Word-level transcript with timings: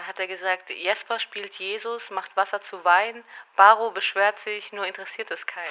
Da 0.00 0.06
hat 0.06 0.18
er 0.18 0.28
gesagt, 0.28 0.70
Jesper 0.70 1.18
spielt 1.18 1.56
Jesus, 1.56 2.08
macht 2.08 2.34
Wasser 2.34 2.62
zu 2.62 2.82
Wein, 2.84 3.22
Baro 3.54 3.90
beschwert 3.90 4.38
sich, 4.40 4.72
nur 4.72 4.86
interessiert 4.86 5.30
es 5.30 5.44
keinen. 5.44 5.66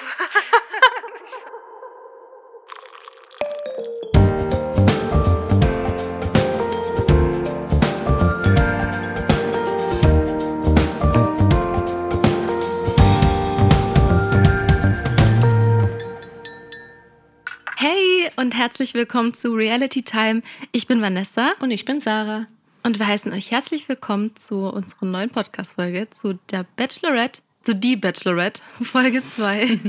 Hey 17.76 18.30
und 18.36 18.56
herzlich 18.56 18.94
willkommen 18.94 19.34
zu 19.34 19.54
Reality 19.54 20.04
Time. 20.04 20.42
Ich 20.70 20.86
bin 20.86 21.02
Vanessa 21.02 21.54
Und 21.58 21.72
ich 21.72 21.84
bin 21.84 22.00
Sarah. 22.00 22.46
Und 22.82 22.98
wir 22.98 23.06
heißen 23.06 23.32
euch 23.32 23.50
herzlich 23.50 23.88
willkommen 23.88 24.34
zu 24.36 24.66
unserer 24.66 25.06
neuen 25.06 25.30
Podcast-Folge, 25.30 26.08
zu 26.10 26.38
der 26.50 26.64
Bachelorette, 26.76 27.42
zu 27.62 27.74
die 27.74 27.96
Bachelorette, 27.96 28.62
Folge 28.82 29.24
2. 29.24 29.78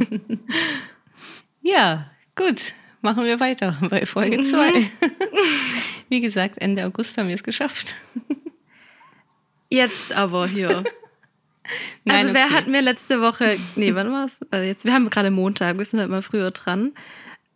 Ja, 1.63 2.09
gut. 2.35 2.73
Machen 3.02 3.23
wir 3.25 3.39
weiter 3.39 3.77
bei 3.88 4.07
Folge 4.07 4.41
2. 4.41 4.71
Wie 6.09 6.19
gesagt, 6.21 6.55
Ende 6.59 6.85
August 6.85 7.17
haben 7.17 7.27
wir 7.27 7.35
es 7.35 7.43
geschafft. 7.43 7.93
Jetzt 9.69 10.13
aber 10.13 10.47
hier. 10.47 10.83
Nein, 12.03 12.17
also 12.17 12.33
wer 12.33 12.45
okay. 12.45 12.53
hat 12.55 12.67
mir 12.67 12.81
letzte 12.81 13.21
Woche, 13.21 13.58
nee, 13.75 13.94
wann 13.94 14.11
war's? 14.11 14.39
Also 14.49 14.66
jetzt, 14.66 14.83
wir 14.83 14.94
haben 14.94 15.09
gerade 15.09 15.30
Montag, 15.30 15.77
wir 15.77 15.85
sind 15.85 15.99
halt 15.99 16.09
mal 16.09 16.23
früher 16.23 16.52
dran. 16.52 16.94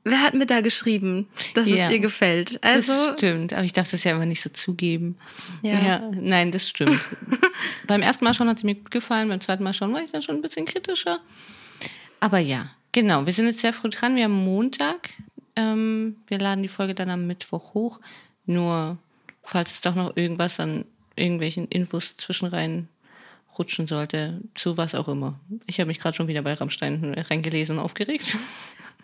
Wer 0.08 0.22
hat 0.22 0.36
mir 0.36 0.46
da 0.46 0.62
geschrieben, 0.62 1.28
dass 1.56 1.68
Ja. 1.68 1.88
es 1.88 1.92
ihr 1.92 2.00
gefällt? 2.00 2.60
Das 2.64 2.90
Also, 2.90 3.14
stimmt, 3.14 3.54
aber 3.54 3.64
ich 3.64 3.74
darf 3.74 3.90
das 3.90 4.04
ja 4.04 4.14
einfach 4.14 4.26
nicht 4.28 4.42
so 4.42 4.50
zugeben. 4.52 5.18
Ja. 5.64 6.00
nein, 6.12 6.52
das 6.52 6.70
stimmt. 6.70 7.00
beim 7.88 8.04
ersten 8.04 8.24
Mal 8.24 8.36
schon 8.36 8.48
hat 8.48 8.60
sie 8.60 8.68
mir 8.68 8.76
gut 8.76 8.92
gefallen, 8.92 9.28
beim 9.30 9.42
zweiten 9.42 9.64
Mal 9.64 9.74
schon 9.74 9.92
war 9.94 10.02
ich 10.04 10.12
dann 10.12 10.22
schon 10.22 10.36
ein 10.36 10.42
bisschen 10.44 10.66
kritischer. 10.66 11.20
Aber 12.20 12.38
ja, 12.38 12.70
genau, 12.92 13.26
wir 13.26 13.34
sind 13.34 13.48
jetzt 13.48 13.60
sehr 13.62 13.74
früh 13.74 13.90
dran. 13.90 14.16
Wir 14.16 14.26
haben 14.26 14.46
Montag. 14.46 15.10
Ähm, 15.56 16.18
wir 16.28 16.38
laden 16.38 16.62
die 16.62 16.70
Folge 16.70 16.94
dann 16.94 17.10
am 17.10 17.26
Mittwoch 17.26 17.74
hoch. 17.74 18.00
Nur, 18.46 18.98
falls 19.44 19.72
es 19.72 19.82
doch 19.82 19.96
noch 19.96 20.16
irgendwas 20.16 20.60
an 20.60 20.86
irgendwelchen 21.16 21.68
Infos 21.70 22.16
zwischenrein 22.18 22.90
rutschen 23.58 23.88
sollte, 23.88 24.42
zu 24.54 24.78
was 24.78 24.94
auch 24.96 25.08
immer. 25.08 25.40
Ich 25.66 25.80
habe 25.80 25.88
mich 25.88 26.00
gerade 26.00 26.16
schon 26.16 26.28
wieder 26.28 26.42
bei 26.44 26.54
Rammstein 26.54 27.16
reingelesen 27.30 27.78
und 27.80 27.84
aufgeregt. 27.84 28.36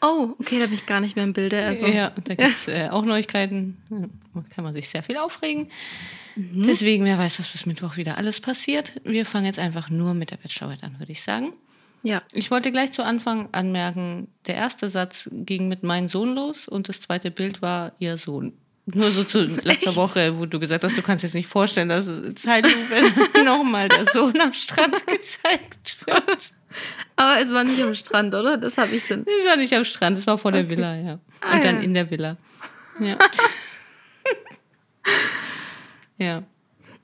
oh, 0.01 0.35
okay, 0.39 0.59
da 0.59 0.65
bin 0.65 0.73
ich 0.73 0.85
gar 0.85 0.99
nicht 0.99 1.15
mehr 1.15 1.25
im 1.25 1.33
Bilde. 1.33 1.63
Also, 1.65 1.85
Ja, 1.85 2.11
da 2.23 2.35
gibt 2.35 2.49
es 2.51 2.67
äh, 2.67 2.89
auch 2.89 3.03
Neuigkeiten. 3.05 3.77
Da 4.33 4.43
kann 4.53 4.63
man 4.63 4.73
sich 4.73 4.89
sehr 4.89 5.03
viel 5.03 5.17
aufregen. 5.17 5.69
Deswegen, 6.35 7.03
wer 7.05 7.17
weiß, 7.17 7.39
was 7.39 7.47
bis 7.49 7.65
Mittwoch 7.65 7.97
wieder 7.97 8.17
alles 8.17 8.39
passiert. 8.39 8.93
Wir 9.03 9.25
fangen 9.25 9.45
jetzt 9.45 9.59
einfach 9.59 9.89
nur 9.89 10.13
mit 10.13 10.31
der 10.31 10.37
Bachelorette 10.37 10.85
an, 10.85 10.97
würde 10.99 11.11
ich 11.11 11.21
sagen. 11.23 11.53
ja. 12.03 12.21
Ich 12.31 12.49
wollte 12.51 12.71
gleich 12.71 12.91
zu 12.93 13.03
Anfang 13.03 13.49
anmerken, 13.51 14.27
der 14.47 14.55
erste 14.55 14.89
Satz 14.89 15.29
ging 15.31 15.67
mit 15.67 15.83
meinem 15.83 16.07
Sohn 16.09 16.33
los 16.35 16.67
und 16.67 16.87
das 16.89 17.01
zweite 17.01 17.31
Bild 17.31 17.61
war 17.61 17.91
ihr 17.99 18.17
Sohn. 18.17 18.53
Nur 18.85 19.11
so 19.11 19.23
zu 19.25 19.41
letzter 19.63 19.95
Woche, 19.97 20.39
wo 20.39 20.45
du 20.45 20.59
gesagt 20.59 20.83
hast, 20.85 20.97
du 20.97 21.01
kannst 21.01 21.23
jetzt 21.23 21.35
nicht 21.35 21.47
vorstellen, 21.47 21.89
dass 21.89 22.09
Zeitlupe 22.35 23.43
nochmal 23.43 23.89
der 23.89 24.05
Sohn 24.05 24.39
am 24.39 24.53
Strand 24.53 25.05
gezeigt 25.05 25.97
wird. 26.07 26.51
Aber 27.15 27.39
es 27.41 27.53
war 27.53 27.63
nicht 27.63 27.81
am 27.83 27.93
Strand, 27.95 28.33
oder? 28.33 28.57
Das 28.57 28.77
habe 28.77 28.95
ich 28.95 29.07
dann. 29.07 29.25
Das 29.25 29.45
war 29.45 29.57
nicht 29.57 29.73
am 29.73 29.85
Strand, 29.85 30.17
das 30.17 30.27
war 30.27 30.37
vor 30.37 30.51
der 30.51 30.69
Villa, 30.69 30.95
ja. 30.95 31.13
Und 31.13 31.19
Ah, 31.41 31.59
dann 31.59 31.75
ja. 31.77 31.81
in 31.81 31.93
der 31.93 32.09
Villa. 32.09 32.37
Ja. 32.99 33.17
ja. 36.17 36.43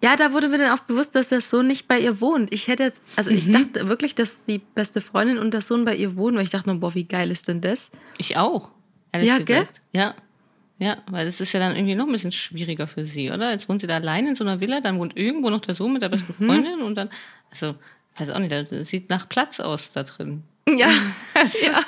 Ja, 0.03 0.15
da 0.15 0.31
wurde 0.31 0.47
mir 0.47 0.59
dann 0.59 0.77
auch 0.77 0.83
bewusst, 0.83 1.15
dass 1.15 1.29
der 1.29 1.41
Sohn 1.41 1.65
nicht 1.65 1.87
bei 1.87 1.99
ihr 1.99 2.21
wohnt. 2.21 2.53
Ich 2.53 2.67
hätte 2.67 2.83
jetzt, 2.83 3.01
also 3.15 3.31
Mhm. 3.31 3.37
ich 3.37 3.51
dachte 3.51 3.89
wirklich, 3.89 4.13
dass 4.13 4.45
die 4.45 4.59
beste 4.59 5.01
Freundin 5.01 5.39
und 5.39 5.55
der 5.55 5.61
Sohn 5.61 5.85
bei 5.85 5.95
ihr 5.95 6.15
wohnen, 6.15 6.37
weil 6.37 6.43
ich 6.43 6.51
dachte, 6.51 6.69
nur, 6.69 6.79
boah, 6.79 6.93
wie 6.93 7.05
geil 7.05 7.31
ist 7.31 7.47
denn 7.47 7.61
das? 7.61 7.89
Ich 8.19 8.37
auch, 8.37 8.69
ehrlich 9.11 9.29
Ja, 9.29 9.39
gesagt. 9.39 9.81
Ja. 9.93 10.13
Ja, 10.79 10.97
weil 11.09 11.25
das 11.25 11.41
ist 11.41 11.51
ja 11.53 11.59
dann 11.59 11.75
irgendwie 11.75 11.95
noch 11.95 12.05
ein 12.05 12.11
bisschen 12.11 12.31
schwieriger 12.31 12.85
für 12.87 13.03
sie, 13.05 13.31
oder? 13.31 13.49
Jetzt 13.49 13.67
wohnt 13.67 13.81
sie 13.81 13.87
da 13.87 13.95
allein 13.95 14.27
in 14.27 14.35
so 14.35 14.43
einer 14.43 14.59
Villa, 14.61 14.81
dann 14.81 14.99
wohnt 14.99 15.17
irgendwo 15.17 15.49
noch 15.49 15.61
der 15.61 15.73
Sohn 15.73 15.93
mit 15.93 16.03
der 16.03 16.09
besten 16.09 16.35
Mhm. 16.37 16.45
Freundin 16.47 16.81
und 16.81 16.93
dann, 16.93 17.09
also, 17.49 17.73
weiß 18.19 18.29
auch 18.31 18.39
nicht, 18.39 18.51
das 18.51 18.89
sieht 18.89 19.09
nach 19.09 19.29
Platz 19.29 19.59
aus 19.59 19.91
da 19.91 20.03
drin. 20.03 20.43
Ja. 20.67 20.87
ja. 21.63 21.83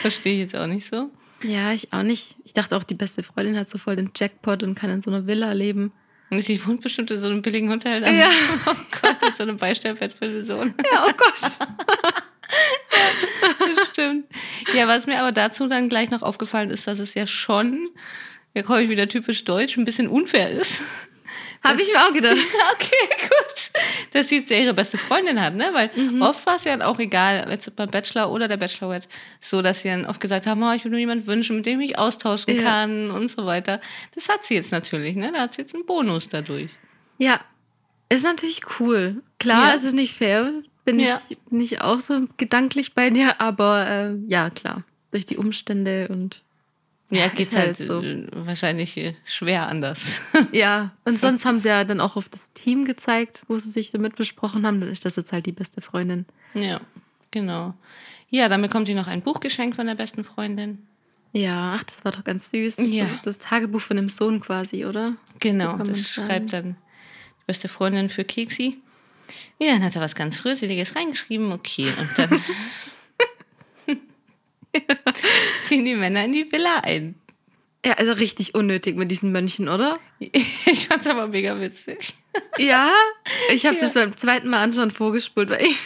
Verstehe 0.00 0.34
ich 0.34 0.40
jetzt 0.40 0.56
auch 0.56 0.66
nicht 0.66 0.86
so. 0.86 1.10
Ja, 1.42 1.72
ich 1.72 1.92
auch 1.92 2.02
nicht. 2.02 2.36
Ich 2.44 2.52
dachte 2.52 2.76
auch, 2.76 2.84
die 2.84 2.94
beste 2.94 3.22
Freundin 3.22 3.58
hat 3.58 3.68
so 3.68 3.78
voll 3.78 3.96
den 3.96 4.10
Jackpot 4.16 4.62
und 4.62 4.74
kann 4.74 4.90
in 4.90 5.02
so 5.02 5.10
einer 5.10 5.26
Villa 5.26 5.52
leben. 5.52 5.92
Und 6.30 6.48
die 6.48 6.64
wohnt 6.66 6.80
bestimmt 6.80 7.10
in 7.10 7.18
so 7.18 7.26
einem 7.26 7.42
billigen 7.42 7.68
Hotel. 7.70 8.02
Ja. 8.02 8.30
Oh 8.66 8.74
Gott, 9.02 9.16
mit 9.20 9.36
so 9.36 9.42
einem 9.42 9.56
Beistellbett 9.56 10.12
für 10.14 10.28
den 10.28 10.44
Sohn. 10.44 10.74
Ja, 10.92 11.06
oh 11.06 11.12
Gott. 11.16 11.52
Das 13.58 13.88
stimmt. 13.88 14.26
Ja, 14.74 14.86
was 14.86 15.06
mir 15.06 15.18
aber 15.20 15.32
dazu 15.32 15.66
dann 15.66 15.88
gleich 15.88 16.10
noch 16.10 16.22
aufgefallen 16.22 16.70
ist, 16.70 16.86
dass 16.86 16.98
es 16.98 17.14
ja 17.14 17.26
schon, 17.26 17.88
da 18.54 18.62
komme 18.62 18.82
ich 18.82 18.90
wieder 18.90 19.08
typisch 19.08 19.44
deutsch, 19.44 19.76
ein 19.76 19.84
bisschen 19.84 20.08
unfair 20.08 20.50
ist. 20.50 20.82
Habe 21.64 21.80
ich 21.80 21.88
mir 21.92 22.00
auch 22.00 22.12
gedacht. 22.12 22.36
Okay, 22.74 23.28
gut. 23.28 23.70
Dass 24.12 24.28
sie 24.28 24.38
jetzt 24.38 24.50
ja 24.50 24.56
ihre 24.58 24.74
beste 24.74 24.98
Freundin 24.98 25.40
hat, 25.40 25.54
ne? 25.54 25.70
Weil 25.72 25.90
oft 26.20 26.44
war 26.46 26.56
es 26.56 26.64
ja 26.64 26.84
auch 26.84 26.98
egal, 26.98 27.46
jetzt 27.50 27.74
beim 27.76 27.88
Bachelor 27.90 28.30
oder 28.30 28.48
der 28.48 28.56
Bachelorette, 28.56 29.08
so, 29.40 29.62
dass 29.62 29.82
sie 29.82 29.88
dann 29.88 30.04
oft 30.06 30.20
gesagt 30.20 30.46
haben, 30.46 30.62
oh, 30.62 30.72
ich 30.72 30.84
würde 30.84 30.94
mir 30.96 31.00
jemanden 31.00 31.26
wünschen, 31.26 31.56
mit 31.56 31.66
dem 31.66 31.80
ich 31.80 31.88
mich 31.90 31.98
austauschen 31.98 32.56
Ja. 32.56 32.62
kann 32.62 33.10
und 33.10 33.30
so 33.30 33.46
weiter. 33.46 33.80
Das 34.14 34.28
hat 34.28 34.44
sie 34.44 34.54
jetzt 34.54 34.72
natürlich, 34.72 35.16
ne? 35.16 35.30
Da 35.32 35.42
hat 35.42 35.54
sie 35.54 35.62
jetzt 35.62 35.74
einen 35.74 35.86
Bonus 35.86 36.28
dadurch. 36.28 36.70
Ja. 37.18 37.40
Ist 38.08 38.24
natürlich 38.24 38.60
cool. 38.80 39.22
Klar, 39.38 39.68
Ja. 39.68 39.74
es 39.74 39.84
ist 39.84 39.94
nicht 39.94 40.14
fair. 40.14 40.52
Bin, 40.84 40.98
Ja. 40.98 41.20
ich, 41.28 41.38
bin 41.42 41.60
ich 41.60 41.80
auch 41.80 42.00
so 42.00 42.26
gedanklich 42.36 42.94
bei 42.94 43.10
dir, 43.10 43.40
aber 43.40 43.86
äh, 43.88 44.14
ja, 44.26 44.50
klar. 44.50 44.82
Durch 45.12 45.26
die 45.26 45.36
Umstände 45.36 46.08
und 46.08 46.42
Ja, 47.12 47.26
ist 47.26 47.34
geht's 47.36 47.56
halt 47.56 47.78
halt 47.78 47.88
so. 47.88 48.02
äh, 48.02 48.26
wahrscheinlich 48.32 48.96
äh, 48.96 49.14
schwer 49.24 49.68
anders. 49.68 50.20
Ja, 50.52 50.92
und 51.04 51.18
sonst 51.18 51.44
haben 51.44 51.60
sie 51.60 51.68
ja 51.68 51.84
dann 51.84 52.00
auch 52.00 52.16
auf 52.16 52.28
das 52.28 52.52
Team 52.52 52.84
gezeigt, 52.84 53.42
wo 53.48 53.58
sie 53.58 53.70
sich 53.70 53.90
damit 53.90 54.16
besprochen 54.16 54.66
haben. 54.66 54.80
Dann 54.80 54.90
ist 54.90 55.04
das 55.04 55.16
jetzt 55.16 55.32
halt 55.32 55.46
die 55.46 55.52
beste 55.52 55.80
Freundin. 55.80 56.26
ja, 56.54 56.80
genau. 57.30 57.74
Ja, 58.30 58.48
dann 58.48 58.62
bekommt 58.62 58.86
sie 58.86 58.94
noch 58.94 59.08
ein 59.08 59.20
Buch 59.20 59.40
geschenkt 59.40 59.76
von 59.76 59.86
der 59.86 59.94
besten 59.94 60.24
Freundin. 60.24 60.78
Ja, 61.34 61.74
ach, 61.78 61.84
das 61.84 62.02
war 62.04 62.12
doch 62.12 62.24
ganz 62.24 62.50
süß. 62.50 62.76
Das, 62.76 62.90
Ja. 62.90 63.06
das 63.24 63.38
Tagebuch 63.38 63.80
von 63.82 63.96
dem 63.98 64.08
Sohn 64.08 64.40
quasi, 64.40 64.86
oder? 64.86 65.14
Genau, 65.38 65.76
das 65.78 66.10
schreibt 66.10 66.52
dann 66.54 66.76
die 67.40 67.44
beste 67.46 67.68
Freundin 67.68 68.08
für 68.08 68.24
Keksi. 68.24 68.78
Ja, 69.58 69.72
dann 69.72 69.84
hat 69.84 69.96
er 69.96 70.02
was 70.02 70.14
ganz 70.14 70.44
Rührseliges 70.44 70.96
reingeschrieben, 70.96 71.52
okay. 71.52 71.86
Und 71.98 72.08
dann 72.16 72.30
ziehen 75.62 75.84
die 75.84 75.94
Männer 75.94 76.24
in 76.24 76.32
die 76.32 76.50
Villa 76.50 76.80
ein. 76.82 77.14
Ja, 77.84 77.94
also 77.94 78.12
richtig 78.12 78.54
unnötig 78.54 78.96
mit 78.96 79.10
diesen 79.10 79.32
Mönchen, 79.32 79.68
oder? 79.68 79.98
Ich 80.66 80.86
fand's 80.86 81.06
aber 81.08 81.26
mega 81.26 81.58
witzig. 81.60 82.14
Ja, 82.56 82.90
ich 83.52 83.66
habe 83.66 83.76
das 83.80 83.94
beim 83.94 84.16
zweiten 84.16 84.48
Mal 84.48 84.62
anschauen 84.62 84.90
vorgespult, 84.92 85.50
weil 85.50 85.62
ich. 85.64 85.76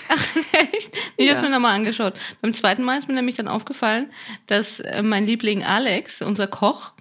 Echt? 0.73 0.97
Ich 1.17 1.29
hab's 1.31 1.41
Ja. 1.41 1.49
mir 1.49 1.55
nochmal 1.55 1.75
angeschaut. 1.75 2.15
Beim 2.43 2.53
zweiten 2.55 2.85
Mal 2.85 2.99
ist 2.99 3.09
mir 3.09 3.15
nämlich 3.15 3.37
dann 3.37 3.49
aufgefallen, 3.49 4.13
dass 4.47 4.81
äh, 4.81 5.03
mein 5.03 5.27
Liebling 5.27 5.65
Alex, 5.65 6.21
unser 6.23 6.47
Koch, 6.47 6.93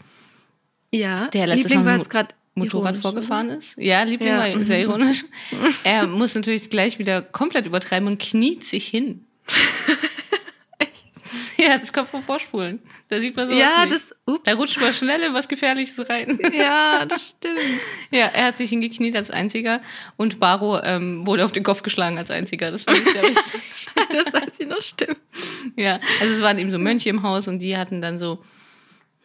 Ja, 0.92 1.28
der 1.28 1.48
letztes 1.48 1.66
Liebling 1.66 1.80
Mal 1.82 1.86
war 1.86 1.98
Mo- 1.98 2.04
jetzt 2.04 2.10
gerade 2.10 2.36
Motorrad 2.56 2.98
vorgefahren 2.98 3.50
ist. 3.50 3.76
Ja, 3.78 4.04
Liebling 4.04 4.30
Ja, 4.30 4.38
war 4.40 4.48
mhm. 4.48 4.64
sehr 4.64 4.80
ironisch. 4.80 5.26
Er 5.84 6.08
muss 6.08 6.34
natürlich 6.36 6.70
gleich 6.70 6.98
wieder 7.00 7.22
komplett 7.22 7.66
übertreiben 7.66 8.08
und 8.08 8.20
kniet 8.22 8.64
sich 8.64 8.88
hin. 8.88 9.25
Ja, 11.68 11.78
das 11.78 11.92
kommt 11.94 12.10
vom 12.10 12.24
Vorspulen. 12.24 12.80
Da 13.10 13.20
sieht 13.20 13.36
man 13.36 13.48
sowas 13.48 13.60
Ja, 13.60 13.84
nicht. 13.86 13.94
das. 13.96 14.16
Ups. 14.26 14.42
Da 14.44 14.54
rutscht 14.54 14.80
man 14.82 14.92
schnell 14.94 15.22
in 15.22 15.34
was 15.34 15.48
Gefährliches 15.48 16.10
rein. 16.10 16.40
Ja, 16.54 17.06
das 17.08 17.30
stimmt. 17.38 17.60
ja, 18.12 18.26
er 18.28 18.46
hat 18.46 18.58
sich 18.58 18.70
hingekniet 18.70 19.16
als 19.16 19.30
Einziger 19.32 19.82
und 20.18 20.40
Baro 20.40 20.82
ähm, 20.84 21.26
wurde 21.28 21.46
auf 21.46 21.52
den 21.52 21.64
Kopf 21.64 21.84
geschlagen 21.84 22.18
als 22.18 22.32
Einziger. 22.32 22.72
Das 22.72 22.84
fand 22.84 22.98
ich 23.00 23.06
sehr 23.12 23.24
witzig. 23.24 23.88
Das 24.12 24.34
weiß 24.34 24.60
ich 24.60 24.68
noch 24.68 24.82
stimmt. 24.82 25.20
ja, 25.76 26.00
also 26.22 26.34
es 26.34 26.42
waren 26.42 26.58
eben 26.60 26.72
so 26.72 26.80
Mönche 26.80 27.10
im 27.10 27.22
Haus 27.24 27.48
und 27.48 27.60
die 27.60 27.78
hatten 27.78 28.02
dann 28.02 28.18
so, 28.20 28.44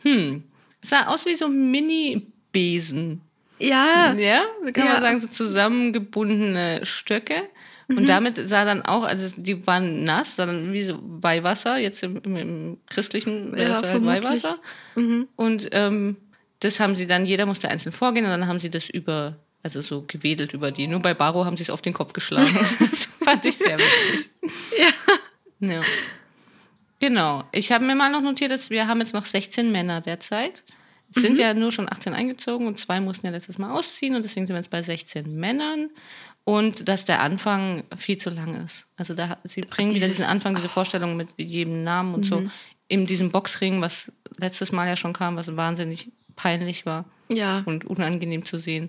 hm, 0.03 0.45
es 0.83 0.91
sah 0.91 1.07
aus 1.07 1.27
wie 1.27 1.35
so 1.35 1.49
Mini-Besen. 1.49 3.21
Ja, 3.59 4.13
Ja, 4.15 4.45
kann 4.73 4.87
Ja. 4.87 4.93
man 4.95 5.01
sagen, 5.03 5.21
so 5.21 5.29
zusammengebundene 5.29 6.85
Stöcke. 6.87 7.43
Und 7.97 8.09
damit 8.09 8.37
sah 8.47 8.65
dann 8.65 8.83
auch, 8.83 9.05
also 9.05 9.41
die 9.41 9.67
waren 9.67 10.05
nass, 10.05 10.37
dann 10.37 10.73
wie 10.73 10.85
so 10.85 10.99
Weihwasser, 11.03 11.79
jetzt 11.79 12.03
im, 12.03 12.21
im, 12.23 12.37
im 12.37 12.79
christlichen 12.89 13.53
wäre 13.53 13.73
Ja, 13.73 13.83
halt. 13.83 14.05
Weihwasser. 14.05 14.59
Und 15.37 15.69
ähm, 15.73 16.17
das 16.61 16.79
haben 16.79 16.95
sie 16.95 17.07
dann, 17.07 17.27
jeder 17.27 17.47
musste 17.47 17.69
einzeln 17.69 17.93
vorgehen 17.93 18.25
und 18.25 18.31
dann 18.31 18.47
haben 18.47 18.61
sie 18.61 18.71
das 18.71 18.89
über, 18.89 19.37
also 19.63 19.83
so 19.83 20.05
gewedelt 20.07 20.53
über 20.53 20.71
die. 20.71 20.87
Nur 20.87 21.01
bei 21.01 21.15
Baro 21.15 21.45
haben 21.45 21.57
sie 21.57 21.63
es 21.65 21.71
auf 21.71 21.81
den 21.81 21.95
Kopf 21.95 22.13
geschlagen. 22.13 22.51
das 22.79 23.09
fand 23.25 23.45
ich 23.45 23.57
sehr 23.57 23.79
witzig. 23.79 24.31
Ja. 24.79 25.69
ja. 25.69 25.83
Genau. 27.01 27.45
Ich 27.53 27.73
habe 27.73 27.85
mir 27.85 27.95
mal 27.95 28.13
noch 28.13 28.21
notiert, 28.21 28.51
dass 28.51 28.71
wir 28.71 28.87
haben 28.87 29.01
jetzt 29.01 29.15
noch 29.15 29.25
16 29.25 29.73
Männer 29.73 30.03
derzeit 30.03 30.65
Es 31.15 31.23
sind 31.23 31.39
ja 31.39 31.55
nur 31.55 31.73
schon 31.73 31.91
18 31.91 32.13
eingezogen 32.13 32.67
und 32.67 32.79
zwei 32.79 33.01
mussten 33.01 33.27
ja 33.27 33.33
letztes 33.33 33.59
Mal 33.59 33.73
ausziehen 33.73 34.15
und 34.15 34.23
deswegen 34.23 34.47
sind 34.47 34.55
wir 34.55 34.61
jetzt 34.61 34.71
bei 34.71 34.83
16 34.83 35.35
Männern. 35.35 35.91
Und 36.45 36.89
dass 36.89 37.05
der 37.05 37.21
Anfang 37.21 37.85
viel 37.97 38.19
zu 38.19 38.31
lang 38.31 38.65
ist. 38.65 38.87
Also 38.97 39.15
da 39.15 39.39
sie 39.45 39.61
bringen 39.61 39.91
wieder 39.95 40.07
Dieses- 40.07 40.17
diesen 40.19 40.31
Anfang, 40.31 40.55
diese 40.57 40.69
Vorstellung 40.69 41.17
mit 41.17 41.29
jedem 41.37 41.85
Namen 41.85 42.15
und 42.15 42.25
so 42.25 42.43
in 42.89 43.07
diesem 43.07 43.29
Boxring, 43.29 43.81
was 43.81 44.11
letztes 44.37 44.73
Mal 44.73 44.89
ja 44.89 44.97
schon 44.97 45.13
kam, 45.13 45.37
was 45.37 45.55
wahnsinnig 45.57 46.09
peinlich 46.35 46.87
war 46.87 47.05
Ja. 47.31 47.63
und 47.67 47.85
unangenehm 47.85 48.45
zu 48.45 48.59
sehen. 48.59 48.89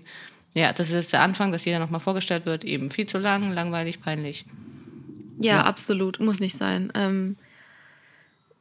Ja, 0.54 0.72
das 0.72 0.88
ist 0.88 0.94
jetzt 0.94 1.12
der 1.12 1.20
Anfang, 1.22 1.52
dass 1.52 1.64
jeder 1.64 1.78
nochmal 1.78 2.00
vorgestellt 2.00 2.44
wird. 2.46 2.64
Eben 2.64 2.90
viel 2.90 3.06
zu 3.06 3.18
lang, 3.18 3.52
langweilig, 3.52 4.00
peinlich. 4.00 4.44
Ja, 5.38 5.62
absolut. 5.62 6.18
Muss 6.20 6.40
nicht 6.40 6.56
sein. 6.56 6.90
Ähm, 6.94 7.36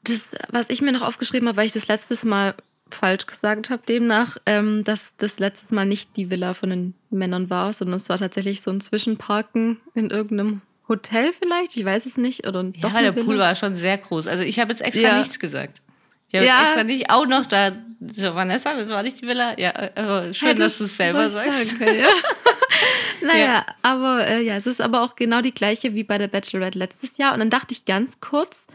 das, 0.04 0.36
was 0.50 0.70
ich 0.70 0.82
mir 0.82 0.92
noch 0.92 1.02
aufgeschrieben 1.02 1.48
habe, 1.48 1.58
weil 1.58 1.66
ich 1.68 1.74
das 1.74 1.88
letztes 1.88 2.24
Mal 2.24 2.56
falsch 2.90 3.26
gesagt 3.26 3.70
habe, 3.70 3.84
demnach, 3.88 4.38
ähm, 4.46 4.84
dass 4.84 5.16
das 5.18 5.40
letztes 5.40 5.72
Mal 5.72 5.86
nicht 5.86 6.16
die 6.18 6.30
Villa 6.30 6.54
von 6.54 6.70
den 6.70 6.94
Männern 7.12 7.50
war, 7.50 7.72
sondern 7.74 7.96
es 7.98 8.10
war 8.10 8.18
tatsächlich 8.18 8.62
so 8.62 8.72
ein 8.72 8.82
Zwischenparken 8.82 9.80
in 9.94 10.10
irgendeinem 10.10 10.62
Hotel 10.90 11.32
vielleicht, 11.34 11.76
ich 11.78 11.86
weiß 11.86 12.06
es 12.06 12.18
nicht. 12.18 12.48
Oder 12.48 12.64
Ja, 12.76 12.90
doch 12.90 12.94
der 12.94 13.12
Pool 13.12 13.28
Villa. 13.36 13.46
war 13.48 13.56
schon 13.56 13.76
sehr 13.76 13.98
groß. 13.98 14.28
Also 14.28 14.44
ich 14.44 14.60
habe 14.60 14.72
jetzt 14.72 14.82
extra 14.82 15.04
Ja. 15.10 15.18
nichts 15.20 15.40
gesagt. 15.40 15.82
Ich 16.30 16.36
habe 16.36 16.46
Ja. 16.46 16.60
jetzt 16.60 16.68
extra 16.70 16.84
nicht 16.84 17.10
auch 17.10 17.26
noch 17.28 17.46
da, 17.46 17.72
so, 18.16 18.36
Vanessa, 18.36 18.74
das 18.74 18.88
war 18.90 19.04
nicht 19.04 19.22
die 19.22 19.28
Villa. 19.28 19.58
Ja, 19.60 19.70
äh, 19.72 20.34
schön, 20.34 20.58
dass 20.58 20.78
du 20.80 20.86
es 20.86 20.98
selber 20.98 21.30
sagst. 21.30 21.78
können, 21.78 22.00
Ja. 22.00 22.08
naja, 23.22 23.46
Ja. 23.46 23.66
aber 23.82 24.26
äh, 24.28 24.42
ja, 24.42 24.56
es 24.56 24.68
ist 24.68 24.82
aber 24.82 25.02
auch 25.04 25.16
genau 25.16 25.42
die 25.42 25.54
gleiche 25.54 25.94
wie 25.94 26.04
bei 26.04 26.18
der 26.18 26.28
Bachelorette 26.28 26.80
letztes 26.80 27.18
Jahr. 27.18 27.34
Und 27.34 27.40
dann 27.40 27.50
dachte 27.50 27.74
ich 27.74 27.86
ganz 27.86 28.20
kurz, 28.20 28.68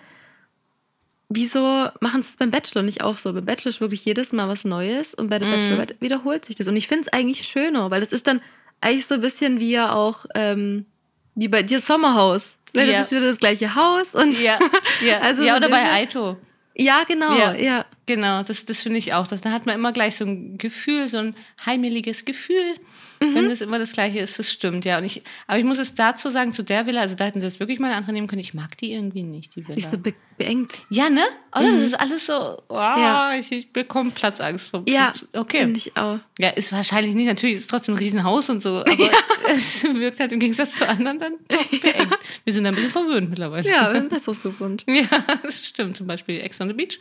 wieso 1.29 1.89
machen 2.01 2.23
sie 2.23 2.31
es 2.31 2.37
beim 2.37 2.51
Bachelor 2.51 2.83
nicht 2.83 3.03
auch 3.03 3.15
so? 3.17 3.33
Beim 3.33 3.45
Bachelor 3.45 3.69
ist 3.71 3.81
wirklich 3.81 4.05
jedes 4.05 4.33
Mal 4.33 4.49
was 4.49 4.65
Neues 4.65 5.15
und 5.15 5.29
bei 5.29 5.39
der 5.39 5.47
Bachelorette 5.47 5.97
wiederholt 6.01 6.45
sich 6.45 6.55
das. 6.57 6.69
Und 6.69 6.77
ich 6.77 6.87
finde 6.89 7.03
es 7.07 7.13
eigentlich 7.13 7.43
schöner, 7.43 7.91
weil 7.91 8.01
das 8.01 8.13
ist 8.13 8.27
dann 8.27 8.41
eigentlich 8.81 9.07
so 9.07 9.15
ein 9.15 9.21
bisschen 9.21 9.59
wie 9.61 9.71
ja 9.73 9.93
auch, 9.93 10.27
ähm, 10.35 10.87
wie 11.35 11.49
bei 11.49 11.63
dir 11.63 11.81
Sommerhaus. 11.81 12.59
Ne? 12.75 12.87
Das 12.87 12.95
Ja. 12.95 13.01
ist 13.01 13.11
wieder 13.11 13.27
das 13.27 13.39
gleiche 13.39 13.75
Haus 13.75 14.15
und 14.15 14.39
Ja, 14.41 14.59
ja. 15.03 15.19
Also 15.23 15.43
ja 15.43 15.57
oder 15.57 15.69
bei 15.69 15.91
Aito. 15.91 16.37
ja, 16.75 17.05
genau, 17.05 17.37
Ja. 17.37 17.55
ja. 17.55 17.85
Genau, 18.07 18.43
das, 18.45 18.65
das 18.65 18.81
finde 18.83 18.99
ich 18.99 19.15
auch. 19.15 19.27
Das, 19.27 19.41
da 19.41 19.51
hat 19.51 19.67
man 19.67 19.75
immer 19.75 19.91
gleich 19.93 20.15
so 20.17 20.25
ein 20.25 20.59
Gefühl, 20.59 21.09
so 21.09 21.17
ein 21.19 21.35
heimeliges 21.65 22.25
Gefühl, 22.25 22.77
wenn 23.21 23.49
das 23.49 23.61
immer 23.61 23.79
das 23.79 23.93
Gleiche 23.93 24.19
ist. 24.21 24.39
Das 24.39 24.51
stimmt, 24.53 24.85
ja. 24.85 24.99
Und 24.99 25.05
ich, 25.05 25.23
aber 25.47 25.59
ich 25.59 25.65
muss 25.65 25.79
es 25.79 25.95
dazu 25.95 26.29
sagen, 26.31 26.53
zu 26.53 26.63
der 26.63 26.87
Villa, 26.87 27.01
also 27.01 27.15
da 27.15 27.25
hätten 27.25 27.41
sie 27.41 27.47
jetzt 27.47 27.61
wirklich 27.61 27.79
mal 27.79 27.89
eine 27.89 27.97
andere 27.97 28.13
nehmen 28.13 28.27
können. 28.27 28.41
Ich 28.41 28.55
mag 28.55 28.77
die 28.79 28.93
irgendwie 28.93 29.23
nicht, 29.23 29.55
die 29.57 29.63
Villa. 29.65 29.75
Nicht 29.75 29.91
so 29.91 29.99
be 29.99 30.15
beengt. 30.39 30.83
ja, 30.91 31.09
ne? 31.09 31.23
Oder? 31.57 31.73
Das 31.73 31.81
ist 31.81 31.95
alles 31.99 32.27
so, 32.27 32.63
oh, 32.69 32.75
Ja. 32.75 33.33
ich, 33.39 33.51
ich 33.53 33.73
bekomme 33.73 34.11
Platzangst. 34.11 34.69
Vom, 34.69 34.85
Ja, 34.87 35.15
okay. 35.35 35.61
finde 35.61 35.79
ich 35.79 35.97
auch. 35.97 36.19
Ja, 36.39 36.51
ist 36.51 36.73
wahrscheinlich 36.73 37.15
nicht. 37.15 37.27
Natürlich 37.27 37.57
ist 37.57 37.63
es 37.63 37.67
trotzdem 37.69 37.95
ein 37.95 37.99
Riesenhaus 37.99 38.51
und 38.51 38.61
so, 38.61 38.81
aber 38.81 38.91
es 39.51 39.83
wirkt 39.85 40.21
halt 40.21 40.33
im 40.33 40.41
Gegensatz 40.41 40.75
zu 40.75 40.87
anderen 40.87 41.19
dann 41.19 41.35
beengt. 41.49 42.19
Wir 42.45 42.53
sind 42.53 42.67
ein 42.67 42.75
bisschen 42.75 42.91
verwöhnt 42.91 43.31
mittlerweile. 43.31 43.67
Ja, 43.67 43.73
wir 43.73 43.87
haben 43.89 43.97
ein 43.97 44.09
besseres 44.09 44.43
gefunden. 44.43 44.85
Ja, 44.95 45.09
das 45.43 45.65
stimmt. 45.67 45.97
Zum 45.97 46.07
Beispiel 46.07 46.41
Ex 46.41 46.61
on 46.61 46.69
the 46.69 46.75
Beach. 46.75 47.01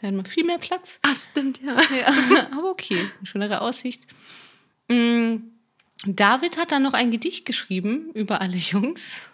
Da 0.00 0.08
hat 0.08 0.14
man 0.14 0.26
viel 0.26 0.44
mehr 0.44 0.58
Platz. 0.58 0.98
Ach, 1.02 1.14
stimmt, 1.14 1.60
ja. 1.62 1.74
Ja, 1.76 2.48
aber 2.52 2.70
okay, 2.70 2.98
eine 3.18 3.26
schönere 3.26 3.60
Aussicht. 3.62 4.02
Mm, 4.90 5.36
David 6.06 6.56
hat 6.56 6.72
dann 6.72 6.82
noch 6.82 6.94
ein 6.94 7.10
Gedicht 7.10 7.44
geschrieben 7.44 8.10
über 8.14 8.40
alle 8.40 8.56
Jungs. 8.56 9.28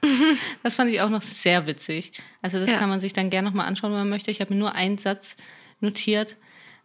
Das 0.62 0.74
fand 0.74 0.90
ich 0.90 1.00
auch 1.00 1.10
noch 1.10 1.22
sehr 1.22 1.66
witzig. 1.66 2.12
Also 2.42 2.58
das 2.58 2.70
Ja. 2.70 2.78
kann 2.78 2.88
man 2.88 3.00
sich 3.00 3.12
dann 3.12 3.30
gerne 3.30 3.48
nochmal 3.48 3.66
anschauen, 3.66 3.92
wenn 3.92 4.00
man 4.00 4.08
möchte. 4.08 4.30
Ich 4.32 4.40
habe 4.40 4.52
mir 4.52 4.58
nur 4.60 4.74
einen 4.74 4.98
Satz 4.98 5.36
notiert. 5.80 6.36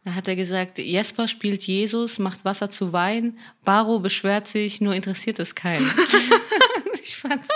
Da 0.06 0.14
hat 0.16 0.28
er 0.28 0.36
gesagt, 0.36 0.78
Jesper 0.80 1.28
spielt 1.28 1.64
Jesus, 1.64 2.18
macht 2.20 2.44
Wasser 2.46 2.70
zu 2.72 2.92
Wein, 2.94 3.38
Baro 3.64 4.00
beschwert 4.00 4.48
sich, 4.48 4.82
nur 4.82 4.96
interessiert 4.96 5.38
es 5.40 5.54
keinen. 5.56 5.86
ich 7.04 7.16
fand's 7.18 7.50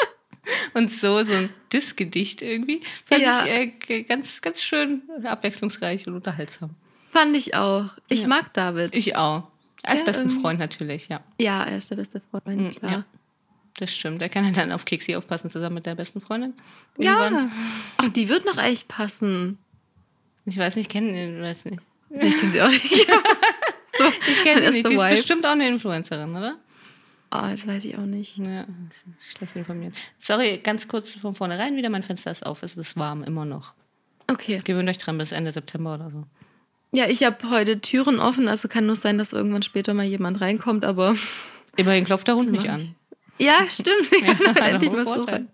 und 0.75 0.91
so, 0.91 1.23
so 1.23 1.33
ein 1.33 1.49
Diss-Gedicht 1.73 2.41
irgendwie. 2.43 2.81
Fand 3.05 3.21
Ja. 3.21 3.45
ich 3.45 3.89
äh, 3.89 4.03
ganz, 4.03 4.41
ganz 4.41 4.61
schön 4.61 5.01
abwechslungsreich 5.23 6.05
und 6.07 6.13
unterhaltsam. 6.13 6.71
Fand 7.11 7.35
ich 7.35 7.55
auch. 7.55 7.89
Ich 8.09 8.21
Ja. 8.21 8.27
mag 8.27 8.53
David. 8.53 8.95
Ich 8.95 9.15
auch. 9.15 9.47
Als 9.85 9.99
Ja, 9.99 10.05
besten 10.05 10.23
irgendwie- 10.27 10.41
Freund 10.41 10.59
natürlich, 10.59 11.07
ja. 11.09 11.21
ja, 11.39 11.63
er 11.63 11.77
ist 11.77 11.91
der 11.91 11.95
beste 11.97 12.21
Freund, 12.31 12.77
klar. 12.79 12.91
ja. 12.91 13.03
Das 13.77 13.93
stimmt. 13.93 14.21
Der 14.21 14.29
kann 14.29 14.45
ja 14.45 14.51
dann 14.51 14.71
auf 14.71 14.85
Keksi 14.85 15.15
aufpassen, 15.17 15.49
zusammen 15.49 15.75
mit 15.75 15.85
der 15.85 15.95
besten 15.95 16.21
Freundin. 16.21 16.53
Ja. 16.97 17.49
Ach, 17.97 18.07
die 18.09 18.29
wird 18.29 18.45
noch 18.45 18.57
echt 18.57 18.87
passen. 18.87 19.57
Ich 20.45 20.57
weiß 20.57 20.77
nicht, 20.77 20.89
kennen 20.89 21.13
ihn, 21.13 21.41
weiß 21.41 21.65
nicht. 21.65 21.79
Ich 22.09 22.39
kenne 22.39 22.51
sie 22.51 22.61
auch 22.61 22.69
nicht. 22.69 23.07
Ich 24.29 24.43
kenne 24.43 24.61
ist 24.61 24.73
nicht. 24.73 24.89
Die 24.89 24.93
ist 24.93 24.99
bestimmt 25.09 25.45
auch 25.45 25.51
eine 25.51 25.67
Influencerin, 25.69 26.35
oder? 26.35 26.57
Oh, 27.31 27.39
das 27.49 27.65
weiß 27.65 27.85
ich 27.85 27.97
auch 27.97 28.05
nicht. 28.05 28.37
Ja, 28.37 28.65
schlecht 29.21 29.55
informiert. 29.55 29.93
Sorry, 30.17 30.57
ganz 30.61 30.87
kurz 30.89 31.11
von 31.11 31.33
vornherein 31.33 31.77
wieder. 31.77 31.89
Mein 31.89 32.03
Fenster 32.03 32.29
ist 32.31 32.45
auf. 32.45 32.61
Es 32.61 32.75
ist 32.75 32.97
warm, 32.97 33.23
immer 33.23 33.45
noch. 33.45 33.73
Okay. 34.29 34.61
Gewöhnt 34.65 34.89
euch 34.89 34.97
dran 34.97 35.17
bis 35.17 35.31
Ende 35.31 35.51
September 35.53 35.93
oder 35.95 36.09
so. 36.11 36.23
Ja, 36.95 37.07
ich 37.07 37.23
habe 37.23 37.49
heute 37.49 37.81
Türen 37.81 38.19
offen, 38.19 38.47
also 38.47 38.67
kann 38.67 38.85
nur 38.85 38.95
sein, 38.95 39.17
dass 39.17 39.33
irgendwann 39.33 39.63
später 39.63 39.93
mal 39.93 40.05
jemand 40.05 40.41
reinkommt, 40.41 40.85
aber. 40.85 41.15
Immerhin 41.77 42.05
klopft 42.05 42.27
der 42.27 42.35
Hund 42.35 42.51
nicht 42.51 42.69
an. 42.69 42.95
Ja, 43.37 43.65
stimmt. 43.69 44.09
Ich 44.11 44.23
kann 44.23 44.55
hat 44.55 44.57
endlich 44.57 44.91
auch 44.91 44.95
mal 44.95 45.21
rein. 45.23 45.49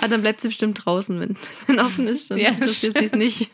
Ah, 0.00 0.08
dann 0.08 0.20
bleibt 0.20 0.40
sie 0.40 0.48
bestimmt 0.48 0.84
draußen, 0.84 1.20
wenn, 1.20 1.36
wenn 1.68 1.78
offen 1.78 2.08
ist. 2.08 2.30
Dann 2.30 2.38
Ja, 2.38 2.48
interessiert 2.48 2.98
sie 2.98 3.04
es 3.04 3.12
nicht. 3.12 3.50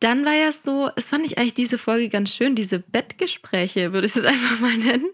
Dann 0.00 0.24
war 0.26 0.34
ja 0.34 0.52
so, 0.52 0.90
es 0.96 1.08
fand 1.08 1.24
ich 1.24 1.38
eigentlich 1.38 1.54
diese 1.54 1.78
Folge 1.78 2.08
ganz 2.08 2.34
schön, 2.34 2.54
diese 2.54 2.80
Bettgespräche, 2.80 3.92
würde 3.92 4.06
ich 4.06 4.16
es 4.16 4.16
jetzt 4.16 4.26
einfach 4.26 4.60
mal 4.60 4.76
nennen. 4.76 5.06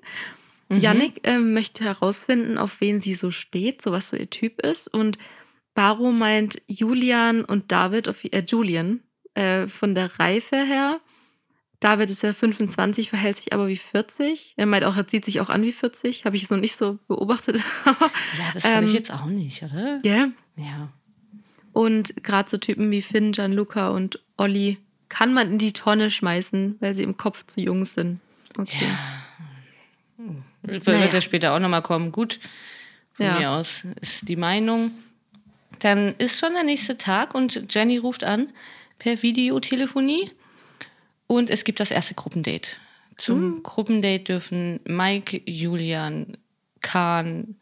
Mhm. 0.70 0.80
Yannick 0.80 1.20
ähm, 1.25 1.52
möchte 1.52 1.84
herausfinden, 1.84 2.58
auf 2.58 2.80
wen 2.80 3.00
sie 3.00 3.14
so 3.14 3.30
steht, 3.30 3.82
so 3.82 3.92
was 3.92 4.08
so 4.08 4.16
ihr 4.16 4.30
Typ 4.30 4.60
ist. 4.60 4.88
Und 4.88 5.19
Baro 5.75 6.10
meint 6.10 6.62
Julian 6.66 7.44
und 7.44 7.70
David, 7.70 8.08
auf, 8.08 8.25
äh, 8.25 8.42
Julian, 8.46 9.00
äh, 9.34 9.69
von 9.69 9.94
der 9.94 10.19
Reife 10.19 10.56
her. 10.56 11.00
David 11.80 12.10
ist 12.10 12.22
ja 12.22 12.32
25, 12.32 13.10
verhält 13.10 13.36
sich 13.36 13.52
aber 13.52 13.69
wie 13.69 13.76
40. 13.76 14.54
Er 14.56 14.66
meint 14.66 14.84
auch, 14.84 14.96
er 14.96 15.06
zieht 15.06 15.25
sich 15.25 15.40
auch 15.40 15.48
an 15.48 15.62
wie 15.62 15.72
40. 15.72 16.25
Habe 16.25 16.34
ich 16.34 16.42
jetzt 16.42 16.50
noch 16.50 16.58
nicht 16.58 16.75
so 16.75 16.98
beobachtet. 17.06 17.56
Ja, 17.86 17.94
das 18.52 18.64
ich 18.64 18.70
Ähm, 18.70 18.86
jetzt 18.92 19.12
auch 19.12 19.26
nicht, 19.26 19.62
oder? 19.62 20.00
Ja. 20.04 20.28
Ja. 20.56 20.88
Und 21.72 22.25
gerade 22.25 22.50
so 22.50 22.56
Typen 22.56 22.90
wie 22.90 23.02
Finn, 23.02 23.30
Gianluca 23.30 23.90
und 23.90 24.20
Olli 24.36 24.78
kann 25.08 25.32
man 25.32 25.52
in 25.52 25.58
die 25.58 25.72
Tonne 25.72 26.10
schmeißen, 26.10 26.76
weil 26.80 26.94
sie 26.94 27.04
im 27.04 27.16
Kopf 27.16 27.46
zu 27.46 27.60
jung 27.60 27.84
sind. 27.84 28.19
Okay. 28.56 28.86
Wird 30.62 30.86
Naja. 30.86 31.00
wird 31.02 31.14
ja 31.14 31.20
später 31.20 31.54
auch 31.54 31.60
nochmal 31.60 31.82
kommen. 31.82 32.10
Gut, 32.10 32.40
von 33.12 33.26
Ja. 33.26 33.38
mir 33.38 33.50
aus 33.52 33.85
ist 34.00 34.28
die 34.28 34.37
Meinung. 34.37 34.90
Dann 35.78 36.14
ist 36.18 36.40
schon 36.40 36.52
der 36.54 36.64
nächste 36.64 36.99
Tag 36.99 37.35
und 37.35 37.73
Jenny 37.73 37.99
ruft 37.99 38.25
an 38.25 38.52
per 38.99 39.23
Videotelefonie 39.23 40.31
und 41.26 41.50
es 41.50 41.64
gibt 41.64 41.81
das 41.81 41.90
erste 41.90 42.14
Gruppendate. 42.14 42.69
Zum 43.17 43.57
Hm. 43.57 43.62
Gruppendate 43.62 44.25
dürfen 44.25 44.81
Mike, 44.85 45.43
Julian, 45.47 46.37
Kahn, 46.81 47.57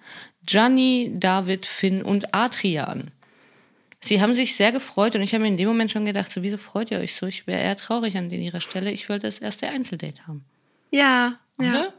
Gianni, 0.45 1.13
David, 1.15 1.67
Finn 1.67 2.03
und 2.03 2.35
Adrian. 2.35 3.11
Sie 4.01 4.21
haben 4.21 4.35
sich 4.35 4.55
sehr 4.55 4.71
gefreut 4.73 5.17
und 5.17 5.23
ich 5.23 5.33
habe 5.33 5.43
mir 5.43 5.49
in 5.49 5.57
dem 5.57 5.67
Moment 5.69 5.91
schon 5.91 6.05
gedacht, 6.05 6.31
so, 6.31 6.43
wieso 6.43 6.59
freut 6.59 6.91
ihr 6.91 6.99
euch 7.01 7.15
so? 7.15 7.27
Ich 7.27 7.47
wäre 7.47 7.61
eher 7.63 7.77
traurig 7.77 8.17
an 8.17 8.31
ihrer 8.31 8.61
Stelle. 8.61 8.93
Ich 8.93 9.09
wollte 9.09 9.27
das 9.27 9.39
erste 9.41 9.69
Einzeldate 9.69 10.27
haben. 10.27 10.45
Ja, 10.91 11.41
ja, 11.59 11.71
Oder? 11.71 11.95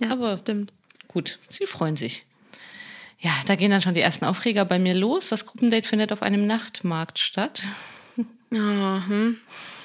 ja 0.00 0.10
Aber- 0.12 0.36
stimmt. 0.36 0.72
Gut, 1.08 1.38
sie 1.50 1.66
freuen 1.66 1.96
sich. 1.96 2.24
Ja, 3.18 3.32
da 3.46 3.56
gehen 3.56 3.70
dann 3.72 3.82
schon 3.82 3.94
die 3.94 4.00
ersten 4.00 4.24
Aufreger 4.24 4.64
bei 4.64 4.78
mir 4.78 4.94
los. 4.94 5.28
Das 5.28 5.44
Gruppendate 5.44 5.86
findet 5.86 6.12
auf 6.12 6.22
einem 6.22 6.46
Nachtmarkt 6.46 7.18
statt. 7.18 7.60
Oh, 8.52 9.00
hm. 9.06 9.36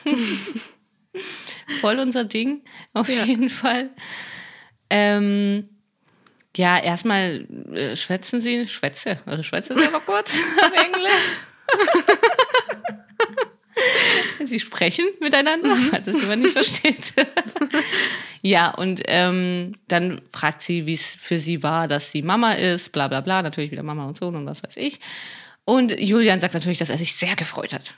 Voll 1.82 2.00
unser 2.00 2.24
Ding, 2.26 2.62
auf 2.94 3.10
Ja. 3.10 3.24
jeden 3.24 3.50
Fall. 3.50 3.90
Ähm, 4.90 5.70
ja, 6.56 6.78
erstmal 6.78 7.48
äh, 7.74 7.96
schwätzen 7.96 8.42
sie, 8.42 8.68
schwätze, 8.68 9.20
also 9.26 9.44
schwätze 9.44 9.74
ist 9.74 9.88
aber 9.88 10.00
kurz 10.00 10.36
auf 10.62 10.72
Englisch. 10.74 11.12
sie 14.46 14.60
sprechen 14.60 15.06
miteinander, 15.20 15.76
falls 15.90 16.08
es 16.08 16.22
jemand 16.22 16.44
nicht 16.44 16.54
versteht. 16.54 17.14
ja, 18.42 18.72
und 18.72 19.02
ähm, 19.06 19.74
dann 19.88 20.22
fragt 20.32 20.62
sie, 20.62 20.86
wie 20.86 20.94
es 20.94 21.16
für 21.20 21.40
sie 21.40 21.64
war, 21.64 21.88
dass 21.88 22.12
sie 22.12 22.22
Mama 22.22 22.54
ist, 22.54 22.92
bla 22.92 23.08
bla 23.08 23.22
bla, 23.22 23.42
natürlich 23.42 23.72
wieder 23.72 23.84
Mama 23.84 24.06
und 24.06 24.18
Sohn 24.18 24.36
und 24.36 24.46
was 24.46 24.64
weiß 24.64 24.78
ich. 24.78 25.00
Und 25.66 26.00
Julian 26.00 26.40
sagt 26.40 26.54
natürlich, 26.54 26.78
dass 26.78 26.90
er 26.90 26.98
sich 26.98 27.16
sehr 27.16 27.36
gefreut 27.36 27.74
hat. 27.74 27.96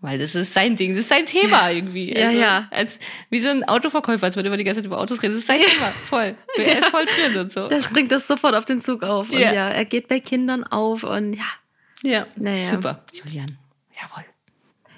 Weil 0.00 0.18
das 0.18 0.34
ist 0.34 0.52
sein 0.52 0.76
Ding, 0.76 0.90
das 0.92 1.00
ist 1.00 1.08
sein 1.08 1.26
Thema 1.26 1.70
irgendwie. 1.70 2.12
Ja, 2.16 2.30
ja. 2.30 2.68
Als, 2.70 2.98
wie 3.30 3.38
so 3.40 3.48
ein 3.48 3.64
Autoverkäufer, 3.64 4.26
als 4.26 4.36
würde 4.36 4.48
immer 4.48 4.56
die 4.56 4.64
ganze 4.64 4.80
Zeit 4.80 4.86
über 4.86 4.98
Autos 4.98 5.22
reden. 5.22 5.32
Das 5.34 5.40
ist 5.40 5.46
sein 5.46 5.60
Thema, 5.60 5.86
voll. 6.08 6.34
Er 6.56 6.78
ist 6.78 6.88
voll 6.88 7.04
drin 7.06 7.38
und 7.38 7.52
so. 7.52 7.68
Da 7.68 7.80
springt 7.80 8.10
das 8.12 8.26
sofort 8.26 8.54
auf 8.54 8.64
den 8.64 8.80
Zug 8.82 9.02
auf. 9.02 9.30
Und 9.30 9.38
Ja. 9.38 9.52
ja, 9.52 9.68
er 9.68 9.84
geht 9.84 10.08
bei 10.08 10.20
Kindern 10.20 10.64
auf 10.64 11.04
und 11.04 11.34
ja. 11.34 11.44
Ja, 12.02 12.26
Naja. 12.36 12.70
super. 12.70 13.04
Julian, 13.12 13.56
jawohl. 14.00 14.24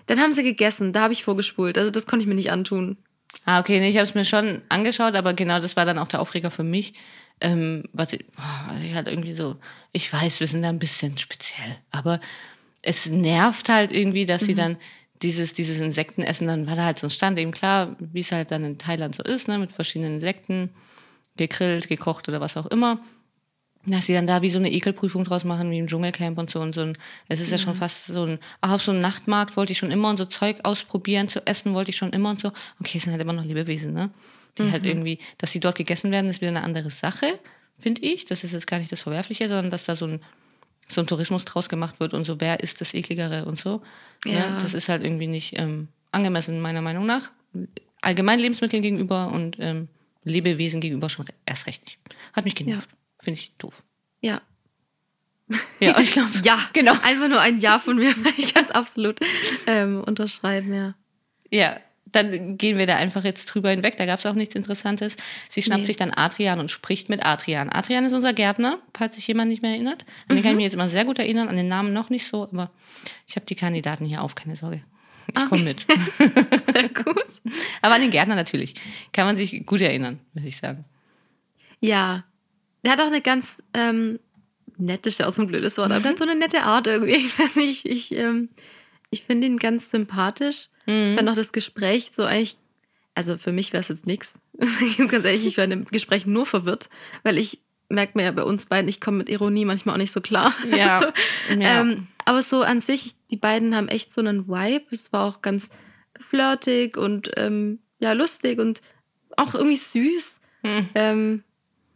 Dann 0.07 0.21
haben 0.21 0.33
sie 0.33 0.43
gegessen, 0.43 0.93
da 0.93 1.03
habe 1.03 1.13
ich 1.13 1.25
vorgespult. 1.25 1.77
Also 1.79 1.91
das 1.91 2.07
konnte 2.07 2.23
ich 2.23 2.29
mir 2.29 2.35
nicht 2.35 2.51
antun. 2.51 2.97
Ah, 3.45 3.61
okay, 3.61 3.81
nee, 3.81 3.89
ich 3.89 3.97
habe 3.97 4.05
es 4.07 4.15
mir 4.15 4.25
schon 4.25 4.63
angeschaut, 4.69 5.15
aber 5.15 5.33
genau 5.35 5.59
das 5.61 5.77
war 5.77 5.85
dann 5.85 5.99
auch 5.99 6.09
der 6.09 6.21
Aufreger 6.21 6.51
für 6.51 6.63
mich. 6.65 6.95
Ähm, 7.41 7.85
was 7.93 8.13
ich, 8.13 8.25
oh, 8.39 8.75
ich 8.87 8.95
halt 8.95 9.09
irgendwie 9.09 9.33
so, 9.33 9.57
ich 9.91 10.13
weiß, 10.13 10.39
wir 10.41 10.47
sind 10.47 10.63
da 10.63 10.69
ein 10.69 10.79
bisschen 10.79 11.19
speziell, 11.19 11.77
aber 11.91 12.21
es 12.83 13.09
nervt 13.09 13.69
halt 13.69 13.93
irgendwie, 13.93 14.27
dass 14.27 14.43
sie 14.43 14.55
dann 14.55 14.77
dieses, 15.23 15.53
dieses 15.53 15.79
Insektenessen, 15.79 16.49
dann 16.49 16.67
war 16.67 16.77
da 16.77 16.85
halt 16.85 16.99
so 16.99 17.07
ein 17.07 17.11
Stand, 17.11 17.39
eben 17.39 17.53
klar, 17.53 17.97
wie 17.99 18.21
es 18.21 18.33
halt 18.33 18.51
dann 18.51 18.65
in 18.65 18.79
Thailand 18.79 19.15
so 19.15 19.23
ist, 19.23 19.49
ne, 19.49 19.59
mit 19.59 19.73
verschiedenen 19.73 20.15
Insekten, 20.15 20.71
gegrillt, 21.37 21.89
gekocht 21.89 22.29
oder 22.29 22.41
was 22.41 22.57
auch 22.57 22.67
immer. 22.67 22.99
Dass 23.85 24.07
sie 24.07 24.13
dann 24.13 24.29
da 24.29 24.43
wie 24.43 24.51
so 24.51 24.59
eine 24.59 24.71
Ekelprüfung 24.71 25.25
draus 25.25 25.45
machen, 25.45 25.71
wie 25.71 25.79
im 25.79 25.89
Dschungelcamp 25.89 26.39
und 26.39 26.51
so. 26.51 26.61
Und 26.61 26.75
so 26.75 26.93
es 27.29 27.41
ist 27.41 27.51
ja 27.51 27.59
schon 27.59 27.75
fast 27.75 28.07
so 28.07 28.25
ein, 28.25 28.39
auch 28.61 28.71
auf 28.71 28.83
so 28.83 28.93
einem 28.93 29.01
Nachtmarkt 29.01 29.57
wollte 29.57 29.73
ich 29.73 29.79
schon 29.79 29.91
immer 29.91 30.09
und 30.09 30.19
so 30.19 30.25
Zeug 30.25 30.59
ausprobieren 30.63 31.29
zu 31.29 31.45
essen, 31.47 31.75
wollte 31.75 31.91
ich 31.91 31.97
schon 31.97 32.13
immer 32.13 32.31
und 32.31 32.39
so. 32.39 32.53
Okay, 32.81 32.99
es 32.99 33.05
sind 33.05 33.13
halt 33.13 33.23
immer 33.23 33.33
noch 33.33 33.45
Lebewesen, 33.45 33.93
ne? 33.93 34.11
Die 34.59 34.71
halt 34.71 34.85
irgendwie, 34.85 35.19
dass 35.39 35.51
sie 35.51 35.61
dort 35.61 35.77
gegessen 35.77 36.11
werden, 36.11 36.29
ist 36.29 36.43
wieder 36.43 36.51
eine 36.51 36.63
andere 36.63 36.91
Sache, 36.91 37.27
finde 37.81 38.03
ich. 38.03 38.27
Das 38.27 38.45
ist 38.45 38.53
jetzt 38.53 38.67
gar 38.67 38.79
nicht 38.79 38.93
das 38.93 39.01
Verwerfliche, 39.01 39.49
sondern 39.49 39.71
dass 39.71 39.87
da 39.87 39.97
so 39.97 40.07
ein, 40.07 40.21
so 40.93 41.01
ein 41.01 41.07
Tourismus 41.07 41.45
draus 41.45 41.69
gemacht 41.69 42.01
wird 42.01 42.15
und 42.15 42.25
so, 42.25 42.41
wer 42.41 42.61
ist 42.61 42.81
das 42.81 42.95
Ekligere 42.95 43.45
und 43.45 43.59
so. 43.59 43.83
Ja. 44.25 44.33
Ja. 44.33 44.59
das 44.61 44.75
ist 44.75 44.89
halt 44.89 45.05
irgendwie 45.05 45.27
nicht 45.27 45.59
ähm, 45.59 45.89
angemessen, 46.11 46.61
meiner 46.61 46.83
Meinung 46.83 47.07
nach. 47.07 47.31
Allgemein 48.01 48.39
Lebensmitteln 48.39 48.83
gegenüber 48.83 49.29
und 49.33 49.57
ähm, 49.59 49.89
Lebewesen 50.25 50.81
gegenüber 50.81 51.09
schon 51.09 51.27
erst 51.47 51.67
recht 51.67 51.85
nicht. 51.85 51.99
Hat 52.33 52.45
mich 52.45 52.55
genervt. 52.55 52.89
Finde 53.21 53.39
ich 53.39 53.57
doof. 53.57 53.83
Ja. 54.21 54.41
Ja, 55.81 55.99
ich 56.01 56.13
glaube. 56.13 56.31
Ja, 56.43 56.59
genau. 56.73 56.93
Einfach 57.03 57.29
nur 57.29 57.41
ein 57.41 57.59
Ja 57.59 57.79
von 57.79 57.97
mir, 57.97 58.15
weil 58.25 58.35
ich 58.37 58.55
ganz 58.55 58.71
absolut 58.71 59.21
ähm, 59.67 60.03
unterschreiben, 60.05 60.73
ja. 60.73 60.95
Ja, 61.51 61.79
dann 62.13 62.59
gehen 62.59 62.79
wir 62.79 62.87
da 62.87 62.97
einfach 62.97 63.25
jetzt 63.25 63.47
drüber 63.47 63.71
hinweg. 63.71 63.97
Da 63.97 64.07
gab 64.07 64.19
es 64.19 64.27
auch 64.27 64.35
nichts 64.35 64.55
Interessantes. 64.55 65.17
Sie 65.49 65.63
schnappt 65.63 65.81
Nee. 65.83 65.87
sich 65.87 65.97
dann 65.97 66.13
Adrian 66.15 66.61
und 66.61 66.71
spricht 66.71 67.09
mit 67.09 67.25
Adrian. 67.25 67.71
Adrian 67.71 68.05
ist 68.05 68.13
unser 68.13 68.33
Gärtner, 68.33 68.79
falls 68.97 69.17
sich 69.17 69.27
jemand 69.27 69.49
nicht 69.51 69.63
mehr 69.63 69.73
erinnert. 69.73 70.05
An 70.29 70.37
den 70.37 70.43
kann 70.43 70.53
ich 70.53 70.57
mich 70.57 70.65
jetzt 70.65 70.75
immer 70.75 70.89
sehr 70.89 71.05
gut 71.05 71.19
erinnern, 71.19 71.49
an 71.49 71.57
den 71.57 71.69
Namen 71.69 71.93
noch 71.93 72.11
nicht 72.11 72.27
so, 72.27 72.45
aber 72.45 72.71
ich 73.27 73.37
habe 73.37 73.47
die 73.47 73.55
Kandidaten 73.57 74.05
hier 74.05 74.23
auf, 74.23 74.35
keine 74.35 74.55
Sorge. 74.57 74.83
Ich 75.29 75.35
komme 75.49 75.63
mit. 75.63 75.87
Sehr 76.73 76.89
gut. 76.89 77.25
aber 77.81 77.95
an 77.95 78.01
den 78.01 78.11
Gärtner 78.11 78.35
natürlich. 78.35 78.75
Kann 79.13 79.25
man 79.25 79.37
sich 79.37 79.65
gut 79.65 79.81
erinnern, 79.81 80.19
würde 80.35 80.49
ich 80.49 80.57
sagen. 80.57 80.85
Ja. 81.81 82.25
Der 82.85 82.93
hat 82.93 83.01
auch 83.01 83.07
eine 83.07 83.21
ganz 83.21 83.63
ähm, 83.73 84.19
nette, 84.79 85.09
ist 85.09 85.21
ja 85.21 85.29
auch 85.29 85.33
so 85.33 85.43
ein 85.43 85.47
blödes 85.49 85.79
Wort, 85.79 85.93
aber 85.93 86.09
hat 86.09 86.19
so 86.19 86.25
eine 86.25 86.35
nette 86.35 86.63
Art 86.65 86.89
irgendwie. 86.89 87.13
Ich 87.25 87.39
weiß 87.39 87.55
nicht, 87.57 87.87
ich, 87.87 88.13
ähm, 88.17 88.49
ich 89.13 89.23
finde 89.25 89.47
ihn 89.47 89.59
ganz 89.59 89.91
sympathisch. 89.91 90.69
Ich 90.87 91.17
fand 91.17 91.29
auch 91.29 91.37
das 91.37 91.53
Gespräch 91.53 92.11
so 92.15 92.25
eigentlich, 92.25 92.57
also 93.15 93.37
für 93.39 93.53
mich 93.53 93.73
wäre 93.73 93.83
es 93.83 93.89
jetzt 93.89 94.07
nichts. 94.07 94.35
Ganz 95.09 95.25
ehrlich, 95.25 95.47
ich 95.47 95.59
in 95.59 95.71
dem 95.71 95.85
Gespräch 95.85 96.27
nur 96.27 96.47
verwirrt, 96.47 96.89
weil 97.23 97.39
ich 97.39 97.61
merkt 97.89 98.17
man 98.17 98.25
ja 98.25 98.33
bei 98.33 98.43
uns 98.43 98.67
beiden, 98.67 98.89
ich 98.89 99.01
komme 99.01 99.19
mit 99.19 99.29
Ironie 99.29 99.67
manchmal 99.67 99.95
auch 99.95 99.99
nicht 99.99 100.13
so 100.13 100.21
klar. 100.21 100.55
Ja. 100.75 100.99
Also, 100.99 101.13
Ja. 101.61 101.83
Ähm, 101.83 102.07
aber 102.25 102.43
so 102.43 102.63
an 102.63 102.81
sich, 102.81 103.15
die 103.31 103.37
beiden 103.37 103.77
haben 103.77 103.89
echt 103.89 104.13
so 104.13 104.21
einen 104.21 104.49
Vibe. 104.49 104.87
Es 104.91 105.13
war 105.13 105.27
auch 105.27 105.43
ganz 105.43 105.71
flirtig 106.19 106.97
und 106.97 107.31
ähm, 107.37 107.81
ja, 107.99 108.13
lustig 108.13 108.59
und 108.59 108.81
auch 109.37 109.55
irgendwie 109.55 109.77
süß. 109.77 110.41
Hm. 110.65 110.89
Ähm, 110.95 111.45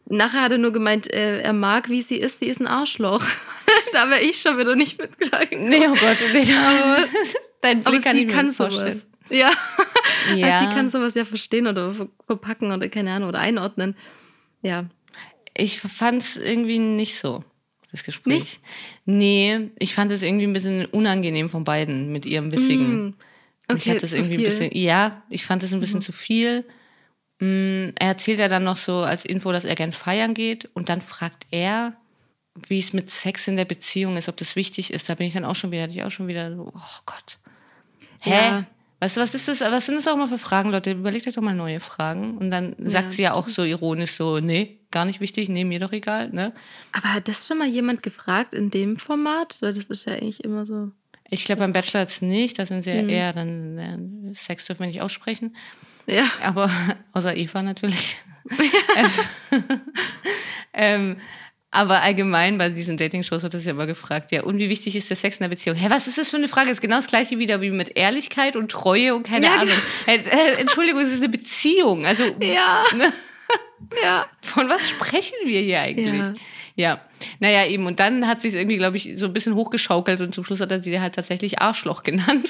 nachher 0.09 0.43
hat 0.43 0.53
er 0.53 0.59
nur 0.59 0.73
gemeint, 0.73 1.13
äh, 1.13 1.41
er 1.43 1.53
mag, 1.53 1.89
wie 1.89 2.03
sie 2.03 2.17
ist, 2.17 2.39
sie 2.41 2.47
ist 2.47 2.61
ein 2.61 2.67
Arschloch. 2.67 3.25
da 3.93 4.09
wäre 4.11 4.21
ich 4.23 4.41
schon 4.41 4.59
wieder 4.59 4.75
nicht 4.77 4.99
mitgegangen. 5.01 5.69
Nee, 5.69 5.87
oh 5.89 5.95
Gott, 5.95 6.17
nee, 6.33 6.53
aber, 6.55 7.05
dein 7.63 7.81
Aber 7.81 7.91
Blick 7.91 8.05
kann 8.05 8.17
sie 8.17 8.27
kann 8.27 8.47
nicht 8.47 8.57
vorstellen. 8.57 8.93
sowas. 8.93 9.09
Ja. 9.29 9.51
Ja. 10.37 10.47
Also 10.47 10.69
sie 10.69 10.75
kann 10.75 10.89
sowas 10.89 11.15
ja 11.15 11.25
verstehen 11.25 11.67
oder 11.67 11.93
ver- 11.93 12.09
verpacken 12.27 12.71
oder 12.73 12.89
keine 12.89 13.13
Ahnung 13.13 13.29
oder 13.29 13.41
einordnen. 13.41 13.97
Ja. 14.63 14.87
Ich 15.57 15.81
fand 15.81 16.23
es 16.23 16.37
irgendwie 16.37 16.79
nicht 16.79 17.19
so, 17.19 17.43
das 17.91 18.05
Gespräch. 18.05 18.35
Nicht? 18.35 18.61
Nee, 19.05 19.71
ich 19.79 19.95
fand 19.95 20.13
es 20.13 20.23
irgendwie 20.23 20.47
ein 20.47 20.53
bisschen 20.53 20.85
unangenehm 20.87 21.49
von 21.49 21.65
beiden 21.65 22.13
mit 22.13 22.27
ihrem 22.27 22.53
witzigen. 22.53 23.07
Mich 23.07 23.15
Mm. 23.15 23.73
Okay, 23.73 23.95
hat 23.97 24.03
das 24.05 24.13
irgendwie 24.13 24.35
ein 24.35 24.39
viel. 24.39 24.47
bisschen, 24.47 24.71
ja, 24.79 25.23
ich 25.29 25.45
fand 25.45 25.61
es 25.65 25.73
ein 25.75 25.81
bisschen 25.81 26.01
zu 26.01 26.13
viel. 26.13 26.65
Mm, 27.41 27.91
Er 27.99 28.09
erzählt 28.09 28.39
ja 28.39 28.49
dann 28.49 28.65
noch 28.65 28.77
so 28.79 29.01
als 29.01 29.25
Info, 29.25 29.53
dass 29.53 29.65
er 29.65 29.75
gern 29.75 29.93
feiern 29.93 30.35
geht 30.35 30.69
und 30.75 30.89
dann 30.89 31.01
fragt 31.01 31.47
er, 31.51 31.95
wie 32.69 32.79
es 32.79 32.93
mit 32.95 33.11
Sex 33.11 33.47
in 33.49 33.57
der 33.57 33.67
Beziehung 33.67 34.17
ist, 34.17 34.29
ob 34.31 34.37
das 34.39 34.57
wichtig 34.57 34.93
ist. 34.93 35.09
Da 35.09 35.15
bin 35.15 35.27
ich 35.27 35.35
dann 35.35 35.45
auch 35.45 35.55
schon 35.57 35.71
wieder, 35.71 35.87
ich 35.89 36.03
auch 36.03 36.11
schon 36.11 36.27
wieder 36.29 36.55
so, 36.57 36.73
oh 36.75 37.01
Gott. 37.05 37.39
Hä? 38.23 38.31
Ja. 38.31 38.67
Weißt 38.99 39.19
du, 39.19 39.21
was 39.21 39.35
ist 39.35 39.47
das? 39.47 39.61
Was 39.61 39.85
sind 39.85 39.97
das 39.97 40.09
auch 40.09 40.17
mal 40.17 40.27
für 40.27 40.39
Fragen, 40.39 40.71
Leute? 40.71 40.93
Überlegt 40.93 41.27
euch 41.29 41.35
doch 41.35 41.43
mal 41.43 41.55
neue 41.55 41.81
Fragen. 41.81 42.39
Und 42.39 42.51
dann 42.51 42.75
sagt 42.79 43.09
Ja. 43.09 43.11
sie 43.13 43.23
ja 43.23 43.33
auch 43.35 43.47
so 43.51 43.63
ironisch 43.63 44.13
so, 44.13 44.41
nee, 44.41 44.79
gar 44.91 45.05
nicht 45.05 45.21
wichtig, 45.21 45.51
nee, 45.51 45.65
mir 45.65 45.81
doch 45.81 45.93
egal, 45.93 46.31
ne? 46.31 46.55
Aber 46.93 47.13
hat 47.13 47.29
das 47.29 47.47
schon 47.47 47.59
mal 47.59 47.69
jemand 47.69 48.03
gefragt 48.03 48.55
in 48.55 48.71
dem 48.71 48.99
Format? 48.99 49.59
Weil 49.61 49.75
das 49.75 49.85
ist 49.85 50.07
ja 50.07 50.15
eigentlich 50.15 50.43
immer 50.45 50.65
so. 50.65 50.93
Ich 51.29 51.45
glaube, 51.45 51.59
beim 51.59 51.75
Bachelor 51.75 52.01
jetzt 52.01 52.23
nicht, 52.23 52.59
da 52.59 52.65
sind 52.65 52.81
sie 52.81 52.93
ja 52.93 53.03
Mhm. 53.03 53.09
eher 53.11 53.33
dann, 53.33 53.79
äh, 53.79 54.35
Sex 54.35 54.65
dürfen 54.65 54.81
wir 54.81 54.87
nicht 54.87 55.03
aussprechen. 55.03 55.55
Ja. 56.07 56.25
Aber 56.43 56.71
außer 57.13 57.37
Eva 57.37 57.63
natürlich. 57.63 58.17
ähm, 60.75 61.17
aber 61.71 62.01
allgemein 62.03 62.57
bei 62.59 62.71
diesen 62.71 62.97
Dating-Shows 62.97 63.43
wird 63.43 63.53
das 63.53 63.65
ja 63.65 63.73
immer 63.73 63.87
gefragt, 63.87 64.33
ja, 64.33 64.45
und 64.45 64.57
wie 64.59 64.69
wichtig 64.69 64.97
ist 64.97 65.11
der 65.11 65.17
Sex 65.17 65.37
in 65.37 65.45
der 65.45 65.49
Beziehung? 65.49 65.77
Hä, 65.77 65.87
was 65.91 66.07
ist 66.07 66.17
das 66.17 66.31
für 66.31 66.37
eine 66.37 66.49
Frage? 66.49 66.69
Das 66.69 66.77
ist 66.79 66.81
genau 66.81 66.97
das 66.97 67.07
gleiche 67.09 67.39
wieder 67.39 67.61
wie 67.61 67.71
mit 67.71 67.97
Ehrlichkeit 67.99 68.57
und 68.57 68.71
Treue 68.71 69.15
und 69.15 69.25
keine 69.25 69.47
Ja, 69.47 69.57
Ahnung. 69.57 69.75
Äh, 70.07 70.17
äh, 70.17 70.61
Entschuldigung, 70.61 71.01
es 71.03 71.13
ist 71.13 71.19
eine 71.23 71.29
Beziehung. 71.29 72.07
Also 72.07 72.25
Ja. 72.41 72.85
ne? 72.97 73.13
Ja. 74.03 74.27
von 74.41 74.69
was 74.71 74.89
sprechen 74.89 75.37
wir 75.45 75.61
hier 75.61 75.81
eigentlich? 75.81 76.15
Ja. 76.15 76.35
Ja. 76.77 77.01
Naja, 77.41 77.67
eben. 77.67 77.87
Und 77.87 78.01
dann 78.01 78.27
hat 78.27 78.41
sich 78.41 78.55
irgendwie, 78.55 78.77
glaube 78.79 78.97
ich, 78.97 79.13
so 79.17 79.27
ein 79.27 79.33
bisschen 79.33 79.55
hochgeschaukelt 79.55 80.21
und 80.21 80.35
zum 80.35 80.45
Schluss 80.45 80.61
hat 80.61 80.71
er 80.71 80.83
sie 80.83 81.01
halt 81.01 81.15
tatsächlich 81.15 81.61
Arschloch 81.61 82.03
genannt. 82.03 82.49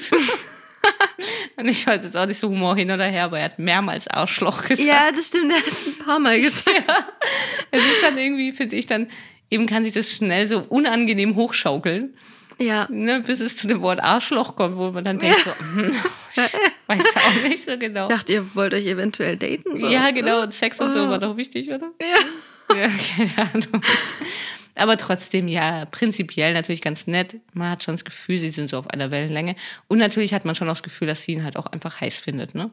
Und 1.57 1.67
ich 1.67 1.85
weiß 1.85 2.03
jetzt 2.03 2.15
auch 2.15 2.25
nicht 2.25 2.39
so 2.39 2.49
Humor 2.49 2.75
hin 2.75 2.89
oder 2.91 3.05
her, 3.05 3.25
aber 3.25 3.39
er 3.39 3.45
hat 3.45 3.59
mehrmals 3.59 4.07
Arschloch 4.07 4.61
gesagt. 4.63 4.79
Ja, 4.87 5.11
das 5.13 5.27
stimmt, 5.27 5.51
er 5.51 5.57
hat 5.57 5.67
es 5.67 5.87
ein 5.87 6.05
paar 6.05 6.19
Mal 6.19 6.39
gesagt. 6.39 6.83
Es 7.71 7.81
ist 7.85 8.01
dann 8.01 8.17
irgendwie, 8.17 8.53
finde 8.53 8.75
ich, 8.77 8.85
dann 8.85 9.07
eben 9.49 9.65
kann 9.67 9.83
sich 9.83 9.93
das 9.93 10.09
schnell 10.11 10.47
so 10.47 10.59
unangenehm 10.69 11.35
hochschaukeln, 11.35 12.15
Ja. 12.59 12.87
ne, 12.89 13.19
bis 13.19 13.41
es 13.41 13.55
zu 13.57 13.67
dem 13.67 13.81
Wort 13.81 13.99
Arschloch 14.01 14.55
kommt, 14.55 14.77
wo 14.77 14.91
man 14.91 15.03
dann 15.03 15.19
denkt, 15.19 15.39
so, 15.39 15.51
hm, 15.75 15.93
weiß 16.87 17.03
auch 17.17 17.41
nicht 17.49 17.63
so 17.63 17.77
genau. 17.77 18.07
Ich 18.09 18.15
dachte, 18.15 18.33
ihr 18.33 18.55
wollt 18.55 18.73
euch 18.73 18.85
eventuell 18.85 19.35
daten. 19.35 19.77
So. 19.79 19.87
Ja, 19.89 20.11
genau, 20.11 20.41
und 20.43 20.53
Sex 20.53 20.79
und 20.79 20.91
so 20.91 20.99
Oh. 21.05 21.09
war 21.09 21.19
doch 21.19 21.35
wichtig, 21.35 21.69
oder? 21.69 21.91
Ja. 22.01 22.75
Ja, 22.75 22.87
keine 23.17 23.49
Ahnung. 23.53 23.81
Aber 24.77 24.97
trotzdem, 24.97 25.47
ja, 25.47 25.85
prinzipiell 25.85 26.53
natürlich 26.53 26.81
ganz 26.81 27.07
nett. 27.07 27.37
Man 27.53 27.69
hat 27.71 27.83
schon 27.83 27.95
das 27.95 28.05
Gefühl, 28.05 28.37
sie 28.37 28.49
sind 28.49 28.69
so 28.69 28.77
auf 28.77 28.89
einer 28.89 29.09
Wellenlänge. 29.11 29.55
Und 29.87 29.97
natürlich 29.97 30.33
hat 30.33 30.45
man 30.45 30.55
schon 30.55 30.67
auch 30.69 30.73
das 30.73 30.83
Gefühl, 30.83 31.07
dass 31.07 31.23
sie 31.23 31.33
ihn 31.33 31.43
halt 31.43 31.57
auch 31.57 31.65
einfach 31.67 31.99
heiß 31.99 32.19
findet, 32.19 32.53
ne? 32.55 32.69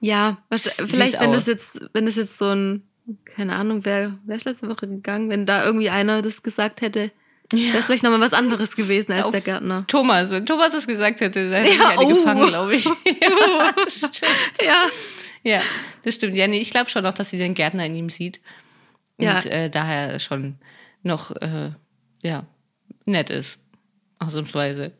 Ja, 0.00 0.38
vielleicht, 0.50 1.20
wenn 1.20 1.30
auch. 1.30 1.34
das 1.34 1.46
jetzt, 1.46 1.80
wenn 1.94 2.04
das 2.04 2.16
jetzt 2.16 2.36
so 2.36 2.50
ein, 2.50 2.82
keine 3.24 3.54
Ahnung, 3.54 3.84
wer 3.84 4.18
wäre 4.26 4.36
es 4.38 4.44
letzte 4.44 4.68
Woche 4.68 4.86
gegangen, 4.88 5.30
wenn 5.30 5.46
da 5.46 5.64
irgendwie 5.64 5.88
einer 5.88 6.20
das 6.20 6.42
gesagt 6.42 6.80
hätte, 6.82 7.10
wäre 7.50 7.78
es 7.78 7.86
vielleicht 7.86 8.02
nochmal 8.02 8.20
was 8.20 8.34
anderes 8.34 8.76
gewesen 8.76 9.12
als 9.12 9.26
Auf- 9.26 9.30
der 9.30 9.40
Gärtner. 9.40 9.84
Thomas, 9.86 10.30
wenn 10.30 10.44
Thomas 10.44 10.72
das 10.72 10.86
gesagt 10.86 11.20
hätte, 11.20 11.48
dann 11.48 11.62
hätte 11.62 11.68
ich 11.74 11.78
Ja, 11.78 11.88
eine 11.90 12.00
oh. 12.02 12.08
gefangen, 12.08 12.46
glaube 12.48 12.74
ich. 12.74 12.84
ja, 13.06 13.72
das 13.72 13.96
stimmt. 13.98 14.20
Ja. 14.62 14.86
Ja, 15.44 15.62
das 16.04 16.16
stimmt. 16.16 16.34
Ja, 16.34 16.48
nee, 16.48 16.58
ich 16.58 16.70
glaube 16.70 16.90
schon 16.90 17.04
noch, 17.04 17.14
dass 17.14 17.30
sie 17.30 17.38
den 17.38 17.54
Gärtner 17.54 17.86
in 17.86 17.94
ihm 17.94 18.10
sieht. 18.10 18.40
Und 19.16 19.24
Ja. 19.26 19.38
äh, 19.44 19.70
daher 19.70 20.18
schon 20.18 20.56
noch, 21.06 21.30
äh, 21.36 21.70
ja, 22.22 22.46
nett 23.04 23.30
ist. 23.30 23.58
Ausnahmsweise. 24.18 24.92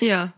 Ja. 0.00 0.32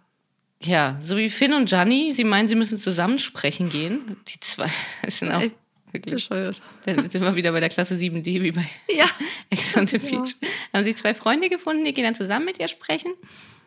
Ja, 0.62 1.00
so 1.02 1.16
wie 1.16 1.30
Finn 1.30 1.54
und 1.54 1.68
Gianni, 1.68 2.12
sie 2.12 2.24
meinen, 2.24 2.48
sie 2.48 2.54
müssen 2.54 2.78
zusammen 2.78 3.18
sprechen 3.18 3.70
gehen. 3.70 4.16
Die 4.28 4.40
zwei 4.40 4.70
sind 5.08 5.32
auch 5.32 5.40
Ey, 5.40 5.52
wirklich. 5.92 6.14
Bescheuert. 6.14 6.60
Da 6.84 6.94
sind 6.94 7.22
wir 7.22 7.34
wieder 7.34 7.52
bei 7.52 7.60
der 7.60 7.70
Klasse 7.70 7.94
7D 7.94 8.42
wie 8.42 8.52
bei 8.52 8.66
Ja. 8.94 9.06
Ex 9.48 9.76
on 9.76 9.86
the 9.86 9.98
Beach. 9.98 10.36
Haben 10.72 10.84
sie 10.84 10.94
zwei 10.94 11.14
Freunde 11.14 11.48
gefunden, 11.48 11.84
die 11.84 11.92
gehen 11.92 12.04
dann 12.04 12.14
zusammen 12.14 12.44
mit 12.44 12.58
ihr 12.58 12.68
sprechen. 12.68 13.12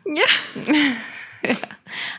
Ja. 0.06 0.24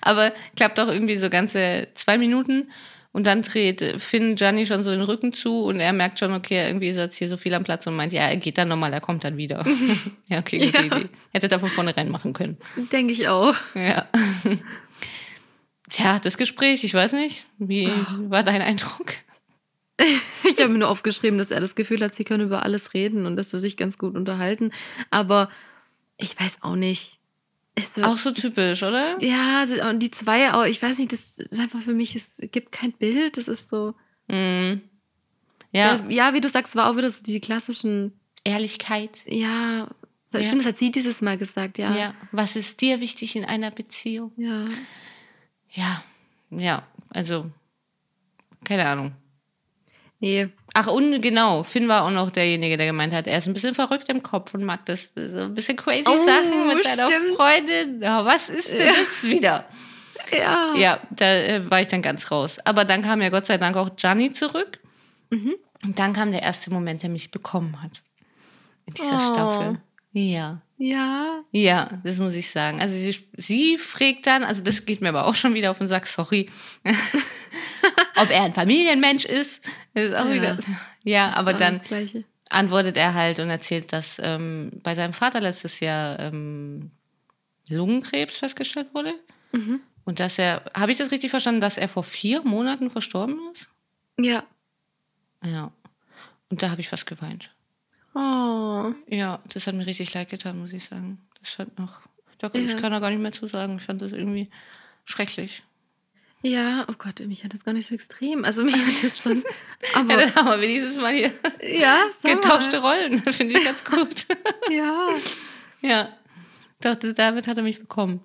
Aber 0.02 0.34
klappt 0.56 0.80
auch 0.80 0.88
irgendwie 0.88 1.16
so 1.16 1.30
ganze 1.30 1.88
zwei 1.94 2.18
Minuten. 2.18 2.70
Und 3.16 3.24
dann 3.24 3.44
dreht 3.44 3.82
Finn 4.02 4.36
Gianni 4.36 4.66
schon 4.66 4.84
so 4.84 4.92
den 4.92 5.00
Rücken 5.00 5.32
zu 5.32 5.64
und 5.64 5.80
er 5.80 5.94
merkt 5.94 6.20
schon, 6.20 6.34
okay, 6.34 6.68
irgendwie 6.68 6.90
ist 6.90 6.98
jetzt 6.98 7.16
hier 7.16 7.30
so 7.30 7.38
viel 7.38 7.54
am 7.54 7.64
Platz 7.64 7.88
und 7.88 7.96
meint, 7.96 8.12
ja, 8.12 8.24
er 8.24 8.36
geht 8.36 8.58
dann 8.58 8.68
nochmal, 8.68 8.92
er 8.92 9.00
kommt 9.00 9.24
dann 9.24 9.38
wieder. 9.38 9.66
ja, 10.28 10.40
okay, 10.40 10.58
gute 10.58 10.78
Ja. 10.78 10.84
Idee. 10.84 11.10
Hätte 11.32 11.48
da 11.48 11.58
von 11.58 11.70
vornherein 11.70 12.10
machen 12.10 12.34
können. 12.34 12.58
Denke 12.92 13.14
ich 13.14 13.30
auch. 13.30 13.56
Ja. 13.74 14.10
Tja, 15.90 16.20
das 16.20 16.36
Gespräch, 16.36 16.84
ich 16.84 16.94
weiß 16.94 17.14
nicht. 17.14 17.46
Wie 17.58 17.90
war 18.28 18.44
dein 18.44 18.62
Eindruck? 18.62 19.14
Ich 20.44 20.60
habe 20.62 20.74
mir 20.74 20.80
nur 20.80 20.90
aufgeschrieben, 20.90 21.40
dass 21.40 21.52
er 21.52 21.62
das 21.62 21.74
Gefühl 21.74 22.02
hat, 22.02 22.14
sie 22.14 22.26
können 22.26 22.44
über 22.44 22.64
alles 22.64 22.94
reden 22.94 23.26
und 23.26 23.38
dass 23.38 23.52
sie 23.52 23.60
sich 23.60 23.78
ganz 23.78 23.98
gut 23.98 24.14
unterhalten. 24.14 24.72
Aber 25.10 25.50
ich 26.18 26.38
weiß 26.38 26.58
auch 26.64 26.76
nicht. 26.76 27.18
So, 27.78 28.04
Auch 28.04 28.18
so 28.18 28.32
typisch, 28.32 28.84
oder? 28.84 29.18
ja, 29.22 29.66
und 29.90 30.00
die 30.00 30.10
zwei 30.12 30.54
auch, 30.54 30.64
ich 30.66 30.82
weiß 30.82 30.98
nicht, 31.00 31.12
das 31.12 31.38
ist 31.38 31.60
einfach 31.60 31.82
für 31.82 31.94
mich, 31.94 32.16
es 32.16 32.38
gibt 32.52 32.72
kein 32.72 32.94
Bild, 32.94 33.36
das 33.38 33.48
ist 33.50 33.70
so. 33.70 33.94
Ja, 34.30 34.78
Ja, 35.72 36.06
ja 36.10 36.34
wie 36.34 36.40
du 36.42 36.48
sagst, 36.50 36.76
war 36.78 36.90
auch 36.90 36.96
wieder 36.98 37.10
so 37.10 37.22
die 37.24 37.40
klassischen, 37.42 38.14
Ehrlichkeit. 38.46 39.22
ja, 39.26 39.90
ich 40.28 40.34
Ja. 40.34 40.40
finde, 40.50 40.58
das 40.58 40.66
hat 40.68 40.78
sie 40.78 40.92
dieses 40.92 41.22
Mal 41.22 41.38
gesagt, 41.38 41.78
ja. 41.78 41.96
Ja. 41.96 42.14
Was 42.32 42.56
ist 42.56 42.80
dir 42.82 43.00
wichtig 43.02 43.36
in 43.36 43.44
einer 43.46 43.72
Beziehung? 43.72 44.32
Ja. 44.38 44.68
Ja, 45.72 46.04
ja, 46.52 46.88
also, 47.10 47.50
keine 48.64 48.88
Ahnung. 48.88 49.14
Nee, 50.20 50.48
Ach, 50.78 50.88
und 50.88 51.22
genau, 51.22 51.64
Finn 51.64 51.88
war 51.88 52.04
auch 52.04 52.12
noch 52.12 52.30
derjenige, 52.32 52.76
der 52.76 52.86
gemeint 52.88 53.14
hat, 53.14 53.28
er 53.28 53.38
ist 53.38 53.48
ein 53.48 53.54
bisschen 53.54 53.74
verrückt 53.74 54.10
im 54.10 54.22
Kopf 54.22 54.54
und 54.54 54.66
mag 54.66 54.86
das 54.86 55.12
so 55.16 55.44
ein 55.44 55.54
bisschen 55.56 55.78
crazy 55.78 56.04
Oh, 56.06 56.18
Sachen 56.18 56.68
mit 56.68 56.84
seiner 56.84 57.08
stimmt. 57.08 57.36
Freundin. 57.38 58.02
Ja, 58.02 58.26
was 58.26 58.50
ist 58.50 58.74
denn 58.78 58.90
das 58.90 59.24
wieder? 59.24 59.64
ja. 60.38 60.74
Ja, 60.76 61.00
da 61.12 61.26
äh, 61.34 61.72
war 61.72 61.80
ich 61.80 61.88
dann 61.88 62.02
ganz 62.02 62.30
raus. 62.30 62.60
Aber 62.66 62.84
dann 62.84 63.04
kam 63.04 63.22
ja 63.22 63.30
Gott 63.30 63.46
sei 63.46 63.58
Dank 63.58 63.78
auch 63.78 63.96
Gianni 63.96 64.34
zurück. 64.34 64.80
Mhm. 65.30 65.56
Und 65.84 65.98
dann 65.98 66.12
kam 66.12 66.32
der 66.34 66.42
erste 66.44 66.72
Moment, 66.72 67.04
der 67.04 67.10
mich 67.10 67.32
bekommen 67.32 67.82
hat. 67.82 68.02
In 68.86 68.96
dieser 68.96 69.16
Oh. 69.16 69.32
Staffel. 69.34 69.78
Ja. 70.12 70.60
Ja. 70.78 71.42
Ja, 71.52 72.02
das 72.04 72.18
muss 72.18 72.34
ich 72.34 72.50
sagen. 72.52 72.82
Also 72.82 72.96
sie, 72.96 73.16
sie 73.38 73.78
fragt 73.78 74.28
dann, 74.28 74.44
also 74.44 74.62
das 74.62 74.86
geht 74.86 75.02
mir 75.02 75.10
aber 75.10 75.26
auch 75.26 75.36
schon 75.36 75.54
wieder 75.54 75.72
auf 75.72 75.78
den 75.78 75.88
Sack, 75.88 76.06
sorry, 76.08 76.50
ob 78.16 78.30
er 78.30 78.44
ein 78.44 78.54
Familienmensch 78.54 79.26
ist. 79.26 79.62
Das 79.94 80.06
ist 80.06 80.16
auch 80.16 80.26
Ja. 80.28 80.34
wieder. 80.34 80.58
Ja, 81.04 81.34
aber 81.36 81.54
dann 81.54 81.80
antwortet 82.50 82.98
er 82.98 83.14
halt 83.14 83.40
und 83.40 83.50
erzählt, 83.50 83.94
dass 83.94 84.20
ähm, 84.22 84.72
bei 84.84 84.96
seinem 84.96 85.14
Vater 85.14 85.40
letztes 85.42 85.80
Jahr 85.80 86.20
ähm, 86.20 86.92
Lungenkrebs 87.70 88.38
festgestellt 88.38 88.88
wurde. 88.94 89.14
Mhm. 89.52 89.80
Und 90.04 90.20
dass 90.20 90.38
er, 90.38 90.62
habe 90.76 90.92
ich 90.92 90.98
das 90.98 91.12
richtig 91.12 91.32
verstanden, 91.32 91.62
dass 91.62 91.78
er 91.78 91.90
vor 91.90 92.04
vier 92.04 92.42
Monaten 92.44 92.92
verstorben 92.92 93.40
ist? 93.54 93.70
Ja. 94.20 94.44
Ja. 95.44 95.72
Und 96.50 96.62
da 96.62 96.70
habe 96.70 96.82
ich 96.82 96.90
fast 96.90 97.06
geweint. 97.08 97.50
Oh. 98.16 98.94
Ja, 99.08 99.40
das 99.54 99.68
hat 99.68 99.76
mir 99.76 99.86
richtig 99.86 100.14
leid 100.14 100.30
getan, 100.30 100.58
muss 100.60 100.74
ich 100.74 100.86
sagen. 100.86 101.20
Das 101.40 101.50
fand 101.50 101.78
noch, 101.78 102.00
da, 102.40 102.50
Ja. 102.54 102.62
ich 102.62 102.78
kann 102.82 102.92
da 102.92 103.00
gar 103.00 103.10
nicht 103.10 103.22
mehr 103.22 103.34
zu 103.34 103.48
sagen. 103.48 103.78
Ich 103.78 103.84
fand 103.84 104.02
das 104.02 104.14
irgendwie 104.14 104.50
schrecklich. 105.06 105.64
Ja, 106.42 106.86
oh 106.90 106.94
Gott, 106.98 107.20
mich 107.22 107.44
hat 107.44 107.54
das 107.54 107.66
gar 107.66 107.74
nicht 107.74 107.88
so 107.88 107.96
extrem. 107.96 108.46
Also 108.46 108.64
mich 108.64 108.76
hat 108.76 109.04
das 109.04 109.20
schon. 109.22 109.44
Ja, 109.94 110.00
Aber 110.00 110.16
dann 110.16 110.36
haben 110.36 110.48
wir 110.48 110.62
wenigstens 110.62 110.98
mal 110.98 111.14
hier 111.14 111.32
ja, 111.62 112.06
getauschte 112.24 112.80
Rollen. 112.80 113.20
Finde 113.34 113.58
ich 113.58 113.66
ganz 113.66 113.84
gut. 113.84 114.26
Ja. 114.72 115.08
ja. 115.82 116.10
Doch, 116.82 116.96
damit 116.96 117.48
hat 117.48 117.58
er 117.58 117.64
mich 117.64 117.80
bekommen. 117.80 118.20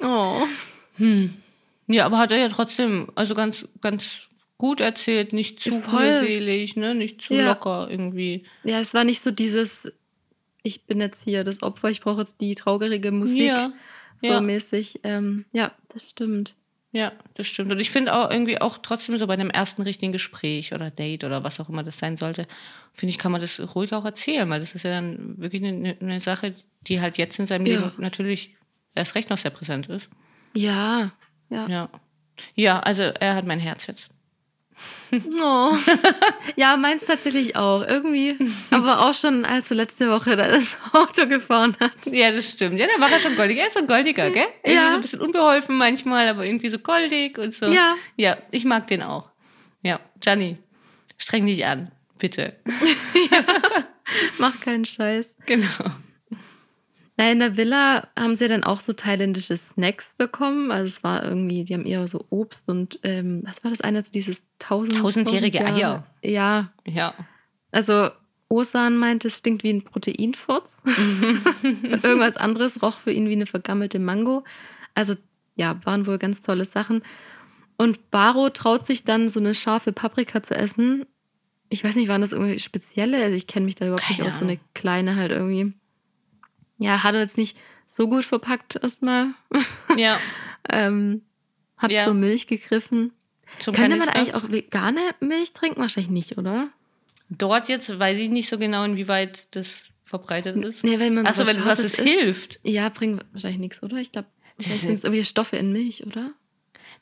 Oh. 0.00 0.46
Ja, 1.86 2.06
aber 2.06 2.18
hat 2.18 2.30
er 2.32 2.38
ja 2.38 2.48
trotzdem, 2.48 3.10
also 3.14 3.34
ganz, 3.34 3.68
ganz 3.80 4.20
gut 4.58 4.80
erzählt, 4.80 5.32
nicht 5.32 5.60
zu 5.60 5.70
mühselig, 5.92 6.76
ne? 6.76 6.94
nicht 6.94 7.20
zu 7.22 7.34
Ja. 7.34 7.46
locker 7.48 7.88
irgendwie. 7.90 8.44
Ja, 8.62 8.80
es 8.80 8.94
war 8.94 9.04
nicht 9.04 9.20
so 9.22 9.30
dieses, 9.30 9.92
ich 10.62 10.84
bin 10.86 11.00
jetzt 11.00 11.24
hier 11.24 11.44
das 11.44 11.62
Opfer, 11.62 11.90
ich 11.90 12.00
brauche 12.00 12.20
jetzt 12.20 12.40
die 12.40 12.54
traurige 12.54 13.10
Musik. 13.10 13.48
Ja. 13.48 13.72
So 14.22 14.28
Ja. 14.28 14.40
mäßig. 14.40 15.00
Ähm, 15.02 15.44
ja, 15.52 15.72
das 15.88 16.10
stimmt. 16.10 16.54
Ja, 16.92 17.12
das 17.34 17.48
stimmt. 17.48 17.72
Und 17.72 17.80
ich 17.80 17.90
finde 17.90 18.14
auch 18.14 18.30
irgendwie 18.30 18.60
auch 18.60 18.78
trotzdem 18.78 19.18
so 19.18 19.26
bei 19.26 19.34
einem 19.34 19.50
ersten 19.50 19.82
richtigen 19.82 20.12
Gespräch 20.12 20.72
oder 20.72 20.90
Date 20.90 21.24
oder 21.24 21.42
was 21.42 21.58
auch 21.58 21.68
immer 21.68 21.82
das 21.82 21.98
sein 21.98 22.16
sollte, 22.16 22.46
finde 22.92 23.10
ich, 23.10 23.18
kann 23.18 23.32
man 23.32 23.40
das 23.40 23.60
ruhig 23.74 23.92
auch 23.92 24.04
erzählen, 24.04 24.48
weil 24.48 24.60
das 24.60 24.76
ist 24.76 24.84
ja 24.84 24.92
dann 24.92 25.36
wirklich 25.38 25.64
eine, 25.64 25.96
eine 26.00 26.20
Sache, 26.20 26.54
die 26.82 27.00
halt 27.00 27.18
jetzt 27.18 27.36
in 27.40 27.46
seinem 27.46 27.66
Ja. 27.66 27.80
Leben 27.80 27.92
natürlich 27.98 28.54
erst 28.94 29.16
recht 29.16 29.28
noch 29.28 29.38
sehr 29.38 29.50
präsent 29.50 29.88
ist. 29.88 30.08
Ja. 30.54 31.10
Ja. 31.50 31.68
Ja. 31.68 31.90
Ja, 32.54 32.78
also 32.80 33.02
er 33.02 33.34
hat 33.34 33.44
mein 33.44 33.58
Herz 33.60 33.88
jetzt. 33.88 34.08
Oh. 35.40 35.76
ja, 36.56 36.76
meins 36.76 37.06
tatsächlich 37.06 37.54
auch. 37.56 37.82
Irgendwie. 37.86 38.36
Aber 38.70 39.06
auch 39.06 39.14
schon, 39.14 39.44
als 39.44 39.70
er 39.70 39.76
letzte 39.76 40.10
Woche 40.10 40.34
da 40.36 40.48
das 40.48 40.76
Auto 40.92 41.26
gefahren 41.26 41.76
hat. 41.80 41.92
Ja, 42.06 42.30
das 42.32 42.50
stimmt. 42.50 42.80
Ja, 42.80 42.86
da 42.92 43.00
war 43.00 43.10
er 43.10 43.20
schon 43.20 43.36
goldig. 43.36 43.58
Er 43.58 43.68
ist 43.68 43.76
ein 43.76 43.86
goldiger, 43.86 44.30
gell? 44.30 44.46
Irgendwie 44.64 44.82
Ja. 44.82 44.88
so 44.90 44.94
ein 44.96 45.00
bisschen 45.00 45.20
unbeholfen 45.20 45.76
manchmal, 45.76 46.28
aber 46.28 46.44
irgendwie 46.44 46.68
so 46.68 46.78
goldig 46.78 47.38
und 47.38 47.54
so. 47.54 47.66
Ja. 47.66 47.94
Ja, 48.16 48.36
ich 48.50 48.64
mag 48.64 48.86
den 48.88 49.02
auch. 49.02 49.30
Ja, 49.82 50.00
Gianni, 50.20 50.58
streng 51.18 51.46
dich 51.46 51.64
an, 51.64 51.92
bitte. 52.18 52.56
Mach 54.38 54.58
keinen 54.60 54.84
Scheiß. 54.84 55.36
Genau. 55.46 55.66
Na, 57.16 57.30
in 57.30 57.38
der 57.38 57.56
Villa 57.56 58.08
haben 58.18 58.34
sie 58.34 58.48
dann 58.48 58.64
auch 58.64 58.80
so 58.80 58.92
thailändische 58.92 59.56
Snacks 59.56 60.14
bekommen. 60.18 60.72
Also 60.72 60.86
es 60.86 61.04
war 61.04 61.24
irgendwie, 61.24 61.62
die 61.62 61.74
haben 61.74 61.86
eher 61.86 62.06
so 62.08 62.24
Obst 62.30 62.68
und 62.68 62.98
ähm, 63.04 63.42
was 63.44 63.62
war 63.62 63.70
das 63.70 63.80
eine? 63.82 64.02
Dieses 64.02 64.42
tausend, 64.58 64.98
Tausendjährige 64.98 65.58
tausend 65.58 65.76
Eier. 65.76 66.06
Ja, 66.24 66.72
Ja. 66.86 67.14
also 67.70 68.08
Osan 68.48 68.96
meint, 68.96 69.24
es 69.24 69.38
stinkt 69.38 69.62
wie 69.62 69.70
ein 69.72 69.82
Proteinfurz. 69.82 70.82
Irgendwas 72.02 72.36
anderes 72.36 72.82
roch 72.82 72.98
für 72.98 73.12
ihn 73.12 73.28
wie 73.28 73.32
eine 73.32 73.46
vergammelte 73.46 73.98
Mango. 74.00 74.44
Also 74.94 75.14
ja, 75.56 75.78
waren 75.84 76.06
wohl 76.06 76.18
ganz 76.18 76.40
tolle 76.40 76.64
Sachen. 76.64 77.02
Und 77.76 78.10
Baro 78.10 78.50
traut 78.50 78.86
sich 78.86 79.04
dann 79.04 79.28
so 79.28 79.40
eine 79.40 79.54
scharfe 79.54 79.92
Paprika 79.92 80.42
zu 80.42 80.54
essen. 80.54 81.06
Ich 81.68 81.82
weiß 81.82 81.96
nicht, 81.96 82.08
waren 82.08 82.20
das 82.20 82.32
irgendwie 82.32 82.58
spezielle? 82.58 83.22
Also 83.22 83.36
ich 83.36 83.46
kenne 83.46 83.66
mich 83.66 83.74
da 83.76 83.86
überhaupt 83.86 84.08
nicht 84.08 84.18
Keine 84.18 84.28
aus. 84.28 84.38
So 84.38 84.44
eine 84.44 84.58
kleine 84.74 85.16
halt 85.16 85.32
irgendwie. 85.32 85.72
Ja, 86.78 87.02
hat 87.02 87.14
er 87.14 87.20
jetzt 87.22 87.36
nicht 87.38 87.56
so 87.86 88.08
gut 88.08 88.24
verpackt 88.24 88.76
erstmal. 88.82 89.28
Ja. 89.96 90.18
ähm, 90.70 91.22
hat 91.76 91.92
Ja. 91.92 92.04
zur 92.04 92.14
Milch 92.14 92.46
gegriffen. 92.46 93.12
Zum 93.58 93.74
Könnte 93.74 93.96
man 93.96 94.08
eigentlich 94.08 94.34
auch 94.34 94.50
vegane 94.50 95.00
Milch 95.20 95.52
trinken? 95.52 95.80
Wahrscheinlich 95.80 96.10
nicht, 96.10 96.38
oder? 96.38 96.68
Dort 97.28 97.68
jetzt 97.68 97.98
weiß 97.98 98.18
ich 98.18 98.28
nicht 98.28 98.48
so 98.48 98.58
genau, 98.58 98.84
inwieweit 98.84 99.46
das 99.52 99.82
verbreitet 100.04 100.56
ist. 100.64 100.82
Nee, 100.84 100.98
wenn 100.98 101.14
man 101.14 101.26
Achso, 101.26 101.46
wenn 101.46 101.56
du 101.56 101.62
sagst, 101.62 101.84
es 101.84 101.96
hilft. 101.96 102.58
Ja, 102.62 102.88
bringt 102.88 103.24
wahrscheinlich 103.32 103.60
nichts, 103.60 103.82
oder? 103.82 103.96
Ich 103.98 104.12
glaube, 104.12 104.28
Das 104.58 104.80
sind 104.82 105.02
irgendwie 105.04 105.24
Stoffe 105.24 105.56
in 105.56 105.72
Milch, 105.72 106.06
oder? 106.06 106.32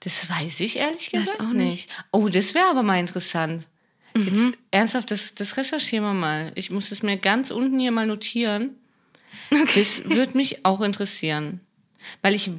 Das 0.00 0.28
weiß 0.28 0.60
ich 0.60 0.76
ehrlich 0.76 1.12
Weiß 1.12 1.20
gesagt 1.26 1.40
auch 1.40 1.52
nicht. 1.52 1.88
nicht. 1.88 1.90
Oh, 2.10 2.28
das 2.28 2.54
wäre 2.54 2.66
aber 2.70 2.82
mal 2.82 2.98
interessant. 2.98 3.68
Mhm. 4.14 4.24
Jetzt, 4.24 4.58
ernsthaft, 4.70 5.10
das, 5.10 5.34
das 5.34 5.56
recherchieren 5.56 6.04
wir 6.04 6.14
mal. 6.14 6.52
Ich 6.54 6.70
muss 6.70 6.90
es 6.92 7.02
mir 7.02 7.16
ganz 7.16 7.50
unten 7.50 7.78
hier 7.78 7.92
mal 7.92 8.06
notieren. 8.06 8.76
Das 9.74 10.04
würde 10.04 10.36
mich 10.36 10.64
auch 10.64 10.80
interessieren. 10.80 11.60
Weil 12.22 12.34
ich. 12.34 12.50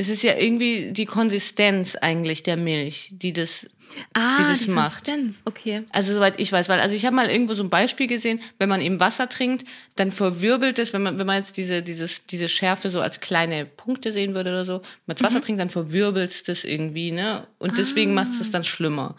Es 0.00 0.08
ist 0.08 0.22
ja 0.22 0.36
irgendwie 0.36 0.92
die 0.92 1.06
Konsistenz 1.06 1.96
eigentlich 1.96 2.44
der 2.44 2.56
Milch, 2.56 3.10
die 3.12 3.32
das. 3.32 3.66
Ah, 4.12 4.36
Die 4.36 4.42
das 4.44 4.66
macht. 4.68 5.06
Konsistenz, 5.06 5.42
okay. 5.46 5.82
Also 5.90 6.12
soweit 6.12 6.38
ich 6.38 6.52
weiß, 6.52 6.68
weil 6.68 6.78
also 6.80 6.94
ich 6.94 7.04
habe 7.06 7.16
mal 7.16 7.28
irgendwo 7.30 7.54
so 7.54 7.62
ein 7.64 7.70
Beispiel 7.70 8.06
gesehen, 8.06 8.38
wenn 8.58 8.68
man 8.68 8.80
eben 8.82 9.00
Wasser 9.00 9.28
trinkt, 9.28 9.66
dann 9.96 10.12
verwirbelt 10.12 10.78
es, 10.78 10.92
wenn 10.92 11.02
man 11.02 11.18
wenn 11.18 11.26
man 11.26 11.36
jetzt 11.38 11.56
diese 11.56 11.82
dieses 11.82 12.26
diese 12.26 12.48
Schärfe 12.48 12.90
so 12.90 13.00
als 13.00 13.20
kleine 13.20 13.64
Punkte 13.64 14.12
sehen 14.12 14.34
würde 14.34 14.50
oder 14.50 14.64
so, 14.66 14.74
wenn 14.74 14.80
man 15.06 15.16
das 15.16 15.20
Mhm. 15.22 15.24
Wasser 15.26 15.40
trinkt, 15.42 15.60
dann 15.60 15.70
verwirbelt 15.70 16.30
es 16.30 16.42
das 16.44 16.64
irgendwie, 16.64 17.10
ne? 17.10 17.46
Und 17.58 17.70
Ah. 17.70 17.74
deswegen 17.78 18.12
macht 18.14 18.30
es 18.30 18.38
das 18.38 18.50
dann 18.50 18.62
schlimmer. 18.62 19.16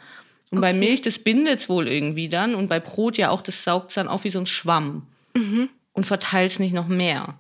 Und 0.52 0.62
bei 0.62 0.72
Milch, 0.72 1.02
das 1.02 1.18
bindet 1.18 1.60
es 1.60 1.68
wohl 1.70 1.88
irgendwie 1.88 2.28
dann 2.30 2.56
und 2.56 2.70
bei 2.70 2.80
Brot 2.80 3.18
ja 3.18 3.32
auch, 3.32 3.42
das 3.42 3.64
saugt 3.64 3.90
es 3.90 3.96
dann 3.96 4.08
auf 4.08 4.24
wie 4.24 4.30
so 4.30 4.40
ein 4.40 4.46
Schwamm 4.46 5.08
Mhm. 5.36 5.70
Und 6.00 6.06
verteilt 6.06 6.50
es 6.50 6.60
nicht 6.60 6.74
noch 6.74 6.88
mehr. 6.88 7.38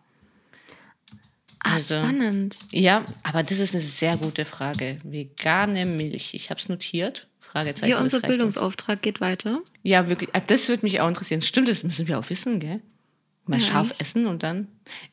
Ah, 1.59 1.73
Also- 1.73 1.97
spannend. 1.97 2.59
Ja, 2.71 3.05
aber 3.23 3.41
das 3.41 3.59
ist 3.59 3.73
eine 3.73 3.81
sehr 3.81 4.17
gute 4.17 4.43
Frage. 4.43 4.97
Vegane 5.05 5.85
Milch. 5.85 6.33
Ich 6.33 6.49
habe 6.49 6.59
es 6.59 6.67
notiert. 6.67 7.27
Fragezeichen. 7.39 7.93
Das 7.93 8.01
unser. 8.03 8.19
Bildungsauftrag 8.19 9.01
geht 9.01 9.21
weiter. 9.21 9.61
Ja, 9.81 10.09
wirklich. 10.09 10.29
Ah, 10.33 10.41
Das 10.45 10.67
würde 10.67 10.83
mich 10.85 10.99
auch 10.99 11.07
interessieren. 11.07 11.41
Stimmt, 11.41 11.69
das 11.69 11.83
müssen 11.85 12.07
wir 12.09 12.19
auch 12.19 12.29
wissen, 12.29 12.59
gell? 12.59 12.81
Mal 13.45 13.59
Ja, 13.61 13.65
scharf 13.65 13.91
eigentlich. 13.91 14.01
essen 14.01 14.27
und 14.27 14.43
dann. 14.43 14.67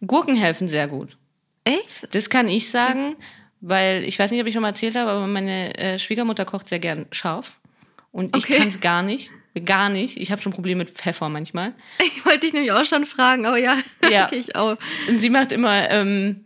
Gurken 0.04 0.36
helfen 0.36 0.66
sehr 0.66 0.88
gut. 0.88 1.16
Echt? 1.62 2.08
Das 2.10 2.28
kann 2.28 2.48
ich 2.48 2.68
sagen, 2.68 3.14
weil 3.60 4.02
ich 4.04 4.18
weiß 4.18 4.32
nicht, 4.32 4.40
ob 4.40 4.46
ich 4.48 4.52
schon 4.54 4.62
mal 4.62 4.68
erzählt 4.70 4.96
habe, 4.96 5.08
aber 5.12 5.26
meine 5.28 5.78
äh, 5.78 5.98
Schwiegermutter 6.00 6.44
kocht 6.44 6.68
sehr 6.68 6.80
gern 6.80 7.06
scharf. 7.12 7.60
Und 8.10 8.36
ich 8.36 8.44
Okay. 8.44 8.58
kann 8.58 8.68
es 8.68 8.80
gar 8.80 9.02
nicht. 9.02 9.30
Gar 9.64 9.88
nicht. 9.88 10.16
Ich 10.18 10.30
habe 10.30 10.42
schon 10.42 10.52
Probleme 10.52 10.84
mit 10.84 10.90
Pfeffer 10.90 11.28
manchmal. 11.28 11.74
Ich 12.02 12.24
wollte 12.24 12.40
dich 12.40 12.52
nämlich 12.52 12.72
auch 12.72 12.84
schon 12.84 13.06
fragen, 13.06 13.46
aber 13.46 13.58
ja, 13.58 13.76
Ja. 14.10 14.28
ich 14.32 14.56
auch. 14.56 14.76
Und 15.08 15.18
sie 15.20 15.30
macht 15.30 15.52
immer 15.52 15.88
ähm, 15.90 16.44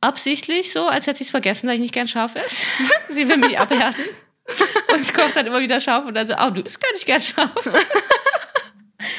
absichtlich 0.00 0.72
so, 0.72 0.88
als 0.88 1.06
hätte 1.06 1.18
sie 1.18 1.24
es 1.24 1.30
vergessen, 1.30 1.66
dass 1.66 1.76
ich 1.76 1.80
nicht 1.80 1.94
gern 1.94 2.08
scharf 2.08 2.34
esse. 2.34 2.66
sie 3.08 3.28
will 3.28 3.36
mich 3.36 3.58
abhärten. 3.58 4.04
Und 4.92 5.14
kocht 5.14 5.36
dann 5.36 5.46
immer 5.46 5.60
wieder 5.60 5.80
scharf 5.80 6.04
und 6.06 6.14
dann 6.14 6.26
so, 6.26 6.34
oh, 6.34 6.50
du 6.50 6.60
isst 6.62 6.80
gar 6.80 6.92
nicht 6.92 7.06
gern 7.06 7.22
scharf. 7.22 7.52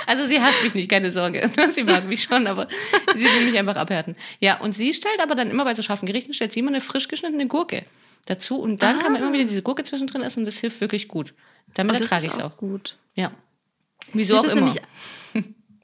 Also 0.08 0.26
sie 0.26 0.40
hasst 0.42 0.62
mich 0.64 0.76
nicht, 0.76 0.90
keine 0.90 1.12
Sorge. 1.12 1.50
Sie 1.70 1.84
mag 1.84 2.06
mich 2.06 2.24
schon, 2.24 2.46
aber 2.48 2.68
sie 3.16 3.26
will 3.26 3.46
mich 3.46 3.58
einfach 3.58 3.76
abhärten. 3.76 4.16
Ja, 4.40 4.60
und 4.60 4.74
sie 4.74 4.94
stellt 4.94 5.20
aber 5.20 5.36
dann 5.36 5.50
immer 5.50 5.64
bei 5.64 5.74
so 5.74 5.82
scharfen 5.82 6.06
Gerichten, 6.06 6.34
stellt 6.34 6.54
sie 6.54 6.60
immer 6.60 6.70
eine 6.70 6.82
frisch 6.82 7.08
geschnittene 7.08 7.48
Gurke 7.48 7.86
dazu 8.26 8.58
und 8.60 8.82
dann 8.82 9.00
kann 9.00 9.14
man 9.14 9.22
immer 9.22 9.34
wieder 9.34 9.46
diese 9.46 9.62
Gurke 9.62 9.84
zwischendrin 9.84 10.22
essen 10.22 10.40
und 10.40 10.46
das 10.46 10.58
hilft 10.58 10.82
wirklich 10.82 11.08
gut. 11.08 11.34
Damit 11.74 11.96
Ah. 11.96 12.00
Oh, 12.00 12.02
ertrage 12.04 12.26
ich 12.28 12.32
es 12.34 12.40
auch 12.40 12.52
auch. 12.54 12.58
gut. 12.58 12.98
Ja. 13.16 13.32
Wieso 14.14 14.38
auch 14.38 14.44
immer. 14.46 14.72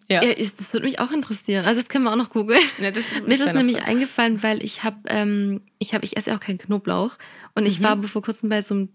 Ja. 0.10 0.22
Ja, 0.22 0.32
ist, 0.32 0.60
das 0.60 0.74
würde 0.74 0.86
mich 0.88 1.00
auch 1.00 1.12
interessieren. 1.12 1.64
Also 1.64 1.80
das 1.80 1.88
können 1.88 2.04
wir 2.04 2.12
auch 2.12 2.18
noch 2.18 2.30
googeln. 2.32 2.60
Ja, 2.82 2.92
Mir 3.26 3.32
ist 3.34 3.42
das 3.42 3.54
nämlich 3.54 3.78
Frage. 3.78 3.92
eingefallen, 3.92 4.44
weil 4.44 4.62
ich 4.62 4.84
habe, 4.84 4.98
ähm, 5.08 5.62
ich 5.80 5.94
habe, 5.94 6.04
ich 6.04 6.18
esse 6.18 6.36
auch 6.36 6.42
keinen 6.42 6.58
Knoblauch 6.58 7.18
und 7.56 7.66
ich 7.66 7.80
Mhm. 7.80 7.84
war 7.84 8.04
vor 8.04 8.22
kurzem 8.22 8.50
bei 8.50 8.62
so 8.62 8.74
einem 8.74 8.90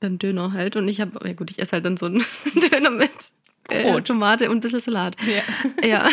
beim 0.00 0.18
Döner 0.18 0.52
halt 0.52 0.76
und 0.76 0.88
ich 0.88 1.02
habe, 1.02 1.28
ja 1.28 1.34
gut, 1.34 1.50
ich 1.50 1.58
esse 1.58 1.72
halt 1.72 1.84
dann 1.84 1.98
so 1.98 2.06
einen 2.06 2.24
Döner 2.72 2.88
mit 2.88 3.10
äh. 3.68 4.00
Tomate 4.00 4.48
und 4.48 4.56
ein 4.56 4.60
bisschen 4.60 4.80
Salat. 4.80 5.14
Ja. 5.82 5.86
Ja. 5.86 6.08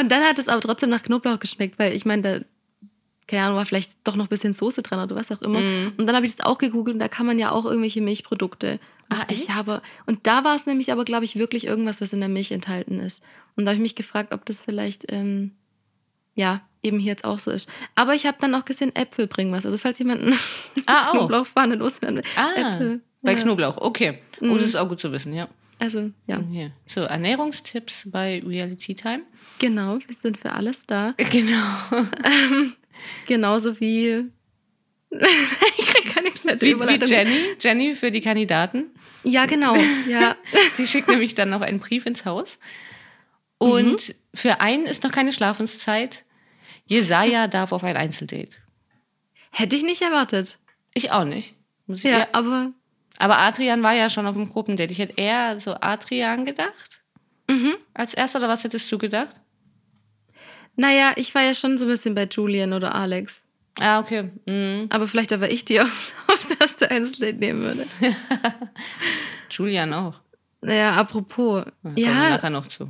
und 0.00 0.10
dann 0.10 0.24
hat 0.24 0.40
es 0.40 0.48
aber 0.48 0.60
trotzdem 0.60 0.90
nach 0.90 1.02
Knoblauch 1.04 1.38
geschmeckt, 1.38 1.78
weil 1.78 1.94
ich 1.94 2.04
meine, 2.04 2.22
da, 2.22 2.44
keine 3.30 3.44
Ahnung, 3.44 3.56
war 3.56 3.66
vielleicht 3.66 3.98
doch 4.04 4.16
noch 4.16 4.26
ein 4.26 4.28
bisschen 4.28 4.52
Soße 4.52 4.82
dran 4.82 5.00
oder 5.00 5.16
was 5.16 5.30
auch 5.32 5.40
immer. 5.42 5.60
Mhm. 5.60 5.92
Und 5.96 6.06
dann 6.06 6.16
habe 6.16 6.26
ich 6.26 6.34
das 6.36 6.44
auch 6.46 6.58
gegoogelt 6.58 6.94
und 6.94 7.00
da 7.00 7.08
kann 7.08 7.26
man 7.26 7.38
ja 7.38 7.50
auch 7.52 7.64
irgendwelche 7.64 8.00
Milchprodukte. 8.00 8.72
Und 8.72 8.80
Ah, 9.16 9.20
dachte 9.20 9.34
ich 9.34 9.40
echt? 9.48 9.54
habe, 9.54 9.82
und 10.06 10.26
da 10.26 10.44
war 10.44 10.54
es 10.54 10.66
nämlich 10.66 10.92
aber, 10.92 11.04
glaube 11.04 11.24
ich, 11.24 11.36
wirklich 11.36 11.66
irgendwas, 11.66 12.00
was 12.00 12.12
in 12.12 12.20
der 12.20 12.28
Milch 12.28 12.52
enthalten 12.52 13.00
ist. 13.00 13.22
Und 13.56 13.64
da 13.64 13.70
habe 13.70 13.76
ich 13.76 13.82
mich 13.82 13.94
gefragt, 13.96 14.32
ob 14.32 14.44
das 14.46 14.60
vielleicht, 14.60 15.10
ähm, 15.12 15.52
ja, 16.34 16.62
eben 16.82 16.98
hier 16.98 17.10
jetzt 17.12 17.24
auch 17.24 17.38
so 17.38 17.50
ist. 17.50 17.68
Aber 17.94 18.14
ich 18.14 18.26
habe 18.26 18.38
dann 18.40 18.54
auch 18.54 18.64
gesehen, 18.64 18.94
Äpfel 18.96 19.26
bringen 19.26 19.52
was. 19.52 19.66
Also 19.66 19.78
falls 19.78 19.98
jemand 19.98 20.22
eine 20.22 20.36
Ah, 20.86 21.08
auch. 21.08 21.12
Knoblauchpfanne 21.12 21.74
loswerden 21.74 22.16
will. 22.18 22.24
Ah, 22.36 22.48
Äpfel. 22.74 23.00
bei 23.22 23.32
ja. 23.32 23.38
Mhm. 23.38 23.42
Knoblauch, 23.42 23.76
okay. 23.78 24.22
Oh, 24.40 24.54
das 24.54 24.62
ist 24.66 24.76
auch 24.76 24.88
gut 24.88 25.00
zu 25.00 25.10
wissen, 25.12 25.32
ja. 25.34 25.48
Also, 25.78 26.10
ja, 26.26 26.40
Hier. 26.50 26.72
So, 26.86 27.00
Ernährungstipps 27.00 28.02
bei 28.10 28.42
Reality 28.46 28.94
Time. 28.94 29.22
genau, 29.58 29.98
wir 30.06 30.14
sind 30.14 30.36
für 30.36 30.52
alles 30.52 30.84
da. 30.86 31.14
Genau. 31.16 32.04
Genauso 33.26 33.78
wie. 33.80 34.26
ich 35.10 35.86
krieg 35.86 36.14
keine 36.14 36.28
nette 36.30 36.60
Wie, 36.62 36.66
wie 36.66 36.70
Überleitung. 36.72 37.08
Jenny. 37.08 37.56
Jenny 37.60 37.94
für 37.94 38.10
die 38.10 38.20
Kandidaten. 38.20 38.90
Ja, 39.24 39.46
genau. 39.46 39.76
Ja. 40.08 40.36
Sie 40.74 40.86
schickt 40.86 41.08
nämlich 41.08 41.34
dann 41.34 41.50
noch 41.50 41.60
einen 41.62 41.78
Brief 41.78 42.06
ins 42.06 42.24
Haus. 42.24 42.58
Und 43.58 44.08
Mhm. 44.08 44.14
für 44.34 44.60
einen 44.60 44.86
ist 44.86 45.02
noch 45.04 45.12
keine 45.12 45.32
Schlafenszeit. 45.32 46.24
Jesaja 46.86 47.46
darf 47.46 47.72
auf 47.72 47.84
ein 47.84 47.96
Einzeldate. 47.96 48.48
Hätte 49.50 49.76
ich 49.76 49.82
nicht 49.82 50.00
erwartet. 50.02 50.58
Ich 50.94 51.10
auch 51.10 51.24
nicht. 51.24 51.54
Ich 51.88 52.02
Ja, 52.04 52.28
aber. 52.32 52.72
Aber 53.18 53.38
Adrian 53.38 53.82
war 53.82 53.92
ja 53.92 54.08
schon 54.08 54.26
auf 54.26 54.34
dem 54.34 54.48
Gruppendate. 54.48 54.92
Ich 54.92 54.98
hätte 54.98 55.14
eher 55.20 55.60
so 55.60 55.74
Adrian 55.80 56.44
gedacht. 56.46 57.02
Mhm. 57.48 57.74
Als 57.92 58.14
erster, 58.14 58.38
oder 58.38 58.48
was 58.48 58.64
hättest 58.64 58.90
du 58.90 58.96
gedacht? 58.96 59.36
Naja, 60.80 61.12
ich 61.16 61.34
war 61.34 61.42
ja 61.42 61.52
schon 61.54 61.76
so 61.76 61.84
ein 61.84 61.88
bisschen 61.88 62.14
bei 62.14 62.24
Julian 62.24 62.72
oder 62.72 62.94
Alex. 62.94 63.44
Ah, 63.78 64.00
okay. 64.00 64.30
Mhm. 64.46 64.86
Aber 64.88 65.06
vielleicht 65.06 65.30
aber 65.34 65.50
ich 65.50 65.66
die 65.66 65.78
auf, 65.80 66.12
aufs 66.26 66.50
erste 66.50 66.90
Einzeldate 66.90 67.34
nehmen 67.38 67.60
würde. 67.62 67.84
Julian 69.50 69.92
auch. 69.92 70.20
Naja, 70.62 70.94
apropos. 70.94 71.64
Da 71.64 71.70
Kommen 71.82 71.96
wir 71.96 72.04
Ja, 72.04 72.30
nachher 72.30 72.48
noch 72.50 72.66
zu. 72.68 72.86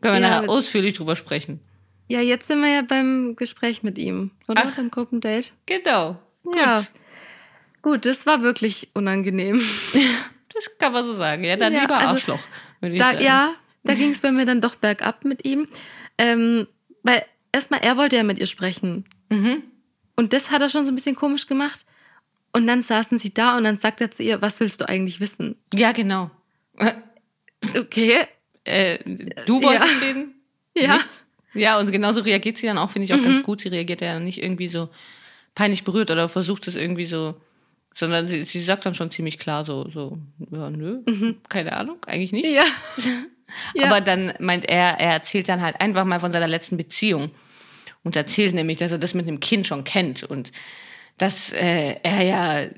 Können 0.00 0.14
wir 0.14 0.20
Ja, 0.20 0.40
nachher 0.40 0.48
ausführlich 0.50 0.94
drüber 0.94 1.16
sprechen. 1.16 1.60
ja, 2.08 2.20
jetzt 2.20 2.46
sind 2.46 2.60
wir 2.62 2.70
ja 2.70 2.82
beim 2.82 3.34
Gespräch 3.36 3.82
mit 3.82 3.98
ihm. 3.98 4.30
Oder? 4.46 4.62
Ach. 4.66 4.74
Beim 4.76 4.90
Gruppendate. 4.90 5.48
Genau. 5.66 6.18
Ja. 6.56 6.84
Gut, 7.82 8.06
das 8.06 8.24
war 8.26 8.42
wirklich 8.42 8.88
unangenehm. 8.94 9.60
Das 10.54 10.76
kann 10.78 10.92
man 10.94 11.04
so 11.04 11.12
sagen. 11.12 11.44
Ja, 11.44 11.56
dann 11.56 11.72
Ja, 11.74 11.82
lieber 11.82 11.96
also 11.98 12.08
Arschloch, 12.14 12.40
würde 12.80 12.94
ich 12.96 13.00
Da, 13.00 13.12
sagen. 13.12 13.22
ja, 13.22 13.54
da 13.84 13.94
ging 13.94 14.10
es 14.10 14.20
bei 14.22 14.32
mir 14.32 14.46
dann 14.46 14.60
doch 14.62 14.74
bergab 14.76 15.24
mit 15.24 15.44
ihm. 15.44 15.68
Ähm, 16.16 16.66
weil 17.08 17.24
erstmal, 17.52 17.80
er 17.80 17.96
wollte 17.96 18.16
ja 18.16 18.22
mit 18.22 18.38
ihr 18.38 18.46
sprechen. 18.46 19.04
Mhm. 19.30 19.62
Und 20.16 20.32
das 20.32 20.50
hat 20.50 20.62
er 20.62 20.68
schon 20.68 20.84
so 20.84 20.92
ein 20.92 20.94
bisschen 20.94 21.16
komisch 21.16 21.46
gemacht. 21.46 21.86
Und 22.52 22.66
dann 22.66 22.82
saßen 22.82 23.18
sie 23.18 23.32
da 23.32 23.56
und 23.56 23.64
dann 23.64 23.76
sagt 23.76 24.00
er 24.00 24.10
zu 24.10 24.22
ihr, 24.22 24.42
was 24.42 24.58
willst 24.60 24.80
du 24.80 24.88
eigentlich 24.88 25.20
wissen? 25.20 25.56
Ja, 25.74 25.92
genau. 25.92 26.30
Okay. 27.76 28.24
Äh, 28.64 28.98
du 29.46 29.60
wolltest 29.62 30.00
Ja. 30.00 30.06
reden? 30.06 30.34
Ja. 30.76 30.86
Mhm. 30.88 30.92
Nichts? 30.94 31.24
Ja, 31.54 31.78
und 31.80 31.90
genauso 31.90 32.20
reagiert 32.20 32.56
sie 32.58 32.66
dann 32.66 32.78
auch, 32.78 32.90
finde 32.90 33.06
ich 33.06 33.14
auch 33.14 33.22
ganz 33.22 33.42
gut. 33.42 33.60
Sie 33.60 33.68
reagiert 33.68 34.00
ja 34.00 34.20
nicht 34.20 34.40
irgendwie 34.42 34.68
so 34.68 34.90
peinlich 35.56 35.82
berührt 35.82 36.10
oder 36.12 36.28
versucht 36.28 36.68
es 36.68 36.76
irgendwie 36.76 37.06
so, 37.06 37.34
sondern 37.94 38.28
sie, 38.28 38.44
sie 38.44 38.62
sagt 38.62 38.86
dann 38.86 38.94
schon 38.94 39.10
ziemlich 39.10 39.38
klar 39.40 39.64
so, 39.64 39.90
so 39.90 40.18
ja, 40.52 40.70
nö, 40.70 41.02
keine 41.48 41.72
Ahnung, 41.72 41.98
eigentlich 42.06 42.30
nicht. 42.32 42.48
Mhm. 42.48 42.54
Ja. 42.54 42.64
ja. 43.74 43.86
Aber 43.86 44.00
dann 44.00 44.32
meint 44.38 44.68
er, 44.68 45.00
er 45.00 45.12
erzählt 45.12 45.48
dann 45.48 45.62
halt 45.62 45.80
einfach 45.80 46.04
mal 46.04 46.20
von 46.20 46.32
seiner 46.32 46.48
letzten 46.48 46.76
Beziehung 46.76 47.30
und 48.04 48.16
erzählt 48.16 48.54
nämlich, 48.54 48.78
dass 48.78 48.92
er 48.92 48.98
das 48.98 49.14
mit 49.14 49.26
einem 49.26 49.40
Kind 49.40 49.66
schon 49.66 49.84
kennt 49.84 50.22
und 50.22 50.52
dass 51.18 51.52
äh, 51.52 51.96
er 52.02 52.22
ja, 52.22 52.68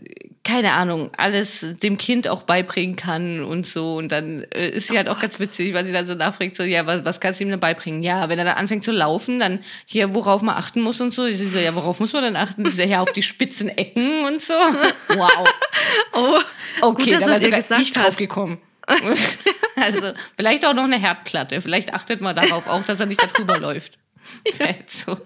keine 0.43 0.73
Ahnung, 0.73 1.11
alles 1.19 1.67
dem 1.83 1.99
Kind 1.99 2.27
auch 2.27 2.43
beibringen 2.43 2.97
kann 2.97 3.43
und 3.43 3.67
so. 3.67 3.97
Und 3.97 4.11
dann 4.13 4.45
äh, 4.55 4.71
ist 4.71 4.89
sie 4.89 4.97
halt 4.97 5.09
auch 5.09 5.21
ganz 5.21 5.39
witzig, 5.39 5.75
weil 5.75 5.85
sie 5.85 5.93
dann 5.93 6.07
so 6.07 6.15
nachfragt, 6.15 6.57
so, 6.57 6.63
ja, 6.63 6.87
was, 6.87 7.05
was 7.05 7.21
kannst 7.21 7.39
du 7.39 7.45
ihm 7.45 7.51
denn 7.51 7.61
beibringen? 7.61 8.03
Ja, 8.03 8.31
wenn 8.31 8.39
er 8.39 8.47
dann 8.47 8.57
anfängt 8.57 8.85
zu 8.85 8.93
laufen, 8.93 9.41
dann 9.41 9.61
hier, 9.85 10.15
worauf 10.15 10.41
man 10.41 10.57
achten 10.57 10.81
muss 10.81 11.01
und 11.03 11.13
so. 11.13 11.29
Sie 11.29 11.47
so, 11.47 11.59
ja, 11.59 11.75
worauf 11.75 12.01
muss 12.01 12.15
man 12.15 12.23
denn 12.23 12.37
achten? 12.37 12.65
Sie 12.65 12.77
so, 12.77 12.83
ja, 12.83 13.03
auf 13.03 13.13
die 13.13 13.23
spitzen 13.23 13.69
Ecken 13.69 14.25
und 14.25 14.41
so. 14.41 14.55
Wow. 15.11 15.49
oh, 16.13 16.39
Okay, 16.83 17.03
gut, 17.05 17.13
dass 17.13 17.25
da 17.25 17.31
war 17.31 17.41
sogar 17.41 17.59
gesagt 17.61 17.83
ich 17.83 17.93
drauf 17.93 18.17
gekommen. 18.17 18.59
also, 19.77 20.13
vielleicht 20.37 20.65
auch 20.65 20.75
noch 20.75 20.85
eine 20.85 20.99
Herdplatte. 20.99 21.61
Vielleicht 21.61 21.93
achtet 21.95 22.21
man 22.21 22.35
darauf 22.35 22.67
auch, 22.67 22.85
dass 22.85 23.01
er 23.01 23.07
nicht 23.07 23.23
darüber 23.23 23.59
läuft. 23.59 23.99
Vielleicht 24.53 24.91
so. 24.91 25.19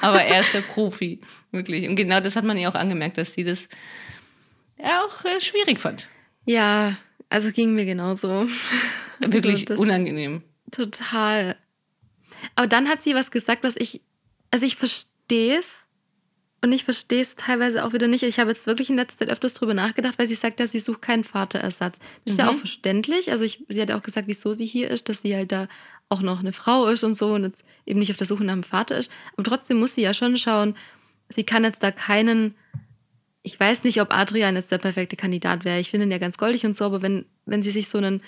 Aber 0.00 0.22
er 0.22 0.42
ist 0.42 0.54
der 0.54 0.60
Profi, 0.60 1.20
wirklich. 1.50 1.88
Und 1.88 1.96
genau 1.96 2.20
das 2.20 2.36
hat 2.36 2.44
man 2.44 2.56
ihr 2.56 2.68
auch 2.68 2.74
angemerkt, 2.74 3.18
dass 3.18 3.34
sie 3.34 3.44
das 3.44 3.68
ja 4.78 5.02
auch 5.02 5.24
äh, 5.24 5.40
schwierig 5.40 5.80
fand. 5.80 6.08
Ja, 6.44 6.96
also 7.28 7.50
ging 7.50 7.74
mir 7.74 7.84
genauso. 7.84 8.46
Wirklich 9.18 9.70
Also 9.70 9.82
unangenehm. 9.82 10.42
Total. 10.70 11.56
Aber 12.54 12.66
dann 12.66 12.88
hat 12.88 13.02
sie 13.02 13.14
was 13.14 13.30
gesagt, 13.30 13.64
was 13.64 13.76
ich, 13.76 14.02
also 14.50 14.66
ich 14.66 14.76
verstehe 14.76 15.58
es 15.58 15.81
und 16.62 16.72
ich 16.72 16.84
verstehe 16.84 17.20
es 17.20 17.34
teilweise 17.34 17.84
auch 17.84 17.92
wieder 17.92 18.06
nicht. 18.06 18.22
Ich 18.22 18.38
habe 18.38 18.50
jetzt 18.50 18.68
wirklich 18.68 18.88
in 18.88 18.94
letzter 18.94 19.18
Zeit 19.18 19.30
öfters 19.30 19.54
drüber 19.54 19.74
nachgedacht, 19.74 20.18
weil 20.18 20.28
sie 20.28 20.36
sagt, 20.36 20.60
dass 20.60 20.70
sie 20.70 20.78
sucht 20.78 21.02
keinen 21.02 21.24
Vaterersatz. 21.24 21.98
Das 22.24 22.34
ist 22.34 22.38
ja 22.38 22.48
auch 22.48 22.54
verständlich. 22.54 23.32
Also 23.32 23.44
ich, 23.44 23.64
sie 23.68 23.82
hat 23.82 23.88
ja 23.88 23.98
auch 23.98 24.02
gesagt, 24.02 24.28
wieso 24.28 24.54
sie 24.54 24.64
hier 24.64 24.88
ist, 24.88 25.08
dass 25.08 25.22
sie 25.22 25.34
halt 25.34 25.50
da 25.50 25.66
auch 26.08 26.22
noch 26.22 26.38
eine 26.38 26.52
Frau 26.52 26.86
ist 26.86 27.02
und 27.02 27.14
so 27.14 27.34
und 27.34 27.42
jetzt 27.42 27.64
eben 27.84 27.98
nicht 27.98 28.12
auf 28.12 28.16
der 28.16 28.28
Suche 28.28 28.44
nach 28.44 28.52
einem 28.52 28.62
Vater 28.62 28.96
ist. 28.96 29.10
Aber 29.32 29.42
trotzdem 29.42 29.80
muss 29.80 29.96
sie 29.96 30.02
ja 30.02 30.14
schon 30.14 30.36
schauen, 30.36 30.76
sie 31.28 31.42
kann 31.42 31.64
jetzt 31.64 31.82
da 31.82 31.90
keinen, 31.90 32.54
ich 33.42 33.58
weiß 33.58 33.82
nicht, 33.82 34.00
ob 34.00 34.14
Adrian 34.14 34.54
jetzt 34.54 34.70
der 34.70 34.78
perfekte 34.78 35.16
Kandidat 35.16 35.64
wäre. 35.64 35.80
Ich 35.80 35.90
finde 35.90 36.06
ihn 36.06 36.12
ja 36.12 36.18
ganz 36.18 36.38
goldig 36.38 36.64
und 36.64 36.76
so, 36.76 36.84
aber 36.84 37.02
wenn, 37.02 37.24
wenn 37.44 37.62
sie 37.62 37.72
sich 37.72 37.88
so 37.88 37.98
einen 37.98 38.22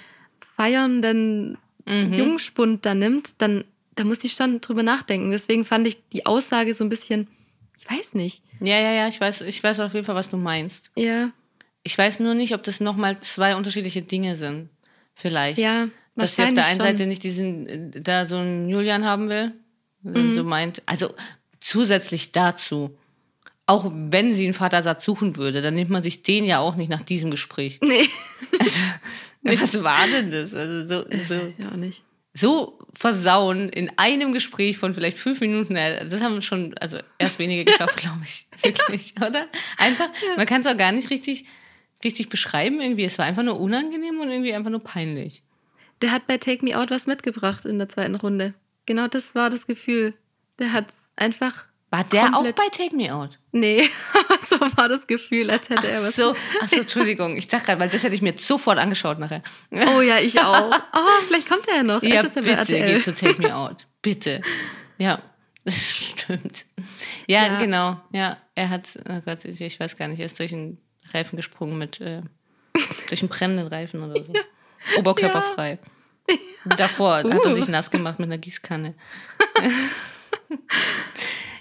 feiernden 0.57 1.57
Jungspund 1.87 2.85
da 2.85 2.95
nimmt, 2.95 3.41
dann 3.41 3.63
da 3.95 4.03
muss 4.03 4.21
sie 4.21 4.29
schon 4.29 4.61
drüber 4.61 4.83
nachdenken. 4.83 5.31
Deswegen 5.31 5.65
fand 5.65 5.87
ich 5.87 6.09
die 6.09 6.27
Aussage 6.27 6.75
so 6.75 6.83
ein 6.83 6.89
bisschen, 6.89 7.29
ich 7.89 7.99
weiß 7.99 8.15
nicht. 8.15 8.43
Ja, 8.61 8.79
ja, 8.79 8.93
ja, 8.93 9.09
ich 9.09 9.21
weiß, 9.21 9.43
ich 9.43 9.63
weiß 9.63 9.81
auf 9.81 9.95
jeden 9.95 10.07
Fall, 10.07 10.15
was 10.15 10.31
du 10.31 10.37
meinst. 10.37 10.91
Ja, 10.97 11.31
Ich 11.83 11.97
weiß 11.99 12.21
nur 12.21 12.35
nicht, 12.35 12.55
ob 12.55 12.63
das 12.63 12.81
nochmal 12.81 13.21
zwei 13.21 13.57
unterschiedliche 13.57 14.03
Dinge 14.03 14.37
sind. 14.37 14.71
Vielleicht. 15.15 15.59
ja, 15.59 15.89
Dass 16.17 16.37
sie 16.37 16.43
auf 16.45 16.55
der 16.55 16.65
einen 16.67 16.81
schon. 16.81 16.87
Seite 16.87 17.07
nicht 17.07 17.23
diesen, 17.23 17.67
äh, 17.67 18.01
da 18.01 18.27
so 18.27 18.37
einen 18.37 18.69
Julian 18.69 19.05
haben 19.05 19.29
will. 19.29 19.53
Mhm. 20.03 20.35
so 20.35 20.45
meint, 20.45 20.83
also 20.87 21.15
zusätzlich 21.61 22.33
dazu, 22.33 22.97
auch 23.67 23.91
wenn 23.95 24.35
sie 24.35 24.45
einen 24.45 24.53
Vatersatz 24.55 25.03
suchen 25.05 25.37
würde, 25.37 25.63
dann 25.63 25.75
nimmt 25.75 25.89
man 25.91 26.03
sich 26.03 26.23
den 26.23 26.45
ja 26.45 26.59
auch 26.59 26.77
nicht 26.77 26.91
nach 26.91 27.03
diesem 27.03 27.31
Gespräch. 27.31 27.81
Nee, 27.83 28.07
Was 29.43 29.83
war 29.83 30.07
denn 30.07 30.31
das? 30.31 30.55
Also 30.55 30.87
so, 30.87 31.05
so, 31.23 31.35
ich 31.59 31.67
auch 31.67 31.77
nicht. 31.77 32.03
so 32.35 32.79
versauen 32.97 33.69
in 33.69 33.91
einem 33.97 34.33
Gespräch 34.33 34.79
von 34.79 34.95
vielleicht 34.95 35.19
fünf 35.19 35.41
Minuten, 35.41 35.75
das 35.75 36.21
haben 36.21 36.35
wir 36.35 36.43
schon, 36.43 36.75
also 36.79 36.99
erst 37.19 37.39
weniger 37.39 37.65
geschafft, 37.65 37.97
glaube 37.97 38.21
ich. 38.25 38.47
Wirklich, 38.63 39.15
oder? 39.17 39.47
Einfach, 39.77 40.09
man 40.37 40.47
kann 40.47 40.61
es 40.61 40.67
auch 40.67 40.77
gar 40.77 40.93
nicht 40.93 41.11
richtig, 41.11 41.47
richtig 42.03 42.29
beschreiben 42.29 42.81
irgendwie. 42.81 43.05
Es 43.05 43.19
war 43.19 43.27
einfach 43.27 43.43
nur 43.43 43.61
unangenehm 43.61 44.21
und 44.21 44.31
irgendwie 44.31 44.55
einfach 44.55 44.71
nur 44.71 44.83
peinlich. 44.83 45.43
Der 46.03 46.13
hat 46.13 46.27
bei 46.27 46.39
Take 46.39 46.65
Me 46.65 46.79
Out 46.79 46.91
was 46.91 47.07
mitgebracht 47.07 47.65
in 47.65 47.79
der 47.79 47.89
zweiten 47.89 48.15
Runde. 48.15 48.55
Genau 48.87 49.09
das 49.09 49.35
war 49.35 49.51
das 49.51 49.67
Gefühl. 49.67 50.15
Der 50.59 50.73
hat 50.73 50.87
einfach. 51.17 51.65
War 51.97 52.05
der 52.05 52.37
auch 52.37 52.43
bei 52.53 52.69
Take 52.73 52.97
Me 52.97 53.15
Out? 53.15 53.39
Nee, 53.53 53.89
so 54.49 54.59
war 54.61 54.89
das 54.89 55.07
Gefühl, 55.07 55.51
als 55.51 55.69
hätte 55.69 55.87
er 55.87 56.01
Ach 56.01 56.07
was. 56.09 56.17
so, 56.17 56.35
ach 56.61 56.69
so, 56.69 56.77
Entschuldigung. 56.81 57.37
Ich 57.37 57.47
dachte 57.47 57.67
gerade, 57.67 57.81
weil 57.81 57.89
das 57.89 58.03
hätte 58.03 58.15
ich 58.17 58.23
mir 58.23 58.35
sofort 58.37 58.79
angeschaut 58.79 59.19
nachher. 59.21 59.43
Oh 59.71 60.01
ja, 60.01 60.19
ich 60.19 60.41
auch. 60.41 60.71
Oh, 60.93 61.23
vielleicht 61.29 61.49
kommt 61.49 61.69
er 61.69 61.77
ja 61.77 61.83
noch. 61.83 62.03
Ja, 62.03 62.23
bitte, 62.23 62.41
RTL. 62.51 62.87
geht 62.95 63.03
zu 63.05 63.15
Take 63.15 63.41
Me 63.41 63.55
Out. 63.57 63.87
Bitte. 64.03 64.43
Ja, 64.99 65.21
das 65.65 65.77
stimmt. 65.91 66.67
Ja, 67.27 67.47
Ja. 67.47 67.59
genau. 67.59 68.01
Ja, 68.13 68.37
er 68.55 68.71
hat, 68.71 68.99
oh 69.09 69.21
Gott, 69.25 69.45
ich, 69.45 69.79
weiß 69.81 69.97
gar 69.97 70.09
nicht, 70.09 70.19
er 70.21 70.27
ist 70.27 70.39
durch 70.39 70.53
einen 70.53 70.79
Reifen 71.13 71.37
gesprungen 71.37 71.79
mit, 71.79 72.01
äh, 72.01 72.23
durch 73.09 73.23
einen 73.23 73.29
brennenden 73.29 73.69
Reifen 73.69 74.03
oder 74.03 74.23
so. 74.25 74.33
Oberkörperfrei. 74.99 75.79
Davor 76.65 77.17
hat 77.19 77.25
er 77.27 77.51
Uh. 77.51 77.53
sich 77.55 77.69
nass 77.69 77.91
gemacht 77.91 78.19
mit 78.19 78.29
einer 78.29 78.39
Gießkanne. 78.39 78.95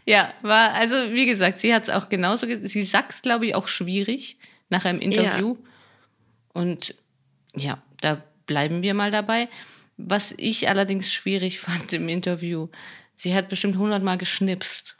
Ja, 0.05 0.33
war, 0.41 0.73
also 0.73 0.95
wie 1.13 1.25
gesagt, 1.25 1.59
sie 1.59 1.73
hat 1.73 1.83
es 1.83 1.89
auch 1.89 2.09
genauso, 2.09 2.47
ge- 2.47 2.65
sie 2.65 2.83
sagt, 2.83 3.23
glaube 3.23 3.45
ich, 3.47 3.55
auch 3.55 3.67
schwierig 3.67 4.37
nach 4.69 4.85
einem 4.85 4.99
Interview. 4.99 5.57
Und 6.53 6.95
ja, 7.55 7.81
da 8.01 8.23
bleiben 8.45 8.81
wir 8.81 8.93
mal 8.93 9.11
dabei. 9.11 9.47
Was 9.97 10.33
ich 10.37 10.67
allerdings 10.69 11.11
schwierig 11.13 11.59
fand 11.61 11.93
im 11.93 12.09
Interview, 12.09 12.67
sie 13.15 13.33
hat 13.33 13.49
bestimmt 13.49 13.77
hundertmal 13.77 14.17
geschnipst. 14.17 14.95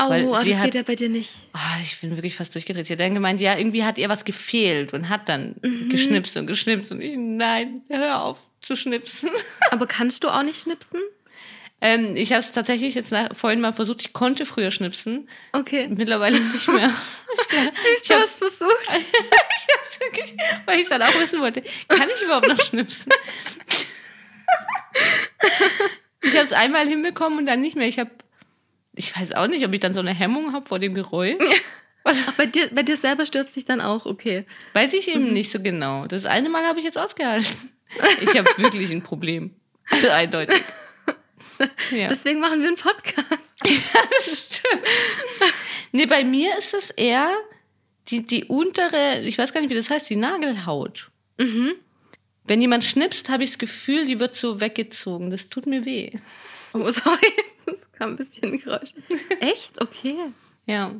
Oh, 0.00 0.08
Weil 0.10 0.26
das 0.30 0.44
sie 0.44 0.56
hat- 0.56 0.64
geht 0.66 0.74
ja 0.76 0.82
bei 0.84 0.94
dir 0.94 1.08
nicht. 1.08 1.32
Ah, 1.52 1.76
ich 1.82 2.00
bin 2.00 2.10
wirklich 2.16 2.36
fast 2.36 2.54
durchgedreht. 2.54 2.86
Sie 2.86 2.92
hat 2.92 3.00
dann 3.00 3.14
gemeint, 3.14 3.40
ja, 3.40 3.58
irgendwie 3.58 3.82
hat 3.84 3.98
ihr 3.98 4.08
was 4.08 4.24
gefehlt 4.24 4.92
und 4.92 5.08
hat 5.08 5.28
dann 5.28 5.56
geschnipst 5.88 6.36
und 6.36 6.46
geschnipst. 6.46 6.92
Und 6.92 7.00
ich, 7.00 7.16
nein, 7.16 7.82
hör 7.88 8.22
auf 8.22 8.38
zu 8.60 8.76
schnipsen. 8.76 9.30
Aber 9.72 9.86
kannst 9.88 10.22
du 10.22 10.28
auch 10.28 10.42
nicht 10.44 10.62
schnipsen? 10.62 11.00
Ähm, 11.80 12.16
ich 12.16 12.32
habe 12.32 12.40
es 12.40 12.52
tatsächlich 12.52 12.94
jetzt 12.94 13.12
nach, 13.12 13.34
vorhin 13.36 13.60
mal 13.60 13.72
versucht. 13.72 14.00
Ich 14.02 14.12
konnte 14.12 14.46
früher 14.46 14.70
schnipsen, 14.70 15.28
Okay. 15.52 15.88
mittlerweile 15.88 16.38
nicht 16.40 16.68
mehr. 16.68 16.90
Ich 18.02 18.10
hab's 18.10 18.38
versucht. 18.38 18.70
Ich 18.90 19.74
hab's 19.76 20.00
wirklich, 20.00 20.34
weil 20.66 20.76
ich 20.76 20.84
es 20.84 20.88
dann 20.88 21.02
auch 21.02 21.20
wissen 21.20 21.40
wollte. 21.40 21.62
Kann 21.88 22.08
ich 22.14 22.22
überhaupt 22.22 22.48
noch 22.48 22.60
schnipsen? 22.62 23.12
ich 26.22 26.34
habe 26.34 26.44
es 26.46 26.52
einmal 26.52 26.86
hinbekommen 26.88 27.38
und 27.38 27.46
dann 27.46 27.60
nicht 27.60 27.76
mehr. 27.76 27.86
Ich 27.88 27.98
habe, 27.98 28.10
ich 28.94 29.18
weiß 29.18 29.32
auch 29.34 29.46
nicht, 29.46 29.64
ob 29.64 29.72
ich 29.72 29.80
dann 29.80 29.94
so 29.94 30.00
eine 30.00 30.14
Hemmung 30.14 30.52
habe 30.52 30.66
vor 30.66 30.78
dem 30.78 30.94
Geräusch. 30.94 31.36
Ach, 32.04 32.32
bei 32.36 32.46
dir, 32.46 32.70
bei 32.72 32.82
dir 32.82 32.96
selber 32.96 33.26
stürzt 33.26 33.56
dich 33.56 33.64
dann 33.66 33.80
auch, 33.80 34.06
okay. 34.06 34.46
Weiß 34.72 34.94
ich 34.94 35.08
eben 35.14 35.32
nicht 35.32 35.50
so 35.50 35.60
genau. 35.60 36.06
Das 36.06 36.24
eine 36.24 36.48
Mal 36.48 36.64
habe 36.64 36.78
ich 36.78 36.84
jetzt 36.84 36.98
ausgehalten. 36.98 37.72
Ich 38.20 38.36
habe 38.36 38.48
wirklich 38.56 38.90
ein 38.90 39.02
Problem. 39.02 39.54
Also 39.90 40.08
eindeutig. 40.08 40.62
Ja. 41.90 42.08
Deswegen 42.08 42.40
machen 42.40 42.60
wir 42.60 42.68
einen 42.68 42.76
Podcast. 42.76 43.50
das 43.62 44.46
stimmt. 44.56 44.82
Nee, 45.92 46.06
bei 46.06 46.24
mir 46.24 46.56
ist 46.58 46.74
es 46.74 46.90
eher 46.90 47.30
die, 48.08 48.26
die 48.26 48.44
untere, 48.44 49.20
ich 49.22 49.36
weiß 49.38 49.52
gar 49.52 49.60
nicht, 49.60 49.70
wie 49.70 49.74
das 49.74 49.90
heißt, 49.90 50.08
die 50.10 50.16
Nagelhaut. 50.16 51.10
Wenn 51.36 52.60
jemand 52.60 52.84
schnipst, 52.84 53.28
habe 53.28 53.44
ich 53.44 53.50
das 53.50 53.58
Gefühl, 53.58 54.06
die 54.06 54.18
wird 54.20 54.34
so 54.34 54.60
weggezogen. 54.60 55.30
Das 55.30 55.48
tut 55.48 55.66
mir 55.66 55.84
weh. 55.84 56.12
Oh, 56.74 56.90
sorry. 56.90 57.32
Das 57.66 57.90
kam 57.92 58.10
ein 58.10 58.16
bisschen 58.16 58.58
Geräusch. 58.58 58.90
Echt? 59.40 59.80
Okay. 59.80 60.16
Ja. 60.66 60.94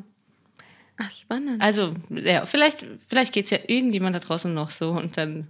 Ach, 0.99 1.11
spannend. 1.11 1.63
Also, 1.63 1.95
ja, 2.11 2.45
vielleicht, 2.47 2.85
vielleicht 3.09 3.33
geht 3.33 3.47
es 3.47 3.51
ja 3.53 3.59
irgendjemand 3.67 4.17
da 4.17 4.21
draußen 4.21 4.53
noch 4.53 4.71
so 4.71 4.91
und 4.91 5.17
dann 5.17 5.49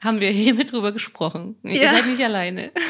haben 0.00 0.20
wir 0.20 0.30
hiermit 0.30 0.72
drüber 0.72 0.92
gesprochen. 0.92 1.56
Ihr 1.62 1.82
Ja. 1.82 1.94
seid 1.94 2.06
nicht 2.06 2.22
alleine. 2.22 2.72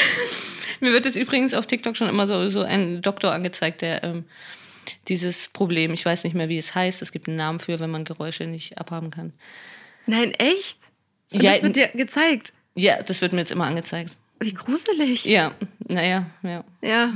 Mir 0.80 0.92
wird 0.92 1.04
jetzt 1.04 1.16
übrigens 1.16 1.54
auf 1.54 1.66
TikTok 1.66 1.96
schon 1.96 2.08
immer 2.08 2.26
so, 2.26 2.48
so 2.50 2.62
ein 2.62 3.02
Doktor 3.02 3.32
angezeigt, 3.32 3.82
der 3.82 4.04
ähm, 4.04 4.24
dieses 5.08 5.48
Problem, 5.48 5.92
ich 5.92 6.04
weiß 6.04 6.24
nicht 6.24 6.34
mehr, 6.34 6.48
wie 6.48 6.58
es 6.58 6.74
heißt, 6.74 7.02
es 7.02 7.12
gibt 7.12 7.28
einen 7.28 7.36
Namen 7.36 7.58
für, 7.58 7.80
wenn 7.80 7.90
man 7.90 8.04
Geräusche 8.04 8.44
nicht 8.44 8.78
abhaben 8.78 9.10
kann. 9.10 9.32
Nein, 10.06 10.32
echt? 10.32 10.78
Und 11.32 11.42
Ja, 11.42 11.52
das 11.52 11.62
wird 11.62 11.76
dir 11.76 11.88
gezeigt. 11.88 12.52
Ja, 12.74 13.02
das 13.02 13.20
wird 13.20 13.32
mir 13.32 13.40
jetzt 13.40 13.52
immer 13.52 13.66
angezeigt. 13.66 14.16
Wie 14.38 14.52
gruselig. 14.52 15.24
Ja, 15.24 15.54
naja, 15.88 16.26
ja. 16.42 16.64
Ja. 16.82 17.12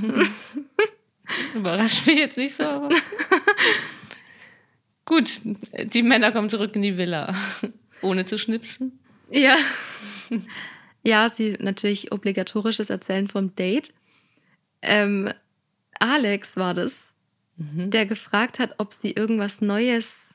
Überrascht 1.54 2.06
mich 2.06 2.18
jetzt 2.18 2.38
nicht 2.38 2.54
so, 2.54 2.64
aber. 2.64 2.88
Gut, 5.04 5.30
die 5.44 6.02
Männer 6.02 6.32
kommen 6.32 6.50
zurück 6.50 6.74
in 6.76 6.82
die 6.82 6.96
Villa. 6.96 7.34
Ohne 8.00 8.26
zu 8.26 8.38
schnipsen. 8.38 8.98
Ja. 9.30 9.56
Ja, 11.02 11.28
sie 11.28 11.56
natürlich 11.58 12.12
obligatorisches 12.12 12.90
Erzählen 12.90 13.28
vom 13.28 13.54
Date. 13.54 13.92
Ähm, 14.82 15.32
Alex 15.98 16.56
war 16.56 16.74
das, 16.74 17.14
der 17.56 18.06
gefragt 18.06 18.58
hat, 18.58 18.74
ob 18.78 18.94
sie 18.94 19.12
irgendwas 19.12 19.60
Neues 19.60 20.30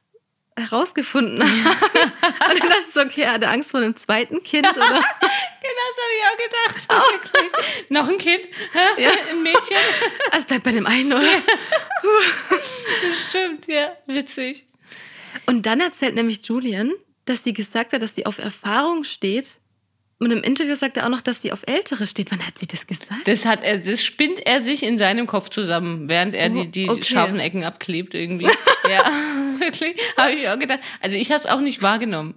herausgefunden 0.57 1.41
haben. 1.41 1.51
Und 2.51 2.59
dann 2.59 2.69
dachte 2.69 2.83
ich 2.87 2.93
so, 2.93 3.01
okay, 3.01 3.21
er 3.21 3.33
hatte 3.33 3.47
Angst 3.47 3.71
vor 3.71 3.81
einem 3.81 3.95
zweiten 3.95 4.43
Kind 4.43 4.69
oder? 4.69 5.03
Genau, 5.65 5.81
das 5.89 6.03
habe 6.03 6.13
ich 6.13 6.23
auch 6.29 6.37
gedacht. 6.37 7.33
Wirklich. 7.33 7.89
Noch 7.89 8.07
ein 8.07 8.17
Kind? 8.19 8.47
Ja. 8.97 9.09
Ein 9.31 9.41
Mädchen? 9.41 9.77
Also 10.31 10.47
bleibt 10.47 10.63
bei 10.63 10.71
dem 10.71 10.85
einen, 10.85 11.11
oder? 11.11 11.23
Das 12.03 13.29
stimmt, 13.29 13.67
ja. 13.67 13.91
Witzig. 14.05 14.67
Und 15.47 15.65
dann 15.65 15.79
erzählt 15.79 16.13
nämlich 16.13 16.45
Julian, 16.45 16.91
dass 17.25 17.43
sie 17.43 17.53
gesagt 17.53 17.93
hat, 17.93 18.03
dass 18.03 18.13
sie 18.13 18.27
auf 18.27 18.37
Erfahrung 18.37 19.03
steht. 19.03 19.59
Und 20.17 20.31
im 20.31 20.41
Interview 20.43 20.75
sagt 20.75 20.95
er 20.95 21.05
auch 21.05 21.09
noch, 21.09 21.19
dass 21.21 21.41
sie 21.41 21.51
auf 21.51 21.63
Ältere 21.67 22.07
steht. 22.07 22.31
Wann 22.31 22.45
hat 22.47 22.57
sie 22.57 22.67
das 22.67 22.87
gesagt? 22.87 23.27
Das, 23.27 23.45
hat 23.45 23.63
er, 23.63 23.77
das 23.79 24.03
spinnt 24.03 24.39
er 24.45 24.63
sich 24.63 24.83
in 24.83 24.97
seinem 24.97 25.27
Kopf 25.27 25.49
zusammen, 25.49 26.07
während 26.07 26.33
er 26.35 26.49
die, 26.49 26.67
die 26.71 26.87
Oh, 26.89 26.93
okay. 26.93 27.03
scharfen 27.03 27.39
Ecken 27.39 27.65
abklebt 27.65 28.13
irgendwie. 28.13 28.45
ja, 28.89 29.03
wirklich. 29.59 29.95
Habe 30.17 30.31
ich 30.31 30.37
mir 30.39 30.53
auch 30.53 30.59
gedacht. 30.59 30.79
Also 31.01 31.17
ich 31.17 31.31
habe 31.31 31.43
es 31.43 31.49
auch 31.49 31.59
nicht 31.59 31.81
wahrgenommen. 31.81 32.33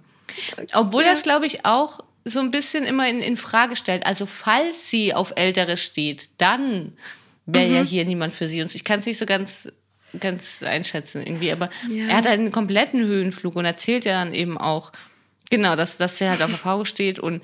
Obwohl 0.73 1.03
er 1.03 1.13
es, 1.13 1.23
glaube 1.23 1.45
ich, 1.45 1.65
auch 1.65 2.01
so 2.25 2.39
ein 2.41 2.51
bisschen 2.51 2.83
immer 2.83 3.07
in, 3.09 3.21
in 3.21 3.37
Frage 3.37 3.77
stellt. 3.77 4.05
Also 4.05 4.25
falls 4.25 4.89
sie 4.91 5.13
auf 5.13 5.31
Ältere 5.37 5.77
steht, 5.77 6.29
dann 6.37 6.97
wäre 7.45 7.67
Mhm. 7.69 7.75
ja 7.75 7.81
hier 7.83 8.05
niemand 8.05 8.33
für 8.33 8.49
sie. 8.49 8.61
Und 8.61 8.75
ich 8.75 8.83
kann 8.83 8.99
es 8.99 9.05
nicht 9.05 9.17
so 9.17 9.25
ganz, 9.25 9.71
ganz 10.19 10.61
einschätzen 10.63 11.25
irgendwie. 11.25 11.51
Aber 11.53 11.69
Ja. 11.89 12.07
er 12.09 12.17
hat 12.17 12.27
einen 12.27 12.51
kompletten 12.51 12.99
Höhenflug 13.05 13.55
und 13.55 13.63
erzählt 13.63 14.03
ja 14.03 14.21
dann 14.23 14.33
eben 14.33 14.57
auch, 14.57 14.91
genau, 15.49 15.77
dass, 15.77 15.95
dass 15.97 16.19
er 16.19 16.31
halt 16.31 16.41
auf 16.41 16.51
Erfahrung 16.51 16.83
steht 16.85 17.19
und 17.19 17.41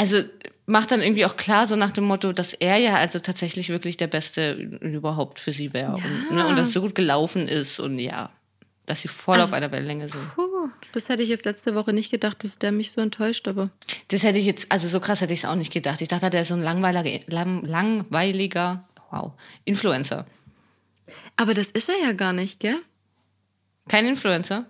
also 0.00 0.22
macht 0.64 0.90
dann 0.92 1.02
irgendwie 1.02 1.26
auch 1.26 1.36
klar, 1.36 1.66
so 1.66 1.76
nach 1.76 1.90
dem 1.90 2.04
Motto, 2.04 2.32
dass 2.32 2.54
er 2.54 2.78
ja 2.78 2.94
also 2.94 3.18
tatsächlich 3.18 3.68
wirklich 3.68 3.98
der 3.98 4.06
Beste 4.06 4.52
überhaupt 4.52 5.40
für 5.40 5.52
sie 5.52 5.74
wäre. 5.74 5.96
Und, 5.96 6.30
ne, 6.36 6.46
und 6.46 6.56
dass 6.56 6.68
es 6.68 6.74
so 6.74 6.80
gut 6.80 6.94
gelaufen 6.94 7.48
ist 7.48 7.78
und 7.80 7.98
ja, 7.98 8.32
dass 8.86 9.02
sie 9.02 9.08
voll 9.08 9.36
Also- 9.36 9.48
auf 9.48 9.52
einer 9.52 9.70
Wellenlänge 9.72 10.08
sind. 10.08 10.22
Puh, 10.34 10.70
das 10.92 11.10
hätte 11.10 11.22
ich 11.22 11.28
jetzt 11.28 11.44
letzte 11.44 11.74
Woche 11.74 11.92
nicht 11.92 12.10
gedacht, 12.10 12.42
dass 12.44 12.58
der 12.58 12.72
mich 12.72 12.92
so 12.92 13.02
enttäuscht, 13.02 13.46
aber. 13.46 13.68
Das 14.08 14.22
hätte 14.22 14.38
ich 14.38 14.46
jetzt, 14.46 14.72
also 14.72 14.88
so 14.88 15.00
krass 15.00 15.20
hätte 15.20 15.34
ich 15.34 15.40
es 15.40 15.44
auch 15.44 15.54
nicht 15.54 15.72
gedacht. 15.72 16.00
Ich 16.00 16.08
dachte, 16.08 16.30
der 16.30 16.42
ist 16.42 16.48
so 16.48 16.54
ein 16.54 16.62
langweiliger, 16.62 17.20
lang, 17.26 17.62
langweiliger, 17.66 18.88
wow, 19.10 19.32
Influencer. 19.66 20.24
Aber 21.36 21.52
das 21.52 21.70
ist 21.70 21.90
er 21.90 21.96
ja 22.02 22.12
gar 22.12 22.32
nicht, 22.32 22.58
gell? 22.58 22.80
Kein 23.88 24.06
Influencer? 24.06 24.64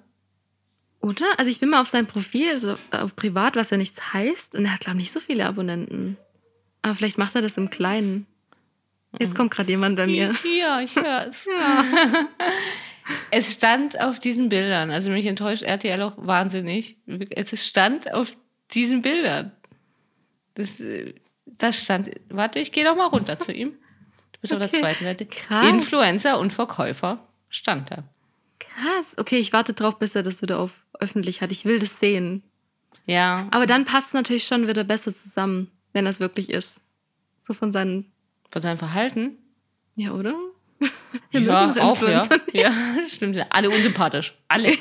Oder? 1.00 1.26
Also 1.38 1.50
ich 1.50 1.60
bin 1.60 1.70
mal 1.70 1.80
auf 1.80 1.88
sein 1.88 2.06
Profil, 2.06 2.50
also 2.50 2.76
auf 2.90 3.16
privat, 3.16 3.56
was 3.56 3.70
ja 3.70 3.76
nichts 3.76 4.12
heißt, 4.12 4.54
und 4.54 4.66
er 4.66 4.74
hat, 4.74 4.80
glaube 4.80 4.98
ich, 4.98 5.04
nicht 5.04 5.12
so 5.12 5.20
viele 5.20 5.46
Abonnenten. 5.46 6.16
Aber 6.82 6.94
vielleicht 6.94 7.18
macht 7.18 7.34
er 7.34 7.42
das 7.42 7.56
im 7.56 7.70
Kleinen. 7.70 8.26
Jetzt 9.18 9.34
kommt 9.34 9.50
gerade 9.50 9.70
jemand 9.70 9.96
bei 9.96 10.06
mir. 10.06 10.34
Ja, 10.58 10.80
ich 10.80 10.94
höre 10.96 11.28
es. 11.30 11.46
Es 13.32 13.52
stand 13.54 14.00
auf 14.00 14.20
diesen 14.20 14.48
Bildern, 14.50 14.90
also 14.92 15.10
mich 15.10 15.26
enttäuscht 15.26 15.62
RTL 15.64 16.00
auch 16.02 16.14
wahnsinnig. 16.16 16.96
Es 17.30 17.66
stand 17.66 18.12
auf 18.14 18.36
diesen 18.72 19.02
Bildern. 19.02 19.50
Das, 20.54 20.78
äh, 20.80 21.14
das 21.44 21.82
stand, 21.82 22.10
warte, 22.28 22.60
ich 22.60 22.70
gehe 22.70 22.84
doch 22.84 22.94
mal 22.94 23.06
runter 23.06 23.36
zu 23.40 23.52
ihm. 23.52 23.70
Du 24.32 24.40
bist 24.40 24.52
auf 24.52 24.60
der 24.60 24.68
Okay, 24.68 24.80
zweiten 24.80 25.04
Seite. 25.04 25.26
krass. 25.26 25.66
Influencer 25.68 26.38
und 26.38 26.52
Verkäufer 26.52 27.18
stand 27.48 27.90
da. 27.90 28.04
Krass. 28.76 29.14
Okay, 29.16 29.38
ich 29.38 29.52
warte 29.52 29.72
drauf, 29.74 29.98
bis 29.98 30.14
er 30.14 30.22
das 30.22 30.42
wieder 30.42 30.58
auf 30.58 30.84
öffentlich 30.98 31.40
hat. 31.42 31.50
Ich 31.52 31.64
will 31.64 31.78
das 31.78 31.98
sehen. 31.98 32.42
Ja, 33.06 33.46
Aber 33.50 33.66
dann 33.66 33.84
passt 33.84 34.08
es 34.08 34.14
natürlich 34.14 34.44
schon 34.44 34.68
wieder 34.68 34.84
besser 34.84 35.14
zusammen, 35.14 35.70
wenn 35.92 36.04
das 36.04 36.20
wirklich 36.20 36.50
ist. 36.50 36.80
So 37.38 37.54
von 37.54 37.72
seinen. 37.72 38.12
von 38.50 38.62
seinem 38.62 38.78
Verhalten. 38.78 39.38
Ja, 39.96 40.12
oder? 40.12 40.34
Wir 41.30 41.40
ja, 41.42 41.74
auch, 41.80 42.00
ja. 42.02 42.28
Ja. 42.52 42.72
Stimmt. 43.08 43.44
Alle 43.50 43.70
unsympathisch. 43.70 44.34
Alle. 44.48 44.72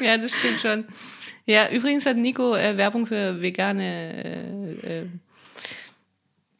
ja, 0.00 0.18
das 0.18 0.32
stimmt 0.32 0.60
schon. 0.60 0.86
Ja, 1.46 1.70
übrigens 1.70 2.06
hat 2.06 2.16
Nico 2.16 2.54
äh, 2.54 2.76
Werbung 2.76 3.06
für 3.06 3.40
vegane 3.40 4.74
äh, 4.82 5.00
äh, 5.00 5.06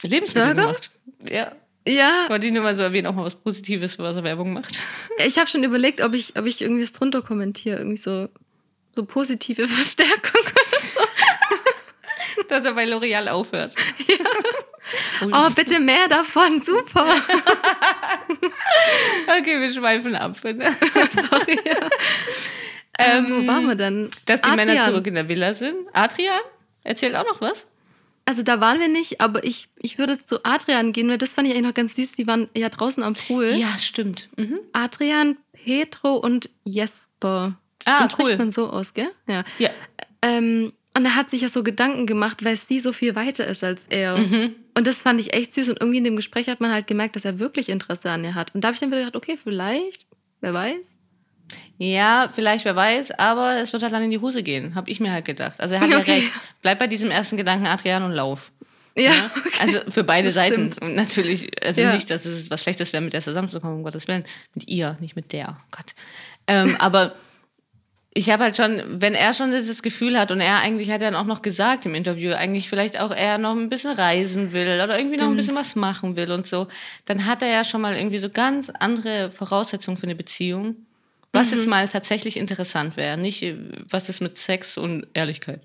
Lebensmittel 0.03 0.55
Burger? 0.55 0.67
gemacht. 0.67 0.91
Ja. 1.29 1.53
Ja, 1.87 2.27
Wollte 2.29 2.47
ich 2.47 2.53
nur 2.53 2.63
mal 2.63 2.77
so 2.77 2.83
erwähnen, 2.83 3.09
auch 3.09 3.15
mal 3.15 3.25
was 3.25 3.35
Positives, 3.35 3.99
was 3.99 4.15
er 4.15 4.23
Werbung 4.23 4.53
macht. 4.53 4.79
ich 5.27 5.37
habe 5.39 5.49
schon 5.49 5.65
überlegt, 5.65 6.01
ob 6.01 6.15
ich, 6.15 6.37
ob 6.39 6.47
ich 6.47 6.61
irgendwie 6.63 6.85
was 6.85 6.93
drunter 6.93 7.23
kommentiere. 7.23 7.79
Irgendwie 7.79 7.97
so, 7.97 8.29
so 8.95 9.05
positive 9.05 9.67
Verstärkung. 9.69 10.43
Dass 12.49 12.65
er 12.65 12.73
bei 12.75 12.85
L'Oreal 12.87 13.29
aufhört. 13.29 13.75
Oh, 15.23 15.51
bitte 15.55 15.79
mehr 15.81 16.09
davon. 16.09 16.61
Super. 16.61 17.15
Okay, 19.39 19.61
wir 19.61 19.73
schweifen 19.73 20.15
ab. 20.17 20.37
Sorry. 20.37 21.59
Ja. 21.65 21.89
Ähm, 22.99 23.27
wo 23.31 23.47
waren 23.47 23.67
wir 23.69 23.75
denn? 23.75 24.11
Dass 24.27 24.41
die 24.41 24.51
Männer 24.51 24.73
Adrian. 24.73 24.89
zurück 24.89 25.07
in 25.07 25.15
der 25.15 25.29
Villa 25.29 25.55
sind. 25.55 25.77
Adrian 25.93 26.41
erzählt 26.85 27.15
auch 27.17 27.25
noch 27.25 27.41
was. 27.41 27.67
Also 28.25 28.43
da 28.43 28.61
waren 28.61 28.79
wir 28.79 28.89
nicht, 28.89 29.21
aber 29.21 29.45
ich, 29.45 29.69
ich 29.79 29.99
würde 29.99 30.19
zu 30.19 30.45
Adrian 30.45 30.93
gehen, 30.93 31.09
weil 31.09 31.19
das 31.19 31.35
fand 31.35 31.49
ich 31.49 31.55
eigentlich 31.55 31.67
noch 31.67 31.75
ganz 31.75 31.97
süß. 31.97 32.13
Die 32.13 32.27
waren 32.27 32.49
ja 32.57 32.69
draußen 32.69 33.03
am 33.03 33.15
Pool. 33.15 33.47
Ja, 33.49 33.77
stimmt. 33.79 34.29
Mhm. 34.37 34.61
Adrian, 34.73 35.37
Petro 35.53 36.17
und 36.17 36.49
Jesper. 36.65 37.59
Ah, 37.85 38.05
Den 38.05 38.11
spricht 38.11 38.31
cool. 38.31 38.37
man 38.37 38.51
so 38.51 38.71
aus, 38.71 38.95
gell? 38.95 39.11
Ja. 39.27 39.45
Ja. 39.59 39.71
Ähm, 40.23 40.73
und 40.97 41.05
er 41.05 41.17
hat 41.17 41.31
sich 41.31 41.41
ja 41.41 41.49
so 41.49 41.63
Gedanken 41.63 42.07
gemacht, 42.07 42.45
weil 42.45 42.57
sie 42.57 42.79
so 42.79 42.93
viel 42.93 43.15
weiter 43.17 43.47
ist 43.47 43.65
als 43.65 43.87
er. 43.89 44.19
Mhm. 44.19 44.55
Und 44.75 44.87
das 44.87 45.03
fand 45.03 45.21
ich 45.21 45.35
echt 45.35 45.53
süß. 45.53 45.71
Und 45.71 45.81
irgendwie 45.81 45.99
in 45.99 46.05
dem 46.05 46.17
Gespräch 46.17 46.49
hat 46.49 46.61
man 46.61 46.71
halt 46.71 46.87
gemerkt, 46.87 47.17
dass 47.17 47.25
er 47.25 47.39
wirklich 47.39 47.69
Interesse 47.69 48.11
an 48.11 48.25
ihr 48.25 48.35
hat. 48.35 48.55
Und 48.55 48.63
da 48.63 48.69
habe 48.69 48.75
ich 48.75 48.81
dann 48.81 48.91
wieder 48.91 49.01
gedacht, 49.01 49.17
okay, 49.17 49.39
vielleicht, 49.43 50.07
wer 50.41 50.55
weiß. 50.55 51.01
Ja, 51.79 52.29
vielleicht, 52.33 52.65
wer 52.65 52.77
weiß, 52.77 53.13
aber 53.19 53.57
es 53.61 53.73
wird 53.73 53.83
halt 53.83 53.93
dann 53.93 54.03
in 54.03 54.11
die 54.11 54.19
Hose 54.21 54.43
gehen, 54.43 54.75
habe 54.75 54.91
ich 54.91 55.01
mir 55.01 55.11
halt 55.13 55.25
gedacht. 55.25 55.61
Also 55.61 55.75
er 55.75 55.81
hat 55.81 55.89
Okay. 55.95 55.97
ja 56.11 56.15
recht. 56.15 56.33
Bleib 56.63 56.79
bei 56.79 56.87
diesem 56.87 57.11
ersten 57.11 57.37
Gedanken, 57.37 57.67
Adrian, 57.67 58.03
und 58.03 58.13
lauf. 58.13 58.53
Ja, 58.97 59.11
Ne? 59.11 59.31
Also 59.61 59.79
für 59.89 60.05
beide 60.05 60.27
Das 60.29 60.35
Seiten. 60.35 60.73
stimmt. 60.73 60.83
Und 60.83 60.95
natürlich, 60.95 61.51
also 61.65 61.81
Ja. 61.81 61.93
nicht, 61.93 62.11
dass 62.11 62.25
es 62.27 62.51
was 62.51 62.63
Schlechtes 62.63 62.93
wäre, 62.93 63.03
mit 63.03 63.13
der 63.15 63.23
zusammenzukommen, 63.23 63.79
um 63.79 63.83
Gottes 63.85 64.07
Willen. 64.07 64.25
Mit 64.55 64.69
ihr, 64.69 64.97
nicht 65.01 65.17
mit 65.17 65.33
der. 65.33 65.57
Oh 65.59 65.65
Gott. 65.77 65.95
Ähm, 66.47 66.77
aber 66.79 67.15
ich 68.15 68.29
habe 68.31 68.45
halt 68.45 68.55
schon, 68.55 68.83
wenn 69.01 69.15
er 69.15 69.33
schon 69.33 69.51
dieses 69.51 69.83
Gefühl 69.83 70.19
hat 70.21 70.31
und 70.31 70.41
er 70.41 70.59
eigentlich 70.59 70.91
hat 70.91 71.01
dann 71.01 71.17
auch 71.17 71.25
noch 71.25 71.41
gesagt 71.41 71.87
im 71.87 71.95
Interview, 71.95 72.35
eigentlich 72.35 72.69
vielleicht 72.69 73.01
auch 73.01 73.11
er 73.11 73.39
noch 73.39 73.57
ein 73.57 73.71
bisschen 73.71 73.93
reisen 73.93 74.53
will 74.53 74.67
oder 74.85 74.99
irgendwie 74.99 75.17
noch 75.17 75.29
ein 75.31 75.37
bisschen 75.37 75.57
was 75.57 75.75
machen 75.77 76.15
will 76.15 76.31
und 76.31 76.47
so, 76.47 76.69
dann 77.07 77.25
hat 77.25 77.41
er 77.41 77.49
ja 77.49 77.65
schon 77.65 77.81
mal 77.81 77.97
irgendwie 77.97 78.19
so 78.19 78.29
ganz 78.29 78.69
andere 78.69 79.33
Voraussetzungen 79.33 79.97
für 79.97 80.03
eine 80.03 80.15
Beziehung. 80.15 80.77
Was 81.33 81.51
Mhm. 81.51 81.57
jetzt 81.59 81.67
mal 81.69 81.89
tatsächlich 81.89 82.37
interessant 82.37 82.97
wäre, 82.97 83.17
nicht 83.17 83.43
äh, 83.43 83.57
was 83.89 84.09
ist 84.09 84.21
mit 84.21 84.37
Sex 84.39 84.77
und 84.77 85.07
Ehrlichkeit. 85.15 85.63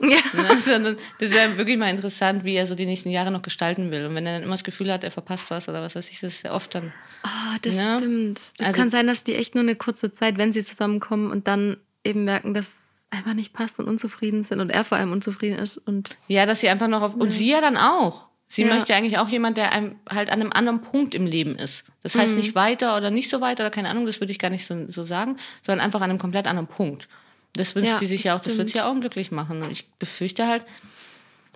ja. 0.00 0.08
Ne? 0.32 0.60
Sondern 0.60 0.96
das 1.18 1.32
wäre 1.32 1.56
wirklich 1.58 1.76
mal 1.76 1.90
interessant, 1.90 2.44
wie 2.44 2.54
er 2.54 2.66
so 2.66 2.74
die 2.74 2.86
nächsten 2.86 3.10
Jahre 3.10 3.30
noch 3.30 3.42
gestalten 3.42 3.90
will. 3.90 4.06
Und 4.06 4.14
wenn 4.14 4.24
er 4.26 4.34
dann 4.34 4.42
immer 4.44 4.52
das 4.54 4.64
Gefühl 4.64 4.90
hat, 4.92 5.04
er 5.04 5.10
verpasst 5.10 5.50
was 5.50 5.68
oder 5.68 5.82
was 5.82 5.94
weiß 5.94 6.08
ich, 6.10 6.20
das 6.20 6.34
ist 6.36 6.44
ja 6.44 6.52
oft 6.54 6.74
dann. 6.74 6.92
Oh, 7.24 7.56
das 7.62 7.76
Ja. 7.76 7.98
stimmt. 7.98 8.38
Es 8.38 8.54
Also- 8.66 8.72
kann 8.78 8.88
sein, 8.88 9.06
dass 9.06 9.24
die 9.24 9.34
echt 9.34 9.54
nur 9.54 9.62
eine 9.64 9.76
kurze 9.76 10.10
Zeit, 10.10 10.38
wenn 10.38 10.52
sie 10.52 10.62
zusammenkommen 10.64 11.30
und 11.30 11.46
dann 11.48 11.76
eben 12.04 12.24
merken, 12.24 12.54
dass 12.54 12.66
es 12.68 13.06
einfach 13.10 13.34
nicht 13.34 13.52
passt 13.52 13.78
und 13.78 13.88
unzufrieden 13.88 14.42
sind 14.44 14.60
und 14.60 14.70
er 14.70 14.84
vor 14.84 14.96
allem 14.96 15.12
unzufrieden 15.12 15.58
ist. 15.58 15.76
Und 15.76 16.16
Ja, 16.28 16.46
dass 16.46 16.60
sie 16.60 16.68
einfach 16.70 16.88
noch 16.88 17.02
auf. 17.02 17.14
Und 17.14 17.30
sie 17.32 17.50
ja 17.50 17.60
dann 17.60 17.76
auch. 17.76 18.29
Sie 18.52 18.62
Ja. 18.62 18.74
möchte 18.74 18.92
eigentlich 18.96 19.16
auch 19.18 19.28
jemand, 19.28 19.56
der 19.58 19.70
einem 19.72 19.94
halt 20.08 20.28
an 20.28 20.40
einem 20.40 20.50
anderen 20.52 20.80
Punkt 20.80 21.14
im 21.14 21.24
Leben 21.24 21.54
ist. 21.54 21.84
Das 22.02 22.16
heißt 22.16 22.34
nicht 22.34 22.56
weiter 22.56 22.96
oder 22.96 23.08
nicht 23.12 23.30
so 23.30 23.40
weiter 23.40 23.62
oder 23.62 23.70
keine 23.70 23.88
Ahnung, 23.88 24.06
das 24.06 24.18
würde 24.20 24.32
ich 24.32 24.40
gar 24.40 24.50
nicht 24.50 24.66
so, 24.66 24.90
so 24.90 25.04
sagen, 25.04 25.36
sondern 25.62 25.84
einfach 25.84 26.00
an 26.00 26.10
einem 26.10 26.18
komplett 26.18 26.48
anderen 26.48 26.66
Punkt. 26.66 27.08
Das 27.52 27.76
wünscht 27.76 27.92
Ja, 27.92 27.98
sie 27.98 28.06
sich 28.08 28.24
ja 28.24 28.36
auch, 28.36 28.40
das 28.40 28.58
wird 28.58 28.68
sie 28.68 28.78
ja 28.78 28.90
auch 28.90 28.98
glücklich 28.98 29.30
machen. 29.30 29.62
Und 29.62 29.70
ich 29.70 29.88
befürchte 30.00 30.48
halt, 30.48 30.64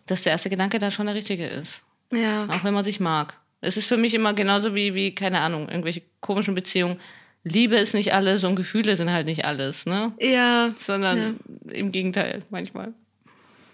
dass 0.06 0.22
der 0.22 0.30
erste 0.32 0.50
Gedanke 0.50 0.78
da 0.78 0.92
schon 0.92 1.06
der 1.06 1.16
richtige 1.16 1.48
ist. 1.48 1.82
ja, 2.12 2.46
Auch 2.48 2.62
wenn 2.62 2.74
man 2.74 2.84
sich 2.84 3.00
mag. 3.00 3.34
Es 3.60 3.76
ist 3.76 3.86
für 3.86 3.96
mich 3.96 4.14
immer 4.14 4.32
genauso 4.32 4.76
wie, 4.76 4.94
wie, 4.94 5.16
keine 5.16 5.40
Ahnung, 5.40 5.68
irgendwelche 5.68 6.02
komischen 6.20 6.54
Beziehungen. 6.54 7.00
Liebe 7.42 7.74
ist 7.74 7.94
nicht 7.94 8.14
alles 8.14 8.44
und 8.44 8.54
Gefühle 8.54 8.94
sind 8.94 9.10
halt 9.10 9.26
nicht 9.26 9.44
alles, 9.44 9.84
ne? 9.84 10.12
ja, 10.20 10.72
Sondern 10.78 11.40
im 11.70 11.90
Gegenteil, 11.90 12.42
manchmal. 12.50 12.94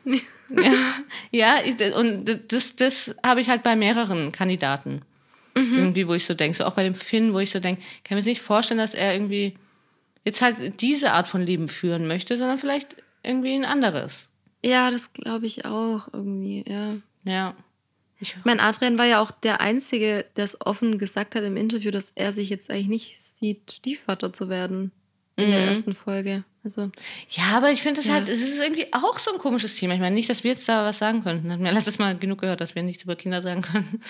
ja, 1.30 1.56
ja 1.64 1.96
und 1.96 2.52
das, 2.52 2.76
das 2.76 3.14
habe 3.24 3.40
ich 3.40 3.48
halt 3.48 3.62
bei 3.62 3.76
mehreren 3.76 4.32
Kandidaten. 4.32 5.02
Irgendwie, 5.54 6.06
wo 6.06 6.14
ich 6.14 6.24
so 6.24 6.34
denke, 6.34 6.56
so 6.56 6.64
auch 6.64 6.74
bei 6.74 6.84
dem 6.84 6.94
Finn, 6.94 7.34
wo 7.34 7.38
ich 7.38 7.50
so 7.50 7.58
denke, 7.58 7.82
kann 8.04 8.16
mir 8.16 8.24
nicht 8.24 8.40
vorstellen, 8.40 8.78
dass 8.78 8.94
er 8.94 9.12
irgendwie 9.14 9.54
jetzt 10.24 10.42
halt 10.42 10.80
diese 10.80 11.12
Art 11.12 11.28
von 11.28 11.42
Leben 11.42 11.68
führen 11.68 12.06
möchte, 12.06 12.36
sondern 12.36 12.58
vielleicht 12.58 12.96
irgendwie 13.22 13.54
ein 13.54 13.64
anderes. 13.64 14.28
ja, 14.62 14.90
das 14.90 15.12
glaube 15.12 15.46
ich 15.46 15.64
auch 15.64 16.08
irgendwie, 16.12 16.64
ja. 16.66 16.94
Ja. 17.24 17.54
Ich, 18.20 18.36
meine, 18.44 18.62
Adrian 18.62 18.98
war 18.98 19.06
ja 19.06 19.20
auch 19.20 19.30
der 19.30 19.60
Einzige, 19.60 20.26
der 20.36 20.44
es 20.44 20.60
offen 20.60 20.98
gesagt 20.98 21.34
hat 21.34 21.42
im 21.42 21.56
Interview, 21.56 21.90
dass 21.90 22.12
er 22.14 22.32
sich 22.32 22.50
jetzt 22.50 22.70
eigentlich 22.70 22.88
nicht 22.88 23.20
sieht, 23.20 23.72
Stiefvater 23.72 24.32
zu 24.32 24.50
werden 24.50 24.92
in 25.36 25.50
der 25.50 25.64
ersten 25.64 25.94
Folge. 25.94 26.44
Also, 26.62 26.90
Ja, 27.30 27.56
aber 27.56 27.70
ich 27.70 27.80
finde 27.82 28.00
es 28.00 28.06
Ja. 28.06 28.14
halt, 28.14 28.28
es 28.28 28.40
ist 28.42 28.58
irgendwie 28.60 28.86
auch 28.92 29.18
so 29.18 29.32
ein 29.32 29.38
komisches 29.38 29.76
Thema. 29.76 29.94
Ich 29.94 30.00
meine, 30.00 30.14
nicht, 30.14 30.28
dass 30.28 30.44
wir 30.44 30.50
jetzt 30.52 30.68
da 30.68 30.84
was 30.84 30.98
sagen 30.98 31.22
könnten. 31.24 31.48
Mir 31.62 31.72
letztes 31.72 31.98
Mal 31.98 32.16
genug 32.16 32.40
gehört, 32.40 32.60
dass 32.60 32.74
wir 32.74 32.82
nichts 32.82 33.02
über 33.04 33.16
Kinder 33.16 33.40
sagen 33.40 33.62
können. 33.62 34.02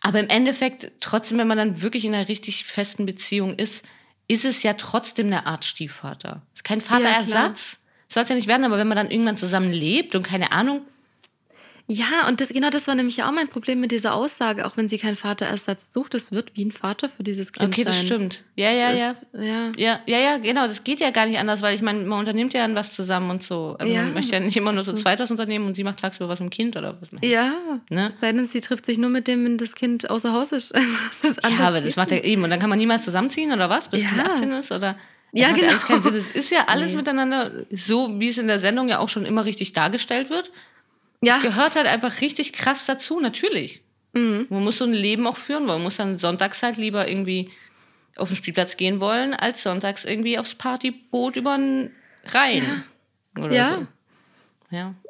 aber 0.00 0.20
im 0.20 0.28
Endeffekt, 0.28 0.90
trotzdem, 1.00 1.38
wenn 1.38 1.46
man 1.48 1.58
dann 1.58 1.82
wirklich 1.82 2.04
in 2.04 2.14
einer 2.14 2.28
richtig 2.28 2.64
festen 2.64 3.06
Beziehung 3.06 3.54
ist, 3.54 3.84
ist 4.26 4.44
es 4.44 4.62
ja 4.62 4.74
trotzdem 4.74 5.26
eine 5.26 5.46
Art 5.46 5.64
Stiefvater. 5.64 6.42
Ist 6.54 6.64
kein 6.64 6.80
Vaterersatz. 6.80 7.78
Soll 8.08 8.24
es 8.24 8.28
ja 8.28 8.34
nicht 8.34 8.48
werden, 8.48 8.64
aber 8.64 8.76
wenn 8.78 8.88
man 8.88 8.96
dann 8.96 9.10
irgendwann 9.10 9.36
zusammen 9.36 9.72
lebt 9.72 10.14
und 10.16 10.24
keine 10.24 10.50
Ahnung, 10.52 10.82
ja, 11.92 12.28
und 12.28 12.40
das, 12.40 12.50
genau 12.50 12.70
das 12.70 12.86
war 12.86 12.94
nämlich 12.94 13.20
auch 13.24 13.32
mein 13.32 13.48
Problem 13.48 13.80
mit 13.80 13.90
dieser 13.90 14.14
Aussage, 14.14 14.64
auch 14.64 14.76
wenn 14.76 14.86
sie 14.86 14.96
keinen 14.96 15.16
Vaterersatz 15.16 15.92
sucht, 15.92 16.14
es 16.14 16.30
wird 16.30 16.52
wie 16.54 16.64
ein 16.64 16.70
Vater 16.70 17.08
für 17.08 17.24
dieses 17.24 17.52
Kind 17.52 17.68
okay, 17.68 17.82
das 17.82 17.96
sein. 17.96 18.06
stimmt. 18.06 18.44
Ja, 18.54 18.70
ja, 18.70 18.92
ja. 18.92 19.10
Ist, 19.10 19.26
ja. 19.32 19.72
Ja, 19.76 20.00
ja, 20.06 20.18
ja, 20.18 20.38
genau. 20.38 20.68
Das 20.68 20.84
geht 20.84 21.00
ja 21.00 21.10
gar 21.10 21.26
nicht 21.26 21.38
anders, 21.38 21.62
weil 21.62 21.74
ich 21.74 21.82
meine, 21.82 22.04
man 22.04 22.20
unternimmt 22.20 22.52
ja 22.52 22.60
dann 22.62 22.76
was 22.76 22.94
zusammen 22.94 23.28
und 23.30 23.42
so. 23.42 23.74
Also 23.78 23.92
Ja. 23.92 24.04
man 24.04 24.14
möchte 24.14 24.34
ja 24.34 24.40
nicht 24.40 24.56
immer 24.56 24.72
nur 24.72 24.84
so 24.84 24.92
zweit 24.92 25.18
was 25.18 25.32
unternehmen 25.32 25.66
und 25.66 25.74
sie 25.74 25.82
macht 25.82 25.98
tagsüber 25.98 26.28
was 26.28 26.38
mit 26.38 26.50
dem 26.52 26.56
Kind 26.56 26.76
oder 26.76 26.96
was. 27.00 27.08
Ja, 27.28 27.54
Ne? 27.88 28.06
es 28.08 28.20
sei 28.20 28.30
denn, 28.32 28.46
sie 28.46 28.60
trifft 28.60 28.86
sich 28.86 28.96
nur 28.96 29.10
mit 29.10 29.26
dem, 29.26 29.44
wenn 29.44 29.58
das 29.58 29.74
Kind 29.74 30.08
außer 30.10 30.32
Haus 30.32 30.52
ist. 30.52 30.72
Also, 31.22 31.40
das 31.42 31.58
Ja, 31.58 31.66
aber 31.66 31.80
das 31.80 31.96
macht 31.96 32.12
ja 32.12 32.18
eben. 32.18 32.44
Und 32.44 32.50
dann 32.50 32.60
kann 32.60 32.70
man 32.70 32.78
niemals 32.78 33.02
zusammenziehen 33.04 33.50
oder 33.52 33.68
was, 33.68 33.88
bis 33.88 34.02
Ja. 34.04 34.10
Kind 34.10 34.20
18 34.30 34.52
ist? 34.52 34.70
Oder 34.70 34.96
Ja, 35.32 35.48
das 35.48 35.56
genau. 35.58 35.70
alles 35.72 35.84
keinen 35.86 36.02
Sinn. 36.02 36.14
Es 36.14 36.28
ist 36.28 36.50
ja 36.50 36.66
alles 36.68 36.90
Nee. 36.92 36.96
miteinander 36.98 37.50
so, 37.72 38.20
wie 38.20 38.28
es 38.28 38.38
in 38.38 38.46
der 38.46 38.58
Sendung 38.60 38.88
ja 38.88 39.00
auch 39.00 39.08
schon 39.08 39.24
immer 39.24 39.44
richtig 39.44 39.72
dargestellt 39.72 40.30
wird. 40.30 40.52
Ja, 41.22 41.38
Gehört 41.38 41.74
halt 41.76 41.86
einfach 41.86 42.20
richtig 42.20 42.52
krass 42.52 42.86
dazu, 42.86 43.20
natürlich. 43.20 43.82
Mhm. 44.12 44.46
Man 44.48 44.64
muss 44.64 44.78
so 44.78 44.84
ein 44.84 44.92
Leben 44.92 45.26
auch 45.26 45.36
führen 45.36 45.64
wollen. 45.66 45.78
Man 45.78 45.82
muss 45.84 45.96
dann 45.98 46.18
sonntags 46.18 46.62
halt 46.62 46.76
lieber 46.76 47.08
irgendwie 47.08 47.50
auf 48.16 48.28
den 48.28 48.36
Spielplatz 48.36 48.76
gehen 48.76 49.00
wollen, 49.00 49.34
als 49.34 49.62
sonntags 49.62 50.04
irgendwie 50.04 50.38
aufs 50.38 50.54
Partyboot 50.54 51.36
über 51.36 51.56
den 51.56 51.94
Rhein. 52.26 52.84
Oder 53.38 53.52
Ja. 53.52 53.68
so. 53.78 53.86
Ja. 54.76 54.94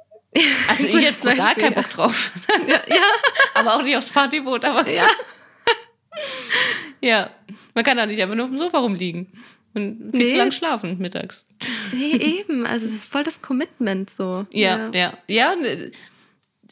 Also 0.69 0.85
ich 0.87 0.95
jetzt 0.95 1.25
gar 1.25 1.35
Beispiel, 1.35 1.63
keinen 1.65 1.75
ja. 1.75 1.81
Bock 1.83 1.91
drauf. 1.91 2.31
ja, 2.69 2.81
ja. 2.89 3.03
aber 3.55 3.75
auch 3.75 3.83
nicht 3.83 3.97
aufs 3.97 4.07
Partyboot, 4.13 4.65
aber 4.65 4.89
Ja. 4.89 5.09
Ja, 7.01 7.31
man 7.75 7.83
kann 7.85 7.97
da 7.97 8.05
nicht 8.07 8.21
einfach 8.21 8.35
nur 8.35 8.45
auf 8.45 8.51
dem 8.51 8.59
Sofa 8.59 8.79
rumliegen 8.79 9.27
und 9.75 10.11
viel 10.13 10.21
Nee. 10.25 10.29
zu 10.29 10.37
lang 10.37 10.53
schlafen 10.53 10.99
mittags. 10.99 11.45
Nee, 11.93 12.17
eben. 12.17 12.67
Also 12.67 12.87
es 12.87 12.93
ist 12.93 13.05
voll 13.05 13.23
das 13.25 13.41
Commitment 13.43 14.11
so. 14.11 14.47
Ja, 14.53 14.91
ja, 14.93 15.17
ja, 15.29 15.55
ne, 15.57 15.91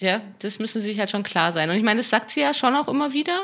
ja, 0.01 0.21
das 0.41 0.59
müssen 0.59 0.81
sie 0.81 0.89
sich 0.89 0.99
halt 0.99 1.11
schon 1.11 1.23
klar 1.25 1.53
sein. 1.53 1.69
Und 1.71 1.77
ich 1.77 1.83
meine, 1.83 1.99
das 2.01 2.11
sagt 2.11 2.31
sie 2.31 2.41
ja 2.41 2.55
schon 2.55 2.75
auch 2.77 2.89
immer 2.89 3.13
wieder. 3.13 3.37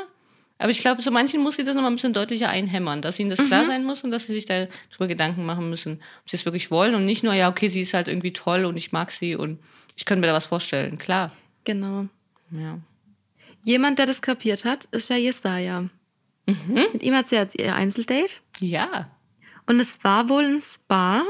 Aber 0.57 0.69
ich 0.71 0.79
glaube, 0.79 1.01
so 1.01 1.11
manchen 1.11 1.41
muss 1.41 1.57
sie 1.57 1.65
das 1.65 1.75
nochmal 1.75 1.91
ein 1.91 1.95
bisschen 1.95 2.13
deutlicher 2.13 2.47
einhämmern, 2.49 3.01
dass 3.01 3.19
ihnen 3.19 3.29
das 3.29 3.39
Mhm. 3.39 3.47
klar 3.47 3.65
sein 3.65 3.83
muss 3.83 4.03
und 4.05 4.11
dass 4.11 4.25
sie 4.27 4.33
sich 4.33 4.45
darüber 4.45 5.07
Gedanken 5.07 5.45
machen 5.45 5.69
müssen, 5.69 6.01
ob 6.23 6.29
sie 6.29 6.37
es 6.37 6.45
wirklich 6.45 6.71
wollen 6.71 6.95
und 6.95 7.05
nicht 7.05 7.25
nur, 7.25 7.33
ja, 7.33 7.49
okay, 7.49 7.67
sie 7.67 7.81
ist 7.81 7.93
halt 7.93 8.07
irgendwie 8.07 8.31
toll 8.31 8.63
und 8.63 8.77
ich 8.77 8.93
mag 8.93 9.11
sie 9.11 9.35
und 9.35 9.59
ich 9.97 10.05
könnte 10.05 10.21
mir 10.21 10.27
da 10.27 10.33
was 10.33 10.45
vorstellen. 10.45 10.97
Klar. 10.97 11.33
Genau. 11.65 12.05
Ja. 12.51 12.79
Jemand, 13.63 13.99
der 13.99 14.05
das 14.05 14.21
kapiert 14.21 14.63
hat, 14.63 14.85
ist 14.91 15.09
ja 15.09 15.17
Jesaja. 15.17 15.81
Mhm. 16.45 16.73
Mit 16.93 17.03
ihm 17.03 17.15
hat 17.15 17.27
sie 17.27 17.35
jetzt 17.35 17.59
ihr 17.59 17.75
Einzeldate. 17.75 18.35
Ja. 18.59 19.09
Und 19.67 19.79
es 19.79 20.03
war 20.03 20.29
wohl 20.29 20.43
ein 20.45 20.61
Spa. 20.61 21.23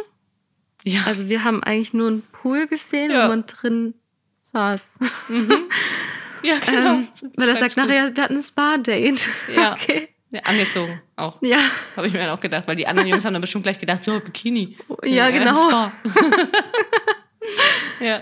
Ja. 0.84 1.02
Also 1.06 1.30
wir 1.30 1.44
haben 1.44 1.64
eigentlich 1.64 1.94
nur 1.94 2.10
einen 2.10 2.22
Pool 2.22 2.68
gesehen, 2.68 3.12
Ja. 3.12 3.26
wo 3.26 3.30
man 3.30 3.46
drin 3.46 3.94
saß. 4.32 5.00
ja, 6.44 6.56
genau. 6.66 6.94
ähm, 6.96 7.08
weil 7.36 7.50
er 7.50 7.56
sagt 7.56 7.78
nachher, 7.78 8.16
wir 8.16 8.24
hatten 8.24 8.36
ein 8.36 8.42
Spa-Date. 8.42 9.30
Ja. 9.54 9.74
Okay. 9.82 10.10
ja. 10.32 10.42
Angezogen 10.42 11.02
auch. 11.16 11.42
Ja. 11.42 11.58
Habe 11.96 12.08
ich 12.08 12.14
mir 12.14 12.20
dann 12.20 12.30
auch 12.30 12.42
gedacht, 12.42 12.68
weil 12.68 12.76
die 12.76 12.88
anderen 12.88 13.08
Jungs 13.10 13.24
haben 13.26 13.34
dann 13.34 13.42
bestimmt 13.42 13.64
gleich 13.64 13.80
gedacht, 13.80 14.04
so, 14.04 14.20
Bikini. 14.20 14.78
Ja, 15.04 15.30
genau. 15.32 15.56
Spa. 15.56 15.92
ja. 18.00 18.22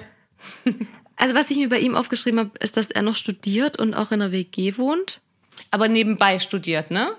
Also 1.16 1.36
was 1.36 1.50
ich 1.50 1.58
mir 1.58 1.70
bei 1.70 1.80
ihm 1.80 1.96
aufgeschrieben 1.96 2.40
habe, 2.40 2.52
ist, 2.60 2.78
dass 2.78 2.92
er 2.92 3.02
noch 3.02 3.16
studiert 3.16 3.80
und 3.80 3.94
auch 3.94 4.12
in 4.12 4.22
einer 4.22 4.32
WG 4.32 4.78
wohnt. 4.78 5.22
Aber 5.72 5.88
nebenbei 5.88 6.40
studiert, 6.40 6.92
ne? 6.92 7.12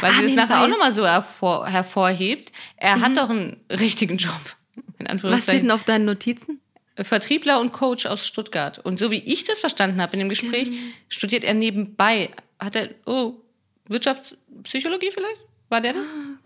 Weil 0.00 0.10
Ah, 0.12 0.14
sie 0.16 0.22
das 0.22 0.30
nebenbei. 0.30 0.42
nachher 0.54 0.64
auch 0.64 0.68
nochmal 0.68 0.92
so 0.92 1.06
hervor, 1.06 1.66
hervorhebt. 1.66 2.52
Er 2.76 3.00
hat 3.00 3.16
doch 3.16 3.30
einen 3.30 3.56
richtigen 3.70 4.16
Job. 4.16 4.32
Was 5.22 5.44
steht 5.44 5.62
denn 5.62 5.70
auf 5.70 5.84
deinen 5.84 6.04
Notizen? 6.04 6.60
Vertriebler 6.96 7.60
und 7.60 7.72
Coach 7.72 8.06
aus 8.06 8.26
Stuttgart. 8.26 8.78
Und 8.80 8.98
so 8.98 9.10
wie 9.10 9.18
ich 9.22 9.44
das 9.44 9.58
verstanden 9.60 10.00
habe 10.02 10.12
in 10.14 10.18
dem 10.18 10.28
Gespräch, 10.28 10.70
studiert 11.08 11.44
er 11.44 11.54
nebenbei. 11.54 12.30
Hat 12.58 12.74
er, 12.76 12.90
oh, 13.06 13.34
Wirtschaftspsychologie 13.86 15.10
vielleicht? 15.12 15.40
War 15.68 15.80
der 15.80 15.92
das? 15.94 16.04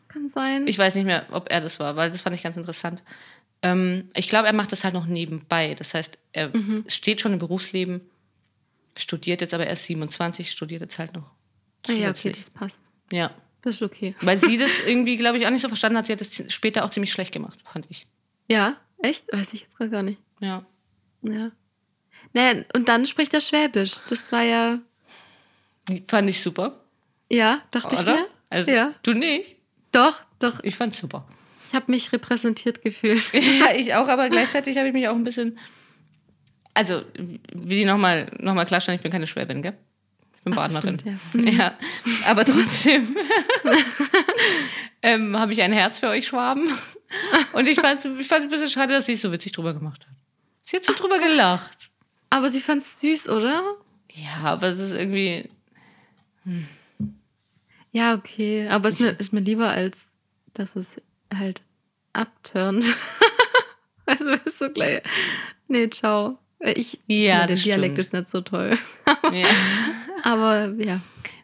Kann 0.09 0.29
sein. 0.29 0.67
Ich 0.67 0.79
weiß 0.79 0.95
nicht 0.95 1.05
mehr, 1.07 1.27
ob 1.31 1.51
er 1.51 1.61
das 1.61 1.79
war, 1.81 1.97
weil 1.97 2.11
das 2.11 2.21
fand 2.21 2.37
ich 2.37 2.43
ganz 2.43 2.57
interessant. 2.57 3.03
Ähm, 3.63 4.11
ich 4.15 4.29
glaube, 4.29 4.47
er 4.47 4.53
macht 4.53 4.73
das 4.73 4.85
halt 4.85 4.95
noch 4.95 5.07
nebenbei. 5.07 5.75
Das 5.75 5.95
heißt, 5.95 6.19
er 6.33 6.49
Mhm. 6.55 6.85
steht 6.89 7.21
schon 7.21 7.33
im 7.33 7.39
Berufsleben, 7.39 8.03
studiert 8.97 9.41
jetzt 9.41 9.55
aber 9.55 9.67
erst 9.67 9.85
27, 9.87 10.51
studiert 10.51 10.83
jetzt 10.83 10.99
halt 10.99 11.15
noch. 11.15 11.31
ah, 11.89 11.93
ja, 11.93 12.11
okay, 12.11 12.31
das 12.33 12.51
passt. 12.51 12.83
Ja. 13.11 13.31
Das 13.63 13.77
ist 13.77 13.83
okay. 13.83 14.15
Weil 14.21 14.39
sie 14.39 14.59
das 14.59 14.81
irgendwie, 14.87 15.17
glaube 15.17 15.39
ich, 15.39 15.47
auch 15.47 15.51
nicht 15.51 15.63
so 15.63 15.69
verstanden 15.69 15.99
hat. 15.99 16.07
Sie 16.07 16.13
hat 16.13 16.21
das 16.21 16.43
später 16.53 16.85
auch 16.85 16.91
ziemlich 16.91 17.13
schlecht 17.13 17.33
gemacht, 17.33 17.59
fand 17.65 17.87
ich. 17.91 18.07
Ja, 18.49 18.77
echt? 19.03 19.33
Weiß 19.33 19.53
ich 19.55 19.63
jetzt 19.63 19.77
gerade 19.77 19.91
gar 19.91 20.03
nicht. 20.03 20.21
Ja. 20.41 20.65
Ja. 21.23 21.51
Naja, 22.33 22.65
und 22.75 22.89
dann 22.89 23.07
spricht 23.07 23.33
er 23.35 23.41
Schwäbisch. 23.41 23.97
Das 24.09 24.31
war 24.33 24.43
ja, 24.43 24.79
Die 25.89 26.03
Fand 26.09 26.29
ich 26.29 26.41
super. 26.41 26.81
ja, 27.31 27.63
dachte 27.71 27.95
ich 27.95 28.01
Oder? 28.01 28.15
mir. 28.17 28.27
Also, 28.51 28.71
ja, 28.73 28.93
du 29.03 29.13
nicht? 29.15 29.57
doch, 29.93 30.21
doch. 30.39 30.61
Ich 30.63 30.77
fand's 30.77 30.99
super. 30.99 31.27
Ich 31.69 31.75
habe 31.75 31.91
mich 31.91 32.13
repräsentiert 32.13 32.83
gefühlt. 32.83 33.33
Ja, 33.33 33.73
ich 33.75 33.95
auch, 33.95 34.09
aber 34.09 34.29
gleichzeitig 34.29 34.77
habe 34.77 34.89
ich 34.89 34.93
mich 34.93 35.09
auch 35.09 35.15
ein 35.15 35.25
bisschen. 35.25 35.59
Also, 36.75 37.03
will 37.15 37.79
ich 37.79 37.87
nochmal 37.87 38.31
noch 38.41 38.55
mal 38.55 38.65
klarstellen, 38.65 38.97
ich 38.97 39.03
bin 39.03 39.13
keine 39.13 39.27
Schwäbin, 39.27 39.63
gell? 39.63 39.77
Bin 40.45 40.55
Ach, 40.55 40.57
Badnerin. 40.57 40.99
stimmt, 40.99 41.45
ja. 41.47 41.51
ja. 41.51 41.79
aber 42.27 42.45
trotzdem 42.45 43.17
ähm, 45.03 45.39
habe 45.39 45.53
ich 45.53 45.63
ein 45.63 45.73
Herz 45.73 45.99
für 45.99 46.09
euch 46.09 46.27
Schwaben. 46.27 46.69
Und 47.53 47.67
ich 47.67 47.79
fand 47.81 47.99
es 47.99 48.05
ich 48.05 48.27
fand's 48.27 48.45
ein 48.45 48.49
bisschen 48.49 48.69
schade, 48.69 48.93
dass 48.95 49.07
sie 49.07 49.13
es 49.13 49.21
so 49.21 49.31
witzig 49.31 49.53
drüber 49.53 49.75
gemacht 49.75 50.07
hat. 50.07 50.15
Sie 50.63 50.77
hat 50.77 50.85
so 50.85 50.93
drüber 50.95 51.19
gelacht. 51.19 51.91
Aber 52.31 52.49
sie 52.49 52.61
fand's 52.61 53.01
süß, 53.01 53.29
oder? 53.29 53.63
Ja, 54.15 54.45
aber 54.45 54.69
es 54.69 54.79
ist 54.79 54.93
irgendwie. 54.93 55.49
Ja, 57.93 58.15
okay. 58.15 58.69
Aber 58.69 58.89
ist 58.89 59.01
mir, 59.01 59.11
ist 59.11 59.33
mir 59.33 59.41
lieber, 59.41 59.69
als 59.71 60.09
dass 60.55 60.77
es 60.77 60.97
halt 61.33 61.63
abturnt. 62.13 62.85
also 64.07 64.31
ist 64.45 64.59
so 64.59 64.71
gleich. 64.71 65.03
Nee, 65.69 65.89
ciao. 65.91 66.39
Ich 66.65 66.99
Ja, 67.07 67.47
das 67.47 67.63
Dialekt 67.63 67.95
stimmt. 67.95 68.07
ist 68.07 68.13
nicht 68.13 68.29
so 68.29 68.41
toll. 68.41 68.79
Ja, 69.33 69.47
Aber 70.25 70.73
ja. 70.79 71.01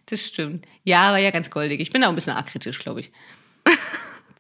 das 0.06 0.26
stimmt. 0.26 0.64
Ja, 0.84 1.10
war 1.10 1.18
ja 1.18 1.30
ganz 1.30 1.50
goldig. 1.50 1.80
Ich 1.80 1.90
bin 1.90 2.04
auch 2.04 2.08
ein 2.10 2.14
bisschen 2.14 2.34
akritisch, 2.36 2.78
glaube 2.78 3.00
ich. 3.00 3.10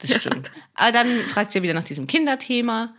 Das 0.00 0.14
stimmt. 0.14 0.48
Aber 0.74 0.92
dann 0.92 1.08
fragt 1.28 1.50
sie 1.50 1.58
ja 1.58 1.62
wieder 1.64 1.74
nach 1.74 1.82
diesem 1.82 2.06
Kinderthema. 2.06 2.94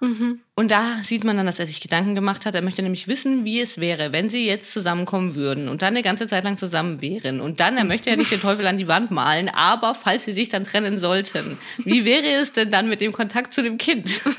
Und 0.00 0.70
da 0.70 0.82
sieht 1.02 1.24
man 1.24 1.36
dann, 1.36 1.44
dass 1.44 1.58
er 1.58 1.66
sich 1.66 1.80
Gedanken 1.82 2.14
gemacht 2.14 2.46
hat. 2.46 2.54
Er 2.54 2.62
möchte 2.62 2.80
nämlich 2.82 3.06
wissen, 3.06 3.44
wie 3.44 3.60
es 3.60 3.76
wäre, 3.78 4.12
wenn 4.12 4.30
sie 4.30 4.46
jetzt 4.46 4.72
zusammenkommen 4.72 5.34
würden 5.34 5.68
und 5.68 5.82
dann 5.82 5.88
eine 5.88 6.02
ganze 6.02 6.26
Zeit 6.26 6.44
lang 6.44 6.56
zusammen 6.56 7.02
wären. 7.02 7.42
Und 7.42 7.60
dann, 7.60 7.76
er 7.76 7.84
möchte 7.84 8.08
ja 8.08 8.16
nicht 8.16 8.30
den 8.30 8.40
Teufel 8.40 8.66
an 8.66 8.78
die 8.78 8.88
Wand 8.88 9.10
malen, 9.10 9.50
aber 9.50 9.94
falls 9.94 10.24
sie 10.24 10.32
sich 10.32 10.48
dann 10.48 10.64
trennen 10.64 10.98
sollten, 10.98 11.58
wie 11.84 12.04
wäre 12.06 12.40
es 12.40 12.52
denn 12.54 12.70
dann 12.70 12.88
mit 12.88 13.00
dem 13.02 13.12
Kontakt 13.12 13.52
zu 13.52 13.62
dem 13.62 13.76
Kind? 13.76 14.20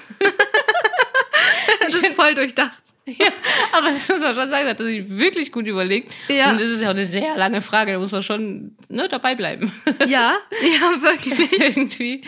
Das 1.91 2.03
ist 2.03 2.15
voll 2.15 2.35
durchdacht. 2.35 2.71
Ja, 3.17 3.25
aber 3.71 3.87
das 3.87 4.07
muss 4.07 4.19
man 4.19 4.35
schon 4.35 4.49
sagen, 4.49 4.65
das 4.65 4.69
hat 4.69 4.79
er 4.81 4.85
sich 4.85 5.09
wirklich 5.09 5.51
gut 5.51 5.65
überlegt. 5.65 6.11
Ja. 6.27 6.51
Und 6.51 6.61
es 6.61 6.69
ist 6.69 6.81
ja 6.81 6.89
auch 6.89 6.93
eine 6.93 7.07
sehr 7.07 7.35
lange 7.37 7.61
Frage, 7.61 7.93
da 7.93 7.97
muss 7.97 8.11
man 8.11 8.21
schon 8.21 8.75
ne, 8.87 9.07
dabei 9.07 9.33
bleiben. 9.33 9.71
Ja, 10.07 10.37
ja, 10.61 11.01
wirklich. 11.01 11.59
Irgendwie. 11.59 12.21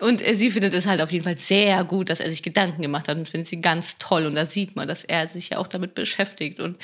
Und 0.00 0.26
äh, 0.26 0.34
sie 0.34 0.50
findet 0.50 0.74
es 0.74 0.86
halt 0.86 1.00
auf 1.00 1.12
jeden 1.12 1.24
Fall 1.24 1.36
sehr 1.36 1.84
gut, 1.84 2.10
dass 2.10 2.20
er 2.20 2.30
sich 2.30 2.42
Gedanken 2.42 2.82
gemacht 2.82 3.08
hat. 3.08 3.16
Und 3.16 3.22
das 3.22 3.30
findet 3.30 3.46
sie 3.46 3.60
ganz 3.60 3.98
toll. 3.98 4.26
Und 4.26 4.34
da 4.34 4.46
sieht 4.46 4.76
man, 4.76 4.88
dass 4.88 5.04
er 5.04 5.28
sich 5.28 5.50
ja 5.50 5.58
auch 5.58 5.66
damit 5.66 5.94
beschäftigt. 5.94 6.60
Und 6.60 6.78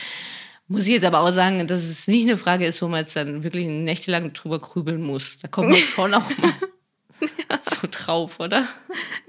muss 0.69 0.87
ich 0.87 0.93
jetzt 0.93 1.05
aber 1.05 1.21
auch 1.21 1.33
sagen, 1.33 1.67
dass 1.67 1.83
es 1.83 2.07
nicht 2.07 2.29
eine 2.29 2.39
Frage 2.39 2.67
ist, 2.67 2.83
wo 2.83 2.89
man 2.89 3.01
jetzt 3.01 3.17
dann 3.17 3.43
wirklich 3.45 3.67
nächtelang 3.67 4.33
drüber 4.33 4.59
grübeln 4.59 5.03
muss. 5.03 5.39
Da 5.41 5.49
kommt 5.49 5.71
man 5.71 5.79
schon 5.79 6.15
auch 6.15 6.29
mal 6.39 6.53
so 7.81 7.87
drauf, 7.91 8.41
oder? 8.41 8.67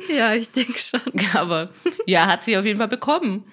Ja, 0.09 0.33
ich 0.33 0.49
denke 0.51 0.77
schon. 0.79 1.01
Aber 1.33 1.69
ja, 2.05 2.27
hat 2.27 2.43
sie 2.43 2.57
auf 2.57 2.65
jeden 2.65 2.77
Fall 2.79 2.87
bekommen. 2.87 3.43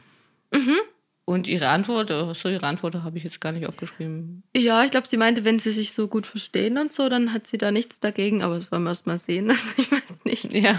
Und 1.25 1.47
ihre 1.49 1.69
Antwort, 1.69 2.09
so 2.37 2.49
ihre 2.49 2.67
Antwort 2.67 2.95
habe 2.97 3.17
ich 3.17 3.25
jetzt 3.25 3.41
gar 3.41 3.53
nicht 3.53 3.67
aufgeschrieben. 3.67 4.43
Ja, 4.57 4.85
ich 4.85 4.91
glaube, 4.91 5.07
sie 5.07 5.17
meinte, 5.17 5.45
wenn 5.45 5.59
sie 5.59 5.71
sich 5.73 5.93
so 5.93 6.09
gut 6.09 6.27
verstehen 6.27 6.77
und 6.79 6.93
so, 6.93 7.09
dann 7.09 7.33
hat 7.33 7.47
sie 7.47 7.59
da 7.59 7.71
nichts 7.71 8.01
dagegen. 8.01 8.43
Aber 8.43 8.57
das 8.57 8.71
wollen 8.73 8.83
wir 8.83 8.91
erst 8.91 9.07
mal 9.07 9.19
sehen. 9.19 9.51
Also 9.51 9.71
ich 9.79 9.91
weiß 9.93 10.25
nicht. 10.25 10.53
Ja, 10.53 10.79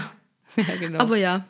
ja 0.56 0.76
genau. 0.78 0.98
Aber 1.00 1.16
ja, 1.16 1.46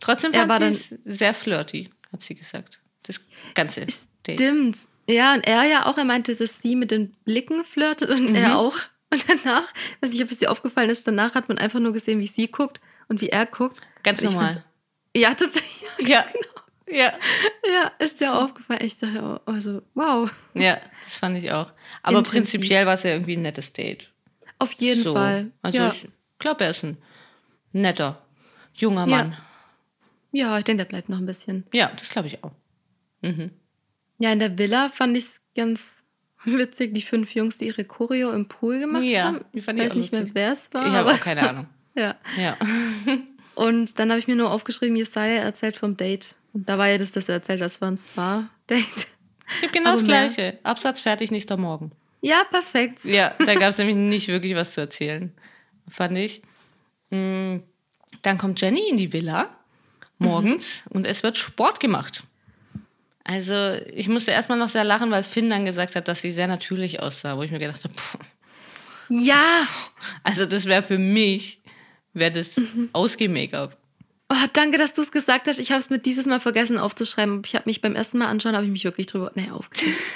Trotzdem 0.00 0.32
er 0.32 0.46
fand 0.48 0.60
war 0.64 0.72
sie 0.72 0.98
sehr 1.04 1.32
flirty, 1.32 1.88
hat 2.12 2.22
sie 2.22 2.34
gesagt. 2.34 2.80
Das 3.04 3.20
ganze 3.54 3.86
Date. 4.26 4.40
stimmt. 4.40 4.76
Ja, 5.08 5.34
und 5.34 5.46
er 5.46 5.64
ja 5.64 5.86
auch, 5.86 5.96
er 5.96 6.04
meinte, 6.04 6.34
dass 6.34 6.60
sie 6.60 6.74
mit 6.76 6.90
den 6.90 7.12
Blicken 7.24 7.64
flirtet 7.64 8.10
und 8.10 8.30
Mhm. 8.30 8.34
er 8.34 8.58
auch. 8.58 8.76
Und 9.12 9.24
danach, 9.28 9.68
weiß 10.00 10.10
nicht, 10.10 10.22
ob 10.22 10.30
es 10.30 10.38
dir 10.38 10.50
aufgefallen 10.50 10.88
ist, 10.90 11.06
danach 11.06 11.34
hat 11.34 11.48
man 11.48 11.58
einfach 11.58 11.78
nur 11.80 11.92
gesehen, 11.92 12.18
wie 12.18 12.26
sie 12.26 12.48
guckt 12.48 12.80
und 13.08 13.20
wie 13.20 13.28
er 13.28 13.44
guckt. 13.46 13.80
Ganz 14.02 14.22
Und 14.22 14.32
normal. 14.32 14.64
Ja, 15.16 15.34
total. 15.34 15.62
Ja, 16.00 16.24
ja, 16.88 17.12
Ja, 17.70 17.92
ist 17.98 18.20
dir 18.20 18.34
aufgefallen. 18.36 18.80
Ich 18.82 18.96
dachte, 18.98 19.22
oh, 19.22 19.50
also, 19.50 19.82
wow. 19.94 20.30
ja, 20.54 20.78
das 21.04 21.16
fand 21.16 21.36
ich 21.38 21.52
auch. 21.52 21.72
Aber 22.02 22.18
Intensiv. 22.18 22.32
prinzipiell 22.50 22.86
war 22.86 22.94
es 22.94 23.02
ja 23.02 23.10
irgendwie 23.10 23.36
ein 23.36 23.42
nettes 23.42 23.72
Date. 23.72 24.10
Auf 24.58 24.72
jeden 24.74 25.02
so. 25.02 25.12
Fall. 25.12 25.50
Also 25.60 25.78
ja. 25.78 25.90
ich 25.92 26.08
glaube, 26.38 26.64
er 26.64 26.70
ist 26.70 26.82
ein 26.84 26.96
netter, 27.72 28.24
junger 28.74 29.06
Ja. 29.06 29.16
Mann. 29.18 29.36
ja, 30.32 30.58
ich 30.58 30.64
denke, 30.64 30.84
der 30.84 30.88
bleibt 30.88 31.08
noch 31.10 31.18
ein 31.18 31.26
bisschen. 31.26 31.66
Ja, 31.72 31.92
das 31.96 32.08
glaube 32.08 32.28
ich 32.28 32.42
auch. 32.42 32.52
Ja, 34.18 34.32
in 34.32 34.38
der 34.38 34.56
Villa 34.58 34.88
fand 34.88 35.16
ich 35.16 35.24
es 35.24 35.40
ganz 35.54 36.01
witzig, 36.44 36.94
die 36.94 37.02
fünf 37.02 37.34
Jungs, 37.34 37.56
die 37.58 37.66
ihre 37.66 37.84
Choreo 37.84 38.30
im 38.30 38.46
Pool 38.48 38.78
gemacht 38.80 39.04
Ja, 39.04 39.24
haben. 39.24 39.44
Ich 39.52 39.66
weiß 39.66 39.94
nicht 39.94 40.12
mehr, 40.12 40.26
wer 40.34 40.52
es 40.52 40.72
war. 40.72 40.86
Ich 40.86 40.92
habe 40.92 41.10
auch 41.12 41.20
keine 41.20 41.48
Ahnung. 41.48 41.66
Ja. 41.94 42.16
Ja. 42.38 42.56
Und 43.54 43.98
dann 43.98 44.08
habe 44.10 44.18
ich 44.18 44.26
mir 44.26 44.34
nur 44.36 44.50
aufgeschrieben, 44.50 44.96
Jesaja 44.96 45.42
erzählt 45.42 45.76
vom 45.76 45.94
Date. 45.96 46.34
Und 46.54 46.66
da 46.68 46.78
war 46.78 46.88
ja 46.88 46.96
das, 46.96 47.12
dass 47.12 47.28
er 47.28 47.34
erzählt, 47.34 47.60
das 47.60 47.80
war 47.82 47.90
ein 47.90 47.98
Spa-Date. 47.98 48.80
Ich 49.56 49.62
habe 49.62 49.72
genau 49.72 49.90
Aber 49.90 49.98
das 50.00 50.06
mehr- 50.08 50.26
Gleiche. 50.28 50.58
Absatz 50.62 51.00
fertig, 51.00 51.30
nächster 51.30 51.58
Morgen. 51.58 51.92
Ja, 52.22 52.44
perfekt. 52.44 53.04
Ja, 53.04 53.34
da 53.44 53.54
gab 53.56 53.70
es 53.72 53.78
nämlich 53.78 53.96
nicht 53.96 54.28
wirklich 54.28 54.54
was 54.54 54.72
zu 54.72 54.80
erzählen, 54.80 55.32
fand 55.88 56.16
ich. 56.16 56.40
Mm, 57.10 57.56
Dann 58.22 58.38
kommt 58.38 58.58
Jenny 58.60 58.88
in 58.88 58.96
die 58.96 59.12
Villa 59.12 59.50
morgens 60.18 60.84
und 60.88 61.06
es 61.06 61.22
wird 61.22 61.36
Sport 61.36 61.78
gemacht. 61.80 62.22
Also 63.24 63.76
ich 63.94 64.08
musste 64.08 64.30
erstmal 64.32 64.58
noch 64.58 64.68
sehr 64.68 64.84
lachen, 64.84 65.10
weil 65.10 65.22
Finn 65.22 65.48
dann 65.50 65.64
gesagt 65.64 65.94
hat, 65.96 66.08
dass 66.08 66.22
sie 66.22 66.30
sehr 66.30 66.48
natürlich 66.48 67.00
aussah, 67.00 67.36
wo 67.36 67.42
ich 67.42 67.50
mir 67.50 67.58
gedacht 67.60 67.84
habe, 67.84 67.94
pff, 67.94 68.16
Ja. 69.08 69.44
also 70.24 70.44
das 70.46 70.66
wäre 70.66 70.82
für 70.82 70.98
mich, 70.98 71.60
wäre 72.14 72.32
das 72.32 72.60
Ausgeh-Make-up. 72.92 73.76
Oh, 74.28 74.46
danke, 74.54 74.78
dass 74.78 74.94
du 74.94 75.02
es 75.02 75.12
gesagt 75.12 75.46
hast. 75.46 75.58
Ich 75.58 75.70
habe 75.72 75.80
es 75.80 75.90
mir 75.90 75.98
dieses 75.98 76.24
Mal 76.24 76.40
vergessen 76.40 76.78
aufzuschreiben. 76.78 77.42
Ich 77.44 77.54
habe 77.54 77.64
mich 77.66 77.82
beim 77.82 77.94
ersten 77.94 78.16
Mal 78.16 78.28
anschauen, 78.28 78.54
habe 78.54 78.64
ich 78.64 78.70
mich 78.72 78.84
wirklich 78.84 79.06
drüber, 79.06 79.30
nee, 79.34 79.46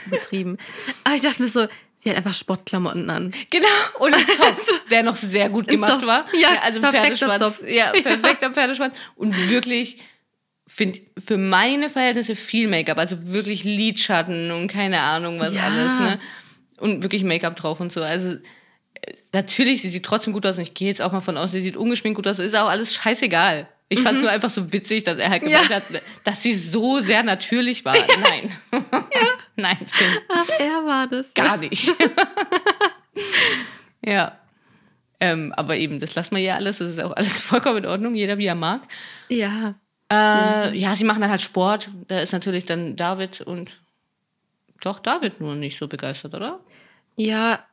übertrieben. 0.07 0.57
Aber 1.05 1.15
ich 1.15 1.21
dachte 1.21 1.43
mir 1.43 1.49
so, 1.49 1.67
sie 1.97 2.09
hat 2.09 2.17
einfach 2.17 2.33
Sportklamotten 2.33 3.11
an. 3.11 3.33
Genau, 3.51 3.67
und 3.99 4.15
ein 4.15 4.27
Zopf, 4.27 4.83
der 4.91 5.03
noch 5.03 5.17
sehr 5.17 5.51
gut 5.51 5.69
gemacht 5.69 6.07
war. 6.07 6.25
Ja, 6.33 6.49
also 6.65 6.81
ein 6.81 6.91
Pferdeschwanz. 6.93 7.39
Zopf. 7.41 7.61
Ja, 7.69 7.91
perfekter 7.93 8.51
Pferdeschwanz. 8.51 8.97
Und 9.17 9.37
wirklich, 9.51 9.99
finde 10.77 11.01
für 11.18 11.39
meine 11.39 11.89
Verhältnisse 11.91 12.37
viel 12.37 12.68
Make-up. 12.68 12.99
Also 12.99 13.16
wirklich 13.33 13.64
Lidschatten 13.64 14.51
und 14.51 14.68
keine 14.68 15.01
Ahnung 15.01 15.41
was 15.41 15.55
Ja. 15.55 15.62
alles. 15.64 15.99
Ne? 15.99 16.18
Und 16.79 17.03
wirklich 17.03 17.24
Make-up 17.24 17.57
drauf 17.57 17.81
und 17.81 17.91
so. 17.93 18.03
Also 18.03 18.35
äh, 18.35 18.39
natürlich, 19.33 19.81
sie 19.83 19.89
sieht 19.89 20.05
trotzdem 20.05 20.33
gut 20.35 20.45
aus 20.47 20.57
und 20.59 20.62
ich 20.62 20.74
gehe 20.74 20.89
jetzt 20.89 21.01
auch 21.03 21.12
mal 21.12 21.20
von 21.20 21.37
aus, 21.39 21.53
sie 21.53 21.62
sieht 21.62 21.77
ungeschminkt 21.77 22.16
gut 22.16 22.29
aus. 22.29 22.39
Ist 22.39 22.55
auch 22.57 22.68
alles 22.68 22.95
scheißegal. 22.95 23.66
Ich 23.89 24.01
fand 24.01 24.16
es 24.16 24.22
nur 24.22 24.33
einfach 24.33 24.51
so 24.51 24.72
witzig, 24.72 25.05
dass 25.05 25.16
er 25.16 25.31
halt 25.31 25.43
gemeint 25.45 25.64
Mhm. 25.64 25.70
Ja. 25.70 25.77
hat, 25.77 25.85
dass 26.24 26.43
sie 26.43 26.53
so 26.55 27.01
sehr 27.01 27.22
natürlich 27.22 27.85
war. 27.85 27.95
Nein. 27.95 28.51
Nein, 29.57 29.79
Finn. 29.87 30.09
Ach, 30.29 30.49
er 30.59 30.85
war 30.85 31.07
das. 31.07 31.33
Gar 31.35 31.57
nicht. 31.59 31.89
ja. 34.05 34.39
Ähm, 35.20 35.53
aber 35.57 35.77
eben, 35.77 35.99
das 35.99 36.14
lassen 36.14 36.37
wir 36.37 36.43
ja 36.43 36.57
alles. 36.57 36.79
Das 36.79 36.91
ist 36.91 37.01
auch 37.01 37.12
alles 37.12 37.41
vollkommen 37.41 37.79
in 37.79 37.87
Ordnung. 37.87 38.14
Jeder, 38.14 38.39
wie 38.39 38.47
er 38.47 38.55
mag. 38.55 38.83
Ja. 39.29 39.74
Äh, 40.13 40.77
ja, 40.79 40.95
sie 40.95 41.05
machen 41.05 41.21
dann 41.21 41.31
halt 41.31 41.41
Sport. 41.41 41.91
Da 42.09 42.21
ist 42.21 42.33
natürlich 42.33 42.65
dann 42.65 42.97
David 42.97 43.41
und 43.41 43.81
doch 44.81 45.01
David 45.01 45.41
nur 45.41 45.55
nicht 45.55 45.79
so 45.79 45.89
begeistert, 45.89 46.35
oder? 46.35 46.61
Ja, 47.17 47.65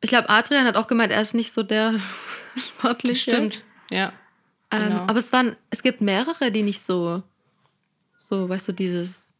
ich 0.00 0.08
glaube, 0.10 0.28
Adrian 0.30 0.64
hat 0.66 0.76
auch 0.76 0.86
gemeint, 0.86 1.12
er 1.12 1.20
ist 1.20 1.34
nicht 1.34 1.52
so 1.52 1.62
der 1.62 1.94
sportliche. 2.56 3.30
Stimmt. 3.32 3.62
Ja. 3.90 4.12
Ähm, 4.70 4.84
genau. 4.88 5.00
Aber 5.02 5.18
es 5.18 5.32
waren, 5.32 5.56
es 5.70 5.82
gibt 5.82 6.00
mehrere, 6.00 6.50
die 6.50 6.62
nicht 6.62 6.82
so, 6.82 7.22
so, 8.16 8.48
weißt 8.48 8.68
du, 8.68 8.72
dieses, 8.72 9.34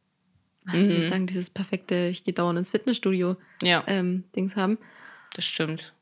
wie 0.65 0.77
Mhm. 0.77 0.91
ich 0.91 1.09
sagen, 1.09 1.27
dieses 1.27 1.49
perfekte, 1.49 2.09
ich 2.09 2.23
gehe 2.25 2.35
dauernd 2.35 2.59
ins 2.59 2.71
Fitnessstudio 2.71 3.37
Ja, 3.63 3.83
ähm, 3.87 4.25
Dings 4.37 4.57
haben. 4.57 4.79
das 5.35 5.45
stimmt. 5.47 5.95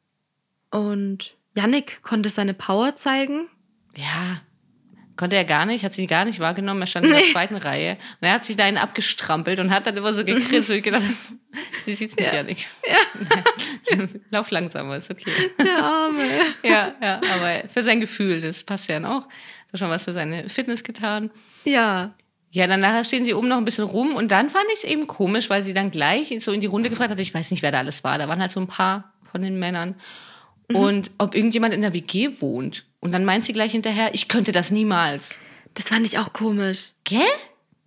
Und 0.71 1.37
Yannick 1.57 2.03
konnte 2.03 2.29
seine 2.29 2.55
Power 2.55 2.97
zeigen. 2.97 3.49
Ja. 3.97 4.41
Konnte 5.21 5.37
er 5.37 5.45
gar 5.45 5.67
nicht, 5.67 5.85
hat 5.85 5.93
sie 5.93 6.07
gar 6.07 6.25
nicht 6.25 6.41
wahrgenommen. 6.41 6.81
Er 6.81 6.87
stand 6.87 7.05
in 7.05 7.13
der 7.13 7.23
zweiten 7.25 7.57
Reihe 7.57 7.99
und 8.23 8.27
er 8.27 8.33
hat 8.33 8.45
sich 8.47 8.57
dahin 8.57 8.79
abgestrampelt 8.79 9.61
und 9.61 9.71
hat 9.71 9.85
dann 9.87 9.95
immer 9.95 10.15
so 10.15 10.25
gegrinst. 10.25 10.71
und 10.71 10.83
gedacht, 10.83 11.03
sie 11.85 11.93
sieht's 11.93 12.17
nicht, 12.17 12.29
Ja. 12.33 12.37
Janik. 12.39 12.67
Ja. 12.89 13.99
Lauf 14.31 14.51
langsamer, 14.51 14.97
ist 14.97 15.11
okay. 15.11 15.31
Der 15.63 15.77
Arme. 15.85 16.23
Ja, 16.63 16.95
ja, 17.03 17.17
aber 17.35 17.69
für 17.69 17.83
sein 17.83 18.01
Gefühl, 18.01 18.41
das 18.41 18.63
passt 18.63 18.89
ja 18.89 18.95
dann 18.99 19.05
auch. 19.05 19.29
Hat 19.73 19.79
schon 19.79 19.91
was 19.91 20.05
für 20.05 20.15
seine 20.15 20.49
Fitness 20.49 20.83
getan. 20.83 21.31
ja. 21.65 22.15
Ja, 22.53 22.67
dann 22.67 22.81
nachher 22.81 23.05
stehen 23.05 23.25
sie 23.25 23.33
oben 23.35 23.47
noch 23.47 23.59
ein 23.59 23.65
bisschen 23.65 23.85
rum 23.85 24.13
und 24.17 24.33
dann 24.33 24.51
fand 24.51 24.65
ich 24.73 24.79
es 24.79 24.85
eben 24.85 25.07
komisch, 25.07 25.49
weil 25.51 25.63
sie 25.63 25.73
dann 25.73 25.93
gleich 25.93 26.35
so 26.41 26.51
in 26.51 26.61
die 26.61 26.67
Runde 26.67 26.91
gefragt 26.91 27.11
hat, 27.11 27.19
ich 27.21 27.33
weiß 27.33 27.53
nicht, 27.53 27.63
wer 27.63 27.71
da 27.71 27.79
alles 27.79 28.03
war. 28.03 28.19
Da 28.19 28.27
waren 28.27 28.41
halt 28.41 28.51
so 28.51 28.59
ein 28.59 28.67
paar 28.67 29.13
von 29.31 29.41
den 29.43 29.61
Männern. 29.61 29.95
Und 30.77 31.11
ob 31.19 31.35
irgendjemand 31.35 31.75
in 31.75 31.83
der 31.83 31.93
WG 31.93 32.31
wohnt. 32.41 32.85
Und 33.01 33.13
dann 33.13 33.25
meint 33.25 33.45
sie 33.45 33.53
gleich 33.53 33.73
hinterher, 33.73 34.15
ich 34.15 34.29
könnte 34.29 34.53
das 34.53 34.71
niemals. 34.71 35.37
Das 35.75 35.89
fand 35.89 36.07
ich 36.07 36.19
auch 36.19 36.33
komisch. 36.33 36.93
Gell? 37.05 37.21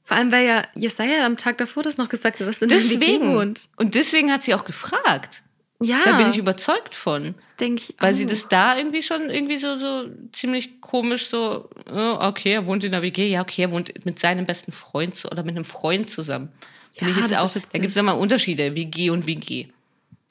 Vor 0.05 0.17
allem, 0.17 0.31
weil 0.31 0.45
ja 0.45 0.63
Jesaja 0.75 1.25
am 1.25 1.38
Tag 1.38 1.57
davor 1.59 1.84
das 1.84 1.97
noch 1.97 2.09
gesagt 2.09 2.39
hat, 2.39 2.47
dass 2.47 2.61
in 2.61 2.69
der 2.69 2.77
WG 2.79 2.97
Deswegen. 2.97 3.36
wohnt. 3.36 3.69
Und 3.77 3.95
deswegen 3.95 4.31
hat 4.31 4.43
sie 4.43 4.53
auch 4.53 4.65
gefragt. 4.65 5.43
Ja. 5.81 5.99
Da 6.05 6.17
bin 6.17 6.29
ich 6.29 6.38
überzeugt 6.38 6.95
von. 6.95 7.36
Das 7.38 7.55
denke 7.57 7.84
ich 7.89 7.95
Weil 7.99 8.13
auch. 8.13 8.17
sie 8.17 8.25
das 8.25 8.47
da 8.47 8.77
irgendwie 8.77 9.01
schon 9.01 9.29
irgendwie 9.29 9.57
so, 9.57 9.77
so 9.77 10.05
ziemlich 10.31 10.79
komisch 10.81 11.27
so, 11.27 11.69
oh, 11.91 12.17
okay, 12.21 12.53
er 12.53 12.65
wohnt 12.65 12.84
in 12.86 12.91
der 12.93 13.01
WG, 13.01 13.29
ja, 13.29 13.41
okay, 13.41 13.63
er 13.63 13.71
wohnt 13.71 14.05
mit 14.05 14.17
seinem 14.19 14.45
besten 14.45 14.71
Freund 14.71 15.15
zu- 15.15 15.27
oder 15.29 15.43
mit 15.43 15.55
einem 15.55 15.65
Freund 15.65 16.09
zusammen. 16.09 16.49
Finde 16.95 17.11
ich 17.11 17.17
Ja, 17.17 17.23
jetzt 17.23 17.38
auch, 17.38 17.55
jetzt 17.55 17.73
da 17.73 17.79
gibt 17.79 17.91
es 17.91 17.95
ja 17.97 18.03
mal 18.03 18.13
Unterschiede, 18.13 18.75
WG 18.75 19.09
und 19.09 19.25
WG. 19.25 19.67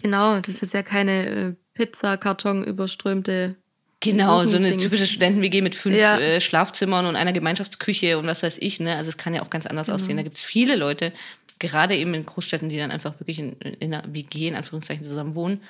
Genau, 0.02 0.40
das 0.40 0.62
ist 0.62 0.72
ja 0.74 0.82
keine 0.82 1.26
äh, 1.26 1.54
Pizzakarton 1.74 2.64
überströmte. 2.64 3.56
Genau, 4.00 4.44
so 4.46 4.56
eine 4.56 4.76
typische 4.76 5.06
Studenten-WG 5.06 5.62
mit 5.62 5.76
fünf 5.76 5.96
Ja. 5.96 6.18
äh, 6.18 6.40
Schlafzimmern 6.40 7.06
und 7.06 7.14
einer 7.14 7.32
Gemeinschaftsküche 7.32 8.18
und 8.18 8.26
was 8.26 8.42
weiß 8.42 8.58
ich. 8.60 8.80
Ne? 8.80 8.96
Also 8.96 9.10
es 9.10 9.16
kann 9.16 9.32
ja 9.32 9.42
auch 9.42 9.50
ganz 9.50 9.66
anders 9.66 9.88
aussehen. 9.90 10.16
Da 10.16 10.24
gibt 10.24 10.38
es 10.38 10.42
viele 10.42 10.74
Leute, 10.74 11.12
gerade 11.60 11.96
eben 11.96 12.12
in 12.14 12.26
Großstädten, 12.26 12.68
die 12.68 12.76
dann 12.78 12.90
einfach 12.90 13.20
wirklich 13.20 13.38
in, 13.38 13.52
in 13.60 13.94
einer 13.94 14.02
WG, 14.12 14.48
in 14.48 14.56
Anführungszeichen, 14.56 15.04
zusammen 15.04 15.36
wohnen, 15.36 15.60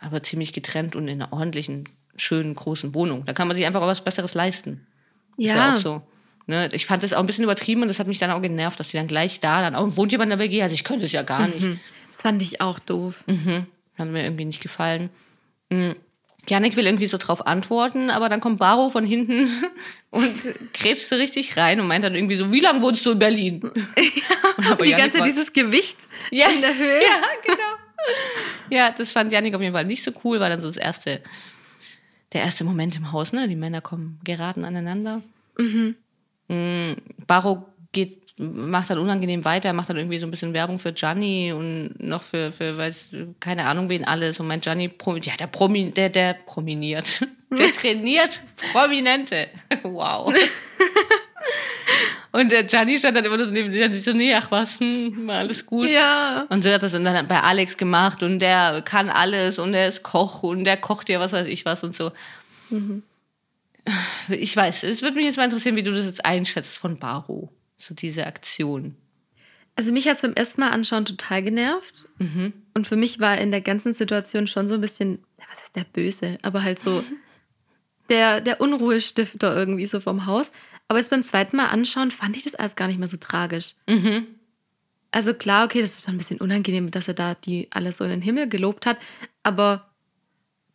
aber 0.00 0.22
ziemlich 0.22 0.54
getrennt 0.54 0.96
und 0.96 1.08
in 1.08 1.20
einer 1.22 1.30
ordentlichen, 1.32 1.88
schönen, 2.16 2.54
großen 2.54 2.94
Wohnung. 2.94 3.26
Da 3.26 3.34
kann 3.34 3.48
man 3.48 3.54
sich 3.56 3.66
einfach 3.66 3.82
auch 3.82 3.86
was 3.86 4.02
Besseres 4.02 4.32
leisten. 4.32 4.86
Ist 5.36 5.48
ja 5.48 5.56
Ja, 5.56 5.74
auch 5.74 5.78
so. 5.78 6.02
Ne? 6.46 6.70
Ich 6.72 6.86
fand 6.86 7.02
das 7.02 7.12
auch 7.12 7.20
ein 7.20 7.26
bisschen 7.26 7.44
übertrieben 7.44 7.82
und 7.82 7.88
das 7.88 7.98
hat 7.98 8.06
mich 8.06 8.18
dann 8.18 8.30
auch 8.30 8.40
genervt, 8.40 8.80
dass 8.80 8.88
sie 8.88 8.96
dann 8.96 9.06
gleich 9.06 9.40
da, 9.40 9.60
dann 9.60 9.74
auch 9.74 9.94
wohnt 9.98 10.10
jemand 10.12 10.32
in 10.32 10.38
der 10.38 10.44
WG, 10.48 10.62
also 10.62 10.74
ich 10.74 10.84
könnte 10.84 11.04
es 11.04 11.12
ja 11.12 11.22
gar 11.22 11.46
nicht. 11.48 11.66
das 12.10 12.22
fand 12.22 12.40
ich 12.40 12.62
auch 12.62 12.78
doof. 12.78 13.24
Hat 13.98 14.08
mir 14.08 14.24
irgendwie 14.24 14.44
nicht 14.44 14.62
gefallen. 14.62 15.10
Mhm. 15.70 15.94
Janik 16.48 16.74
will 16.74 16.86
irgendwie 16.86 17.06
so 17.06 17.18
drauf 17.18 17.46
antworten, 17.46 18.10
aber 18.10 18.28
dann 18.28 18.40
kommt 18.40 18.58
Baro 18.58 18.90
von 18.90 19.04
hinten 19.06 19.48
und 20.10 20.34
grätscht 20.74 21.08
so 21.08 21.14
richtig 21.14 21.56
rein 21.56 21.78
und 21.80 21.86
meint 21.86 22.04
dann 22.04 22.16
irgendwie 22.16 22.34
so, 22.36 22.50
wie 22.50 22.58
lange 22.58 22.82
wohnst 22.82 23.06
du 23.06 23.12
in 23.12 23.18
Berlin? 23.20 23.60
Und 24.58 24.66
aber 24.66 24.84
Die 24.84 24.90
Janik 24.90 25.04
ganze 25.04 25.18
war- 25.20 25.24
dieses 25.26 25.52
Gewicht 25.52 25.96
ja, 26.30 26.48
in 26.50 26.60
der 26.60 26.76
Höhe. 26.76 27.00
Ja, 27.00 27.22
genau. 27.46 27.56
Ja, 28.70 28.90
das 28.90 29.10
fand 29.12 29.32
Janik 29.32 29.54
auf 29.54 29.62
jeden 29.62 29.72
Fall 29.72 29.84
nicht 29.86 30.02
so 30.02 30.10
cool, 30.24 30.40
war 30.40 30.48
dann 30.50 30.60
so 30.60 30.66
das 30.66 30.76
erste, 30.76 31.22
der 32.32 32.42
erste 32.42 32.64
Moment 32.64 32.96
im 32.96 33.12
Haus, 33.12 33.32
ne? 33.32 33.48
Die 33.48 33.56
Männer 33.56 33.80
kommen 33.80 34.18
geraten 34.24 34.64
aneinander. 34.64 35.22
Mhm. 35.56 35.94
Baro 37.26 37.66
geht, 37.92 38.21
macht 38.38 38.90
dann 38.90 38.98
unangenehm 38.98 39.44
weiter, 39.44 39.72
macht 39.72 39.90
dann 39.90 39.96
irgendwie 39.96 40.18
so 40.18 40.26
ein 40.26 40.30
bisschen 40.30 40.54
Werbung 40.54 40.78
für 40.78 40.92
Gianni 40.92 41.52
und 41.52 41.94
noch 41.98 42.22
für, 42.22 42.52
für 42.52 42.76
weiß, 42.76 43.10
keine 43.40 43.66
Ahnung 43.66 43.88
wen 43.88 44.04
alles. 44.04 44.40
Und 44.40 44.46
mein 44.46 44.60
Gianni, 44.60 44.90
ja, 45.22 45.36
der, 45.38 45.46
Promi, 45.46 45.90
der, 45.90 46.08
der 46.08 46.34
prominiert. 46.34 47.26
Der 47.50 47.72
trainiert 47.72 48.40
Prominente. 48.72 49.48
Wow. 49.82 50.34
Und 52.32 52.50
der 52.50 52.64
Gianni 52.64 52.98
stand 52.98 53.16
dann 53.16 53.26
immer 53.26 53.36
nur 53.36 53.44
so 53.44 53.52
neben 53.52 53.72
ich 53.72 54.04
so, 54.04 54.12
nee, 54.12 54.34
ach 54.34 54.50
was, 54.50 54.80
hm, 54.80 55.28
alles 55.28 55.66
gut. 55.66 55.88
Ja. 55.88 56.46
Und 56.48 56.62
so 56.62 56.70
hat 56.70 56.82
das 56.82 56.92
dann 56.92 57.26
bei 57.26 57.40
Alex 57.42 57.76
gemacht 57.76 58.22
und 58.22 58.38
der 58.38 58.80
kann 58.82 59.10
alles 59.10 59.58
und 59.58 59.72
der 59.72 59.88
ist 59.88 60.02
Koch 60.02 60.42
und 60.42 60.64
der 60.64 60.78
kocht 60.78 61.10
ja 61.10 61.20
was 61.20 61.32
weiß 61.32 61.46
ich 61.46 61.66
was 61.66 61.84
und 61.84 61.94
so. 61.94 62.10
Ich 64.28 64.56
weiß, 64.56 64.84
es 64.84 65.02
würde 65.02 65.16
mich 65.16 65.26
jetzt 65.26 65.36
mal 65.36 65.44
interessieren, 65.44 65.76
wie 65.76 65.82
du 65.82 65.92
das 65.92 66.06
jetzt 66.06 66.24
einschätzt 66.24 66.78
von 66.78 66.96
Baro. 66.96 67.52
So 67.82 67.94
diese 67.94 68.28
Aktion. 68.28 68.94
Also 69.74 69.92
mich 69.92 70.06
hat 70.06 70.14
es 70.14 70.22
beim 70.22 70.34
ersten 70.34 70.60
Mal 70.60 70.70
anschauen 70.70 71.04
total 71.04 71.42
genervt. 71.42 72.06
Und 72.74 72.86
für 72.86 72.94
mich 72.94 73.18
war 73.18 73.38
in 73.38 73.50
der 73.50 73.60
ganzen 73.60 73.92
Situation 73.92 74.46
schon 74.46 74.68
so 74.68 74.74
ein 74.74 74.80
bisschen, 74.80 75.18
was 75.50 75.64
ist 75.64 75.74
der 75.74 75.84
Böse, 75.84 76.38
aber 76.42 76.62
halt 76.62 76.80
so 76.80 77.02
der, 78.08 78.40
der 78.40 78.60
Unruhestifter 78.60 79.56
irgendwie 79.56 79.86
so 79.86 79.98
vom 79.98 80.26
Haus. 80.26 80.52
Aber 80.86 81.00
jetzt 81.00 81.10
beim 81.10 81.24
zweiten 81.24 81.56
Mal 81.56 81.70
anschauen 81.70 82.12
fand 82.12 82.36
ich 82.36 82.44
das 82.44 82.54
alles 82.54 82.76
gar 82.76 82.86
nicht 82.86 83.00
mehr 83.00 83.08
so 83.08 83.16
tragisch. 83.16 83.74
Also 85.10 85.34
klar, 85.34 85.64
okay, 85.64 85.80
das 85.80 85.94
ist 85.94 86.04
schon 86.04 86.14
ein 86.14 86.18
bisschen 86.18 86.40
unangenehm, 86.40 86.90
dass 86.92 87.08
er 87.08 87.14
da 87.14 87.34
die 87.34 87.66
alles 87.70 87.96
so 87.96 88.04
in 88.04 88.10
den 88.10 88.22
Himmel 88.22 88.48
gelobt 88.48 88.86
hat. 88.86 88.98
Aber 89.42 89.90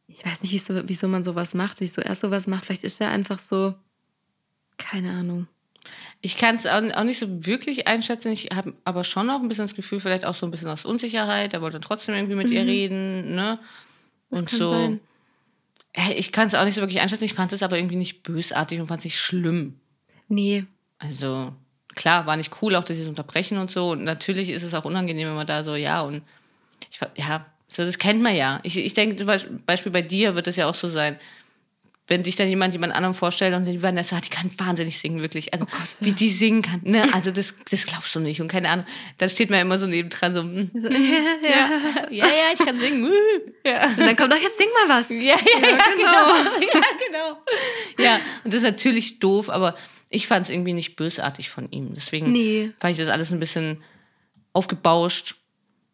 ich 0.08 0.26
weiß 0.26 0.42
nicht, 0.42 0.52
wieso, 0.52 0.82
wieso 0.90 1.08
man 1.08 1.24
sowas 1.24 1.54
macht, 1.54 1.80
wieso 1.80 2.02
er 2.02 2.16
sowas 2.16 2.48
macht. 2.48 2.66
Vielleicht 2.66 2.84
ist 2.84 3.00
er 3.00 3.12
einfach 3.12 3.40
so, 3.40 3.76
keine 4.78 5.12
Ahnung. 5.12 5.48
Ich 6.22 6.38
kann 6.38 6.56
es 6.56 6.66
auch, 6.66 7.04
nicht 7.04 7.20
so 7.20 7.46
wirklich 7.46 7.88
einschätzen. 7.88 8.32
Ich 8.32 8.50
habe 8.54 8.74
aber 8.84 9.04
schon 9.04 9.30
auch 9.30 9.40
ein 9.40 9.48
bisschen 9.48 9.66
das 9.66 9.76
Gefühl, 9.76 10.00
vielleicht 10.00 10.26
auch 10.26 10.36
so 10.36 10.46
ein 10.48 10.52
bisschen 10.52 10.68
aus 10.68 10.84
Unsicherheit. 10.84 11.54
Er 11.54 11.62
wollte 11.62 11.80
trotzdem 11.80 12.16
irgendwie 12.16 12.36
mit 12.36 12.50
ihr 12.50 12.66
reden, 12.66 13.36
ne? 13.36 13.60
Das 14.30 14.40
und 14.40 14.50
kann 14.50 14.60
so. 14.60 14.68
sein. 14.68 15.00
Ich 16.16 16.32
kann 16.32 16.48
es 16.48 16.56
auch 16.56 16.64
nicht 16.64 16.76
so 16.76 16.82
wirklich 16.82 17.02
einschätzen. 17.02 17.24
Ich 17.24 17.34
fand 17.34 17.54
es 17.54 17.64
aber 17.64 17.78
irgendwie 17.78 17.96
nicht 17.96 18.24
bösartig 18.24 18.80
und 18.80 18.88
fand 18.88 19.00
es 19.00 19.06
nicht 19.06 19.20
schlimm. 19.20 19.80
Nee, 20.28 20.66
Also 21.00 21.54
klar, 21.96 22.26
war 22.26 22.36
nicht 22.38 22.62
cool, 22.62 22.76
auch 22.76 22.84
dass 22.84 22.98
sie 22.98 23.04
es 23.04 23.10
unterbrechen 23.10 23.58
und 23.58 23.72
so. 23.72 23.92
Und 23.92 24.04
natürlich 24.04 24.50
ist 24.50 24.64
es 24.64 24.74
auch 24.74 24.86
unangenehm, 24.86 25.30
wenn 25.30 25.36
man 25.36 25.48
da 25.48 25.64
so, 25.64 25.76
ja, 25.76 26.02
und 26.02 26.22
ich, 26.92 27.00
ja, 27.16 27.46
so, 27.68 27.84
das 27.84 27.98
kennt 27.98 28.22
man 28.22 28.36
ja. 28.36 28.60
Ich, 28.64 28.78
ich 28.78 28.94
denke, 28.94 29.16
zum 29.16 29.28
Beispiel 29.66 29.92
bei 29.92 30.02
dir 30.02 30.36
wird 30.36 30.48
es 30.48 30.56
ja 30.56 30.68
auch 30.68 30.76
so 30.76 30.88
sein. 30.88 31.20
Wenn 32.10 32.24
dich 32.24 32.38
dann 32.38 32.48
jemand 32.48 32.74
jemand 32.74 32.94
anderem 32.96 33.14
vorstellt 33.14 33.54
und 33.54 33.66
die 33.66 33.84
Vanessa, 33.84 34.22
die 34.22 34.30
kann 34.30 34.50
wahnsinnig 34.58 34.98
singen, 34.98 35.22
wirklich. 35.22 35.54
Also, 35.54 35.66
wie 36.00 36.14
die 36.14 36.30
singen 36.30 36.62
kann, 36.62 36.80
ne? 36.84 37.06
Also, 37.14 37.32
das, 37.32 37.54
das 37.70 37.86
glaubst 37.86 38.16
du 38.16 38.22
nicht. 38.22 38.40
Und 38.40 38.48
keine 38.48 38.70
Ahnung, 38.70 38.86
dann 39.18 39.30
steht 39.30 39.50
man 39.50 39.60
immer 39.60 39.78
so 39.78 39.88
nebendran, 39.88 40.34
so, 40.34 40.42
hm, 40.42 40.72
so, 40.74 40.88
ja, 40.90 41.70
ja, 42.10 42.26
ja, 42.26 42.28
ich 42.54 42.60
kann 42.60 42.80
singen. 42.80 43.04
uh, 43.04 43.12
Ja. 43.66 43.88
Und 43.88 44.00
dann 44.00 44.16
kommt 44.16 44.32
doch 44.32 44.42
jetzt 44.42 44.58
sing 44.58 44.68
mal 44.88 44.98
was. 44.98 45.10
Ja, 45.10 45.18
ja, 45.18 45.34
ja, 45.36 45.78
genau. 45.98 46.62
Ja, 46.74 46.82
genau. 47.08 47.38
Ja, 48.00 48.16
und 48.46 48.54
das 48.54 48.64
ist 48.64 48.70
natürlich 48.70 49.20
doof, 49.20 49.50
aber 49.50 49.76
ich 50.10 50.28
fand 50.28 50.46
es 50.46 50.50
irgendwie 50.50 50.72
nicht 50.74 50.96
bösartig 50.96 51.50
von 51.50 51.70
ihm. 51.72 51.94
Deswegen 51.94 52.32
Nee. 52.32 52.72
fand 52.80 52.92
ich 52.94 52.98
das 52.98 53.10
alles 53.10 53.34
ein 53.34 53.40
bisschen 53.40 53.84
aufgebauscht. 54.54 55.36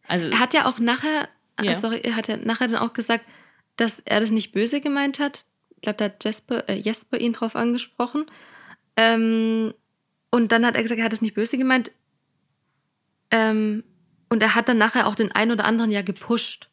Also, 0.07 0.30
Er 0.30 0.39
hat 0.39 0.53
ja 0.53 0.66
auch 0.68 0.80
nachher, 0.80 1.28
Ja. 1.61 1.72
äh, 1.72 1.76
sorry, 1.76 2.01
er 2.03 2.16
hat 2.16 2.28
ja 2.28 2.38
nachher 2.38 2.68
dann 2.68 2.78
auch 2.78 2.93
gesagt, 2.93 3.26
dass 3.78 3.99
er 4.05 4.20
das 4.20 4.30
nicht 4.32 4.51
böse 4.51 4.82
gemeint 4.82 5.20
hat. 5.20 5.45
Ich 5.84 5.86
glaube, 5.86 5.97
da 5.97 6.05
hat 6.05 6.23
Jesper, 6.23 6.69
äh, 6.69 6.75
Jesper 6.75 7.19
ihn 7.19 7.34
drauf 7.34 7.57
angesprochen. 7.57 8.25
Ähm, 8.95 9.73
und 10.31 10.53
dann 10.53 10.65
hat 10.65 10.77
er 10.77 10.81
gesagt, 10.81 10.97
er 10.99 11.03
hat 11.03 11.11
es 11.11 11.21
nicht 11.21 11.36
böse 11.36 11.57
gemeint. 11.57 11.91
Ähm, 13.31 13.84
und 14.29 14.41
er 14.41 14.55
hat 14.55 14.69
dann 14.69 14.77
nachher 14.77 15.07
auch 15.07 15.15
den 15.15 15.34
einen 15.34 15.51
oder 15.51 15.65
anderen 15.65 15.91
ja 15.91 16.01
gepusht. 16.01 16.69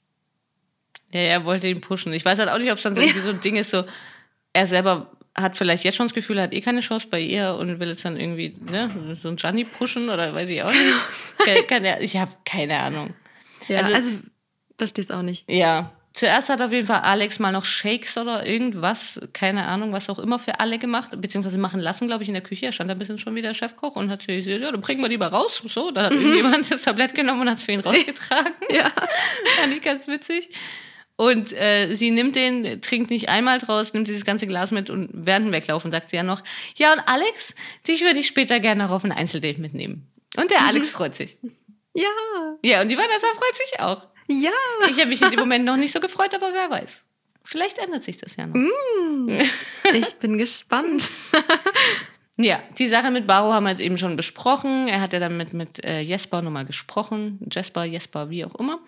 ja, 1.12 1.20
er 1.22 1.44
wollte 1.44 1.66
ihn 1.66 1.80
pushen. 1.80 2.12
Ich 2.12 2.24
weiß 2.24 2.38
halt 2.38 2.50
auch 2.50 2.58
nicht, 2.58 2.70
ob 2.70 2.76
es 2.76 2.84
dann 2.84 2.94
so, 2.94 3.00
irgendwie 3.02 3.18
so 3.18 3.30
ein 3.30 3.40
Ding 3.40 3.56
ist, 3.56 3.70
so, 3.70 3.82
er 4.52 4.68
selber 4.68 5.10
hat 5.34 5.56
vielleicht 5.56 5.82
jetzt 5.82 5.96
schon 5.96 6.06
das 6.06 6.14
Gefühl, 6.14 6.38
er 6.38 6.44
hat 6.44 6.52
eh 6.54 6.60
keine 6.60 6.78
Chance 6.80 7.08
bei 7.10 7.18
ihr 7.20 7.54
und 7.58 7.80
will 7.80 7.88
jetzt 7.88 8.04
dann 8.04 8.16
irgendwie, 8.16 8.54
ne, 8.60 9.18
so 9.20 9.26
ein 9.28 9.34
Gianni 9.34 9.64
pushen 9.64 10.08
oder 10.08 10.32
weiß 10.34 10.48
ich 10.50 10.62
auch 10.62 10.70
nicht. 10.70 10.94
keine, 11.44 11.62
keine, 11.64 12.00
ich 12.02 12.16
habe 12.16 12.30
keine 12.44 12.78
Ahnung. 12.78 13.12
Ja, 13.66 13.80
Also- 13.80 13.94
also, 13.94 14.12
versteh's 14.78 15.10
auch 15.10 15.22
nicht. 15.22 15.50
Ja. 15.50 15.92
Zuerst 16.12 16.48
hat 16.48 16.60
auf 16.60 16.72
jeden 16.72 16.86
Fall 16.86 17.00
Alex 17.00 17.38
mal 17.38 17.52
noch 17.52 17.64
Shakes 17.64 18.16
oder 18.18 18.44
irgendwas, 18.44 19.20
keine 19.32 19.66
Ahnung, 19.66 19.92
was 19.92 20.10
auch 20.10 20.18
immer 20.18 20.40
für 20.40 20.58
alle 20.58 20.78
gemacht, 20.78 21.10
beziehungsweise 21.20 21.56
machen 21.56 21.78
lassen, 21.78 22.08
glaube 22.08 22.24
ich, 22.24 22.28
in 22.28 22.34
der 22.34 22.42
Küche. 22.42 22.66
Er 22.66 22.72
stand 22.72 22.90
da 22.90 22.94
ein 22.94 22.98
bisschen 22.98 23.18
schon 23.18 23.34
wie 23.36 23.42
der 23.42 23.54
Chefkoch 23.54 23.94
und 23.94 24.10
hat 24.10 24.22
sich 24.22 24.44
gesagt, 24.44 24.62
ja, 24.62 24.72
dann 24.72 24.80
bringen 24.80 25.00
wir 25.02 25.08
lieber 25.08 25.28
raus. 25.28 25.62
So, 25.68 25.92
dann 25.92 26.06
hat 26.06 26.12
irgendjemand 26.12 26.70
das 26.70 26.82
Tablett 26.82 27.14
genommen 27.14 27.42
und 27.42 27.50
hat 27.50 27.58
es 27.58 27.64
für 27.64 27.72
ihn 27.72 27.80
rausgetragen. 27.86 28.54
Ja. 28.70 28.90
Fand 29.60 29.72
ich 29.72 29.82
ganz 29.82 30.08
witzig. 30.08 30.50
Und 31.14 31.52
äh, 31.52 31.94
sie 31.94 32.10
nimmt 32.10 32.34
den, 32.34 32.80
trinkt 32.80 33.10
nicht 33.10 33.28
einmal 33.28 33.58
draus, 33.58 33.92
nimmt 33.92 34.08
dieses 34.08 34.24
ganze 34.24 34.46
Glas 34.46 34.72
mit 34.72 34.90
und 34.90 35.10
während 35.12 35.46
dem 35.46 35.52
Weglaufen 35.52 35.92
sagt 35.92 36.10
sie 36.10 36.16
ja 36.16 36.22
noch, 36.22 36.42
ja 36.76 36.94
und 36.94 37.00
Alex, 37.06 37.54
dich 37.86 38.00
würde 38.00 38.18
ich 38.18 38.26
später 38.26 38.58
gerne 38.58 38.84
noch 38.84 38.90
auf 38.90 39.04
ein 39.04 39.12
Einzeldate 39.12 39.60
mitnehmen. 39.60 40.08
Und 40.36 40.50
der 40.50 40.62
Alex 40.62 40.90
freut 40.90 41.14
sich. 41.14 41.36
Ja. 41.92 42.08
Ja, 42.64 42.80
und 42.80 42.88
die 42.88 42.96
Vanessa 42.96 43.26
freut 43.36 43.54
sich 43.54 43.80
auch. 43.80 44.06
Ja. 44.30 44.50
Ich 44.88 44.98
habe 44.98 45.08
mich 45.08 45.20
in 45.20 45.30
dem 45.30 45.40
Moment 45.40 45.64
noch 45.64 45.76
nicht 45.76 45.92
so 45.92 46.00
gefreut, 46.00 46.34
aber 46.34 46.52
wer 46.52 46.70
weiß. 46.70 47.02
Vielleicht 47.42 47.78
ändert 47.78 48.04
sich 48.04 48.16
das 48.16 48.36
ja 48.36 48.46
noch. 48.46 48.54
Ich 49.92 50.14
bin 50.16 50.38
gespannt. 50.38 51.10
Ja, 52.42 52.62
die 52.78 52.88
Sache 52.88 53.10
mit 53.10 53.26
Baro 53.26 53.52
haben 53.52 53.64
wir 53.64 53.70
jetzt 53.70 53.82
eben 53.82 53.98
schon 53.98 54.16
besprochen. 54.16 54.88
Er 54.88 55.02
hat 55.02 55.12
ja 55.12 55.18
dann 55.18 55.36
mit, 55.36 55.52
mit 55.52 55.84
äh, 55.84 56.00
Jesper 56.00 56.40
nochmal 56.40 56.64
gesprochen. 56.64 57.38
Jesper, 57.52 57.84
Jesper, 57.84 58.30
wie 58.30 58.46
auch 58.46 58.54
immer. 58.54 58.78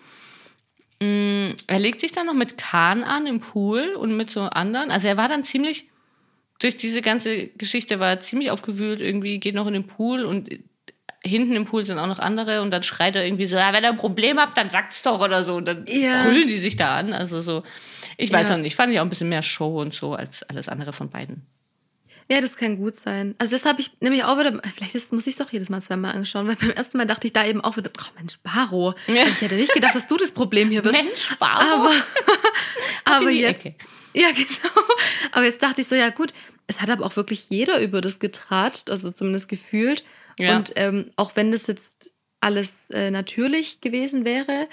Mm, 0.99 1.53
er 1.67 1.79
legt 1.79 2.01
sich 2.01 2.11
dann 2.11 2.25
noch 2.25 2.33
mit 2.33 2.57
Kahn 2.57 3.03
an 3.03 3.27
im 3.27 3.39
Pool 3.39 3.93
und 3.95 4.17
mit 4.17 4.31
so 4.31 4.41
anderen. 4.41 4.89
Also 4.89 5.07
er 5.07 5.17
war 5.17 5.29
dann 5.29 5.43
ziemlich, 5.43 5.87
durch 6.57 6.77
diese 6.77 7.03
ganze 7.03 7.49
Geschichte 7.49 7.99
war 7.99 8.09
er 8.09 8.19
ziemlich 8.21 8.49
aufgewühlt, 8.49 9.01
irgendwie 9.01 9.39
geht 9.39 9.53
noch 9.53 9.67
in 9.67 9.73
den 9.73 9.85
Pool 9.85 10.25
und 10.25 10.49
hinten 11.25 11.53
im 11.55 11.65
Pool 11.65 11.85
sind 11.85 11.97
auch 11.99 12.07
noch 12.07 12.19
andere 12.19 12.61
und 12.61 12.71
dann 12.71 12.83
schreit 12.83 13.15
er 13.15 13.25
irgendwie 13.25 13.45
so, 13.45 13.55
ja, 13.55 13.71
wenn 13.73 13.83
ihr 13.83 13.89
ein 13.89 13.97
Problem 13.97 14.39
habt, 14.39 14.57
dann 14.57 14.69
sagt's 14.69 15.01
doch 15.03 15.21
oder 15.21 15.43
so. 15.43 15.55
Und 15.55 15.65
dann 15.67 15.85
Ja. 15.87 16.23
brüllen 16.23 16.47
die 16.47 16.57
sich 16.59 16.75
da 16.75 16.95
an. 16.97 17.13
Also 17.13 17.41
so, 17.41 17.63
ich 18.17 18.31
weiß 18.31 18.49
Ja. 18.49 18.55
noch 18.57 18.61
nicht, 18.63 18.75
fand 18.75 18.91
ich 18.93 18.99
auch 18.99 19.03
ein 19.05 19.09
bisschen 19.09 19.29
mehr 19.29 19.41
Show 19.41 19.79
und 19.81 19.93
so 19.93 20.13
als 20.13 20.43
alles 20.43 20.67
andere 20.69 20.91
von 20.93 21.09
beiden. 21.09 21.45
Ja, 22.29 22.39
das 22.39 22.55
kann 22.55 22.77
gut 22.77 22.95
sein. 22.95 23.35
Also 23.37 23.51
das 23.51 23.65
habe 23.65 23.81
ich 23.81 23.91
nämlich 23.99 24.23
auch 24.23 24.39
wieder, 24.39 24.59
vielleicht 24.75 24.95
ist, 24.95 25.11
muss 25.11 25.27
ich 25.27 25.33
es 25.33 25.37
doch 25.45 25.51
jedes 25.51 25.69
Mal 25.69 25.81
zweimal 25.81 26.15
anschauen, 26.15 26.47
weil 26.47 26.55
beim 26.55 26.71
ersten 26.71 26.97
Mal 26.97 27.05
dachte 27.05 27.27
ich 27.27 27.33
da 27.33 27.45
eben 27.45 27.59
auch 27.61 27.75
wieder, 27.75 27.89
oh 27.99 28.05
Mensch, 28.17 28.39
Baro. 28.43 28.93
Ja. 29.07 29.21
Also 29.23 29.31
ich 29.35 29.41
hätte 29.41 29.55
nicht 29.55 29.73
gedacht, 29.73 29.93
dass 29.95 30.07
du 30.07 30.15
das 30.17 30.31
Problem 30.31 30.69
hier 30.69 30.81
bist. 30.81 31.01
Mensch, 31.03 31.35
Baro. 31.37 31.61
Aber, 31.61 31.91
aber 33.05 33.29
jetzt, 33.29 33.65
Ecke. 33.65 33.75
ja 34.13 34.29
genau. 34.35 34.83
Aber 35.31 35.45
jetzt 35.45 35.61
dachte 35.61 35.81
ich 35.81 35.87
so, 35.87 35.95
ja 35.95 36.09
gut, 36.09 36.33
es 36.67 36.81
hat 36.81 36.89
aber 36.89 37.05
auch 37.05 37.15
wirklich 37.17 37.45
jeder 37.49 37.81
über 37.81 37.99
das 38.01 38.19
getratscht, 38.19 38.89
also 38.89 39.11
zumindest 39.11 39.47
gefühlt. 39.49 40.03
Ja. 40.39 40.57
Und 40.57 40.73
ähm, 40.75 41.11
auch 41.15 41.35
wenn 41.35 41.51
das 41.51 41.67
jetzt 41.67 42.11
alles 42.39 42.89
äh, 42.89 43.11
natürlich 43.11 43.81
gewesen 43.81 44.25
wäre, 44.25 44.67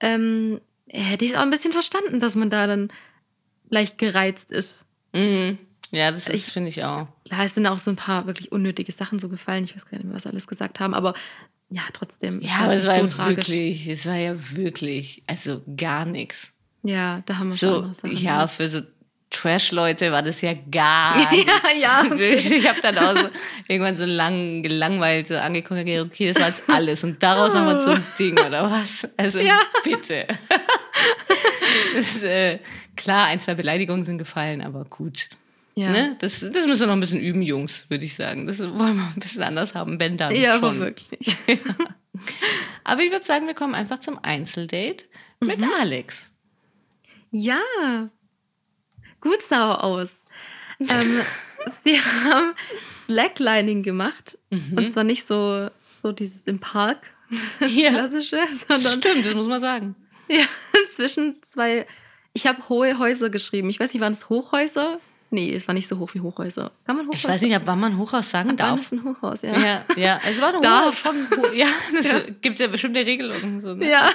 ähm, 0.00 0.60
hätte 0.88 1.24
ich 1.24 1.32
es 1.32 1.36
auch 1.36 1.42
ein 1.42 1.50
bisschen 1.50 1.72
verstanden, 1.72 2.20
dass 2.20 2.36
man 2.36 2.50
da 2.50 2.66
dann 2.66 2.88
leicht 3.68 3.98
gereizt 3.98 4.50
ist. 4.50 4.86
Mhm. 5.12 5.58
Ja, 5.92 6.12
das 6.12 6.24
finde 6.24 6.68
ich 6.68 6.84
auch. 6.84 7.08
Klar, 7.26 7.44
es 7.44 7.54
sind 7.54 7.66
auch 7.66 7.78
so 7.78 7.90
ein 7.90 7.96
paar 7.96 8.26
wirklich 8.26 8.52
unnötige 8.52 8.92
Sachen 8.92 9.18
so 9.18 9.28
gefallen. 9.28 9.64
Ich 9.64 9.74
weiß 9.74 9.86
gar 9.86 9.98
nicht 9.98 10.06
mehr, 10.06 10.14
was 10.14 10.26
alles 10.26 10.46
gesagt 10.46 10.78
haben, 10.78 10.94
aber 10.94 11.14
ja, 11.68 11.82
trotzdem. 11.92 12.40
Ja, 12.40 12.60
aber 12.60 12.74
es 12.74 12.86
war 12.86 12.96
ja 12.96 13.26
wirklich, 13.26 13.88
es 13.88 14.06
war 14.06 14.16
ja 14.16 14.34
wirklich, 14.56 15.22
also 15.26 15.62
gar 15.76 16.04
nichts. 16.04 16.52
Ja, 16.82 17.22
da 17.26 17.38
haben 17.38 17.50
wir 17.50 17.56
so, 17.56 17.80
schon 17.82 17.94
Sachen. 17.94 18.16
Ja, 18.16 18.48
für 18.48 18.68
so 18.68 18.82
Trash-Leute 19.30 20.10
war 20.12 20.22
das 20.22 20.40
ja 20.42 20.52
gar 20.70 21.16
nichts. 21.30 21.46
Ja, 21.46 21.70
ja, 21.80 22.02
okay. 22.10 22.34
Ich 22.34 22.68
habe 22.68 22.80
dann 22.80 22.98
auch 22.98 23.16
so 23.16 23.28
irgendwann 23.68 23.96
so 23.96 24.04
lang 24.04 24.62
gelangweilt 24.62 25.28
so 25.28 25.36
angeguckt 25.36 25.78
und 25.80 25.86
gedacht, 25.86 26.06
okay, 26.06 26.32
das 26.32 26.40
war 26.40 26.48
jetzt 26.48 26.62
alles. 26.68 27.04
Und 27.04 27.22
daraus 27.22 27.54
haben 27.54 27.66
wir 27.66 27.80
so 27.80 27.90
ein 27.90 28.04
Ding, 28.18 28.38
oder 28.38 28.70
was? 28.70 29.08
Also 29.16 29.38
Ja. 29.38 29.58
bitte. 29.84 30.26
das 31.94 32.16
ist, 32.16 32.22
äh, 32.24 32.58
klar, 32.96 33.26
ein, 33.26 33.38
zwei 33.40 33.54
Beleidigungen 33.54 34.02
sind 34.04 34.18
gefallen, 34.18 34.60
aber 34.62 34.84
gut. 34.84 35.28
Ja, 35.76 35.90
Ne? 35.90 36.16
Das, 36.18 36.40
das 36.40 36.66
müssen 36.66 36.80
wir 36.80 36.86
noch 36.88 36.94
ein 36.94 37.00
bisschen 37.00 37.20
üben, 37.20 37.42
Jungs, 37.42 37.84
würde 37.88 38.04
ich 38.04 38.14
sagen. 38.16 38.46
Das 38.46 38.58
wollen 38.58 38.76
wir 38.78 38.88
ein 39.14 39.20
bisschen 39.20 39.44
anders 39.44 39.74
haben, 39.74 40.00
wenn 40.00 40.16
dann 40.16 40.34
ja 40.34 40.56
aber 40.56 40.70
schon. 40.72 40.80
wirklich. 40.80 41.36
Aber 42.84 43.00
ich 43.02 43.10
würde 43.12 43.24
sagen, 43.24 43.46
wir 43.46 43.54
kommen 43.54 43.74
einfach 43.74 44.00
zum 44.00 44.18
Einzeldate 44.22 45.04
mit 45.40 45.60
Mhm. 45.60 45.70
Alex. 45.80 46.32
Ja, 47.30 47.60
gut 49.20 49.42
sah 49.42 49.74
aus. 49.76 50.12
ähm, 50.80 51.20
sie 51.84 52.00
haben 52.00 52.54
Slacklining 53.06 53.82
gemacht. 53.82 54.38
Und 54.50 54.92
zwar 54.92 55.04
nicht 55.04 55.26
so, 55.26 55.68
so 56.02 56.12
dieses 56.12 56.42
im 56.46 56.58
Park, 56.58 56.98
das 57.60 57.74
Ja. 57.74 57.90
klassische, 57.90 58.38
sondern 58.68 58.98
Stimmt, 59.00 59.26
das 59.26 59.34
muss 59.34 59.46
man 59.46 59.60
sagen. 59.60 59.94
ja, 60.28 60.42
zwischen 60.96 61.42
zwei. 61.42 61.86
Ich 62.32 62.46
habe 62.46 62.68
hohe 62.68 62.98
Häuser 62.98 63.28
geschrieben. 63.30 63.70
Ich 63.70 63.80
weiß 63.80 63.92
nicht, 63.92 64.00
waren 64.02 64.12
es 64.12 64.28
Hochhäuser? 64.28 65.00
Nee, 65.32 65.54
es 65.54 65.68
war 65.68 65.74
nicht 65.74 65.86
so 65.86 65.98
hoch 65.98 66.10
wie 66.14 66.20
Hochhäuser. 66.20 66.72
Kann 66.86 66.96
man 66.96 67.06
Hochhäuser? 67.06 67.28
Ich 67.28 67.34
weiß 67.34 67.42
nicht, 67.42 67.54
ab 67.54 67.62
wann 67.64 67.78
man 67.80 67.96
Hochhaus 67.98 68.30
sagen 68.30 68.48
Wann 68.50 68.56
darf. 68.56 68.80
ist 68.80 68.92
ein 68.92 69.04
Hochhaus, 69.04 69.42
ja. 69.42 69.56
Ja, 69.58 69.84
ja. 69.96 70.20
Also 70.24 70.40
war 70.42 70.54
ein. 70.54 70.58
Hochhaus 70.60 70.98
schon. 70.98 71.28
ho- 71.36 71.52
Ja, 71.54 71.68
das 71.94 72.24
gibt 72.40 72.58
ja 72.58 72.66
bestimmte 72.66 73.04
Regelungen. 73.06 73.60
So, 73.60 73.74
ne? 73.74 73.88
Ja. 73.90 74.10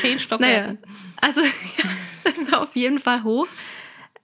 Zehn 0.00 0.12
Naja, 0.12 0.18
Stockwerke. 0.18 0.78
also 1.20 1.40
ja, 1.42 1.50
das 2.24 2.50
war 2.50 2.62
auf 2.62 2.74
jeden 2.76 2.98
Fall 2.98 3.22
hoch. 3.24 3.46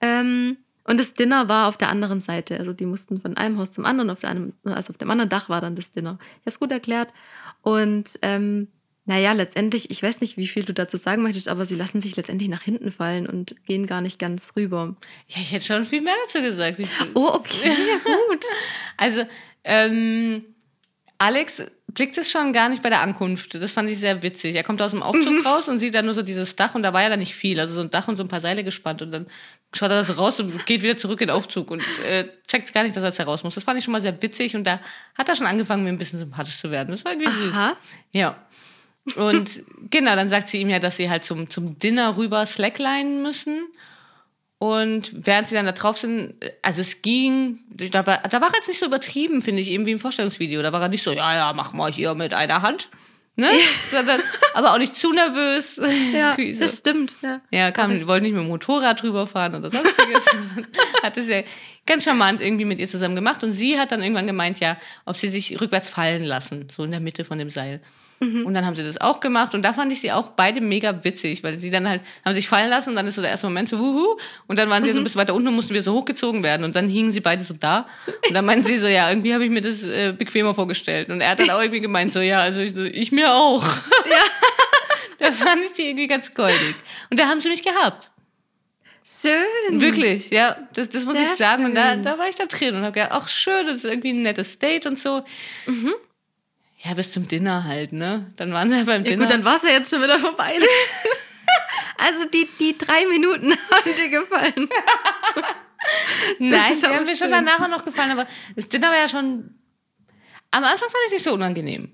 Ähm, 0.02 0.58
und 0.84 0.98
das 0.98 1.14
Dinner 1.14 1.48
war 1.48 1.68
auf 1.68 1.76
der 1.76 1.88
anderen 1.88 2.20
Seite. 2.20 2.58
Also 2.58 2.72
die 2.72 2.86
mussten 2.86 3.18
von 3.20 3.36
einem 3.36 3.56
Haus 3.58 3.72
zum 3.72 3.84
anderen, 3.86 4.10
auf 4.10 4.18
der 4.18 4.30
einem, 4.30 4.52
also 4.64 4.90
auf 4.90 4.98
dem 4.98 5.10
anderen 5.10 5.28
Dach 5.30 5.48
war 5.48 5.60
dann 5.60 5.76
das 5.76 5.92
Dinner. 5.92 6.18
Ich 6.20 6.40
habe 6.40 6.50
es 6.50 6.58
gut 6.60 6.72
erklärt. 6.72 7.08
Und 7.62 8.10
ähm, 8.22 8.66
naja, 9.04 9.32
letztendlich, 9.32 9.90
ich 9.90 10.02
weiß 10.02 10.20
nicht, 10.20 10.36
wie 10.36 10.46
viel 10.48 10.64
du 10.64 10.74
dazu 10.74 10.96
sagen 10.96 11.22
möchtest, 11.22 11.48
aber 11.48 11.64
sie 11.64 11.76
lassen 11.76 12.00
sich 12.00 12.16
letztendlich 12.16 12.48
nach 12.50 12.62
hinten 12.62 12.90
fallen 12.92 13.26
und 13.28 13.54
gehen 13.64 13.86
gar 13.86 14.00
nicht 14.00 14.18
ganz 14.18 14.52
rüber. 14.56 14.96
Ja, 15.28 15.40
ich 15.40 15.52
hätte 15.52 15.64
schon 15.64 15.84
viel 15.84 16.02
mehr 16.02 16.14
dazu 16.26 16.42
gesagt. 16.42 16.80
Oh, 17.14 17.28
okay, 17.32 17.68
ja 17.88 18.12
gut. 18.28 18.44
also, 18.96 19.22
ähm, 19.64 20.42
Alex 21.18 21.62
blickt 21.88 22.18
es 22.18 22.30
schon 22.30 22.52
gar 22.52 22.68
nicht 22.68 22.82
bei 22.82 22.88
der 22.90 23.02
Ankunft. 23.02 23.54
Das 23.54 23.70
fand 23.70 23.88
ich 23.90 24.00
sehr 24.00 24.22
witzig. 24.22 24.56
Er 24.56 24.64
kommt 24.64 24.80
aus 24.82 24.90
dem 24.92 25.02
Aufzug 25.02 25.32
Mhm. 25.40 25.46
raus 25.46 25.68
und 25.68 25.78
sieht 25.78 25.94
dann 25.94 26.06
nur 26.06 26.14
so 26.14 26.22
dieses 26.22 26.56
Dach 26.56 26.74
und 26.74 26.82
da 26.82 26.92
war 26.92 27.02
ja 27.02 27.08
dann 27.08 27.20
nicht 27.20 27.34
viel. 27.34 27.60
Also 27.60 27.74
so 27.74 27.80
ein 27.80 27.90
Dach 27.90 28.08
und 28.08 28.16
so 28.16 28.24
ein 28.24 28.28
paar 28.28 28.40
Seile 28.40 28.64
gespannt 28.64 29.02
und 29.02 29.12
dann 29.12 29.26
schaut 29.74 29.90
er 29.90 29.96
da 29.96 30.04
so 30.04 30.12
raus 30.14 30.38
und 30.40 30.66
geht 30.66 30.82
wieder 30.82 30.96
zurück 30.96 31.20
in 31.20 31.28
den 31.28 31.36
Aufzug 31.36 31.70
und 31.70 31.82
äh, 32.04 32.28
checkt 32.46 32.72
gar 32.74 32.82
nicht, 32.82 32.94
dass 32.94 33.02
er 33.02 33.08
jetzt 33.08 33.18
da 33.18 33.24
raus 33.24 33.42
muss. 33.42 33.54
Das 33.54 33.64
fand 33.64 33.78
ich 33.78 33.84
schon 33.84 33.92
mal 33.92 34.00
sehr 34.00 34.20
witzig 34.22 34.54
und 34.54 34.64
da 34.64 34.80
hat 35.16 35.28
er 35.28 35.36
schon 35.36 35.46
angefangen, 35.46 35.84
mir 35.84 35.90
ein 35.90 35.98
bisschen 35.98 36.18
sympathisch 36.18 36.58
zu 36.58 36.70
werden. 36.70 36.90
Das 36.90 37.04
war 37.04 37.12
irgendwie 37.12 37.30
süß. 37.30 37.54
Aha. 37.54 37.76
Ja. 38.12 38.36
Und 39.16 39.62
genau, 39.90 40.14
dann 40.14 40.28
sagt 40.28 40.48
sie 40.48 40.60
ihm 40.60 40.68
ja, 40.68 40.78
dass 40.78 40.96
sie 40.96 41.10
halt 41.10 41.24
zum, 41.24 41.48
zum 41.48 41.78
Dinner 41.78 42.16
rüber 42.16 42.44
slacklinen 42.46 43.22
müssen. 43.22 43.66
Und 44.58 45.26
während 45.26 45.48
sie 45.48 45.56
dann 45.56 45.66
da 45.66 45.72
drauf 45.72 45.98
sind, 45.98 46.34
also 46.62 46.82
es 46.82 47.02
ging, 47.02 47.58
da 47.90 48.06
war, 48.06 48.18
da 48.18 48.40
war 48.40 48.48
er 48.48 48.54
jetzt 48.54 48.68
nicht 48.68 48.78
so 48.78 48.86
übertrieben, 48.86 49.42
finde 49.42 49.60
ich, 49.60 49.70
eben 49.70 49.86
wie 49.86 49.90
im 49.90 49.98
Vorstellungsvideo. 49.98 50.62
Da 50.62 50.72
war 50.72 50.82
er 50.82 50.88
nicht 50.88 51.02
so, 51.02 51.12
ja, 51.12 51.34
ja, 51.34 51.52
mach 51.52 51.72
mal 51.72 51.92
hier 51.92 52.14
mit 52.14 52.32
einer 52.32 52.62
Hand. 52.62 52.88
Ne? 53.34 53.48
Sondern, 53.90 54.20
aber 54.54 54.72
auch 54.72 54.78
nicht 54.78 54.94
zu 54.94 55.12
nervös. 55.12 55.80
Ja, 56.12 56.36
so. 56.36 56.60
das 56.60 56.78
stimmt. 56.78 57.16
Ja. 57.22 57.40
Ja, 57.50 57.70
kam, 57.70 58.06
wollte 58.06 58.24
nicht 58.24 58.34
mit 58.34 58.42
dem 58.42 58.48
Motorrad 58.48 59.02
rüberfahren 59.02 59.54
oder 59.54 59.70
sonstiges. 59.70 60.26
hat 61.02 61.16
es 61.16 61.28
ja 61.28 61.42
ganz 61.86 62.04
charmant 62.04 62.40
irgendwie 62.40 62.66
mit 62.66 62.78
ihr 62.78 62.88
zusammen 62.88 63.16
gemacht. 63.16 63.42
Und 63.42 63.52
sie 63.52 63.78
hat 63.78 63.92
dann 63.92 64.02
irgendwann 64.02 64.26
gemeint, 64.26 64.60
ja, 64.60 64.76
ob 65.06 65.16
sie 65.16 65.28
sich 65.28 65.60
rückwärts 65.60 65.88
fallen 65.88 66.24
lassen, 66.24 66.68
so 66.70 66.84
in 66.84 66.90
der 66.90 67.00
Mitte 67.00 67.24
von 67.24 67.38
dem 67.38 67.50
Seil. 67.50 67.80
Und 68.22 68.54
dann 68.54 68.64
haben 68.64 68.74
sie 68.74 68.84
das 68.84 69.00
auch 69.00 69.20
gemacht. 69.20 69.54
Und 69.54 69.62
da 69.62 69.72
fand 69.72 69.90
ich 69.92 70.00
sie 70.00 70.12
auch 70.12 70.28
beide 70.28 70.60
mega 70.60 71.04
witzig, 71.04 71.42
weil 71.42 71.56
sie 71.56 71.70
dann 71.70 71.88
halt, 71.88 72.02
haben 72.24 72.34
sich 72.34 72.48
fallen 72.48 72.70
lassen 72.70 72.90
und 72.90 72.96
dann 72.96 73.06
ist 73.06 73.16
so 73.16 73.22
der 73.22 73.32
erste 73.32 73.46
Moment 73.46 73.68
so, 73.68 73.78
wuhu. 73.78 74.16
Und 74.46 74.58
dann 74.58 74.70
waren 74.70 74.84
sie 74.84 74.92
so 74.92 74.98
ein 74.98 75.04
bisschen 75.04 75.20
weiter 75.20 75.34
unten 75.34 75.48
und 75.48 75.56
mussten 75.56 75.70
wieder 75.70 75.82
so 75.82 75.92
hochgezogen 75.92 76.42
werden. 76.42 76.64
Und 76.64 76.76
dann 76.76 76.88
hingen 76.88 77.10
sie 77.10 77.20
beide 77.20 77.42
so 77.42 77.54
da. 77.54 77.86
Und 78.28 78.34
dann 78.34 78.44
meinten 78.44 78.64
sie 78.64 78.76
so, 78.76 78.86
ja, 78.86 79.08
irgendwie 79.08 79.34
habe 79.34 79.44
ich 79.44 79.50
mir 79.50 79.60
das 79.60 79.82
äh, 79.82 80.14
bequemer 80.16 80.54
vorgestellt. 80.54 81.08
Und 81.08 81.20
er 81.20 81.30
hat 81.30 81.40
dann 81.40 81.50
auch 81.50 81.60
irgendwie 81.60 81.80
gemeint, 81.80 82.12
so, 82.12 82.20
ja, 82.20 82.40
also 82.40 82.60
ich, 82.60 82.76
ich 82.76 83.12
mir 83.12 83.34
auch. 83.34 83.64
da 85.18 85.32
fand 85.32 85.64
ich 85.64 85.72
die 85.72 85.88
irgendwie 85.88 86.06
ganz 86.06 86.32
goldig. 86.32 86.76
Und 87.10 87.18
da 87.18 87.26
haben 87.26 87.40
sie 87.40 87.48
mich 87.48 87.62
gehabt. 87.62 88.10
Schön. 89.04 89.80
Wirklich, 89.80 90.30
ja, 90.30 90.56
das, 90.74 90.88
das 90.90 91.04
muss 91.04 91.16
Sehr 91.16 91.24
ich 91.24 91.30
sagen. 91.30 91.64
Und 91.64 91.74
da, 91.74 91.94
schön. 91.94 92.02
da 92.02 92.18
war 92.18 92.28
ich 92.28 92.36
da 92.36 92.46
drin 92.46 92.76
und 92.76 92.82
habe 92.82 92.92
gedacht, 92.92 93.10
ach 93.12 93.28
schön, 93.28 93.66
das 93.66 93.78
ist 93.78 93.84
irgendwie 93.84 94.12
ein 94.12 94.22
nettes 94.22 94.58
Date 94.58 94.86
und 94.86 94.98
so. 94.98 95.24
Ja, 96.84 96.94
bis 96.94 97.12
zum 97.12 97.28
Dinner 97.28 97.64
halt, 97.64 97.92
ne? 97.92 98.32
Dann 98.36 98.52
waren 98.52 98.68
sie 98.70 98.76
ja 98.76 98.84
beim 98.84 99.04
Ja 99.04 99.10
Dinner. 99.10 99.24
gut, 99.26 99.32
dann 99.32 99.44
war 99.44 99.56
es 99.56 99.62
ja 99.62 99.70
jetzt 99.70 99.90
schon 99.90 100.02
wieder 100.02 100.18
vorbei. 100.18 100.58
also 101.98 102.28
die, 102.28 102.48
die 102.58 102.76
drei 102.76 103.06
Minuten 103.06 103.52
haben 103.70 103.96
dir 103.96 104.08
gefallen. 104.08 104.68
Nein, 106.38 106.80
die 106.80 106.86
haben 106.86 107.04
mir 107.04 107.16
schon 107.16 107.30
danach 107.30 107.68
noch 107.68 107.84
gefallen, 107.84 108.10
aber 108.12 108.26
das 108.56 108.68
Dinner 108.68 108.88
war 108.88 108.96
ja 108.96 109.08
schon. 109.08 109.54
Am 110.50 110.64
Anfang 110.64 110.88
fand 110.88 110.96
ich 111.06 111.06
es 111.06 111.12
nicht 111.12 111.24
so 111.24 111.32
unangenehm, 111.32 111.92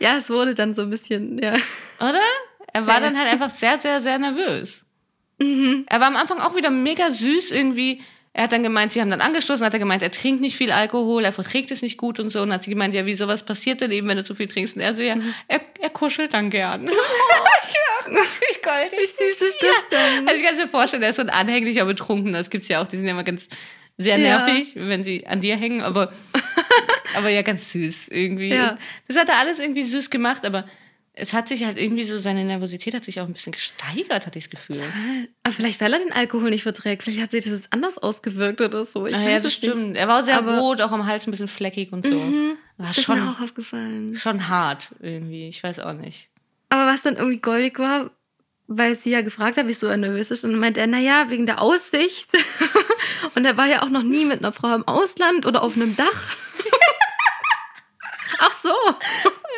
Ja, 0.00 0.16
es 0.16 0.30
wurde 0.30 0.54
dann 0.54 0.74
so 0.74 0.82
ein 0.82 0.90
bisschen, 0.90 1.38
ja. 1.42 1.54
oder? 1.98 2.20
Er 2.72 2.86
war 2.86 3.00
dann 3.00 3.18
halt 3.18 3.28
einfach 3.28 3.50
sehr, 3.50 3.78
sehr, 3.80 4.00
sehr 4.00 4.16
nervös. 4.18 4.84
Er 5.38 6.00
war 6.00 6.06
am 6.06 6.16
Anfang 6.16 6.38
auch 6.38 6.54
wieder 6.54 6.70
mega 6.70 7.10
süß 7.10 7.50
irgendwie. 7.50 8.02
Er 8.32 8.44
hat 8.44 8.52
dann 8.52 8.62
gemeint, 8.62 8.92
sie 8.92 9.00
haben 9.00 9.10
dann 9.10 9.20
angestoßen, 9.20 9.66
hat 9.66 9.72
er 9.72 9.80
gemeint, 9.80 10.02
er 10.02 10.12
trinkt 10.12 10.40
nicht 10.40 10.56
viel 10.56 10.70
Alkohol, 10.70 11.24
er 11.24 11.32
verträgt 11.32 11.72
es 11.72 11.82
nicht 11.82 11.96
gut 11.98 12.20
und 12.20 12.30
so. 12.30 12.42
Und 12.42 12.52
hat 12.52 12.62
sie 12.62 12.70
gemeint, 12.70 12.94
ja, 12.94 13.04
wie 13.04 13.14
sowas 13.14 13.42
passiert 13.44 13.80
denn 13.80 13.90
eben, 13.90 14.06
wenn 14.06 14.16
du 14.18 14.24
zu 14.24 14.36
viel 14.36 14.46
trinkst? 14.46 14.76
Und 14.76 14.82
er 14.82 14.94
so, 14.94 15.02
ja, 15.02 15.16
er, 15.48 15.60
er 15.80 15.90
kuschelt 15.90 16.32
dann 16.32 16.48
gern. 16.48 16.88
oh, 16.88 16.92
ja, 16.92 18.10
natürlich 18.12 18.62
goldig. 18.62 18.98
Wie 19.18 19.24
süß 19.24 19.40
ist 19.48 19.58
das 19.62 19.88
denn? 19.90 20.28
Also 20.28 20.40
ich 20.40 20.46
kann 20.46 20.56
mir 20.56 20.68
vorstellen, 20.68 21.02
er 21.02 21.10
ist 21.10 21.16
so 21.16 21.22
ein 21.22 21.30
anhänglicher 21.30 21.84
Betrunkener. 21.84 22.38
Das 22.38 22.50
gibt's 22.50 22.68
ja 22.68 22.80
auch, 22.80 22.86
die 22.86 22.96
sind 22.96 23.06
ja 23.06 23.12
immer 23.12 23.24
ganz 23.24 23.48
sehr 23.98 24.16
Ja. 24.16 24.38
nervig, 24.38 24.74
wenn 24.76 25.02
sie 25.02 25.26
an 25.26 25.40
dir 25.40 25.56
hängen, 25.56 25.82
aber, 25.82 26.12
aber 27.16 27.28
ja, 27.30 27.42
ganz 27.42 27.72
süß 27.72 28.08
irgendwie. 28.08 28.50
Ja. 28.54 28.76
Das 29.08 29.16
hat 29.18 29.28
er 29.28 29.38
alles 29.38 29.58
irgendwie 29.58 29.82
süß 29.82 30.08
gemacht, 30.08 30.46
aber 30.46 30.64
es 31.20 31.32
hat 31.32 31.48
sich 31.48 31.64
halt 31.64 31.78
irgendwie 31.78 32.04
so, 32.04 32.18
seine 32.18 32.44
Nervosität 32.44 32.94
hat 32.94 33.04
sich 33.04 33.20
auch 33.20 33.26
ein 33.26 33.32
bisschen 33.32 33.52
gesteigert, 33.52 34.26
hatte 34.26 34.38
ich 34.38 34.48
das 34.48 34.66
Gefühl. 34.66 34.82
Aber 35.42 35.52
vielleicht, 35.54 35.80
weil 35.80 35.92
er 35.92 35.98
den 36.00 36.12
Alkohol 36.12 36.50
nicht 36.50 36.62
verträgt. 36.62 37.02
Vielleicht 37.02 37.20
hat 37.20 37.30
sich 37.30 37.44
das 37.44 37.52
jetzt 37.52 37.72
anders 37.72 37.98
ausgewirkt 37.98 38.60
oder 38.60 38.84
so. 38.84 39.06
Ich 39.06 39.14
Ah, 39.14 39.18
weiß 39.18 39.28
ja, 39.30 39.36
es 39.36 39.42
das 39.44 39.52
stimmt. 39.54 39.96
Er 39.96 40.08
war 40.08 40.22
sehr 40.24 40.38
Aber- 40.38 40.58
rot, 40.58 40.80
auch 40.80 40.92
am 40.92 41.06
Hals 41.06 41.26
ein 41.26 41.30
bisschen 41.30 41.48
fleckig 41.48 41.92
und 41.92 42.06
so. 42.06 42.16
War 42.18 42.88
Das 42.88 42.98
ist 42.98 43.04
schon, 43.04 43.22
mir 43.24 43.30
auch 43.30 43.40
aufgefallen. 43.40 44.16
schon 44.16 44.48
hart 44.48 44.94
irgendwie. 45.00 45.48
Ich 45.48 45.62
weiß 45.62 45.78
auch 45.80 45.92
nicht. 45.92 46.28
Aber 46.70 46.86
was 46.86 47.02
dann 47.02 47.16
irgendwie 47.16 47.38
goldig 47.40 47.78
war, 47.78 48.10
weil 48.68 48.94
sie 48.94 49.10
ja 49.10 49.20
gefragt 49.22 49.56
hat, 49.56 49.66
wieso 49.66 49.88
er 49.88 49.96
nervös 49.96 50.30
ist, 50.30 50.44
und 50.44 50.54
meint 50.56 50.76
er, 50.76 50.86
naja, 50.86 51.26
wegen 51.28 51.44
der 51.46 51.60
Aussicht. 51.60 52.28
und 53.34 53.44
er 53.44 53.56
war 53.56 53.66
ja 53.66 53.82
auch 53.82 53.88
noch 53.90 54.02
nie 54.04 54.24
mit 54.24 54.38
einer 54.38 54.52
Frau 54.52 54.74
im 54.74 54.86
Ausland 54.86 55.44
oder 55.46 55.62
auf 55.62 55.74
einem 55.76 55.96
Dach. 55.96 56.36
Ach 58.38 58.52
so. 58.52 58.70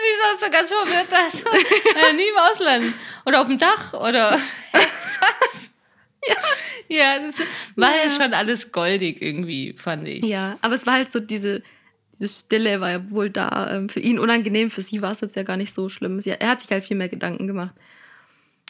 Sie 0.03 0.35
ist 0.35 0.45
so 0.45 0.51
ganz 0.51 0.69
verwirrt, 0.69 1.11
dass 1.11 1.43
äh, 2.11 2.13
nie 2.15 2.29
im 2.29 2.37
Ausland 2.51 2.95
oder 3.25 3.41
auf 3.41 3.47
dem 3.47 3.59
Dach 3.59 3.95
oder 3.95 4.33
was? 4.73 5.71
Ja, 6.29 6.35
ja 6.89 7.19
das 7.19 7.41
war 7.77 7.91
ja. 7.91 8.05
Ja. 8.05 8.11
schon 8.11 8.35
alles 8.35 8.73
goldig 8.73 9.21
irgendwie, 9.23 9.75
fand 9.77 10.09
ich. 10.09 10.25
Ja, 10.25 10.59
aber 10.63 10.75
es 10.75 10.87
war 10.87 10.95
halt 10.95 11.11
so 11.13 11.21
diese, 11.21 11.63
diese 12.19 12.29
Stille 12.29 12.81
war 12.81 12.91
ja 12.91 13.11
wohl 13.11 13.31
da. 13.31 13.71
ähm, 13.75 13.89
Für 13.89 14.01
ihn 14.01 14.19
unangenehm, 14.19 14.71
für 14.71 14.83
sie 14.83 15.03
war 15.03 15.13
es 15.13 15.21
jetzt 15.21 15.37
ja 15.37 15.43
gar 15.43 15.57
nicht 15.57 15.73
so 15.73 15.89
schlimm. 15.89 16.21
Sie, 16.21 16.31
er 16.31 16.49
hat 16.49 16.61
sich 16.61 16.71
halt 16.71 16.85
viel 16.85 16.97
mehr 16.97 17.09
Gedanken 17.09 17.47
gemacht. 17.47 17.75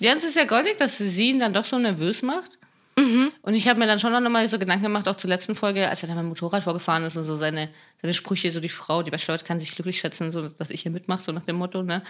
Ja, 0.01 0.13
und 0.13 0.19
es 0.19 0.25
ist 0.25 0.37
ja 0.37 0.45
goldig, 0.45 0.77
dass 0.79 0.99
sie 0.99 1.31
ihn 1.31 1.39
dann 1.39 1.53
doch 1.53 1.65
so 1.65 1.79
nervös 1.79 2.23
macht. 2.23 2.59
Und 2.95 3.55
ich 3.55 3.69
habe 3.69 3.81
mir 3.81 3.87
dann 3.87 3.99
schon 3.99 4.13
noch 4.13 4.31
mal 4.31 4.47
so 4.49 4.59
Gedanken 4.59 4.85
gemacht, 4.85 5.09
auch 5.09 5.17
zur 5.17 5.29
letzten 5.31 5.55
Folge, 5.55 5.89
als 5.89 6.03
er 6.03 6.09
dann 6.09 6.17
mit 6.19 6.25
dem 6.25 6.29
Motorrad 6.29 6.63
vorgefahren 6.63 7.03
ist 7.05 7.17
und 7.17 7.25
so 7.25 7.37
seine, 7.37 7.71
seine 8.01 8.13
Sprüche, 8.15 8.51
so 8.51 8.61
die 8.61 8.69
Frau, 8.69 9.03
die 9.03 9.11
Bachelorette 9.11 9.45
kann 9.45 9.59
sich 9.59 9.73
glücklich 9.73 9.99
schätzen, 9.99 10.31
so 10.31 10.49
dass 10.49 10.71
ich 10.71 10.83
hier 10.83 10.93
mitmache, 10.93 11.23
so 11.23 11.33
nach 11.33 11.45
dem 11.45 11.57
Motto. 11.57 11.83
Ne? 11.83 12.03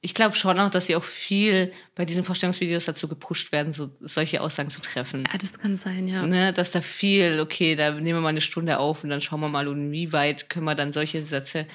Ich 0.00 0.14
glaube 0.14 0.36
schon 0.36 0.58
auch, 0.60 0.70
dass 0.70 0.86
sie 0.86 0.96
auch 0.96 1.02
viel 1.02 1.72
bei 1.94 2.04
diesen 2.04 2.24
Vorstellungsvideos 2.24 2.84
dazu 2.84 3.08
gepusht 3.08 3.50
werden, 3.52 3.72
so 3.72 3.90
solche 4.00 4.40
Aussagen 4.40 4.70
zu 4.70 4.80
treffen. 4.80 5.24
Ja, 5.32 5.38
das 5.38 5.58
kann 5.58 5.76
sein, 5.76 6.06
ja. 6.08 6.24
Ne, 6.24 6.52
dass 6.52 6.70
da 6.70 6.80
viel, 6.80 7.40
okay, 7.40 7.74
da 7.74 7.90
nehmen 7.90 8.18
wir 8.18 8.20
mal 8.22 8.28
eine 8.28 8.40
Stunde 8.40 8.78
auf 8.78 9.02
und 9.04 9.10
dann 9.10 9.20
schauen 9.20 9.40
wir 9.40 9.48
mal, 9.48 9.66
wie 9.90 10.12
weit 10.12 10.48
können 10.48 10.64
wir 10.66 10.74
dann 10.76 10.92
solche 10.92 11.22
Sätze 11.22 11.66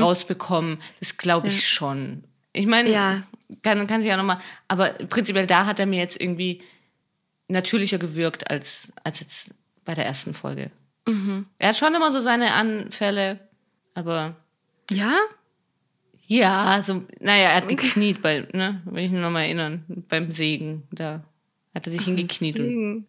rausbekommen. 0.00 0.78
Das 1.00 1.16
glaube 1.16 1.48
ich 1.48 1.68
schon. 1.68 2.24
Ich 2.52 2.66
meine, 2.66 2.90
Ja. 2.90 3.22
kann, 3.62 3.86
kann 3.86 4.00
sich 4.00 4.08
ja 4.08 4.16
nochmal, 4.16 4.38
aber 4.68 4.90
prinzipiell 5.08 5.46
da 5.46 5.66
hat 5.66 5.78
er 5.78 5.86
mir 5.86 5.98
jetzt 5.98 6.20
irgendwie 6.20 6.62
natürlicher 7.48 7.98
gewirkt 7.98 8.50
als, 8.50 8.92
als 9.02 9.20
jetzt 9.20 9.50
bei 9.84 9.94
der 9.94 10.06
ersten 10.06 10.34
Folge. 10.34 10.70
Er 11.58 11.68
hat 11.68 11.76
schon 11.76 11.94
immer 11.94 12.12
so 12.12 12.20
seine 12.20 12.52
Anfälle, 12.52 13.40
aber 13.94 14.36
Ja? 14.90 15.16
Ja, 16.26 16.64
also, 16.66 17.06
naja, 17.20 17.48
er 17.48 17.56
hat 17.56 17.68
gekniet, 17.68 18.20
bei, 18.20 18.46
ne, 18.52 18.82
will 18.84 19.04
ich 19.04 19.10
nur 19.10 19.22
noch 19.22 19.30
mal 19.30 19.44
erinnern, 19.44 19.82
beim 20.10 20.30
Sägen, 20.30 20.82
da 20.90 21.24
hat 21.74 21.86
er 21.86 21.92
sich 21.92 22.02
hingekniet. 22.02 22.58
Und, 22.58 22.66
Segen. 22.66 23.06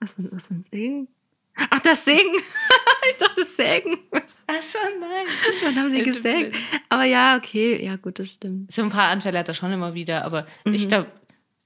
Was 0.00 0.14
für, 0.14 0.32
was 0.32 0.46
für 0.46 0.54
ein 0.54 0.64
Segen? 0.72 1.08
Ach, 1.56 1.78
das 1.80 2.06
Segen. 2.06 2.34
ich 3.10 3.18
dachte 3.18 3.44
Sägen. 3.44 3.98
Was? 4.10 4.42
Achso, 4.46 4.78
nein. 4.98 5.26
Wann 5.62 5.76
haben 5.76 5.90
sie 5.90 6.02
gesägt? 6.02 6.56
Aber 6.88 7.04
ja, 7.04 7.36
okay. 7.36 7.84
Ja, 7.84 7.96
gut, 7.96 8.18
das 8.18 8.32
stimmt. 8.32 8.72
So 8.72 8.82
ein 8.82 8.90
paar 8.90 9.10
Anfälle 9.10 9.38
hat 9.38 9.48
er 9.48 9.54
schon 9.54 9.72
immer 9.72 9.92
wieder, 9.92 10.24
aber 10.24 10.46
ich 10.64 10.88
glaube, 10.88 11.06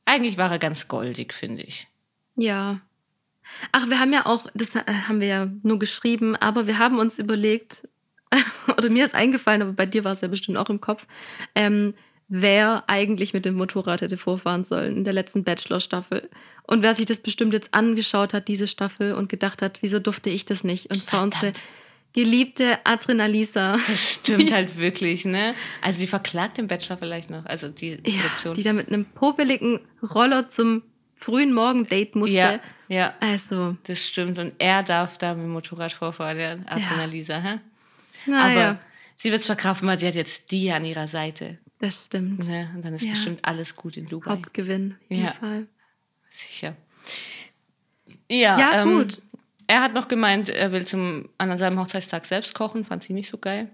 eigentlich 0.05 0.37
war 0.37 0.51
er 0.51 0.59
ganz 0.59 0.89
goldig, 0.89 1.33
finde 1.33 1.63
ich. 1.63 1.87
Ja. 2.39 2.81
Ach, 3.73 3.89
wir 3.89 3.99
haben 3.99 4.13
ja 4.13 4.27
auch, 4.27 4.47
das 4.55 4.75
äh, 4.75 4.83
haben 5.09 5.21
wir 5.21 5.29
ja 5.29 5.49
nur 5.63 5.79
geschrieben, 5.79 6.37
aber 6.37 6.67
wir 6.67 6.79
haben 6.79 6.99
uns 6.99 7.19
überlegt, 7.19 7.89
oder 8.77 8.91
mir 8.91 9.05
ist 9.05 9.15
eingefallen, 9.15 9.63
aber 9.63 9.73
bei 9.73 9.87
dir 9.87 10.05
war 10.05 10.13
es 10.13 10.21
ja 10.21 10.29
bestimmt 10.29 10.59
auch 10.59 10.71
im 10.71 10.81
Kopf, 10.81 11.07
ähm, 11.55 11.95
wer 12.29 12.85
eigentlich 12.89 13.33
mit 13.33 13.45
dem 13.47 13.55
Motorrad 13.55 14.03
hätte 14.03 14.19
vorfahren 14.19 14.65
sollen 14.65 14.97
in 14.99 15.05
der 15.05 15.15
letzten 15.15 15.45
Bachelor-Staffel. 15.45 16.29
Und 16.65 16.83
wer 16.83 16.93
sich 16.95 17.07
das 17.07 17.21
bestimmt 17.21 17.55
jetzt 17.55 17.73
angeschaut 17.73 18.35
hat, 18.35 18.49
diese 18.49 18.67
Staffel, 18.67 19.15
und 19.15 19.31
gedacht 19.31 19.63
hat, 19.63 19.79
wieso 19.81 19.99
durfte 19.99 20.29
ich 20.29 20.45
das 20.45 20.63
nicht? 20.63 20.91
Und 20.93 21.03
zwar 21.05 21.23
unsere 21.23 21.55
geliebte 22.13 22.79
Adrenalisa. 22.85 23.73
Das 23.87 24.13
stimmt 24.15 24.53
halt 24.53 24.79
wirklich, 24.79 25.25
ne? 25.25 25.55
Also 25.81 26.01
die 26.01 26.07
verklagt 26.07 26.59
den 26.59 26.69
Bachelor 26.69 26.99
vielleicht 26.99 27.31
noch, 27.31 27.47
also 27.47 27.71
die 27.71 27.99
Ja, 28.05 28.21
Produktion. 28.21 28.55
die 28.55 28.63
da 28.63 28.75
mit 28.75 28.89
einem 28.89 29.07
popeligen 29.07 29.81
Roller 30.15 30.49
zum 30.49 30.83
frühen 31.19 31.53
Morgendate 31.53 32.17
musste. 32.19 32.37
ja, 32.37 32.61
ja, 32.89 33.15
Also, 33.21 33.77
das 33.85 33.99
stimmt. 34.07 34.39
Und 34.39 34.55
er 34.59 34.83
darf 34.83 35.19
da 35.19 35.35
mit 35.35 35.45
dem 35.45 35.51
Motorrad 35.51 35.93
vorfahren, 35.93 36.37
der 36.39 36.59
Adrenalisa, 36.67 37.39
hä? 37.41 37.61
naja, 38.27 38.71
Aber 38.71 38.79
sie 39.17 39.31
wird 39.31 39.41
es 39.41 39.47
verkraften, 39.47 39.89
weil 39.89 39.99
sie 39.99 40.07
hat 40.07 40.15
jetzt 40.15 40.51
die 40.51 40.71
an 40.73 40.85
ihrer 40.85 41.09
Seite. 41.09 41.59
das 41.81 42.07
stimmt. 42.07 42.49
Ne? 42.49 42.71
Und 42.75 42.85
dann 42.85 42.95
ist 42.95 43.05
Ja. 43.05 43.11
bestimmt 43.11 43.45
alles 43.45 43.77
gut 43.77 43.97
in 43.97 44.07
Dubai. 44.09 44.31
Hauptgewinn, 44.33 44.97
auf 45.05 45.11
jeden 45.11 45.25
Ja. 45.25 45.33
Fall. 45.33 45.67
Sicher. 46.31 46.75
Ja, 48.31 48.59
Ja, 48.59 48.83
ähm, 48.83 48.99
gut. 48.99 49.23
Er 49.67 49.83
hat 49.83 49.93
noch 49.95 50.09
gemeint, 50.09 50.49
er 50.49 50.73
will 50.73 50.87
zum, 50.87 51.29
an 51.37 51.57
seinem 51.59 51.79
Hochzeitstag 51.79 52.25
selbst 52.25 52.55
kochen, 52.55 52.85
fand 52.85 53.05
sie 53.05 53.13
nicht 53.13 53.29
so 53.29 53.37
geil. 53.39 53.69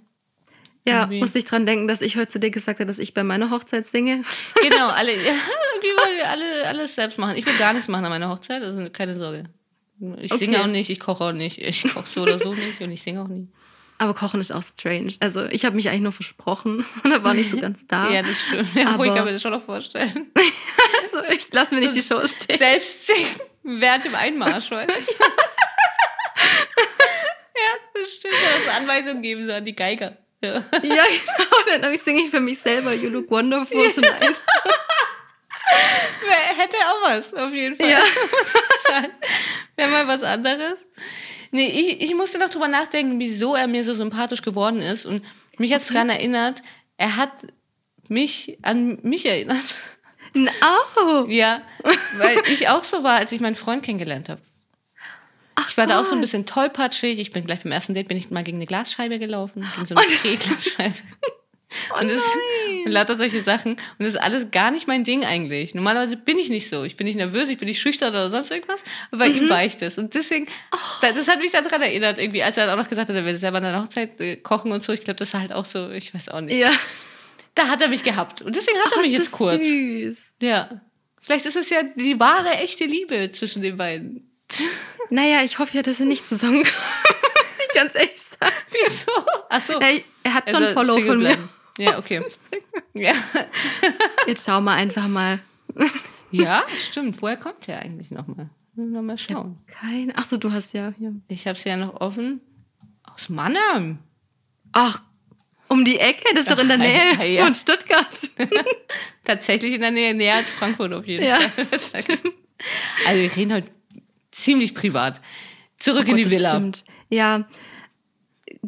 Ja, 0.86 1.02
Irgendwie. 1.02 1.20
musste 1.20 1.38
ich 1.38 1.46
dran 1.46 1.64
denken, 1.64 1.88
dass 1.88 2.02
ich 2.02 2.16
heute 2.16 2.28
zu 2.28 2.38
dir 2.38 2.50
gesagt 2.50 2.78
habe, 2.78 2.86
dass 2.86 2.98
ich 2.98 3.14
bei 3.14 3.22
meiner 3.24 3.50
Hochzeit 3.50 3.86
singe. 3.86 4.22
Genau, 4.62 4.88
alle, 4.96 5.12
ja, 5.12 5.32
irgendwie 5.32 5.96
wollen 5.96 6.16
wir 6.16 6.28
alle 6.28 6.66
alles 6.66 6.94
selbst 6.94 7.18
machen. 7.18 7.36
Ich 7.36 7.46
will 7.46 7.56
gar 7.56 7.72
nichts 7.72 7.88
machen 7.88 8.04
an 8.04 8.10
meiner 8.10 8.28
Hochzeit, 8.28 8.62
also 8.62 8.88
keine 8.90 9.14
Sorge. 9.16 9.44
Ich 10.20 10.32
singe 10.34 10.56
Okay. 10.56 10.62
auch 10.64 10.66
nicht, 10.66 10.90
ich 10.90 11.00
koche 11.00 11.24
auch 11.24 11.32
nicht, 11.32 11.58
ich 11.58 11.84
koche 11.94 12.08
so 12.08 12.22
oder 12.22 12.38
so 12.38 12.52
nicht 12.52 12.80
und 12.80 12.90
ich 12.90 13.00
singe 13.02 13.22
auch 13.22 13.28
nie. 13.28 13.48
Aber 13.96 14.12
Kochen 14.12 14.40
ist 14.40 14.50
auch 14.52 14.62
strange. 14.62 15.14
Also 15.20 15.44
ich 15.46 15.64
habe 15.64 15.76
mich 15.76 15.88
eigentlich 15.88 16.02
nur 16.02 16.12
versprochen 16.12 16.84
und 17.04 17.12
er 17.12 17.22
war 17.24 17.32
nicht 17.32 17.50
so 17.50 17.56
ganz 17.58 17.86
da. 17.86 18.10
Ja, 18.10 18.22
das 18.22 18.38
stimmt. 18.42 18.74
Ja, 18.74 18.88
aber 18.90 19.06
ich 19.06 19.14
kann 19.14 19.24
mir 19.24 19.32
das 19.32 19.40
schon 19.40 19.52
noch 19.52 19.62
vorstellen. 19.64 20.32
also 21.04 21.32
ich 21.32 21.50
lasse 21.54 21.74
mir 21.74 21.80
nicht 21.80 21.94
die 21.94 22.02
Show 22.02 22.20
stehen. 22.26 22.58
Selbst 22.58 23.06
singen 23.06 23.28
während 23.62 24.04
dem 24.04 24.14
Einmarsch, 24.16 24.70
weißt 24.70 24.90
du? 24.90 25.24
Ja, 27.56 27.70
das 27.94 28.12
stimmt. 28.12 28.34
Da 28.34 28.58
muss 28.58 28.76
Anweisungen 28.76 29.22
geben, 29.22 29.46
so 29.46 29.52
an 29.52 29.64
die 29.64 29.76
Geiger. 29.76 30.16
Ja. 30.44 30.64
Ja, 30.82 31.04
genau. 31.04 31.80
Dann 31.82 31.96
singe 31.98 32.22
ich 32.22 32.30
für 32.30 32.40
mich 32.40 32.58
selber 32.58 32.92
You 32.94 33.08
Look 33.10 33.30
Wonderful 33.30 33.90
tonight. 33.92 34.34
Wer- 36.20 36.56
Hätte 36.64 36.76
auch 36.76 37.08
was, 37.10 37.34
auf 37.34 37.52
jeden 37.52 37.76
Fall. 37.76 37.90
Ja. 37.90 38.02
Wäre 39.76 39.88
mal 39.90 40.06
was 40.06 40.22
anderes. 40.22 40.86
Nee, 41.50 41.68
ich, 41.68 42.00
ich 42.02 42.14
musste 42.14 42.38
noch 42.38 42.50
drüber 42.50 42.68
nachdenken, 42.68 43.18
wieso 43.18 43.54
er 43.54 43.66
mir 43.66 43.84
so 43.84 43.94
sympathisch 43.94 44.42
geworden 44.42 44.80
ist. 44.82 45.06
Und 45.06 45.24
mich 45.58 45.72
hat 45.72 45.88
daran 45.90 46.10
erinnert, 46.10 46.62
er 46.96 47.16
hat 47.16 47.30
mich 48.08 48.58
an 48.62 48.98
mich 49.02 49.26
erinnert. 49.26 49.64
Oh. 50.96 51.24
Ja, 51.28 51.62
weil 52.18 52.42
ich 52.48 52.68
auch 52.68 52.82
so 52.84 53.04
war, 53.04 53.18
als 53.18 53.30
ich 53.32 53.40
meinen 53.40 53.54
Freund 53.54 53.82
kennengelernt 53.84 54.28
habe. 54.28 54.40
Ach, 55.56 55.68
Ich 55.70 55.76
war 55.76 55.86
da 55.86 56.00
auch 56.00 56.04
so 56.04 56.14
ein 56.14 56.20
bisschen 56.20 56.46
tollpatschig. 56.46 57.18
Ich 57.18 57.30
bin 57.30 57.44
gleich 57.46 57.62
beim 57.62 57.72
ersten 57.72 57.94
Date 57.94 58.08
bin 58.08 58.16
ich 58.16 58.30
mal 58.30 58.42
gegen 58.44 58.58
eine 58.58 58.66
Glasscheibe 58.66 59.18
gelaufen, 59.18 59.66
gegen 59.74 59.86
so 59.86 59.94
eine 59.94 60.06
Drehglasscheibe. 60.22 60.94
und, 62.00 62.08
das, 62.10 62.20
und 62.84 62.92
lauter 62.92 63.16
solche 63.16 63.42
Sachen. 63.42 63.72
Und 63.72 63.80
das 63.98 64.08
ist 64.14 64.20
alles 64.20 64.50
gar 64.50 64.70
nicht 64.70 64.86
mein 64.86 65.04
Ding 65.04 65.24
eigentlich. 65.24 65.74
Normalerweise 65.74 66.16
bin 66.16 66.38
ich 66.38 66.48
nicht 66.48 66.68
so. 66.68 66.84
Ich 66.84 66.96
bin 66.96 67.06
nicht 67.06 67.16
nervös, 67.16 67.48
ich 67.48 67.58
bin 67.58 67.68
nicht 67.68 67.80
schüchtern 67.80 68.10
oder 68.10 68.30
sonst 68.30 68.50
irgendwas. 68.50 68.80
Aber 69.10 69.18
bei 69.24 69.28
ihm 69.28 69.48
war 69.48 69.64
ich 69.64 69.76
das. 69.76 69.98
Und 69.98 70.14
deswegen, 70.14 70.46
da- 71.02 71.12
das 71.12 71.28
hat 71.28 71.40
mich 71.40 71.52
daran 71.52 71.82
erinnert, 71.82 72.18
irgendwie, 72.18 72.42
als 72.42 72.56
er 72.56 72.66
dann 72.66 72.78
auch 72.78 72.82
noch 72.82 72.88
gesagt 72.88 73.08
hat, 73.08 73.16
er 73.16 73.24
will 73.24 73.38
selber 73.38 73.58
an 73.58 73.62
der 73.64 73.82
Hochzeit 73.82 74.20
äh, 74.20 74.36
kochen 74.36 74.72
und 74.72 74.82
so. 74.82 74.92
Ich 74.92 75.00
glaube, 75.02 75.18
das 75.18 75.32
war 75.32 75.40
halt 75.40 75.52
auch 75.52 75.64
so, 75.64 75.90
ich 75.90 76.14
weiß 76.14 76.28
auch 76.30 76.40
nicht. 76.40 76.56
Ja. 76.58 76.70
Da 77.56 77.68
hat 77.68 77.80
er 77.80 77.88
mich 77.88 78.02
gehabt. 78.02 78.42
Und 78.42 78.56
deswegen 78.56 78.78
hat 78.78 78.86
Ach, 78.92 78.96
er 78.96 79.02
mich 79.02 79.12
jetzt 79.12 79.30
kurz. 79.30 79.64
süß. 79.64 80.34
Ja. 80.42 80.80
Vielleicht 81.20 81.46
ist 81.46 81.56
es 81.56 81.70
ja 81.70 81.82
die 81.82 82.18
wahre, 82.20 82.50
echte 82.58 82.84
Liebe 82.84 83.30
zwischen 83.32 83.62
den 83.62 83.76
beiden. 83.76 84.30
Naja, 85.10 85.42
ich 85.42 85.58
hoffe 85.58 85.76
ja, 85.76 85.82
dass 85.82 85.98
sie 85.98 86.06
nicht 86.06 86.26
zusammenkommen. 86.26 86.64
Muss 87.08 87.66
ich 87.68 87.74
ganz 87.74 87.94
ehrlich 87.94 88.20
sagen. 88.40 88.54
Wieso? 88.70 89.12
Ach 89.50 89.60
so. 89.60 89.78
Er, 89.80 90.00
er 90.22 90.34
hat 90.34 90.50
schon 90.50 90.62
Also 90.62 90.74
Follow 90.74 91.00
von 91.00 91.18
mir. 91.18 91.36
Ja, 91.78 91.98
okay. 91.98 92.24
Ja. 92.94 93.12
Jetzt 94.28 94.46
schauen 94.46 94.64
wir 94.64 94.72
einfach 94.72 95.08
mal. 95.08 95.40
ja, 96.30 96.62
stimmt. 96.76 97.20
Woher 97.20 97.36
kommt 97.36 97.66
der 97.66 97.80
eigentlich 97.80 98.12
nochmal? 98.12 98.48
Nochmal 98.76 99.18
schauen. 99.18 99.58
Kein. 99.66 100.12
Ach 100.14 100.24
so, 100.24 100.36
du 100.36 100.52
hast 100.52 100.74
ja 100.74 100.92
hier. 100.96 101.14
Ich 101.28 101.46
habe 101.46 101.58
es 101.58 101.64
ja 101.64 101.76
noch 101.76 102.00
offen. 102.00 102.40
Aus 103.02 103.28
Mannheim. 103.28 103.98
Ach, 104.72 105.02
um 105.68 105.84
die 105.84 105.98
Ecke, 105.98 106.24
das 106.34 106.44
ist 106.44 106.52
doch 106.52 106.58
in 106.58 106.68
der 106.68 106.78
Nähe 106.78 107.14
ja, 107.18 107.24
ja. 107.24 107.44
von 107.44 107.54
Stuttgart. 107.54 108.06
Tatsächlich 109.24 109.74
in 109.74 109.80
der 109.80 109.90
Nähe, 109.90 110.14
näher 110.14 110.36
als 110.36 110.50
Frankfurt 110.50 110.92
auf 110.92 111.06
jeden 111.06 111.24
Ja, 111.24 111.38
Fall. 111.40 111.66
Also 113.06 113.22
wir 113.22 113.36
reden 113.36 113.52
heute 113.52 113.73
ziemlich 114.34 114.74
privat. 114.74 115.20
Zurück 115.78 116.02
in 116.08 116.16
Gott, 116.16 116.18
die 116.18 116.22
das 116.24 116.32
Villa. 116.32 116.50
Stimmt. 116.50 116.84
Ja. 117.10 117.48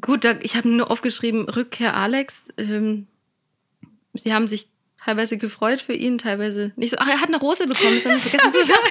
Gut, 0.01 0.25
da, 0.25 0.37
ich 0.43 0.57
habe 0.57 0.69
nur 0.69 0.91
aufgeschrieben, 0.91 1.49
Rückkehr 1.49 1.97
Alex. 1.97 2.45
Ähm, 2.59 3.07
sie 4.14 4.33
haben 4.35 4.49
sich 4.49 4.69
teilweise 5.03 5.39
gefreut 5.39 5.81
für 5.81 5.93
ihn, 5.95 6.19
teilweise 6.19 6.73
nicht 6.77 6.91
so. 6.91 6.97
Ach, 6.99 7.09
er 7.09 7.21
hat 7.21 7.29
eine 7.29 7.39
Rose 7.39 7.67
bekommen, 7.67 7.95
das 7.95 8.05
habe 8.07 8.17
ich 8.17 8.23
vergessen 8.25 8.53
zu 8.53 8.64
sagen. 8.64 8.87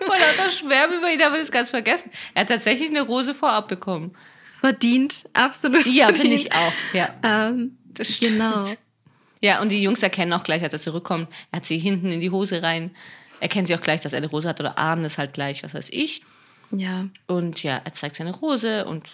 Voll 0.00 0.16
lauter 0.18 0.50
Schwärme 0.50 0.96
über 0.96 1.10
ihn, 1.12 1.22
aber 1.22 1.38
das 1.38 1.50
ganz 1.52 1.70
vergessen. 1.70 2.10
Er 2.34 2.42
hat 2.42 2.48
tatsächlich 2.48 2.90
eine 2.90 3.02
Rose 3.02 3.34
vorab 3.34 3.68
bekommen. 3.68 4.14
Verdient, 4.60 5.24
absolut. 5.32 5.86
Ja, 5.86 6.12
finde 6.12 6.34
ich 6.34 6.52
auch. 6.52 6.72
Ja, 6.92 7.14
Ähm, 7.22 7.78
das 7.94 8.16
stimmt. 8.16 8.32
genau. 8.32 8.64
Ja, 9.40 9.60
und 9.60 9.70
die 9.70 9.82
Jungs 9.82 10.02
erkennen 10.02 10.32
auch 10.32 10.44
gleich, 10.44 10.62
als 10.62 10.72
er 10.72 10.80
zurückkommt. 10.80 11.28
Er 11.50 11.56
hat 11.58 11.66
sie 11.66 11.78
hinten 11.78 12.12
in 12.12 12.20
die 12.20 12.30
Hose 12.30 12.62
rein. 12.62 12.94
Erkennen 13.42 13.66
sie 13.66 13.74
auch 13.74 13.80
gleich, 13.80 14.00
dass 14.00 14.12
er 14.12 14.18
eine 14.18 14.28
Rose 14.28 14.48
hat 14.48 14.60
oder 14.60 14.78
ahnen 14.78 15.04
es 15.04 15.18
halt 15.18 15.34
gleich, 15.34 15.64
was 15.64 15.74
weiß 15.74 15.90
ich. 15.90 16.22
Ja. 16.70 17.08
Und 17.26 17.62
ja, 17.64 17.80
er 17.84 17.92
zeigt 17.92 18.14
seine 18.14 18.34
Rose 18.34 18.84
und 18.86 19.04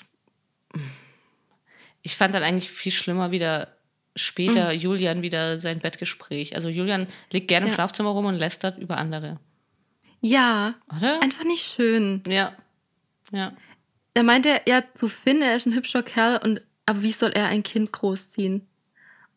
ich 2.03 2.15
fand 2.15 2.35
dann 2.35 2.43
eigentlich 2.43 2.71
viel 2.71 2.93
schlimmer 2.93 3.31
wieder 3.31 3.75
später 4.15 4.73
Julian 4.73 5.23
wieder 5.23 5.59
sein 5.59 5.79
Bettgespräch. 5.79 6.55
Also 6.55 6.69
Julian 6.69 7.07
liegt 7.33 7.49
gerne 7.49 7.65
im 7.67 7.71
Ja. 7.71 7.75
Schlafzimmer 7.75 8.11
rum 8.11 8.27
und 8.27 8.35
lästert 8.35 8.79
über 8.79 8.99
andere. 8.99 9.41
Ja. 10.21 10.75
Oder? 10.95 11.23
Einfach 11.23 11.45
nicht 11.45 11.65
schön. 11.65 12.23
Ja. 12.29 12.55
Ja. 13.33 13.53
Da 14.13 14.23
meinte 14.23 14.51
er 14.51 14.61
ja 14.67 14.85
zu 14.95 15.09
Finn, 15.09 15.41
er 15.41 15.57
ist 15.57 15.67
ein 15.67 15.75
hübscher 15.75 16.03
Kerl, 16.03 16.39
und 16.43 16.61
aber 16.85 17.03
wie 17.03 17.13
soll 17.13 17.31
er 17.31 17.47
ein 17.47 17.63
Kind 17.63 17.93
großziehen? 17.93 18.67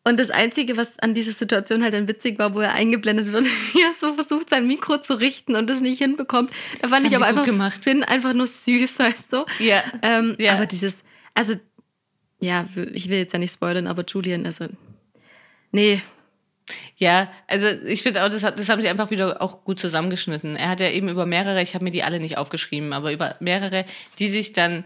Und 0.04 0.18
das 0.18 0.30
Einzige, 0.30 0.76
was 0.76 0.98
an 0.98 1.14
dieser 1.14 1.32
Situation 1.32 1.82
halt 1.84 1.94
dann 1.94 2.08
witzig 2.08 2.38
war, 2.38 2.54
wo 2.54 2.60
er 2.60 2.72
eingeblendet 2.74 3.32
wird, 3.32 3.44
wie 3.72 3.82
er 3.82 3.92
so 3.92 4.14
versucht, 4.14 4.50
sein 4.50 4.66
Mikro 4.66 4.98
zu 4.98 5.14
richten 5.14 5.54
und 5.54 5.68
das 5.68 5.80
nicht 5.80 5.98
hinbekommt. 5.98 6.50
Da 6.80 6.88
fand 6.88 7.04
haben 7.04 7.10
ich 7.10 7.16
aber 7.16 7.26
einfach 7.26 7.44
gemacht. 7.44 7.84
Finn 7.84 8.02
einfach 8.02 8.32
nur 8.32 8.46
süß, 8.46 8.98
weißt 8.98 9.32
du? 9.32 9.44
Ja. 9.60 9.84
Ähm, 10.02 10.36
Ja. 10.38 10.54
Aber 10.54 10.66
dieses, 10.66 11.04
also, 11.34 11.54
ja, 12.40 12.66
ich 12.92 13.08
will 13.08 13.18
jetzt 13.18 13.32
ja 13.32 13.38
nicht 13.38 13.52
spoilern, 13.52 13.86
aber 13.86 14.04
Julian, 14.04 14.44
also, 14.46 14.66
nee, 15.70 16.02
Ja, 16.96 17.30
also 17.48 17.66
ich 17.86 18.02
finde 18.02 18.24
auch, 18.24 18.28
das, 18.28 18.42
das 18.42 18.68
haben 18.68 18.82
sie 18.82 18.88
einfach 18.88 19.10
wieder 19.10 19.40
auch 19.42 19.64
gut 19.64 19.80
zusammengeschnitten. 19.80 20.56
Er 20.56 20.68
hat 20.68 20.80
ja 20.80 20.88
eben 20.88 21.08
über 21.08 21.26
mehrere, 21.26 21.62
ich 21.62 21.74
habe 21.74 21.84
mir 21.84 21.90
die 21.90 22.02
alle 22.02 22.20
nicht 22.20 22.38
aufgeschrieben, 22.38 22.92
aber 22.92 23.12
über 23.12 23.36
mehrere, 23.40 23.84
die 24.18 24.28
sich 24.28 24.52
dann 24.52 24.84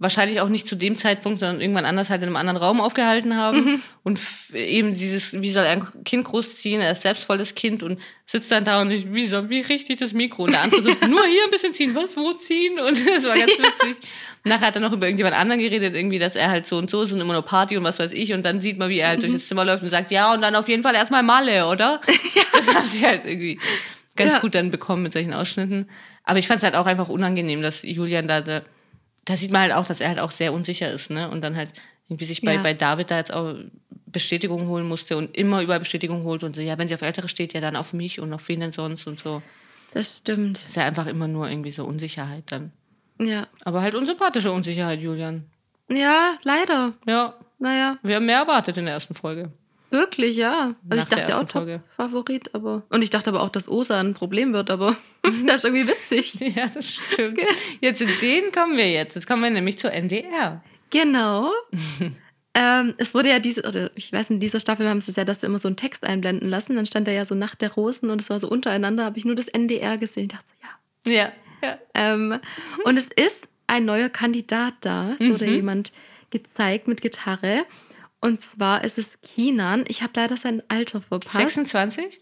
wahrscheinlich 0.00 0.40
auch 0.40 0.48
nicht 0.48 0.66
zu 0.66 0.74
dem 0.76 0.96
Zeitpunkt, 0.98 1.38
sondern 1.40 1.60
irgendwann 1.60 1.84
anders 1.84 2.08
halt 2.10 2.22
in 2.22 2.28
einem 2.28 2.36
anderen 2.36 2.56
Raum 2.56 2.80
aufgehalten 2.80 3.36
haben. 3.36 3.82
Und 4.02 4.18
f- 4.18 4.52
eben 4.54 4.94
dieses, 4.96 5.40
wie 5.40 5.52
soll 5.52 5.64
er 5.64 5.72
ein 5.72 5.86
Kind 6.04 6.24
großziehen? 6.24 6.80
Er 6.80 6.92
ist 6.92 7.02
selbst 7.02 7.22
volles 7.22 7.54
Kind 7.54 7.82
und 7.82 8.00
sitzt 8.26 8.50
dann 8.50 8.64
da 8.64 8.80
und 8.80 8.90
ich, 8.90 9.12
wie 9.12 9.26
soll, 9.26 9.50
wie 9.50 9.60
richtig 9.60 9.98
das 10.00 10.14
Mikro? 10.14 10.44
Und 10.44 10.54
der 10.54 10.62
andere 10.62 10.80
so, 10.82 10.88
nur 11.06 11.24
hier 11.26 11.44
ein 11.44 11.50
bisschen 11.50 11.74
ziehen, 11.74 11.94
was, 11.94 12.16
wo 12.16 12.32
ziehen? 12.32 12.80
Und 12.80 12.98
das 13.06 13.24
war 13.24 13.36
ganz 13.38 13.52
witzig. 13.52 14.10
Nachher 14.42 14.68
hat 14.68 14.74
er 14.74 14.80
noch 14.80 14.92
über 14.92 15.06
irgendjemand 15.06 15.36
anderen 15.36 15.60
geredet, 15.60 15.94
irgendwie, 15.94 16.18
dass 16.18 16.34
er 16.34 16.50
halt 16.50 16.66
so 16.66 16.78
und 16.78 16.88
so 16.88 17.02
ist 17.02 17.12
und 17.12 17.20
immer 17.20 17.34
nur 17.34 17.42
Party 17.42 17.76
und 17.76 17.84
was 17.84 17.98
weiß 17.98 18.12
ich. 18.12 18.32
Und 18.32 18.42
dann 18.44 18.62
sieht 18.62 18.78
man, 18.78 18.88
wie 18.88 19.00
er 19.00 19.08
halt 19.08 19.22
durch 19.22 19.32
das 19.34 19.46
Zimmer 19.48 19.66
läuft 19.66 19.82
und 19.82 19.90
sagt, 19.90 20.10
ja, 20.10 20.32
und 20.32 20.40
dann 20.40 20.56
auf 20.56 20.66
jeden 20.68 20.82
Fall 20.82 20.94
erstmal 20.94 21.22
Malle, 21.22 21.66
oder? 21.66 22.00
Das 22.52 22.74
haben 22.74 22.84
sie 22.86 23.06
halt 23.06 23.24
irgendwie 23.26 23.58
ganz 24.16 24.32
Ja. 24.34 24.38
gut 24.40 24.54
dann 24.54 24.70
bekommen 24.70 25.02
mit 25.02 25.12
solchen 25.14 25.32
Ausschnitten. 25.32 25.88
Aber 26.24 26.38
ich 26.38 26.46
fand 26.46 26.58
es 26.58 26.64
halt 26.64 26.74
auch 26.76 26.84
einfach 26.86 27.08
unangenehm, 27.08 27.62
dass 27.62 27.82
Julian 27.82 28.28
da, 28.28 28.40
da, 28.42 28.60
da 29.30 29.36
sieht 29.36 29.50
man 29.52 29.62
halt 29.62 29.72
auch, 29.72 29.86
dass 29.86 30.00
er 30.00 30.08
halt 30.08 30.18
auch 30.18 30.30
sehr 30.30 30.52
unsicher 30.52 30.90
ist, 30.90 31.10
ne? 31.10 31.30
Und 31.30 31.42
dann 31.42 31.56
halt 31.56 31.70
irgendwie 32.08 32.24
sich 32.26 32.42
bei, 32.42 32.54
Ja. 32.54 32.62
bei 32.62 32.74
David 32.74 33.10
da 33.10 33.16
jetzt 33.18 33.32
auch 33.32 33.54
Bestätigung 34.06 34.66
holen 34.66 34.86
musste 34.88 35.16
und 35.16 35.36
immer 35.36 35.62
überall 35.62 35.78
Bestätigung 35.78 36.24
holt 36.24 36.42
und 36.42 36.56
so, 36.56 36.62
ja, 36.62 36.76
wenn 36.78 36.88
sie 36.88 36.94
auf 36.94 37.02
Ältere 37.02 37.28
steht, 37.28 37.54
ja 37.54 37.60
dann 37.60 37.76
auf 37.76 37.92
mich 37.92 38.20
und 38.20 38.32
auf 38.32 38.48
wen 38.48 38.60
denn 38.60 38.72
sonst 38.72 39.06
und 39.06 39.18
so. 39.20 39.40
Das 39.92 40.18
stimmt. 40.18 40.58
ist 40.58 40.76
ja 40.76 40.84
einfach 40.84 41.06
immer 41.06 41.28
nur 41.28 41.48
irgendwie 41.48 41.70
so 41.70 41.84
Unsicherheit 41.84 42.44
dann. 42.46 42.72
Ja. 43.20 43.46
Aber 43.64 43.82
halt 43.82 43.94
unsympathische 43.94 44.50
Unsicherheit, 44.50 45.00
Julian. 45.00 45.44
Ja, 45.88 46.36
leider. 46.42 46.94
Ja, 47.06 47.34
Naja, 47.58 47.98
wir 48.02 48.16
haben 48.16 48.26
mehr 48.26 48.38
erwartet 48.40 48.78
in 48.78 48.86
der 48.86 48.94
ersten 48.94 49.14
Folge. 49.14 49.52
Wirklich, 49.90 50.36
ja. 50.36 50.74
Also 50.88 51.02
ich 51.02 51.08
dachte 51.08 51.38
auch. 51.38 51.44
Top-Favorit, 51.44 52.54
aber. 52.54 52.82
Und 52.90 53.02
ich 53.02 53.10
dachte 53.10 53.30
aber 53.30 53.42
auch, 53.42 53.48
dass 53.48 53.68
Osa 53.68 54.00
ein 54.00 54.14
Problem 54.14 54.52
wird, 54.52 54.70
aber 54.70 54.96
das 55.22 55.56
ist 55.56 55.64
irgendwie 55.64 55.88
witzig. 55.88 56.34
Ja, 56.56 56.66
das 56.66 56.94
stimmt. 56.94 57.40
Jetzt 57.80 58.00
in 58.00 58.10
den 58.20 58.52
kommen 58.52 58.76
wir 58.76 58.90
jetzt. 58.90 59.14
Jetzt 59.14 59.26
kommen 59.26 59.42
wir 59.42 59.50
nämlich 59.50 59.78
zur 59.78 59.92
NDR. 59.92 60.62
Genau. 60.90 61.52
ähm, 62.54 62.94
es 62.98 63.14
wurde 63.14 63.28
ja 63.28 63.38
diese, 63.38 63.62
oder 63.62 63.90
ich 63.94 64.12
weiß, 64.12 64.30
in 64.30 64.40
dieser 64.40 64.60
Staffel 64.60 64.88
haben 64.88 65.00
sie 65.00 65.10
es 65.10 65.16
ja, 65.16 65.24
dass 65.24 65.40
sie 65.40 65.46
immer 65.46 65.58
so 65.58 65.68
einen 65.68 65.76
Text 65.76 66.04
einblenden 66.04 66.48
lassen. 66.48 66.76
Dann 66.76 66.86
stand 66.86 67.06
da 67.06 67.12
ja 67.12 67.24
so 67.24 67.34
Nacht 67.34 67.60
der 67.60 67.72
Rosen 67.72 68.10
und 68.10 68.20
es 68.20 68.30
war 68.30 68.40
so 68.40 68.48
untereinander, 68.48 69.04
habe 69.04 69.18
ich 69.18 69.24
nur 69.24 69.36
das 69.36 69.48
NDR 69.48 69.98
gesehen. 69.98 70.24
Ich 70.24 70.28
dachte 70.32 70.46
so, 70.48 71.10
ja. 71.12 71.12
Ja. 71.12 71.32
ja. 71.62 71.78
Ähm, 71.94 72.40
und 72.84 72.96
es 72.96 73.08
ist 73.08 73.48
ein 73.66 73.84
neuer 73.84 74.08
Kandidat 74.08 74.74
da. 74.80 75.14
Es 75.18 75.28
wurde 75.28 75.46
jemand 75.46 75.92
gezeigt 76.30 76.88
mit 76.88 77.00
Gitarre. 77.00 77.64
Und 78.20 78.40
zwar 78.40 78.84
ist 78.84 78.98
es 78.98 79.20
Kinan. 79.22 79.84
Ich 79.88 80.02
habe 80.02 80.12
leider 80.16 80.36
sein 80.36 80.62
Alter 80.68 81.00
verpasst. 81.00 81.36
26? 81.36 82.20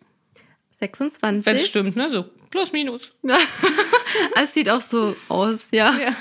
26. 0.71 1.47
Wenn 1.47 1.57
es 1.57 1.67
stimmt, 1.67 1.97
ne? 1.97 2.11
So 2.11 2.25
plus 2.51 2.73
minus. 2.73 3.13
Ja. 3.23 3.39
es 4.37 4.55
sieht 4.55 4.71
auch 4.71 4.81
so 4.81 5.17
aus, 5.29 5.69
ja. 5.73 5.97
Ja. 5.99 6.17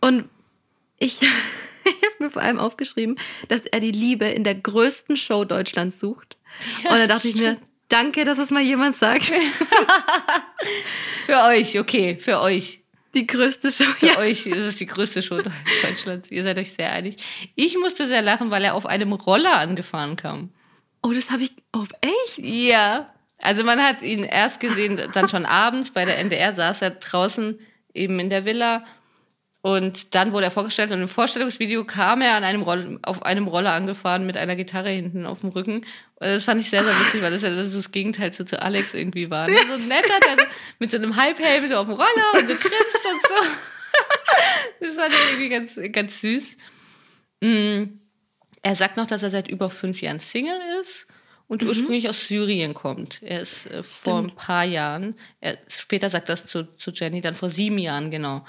Und 0.00 0.28
ich, 0.98 1.20
ich 1.84 1.92
habe 1.92 2.14
mir 2.18 2.30
vor 2.30 2.42
allem 2.42 2.58
aufgeschrieben, 2.58 3.18
dass 3.48 3.66
er 3.66 3.80
die 3.80 3.92
Liebe 3.92 4.26
in 4.26 4.44
der 4.44 4.54
größten 4.54 5.16
Show 5.16 5.44
Deutschlands 5.44 6.00
sucht. 6.00 6.36
Ja, 6.82 6.90
Und 6.90 6.98
da 7.00 7.06
dachte 7.06 7.28
ich 7.28 7.36
mir, 7.36 7.58
danke, 7.88 8.24
dass 8.24 8.38
es 8.38 8.50
mal 8.50 8.62
jemand 8.62 8.96
sagt. 8.96 9.26
Für 11.26 11.42
euch, 11.44 11.78
okay, 11.78 12.16
für 12.18 12.40
euch. 12.40 12.82
Die 13.14 13.26
größte 13.26 13.70
Show. 13.70 13.84
Für 13.98 14.06
Ja. 14.06 14.18
euch 14.18 14.46
ist 14.46 14.56
es 14.66 14.76
die 14.76 14.86
größte 14.86 15.22
Show 15.22 15.40
Deutschlands. 15.82 16.30
Ihr 16.30 16.42
seid 16.42 16.58
euch 16.58 16.72
sehr 16.72 16.92
einig. 16.92 17.16
Ich 17.54 17.76
musste 17.78 18.06
sehr 18.06 18.22
lachen, 18.22 18.50
weil 18.50 18.64
er 18.64 18.74
auf 18.74 18.86
einem 18.86 19.12
Roller 19.12 19.58
angefahren 19.58 20.16
kam. 20.16 20.50
Oh, 21.02 21.12
das 21.12 21.30
habe 21.30 21.42
ich. 21.42 21.52
Oh, 21.74 21.84
echt? 22.00 22.38
Ja. 22.38 23.12
Also 23.40 23.64
man 23.64 23.80
hat 23.82 24.02
ihn 24.02 24.24
erst 24.24 24.60
gesehen, 24.60 25.00
dann 25.12 25.28
schon 25.28 25.46
abends 25.46 25.90
bei 25.90 26.04
der 26.04 26.18
NDR 26.18 26.52
saß 26.54 26.82
er 26.82 26.90
draußen 26.90 27.58
eben 27.94 28.18
in 28.18 28.30
der 28.30 28.44
Villa 28.44 28.84
und 29.68 30.14
dann 30.14 30.32
wurde 30.32 30.46
er 30.46 30.50
vorgestellt 30.50 30.92
und 30.92 31.02
im 31.02 31.08
Vorstellungsvideo 31.08 31.84
kam 31.84 32.22
er 32.22 32.36
an 32.36 32.44
einem 32.44 32.62
Roll 32.62 32.98
auf 33.02 33.22
einem 33.22 33.46
Roller 33.46 33.72
angefahren 33.72 34.24
mit 34.24 34.38
einer 34.38 34.56
Gitarre 34.56 34.88
hinten 34.88 35.26
auf 35.26 35.40
dem 35.40 35.50
Rücken. 35.50 35.84
Und 36.14 36.26
das 36.26 36.44
fand 36.44 36.62
ich 36.62 36.70
sehr, 36.70 36.82
sehr 36.82 36.98
witzig, 36.98 37.20
weil 37.20 37.32
das 37.32 37.42
ja 37.42 37.66
so 37.66 37.76
das 37.76 37.92
Gegenteil 37.92 38.32
zu, 38.32 38.46
zu 38.46 38.62
Alex 38.62 38.94
irgendwie 38.94 39.30
war. 39.30 39.46
Ne? 39.46 39.58
So 39.66 39.74
ein 39.74 39.88
netter, 39.88 40.20
der 40.24 40.36
so 40.42 40.50
mit 40.78 40.90
so 40.90 40.96
einem 40.96 41.16
Halbhelm 41.16 41.68
so 41.68 41.76
auf 41.76 41.86
dem 41.86 41.96
Roller 41.96 42.32
und 42.34 42.46
so 42.46 42.54
grinst 42.54 43.06
und 43.12 43.22
so. 43.22 43.34
Das 44.80 44.94
fand 44.94 45.12
ich 45.12 45.32
irgendwie 45.32 45.48
ganz, 45.48 45.78
ganz 45.92 46.20
süß. 46.20 46.56
Mm. 47.40 47.98
Er 48.62 48.74
sagt 48.74 48.96
noch, 48.96 49.06
dass 49.06 49.22
er 49.22 49.30
seit 49.30 49.48
über 49.48 49.70
fünf 49.70 50.00
Jahren 50.00 50.20
Single 50.20 50.58
ist 50.80 51.08
und 51.48 51.62
ursprünglich 51.62 52.08
aus 52.08 52.28
Syrien 52.28 52.74
kommt. 52.74 53.22
Er 53.22 53.40
ist 53.40 53.66
äh, 53.66 53.82
vor 53.82 54.18
ein 54.18 54.34
paar 54.34 54.64
Jahren, 54.64 55.14
er, 55.40 55.58
später 55.68 56.10
sagt 56.10 56.28
das 56.28 56.46
zu, 56.46 56.64
zu 56.76 56.90
Jenny, 56.90 57.20
dann 57.20 57.34
vor 57.34 57.50
sieben 57.50 57.78
Jahren 57.78 58.10
genau, 58.10 58.46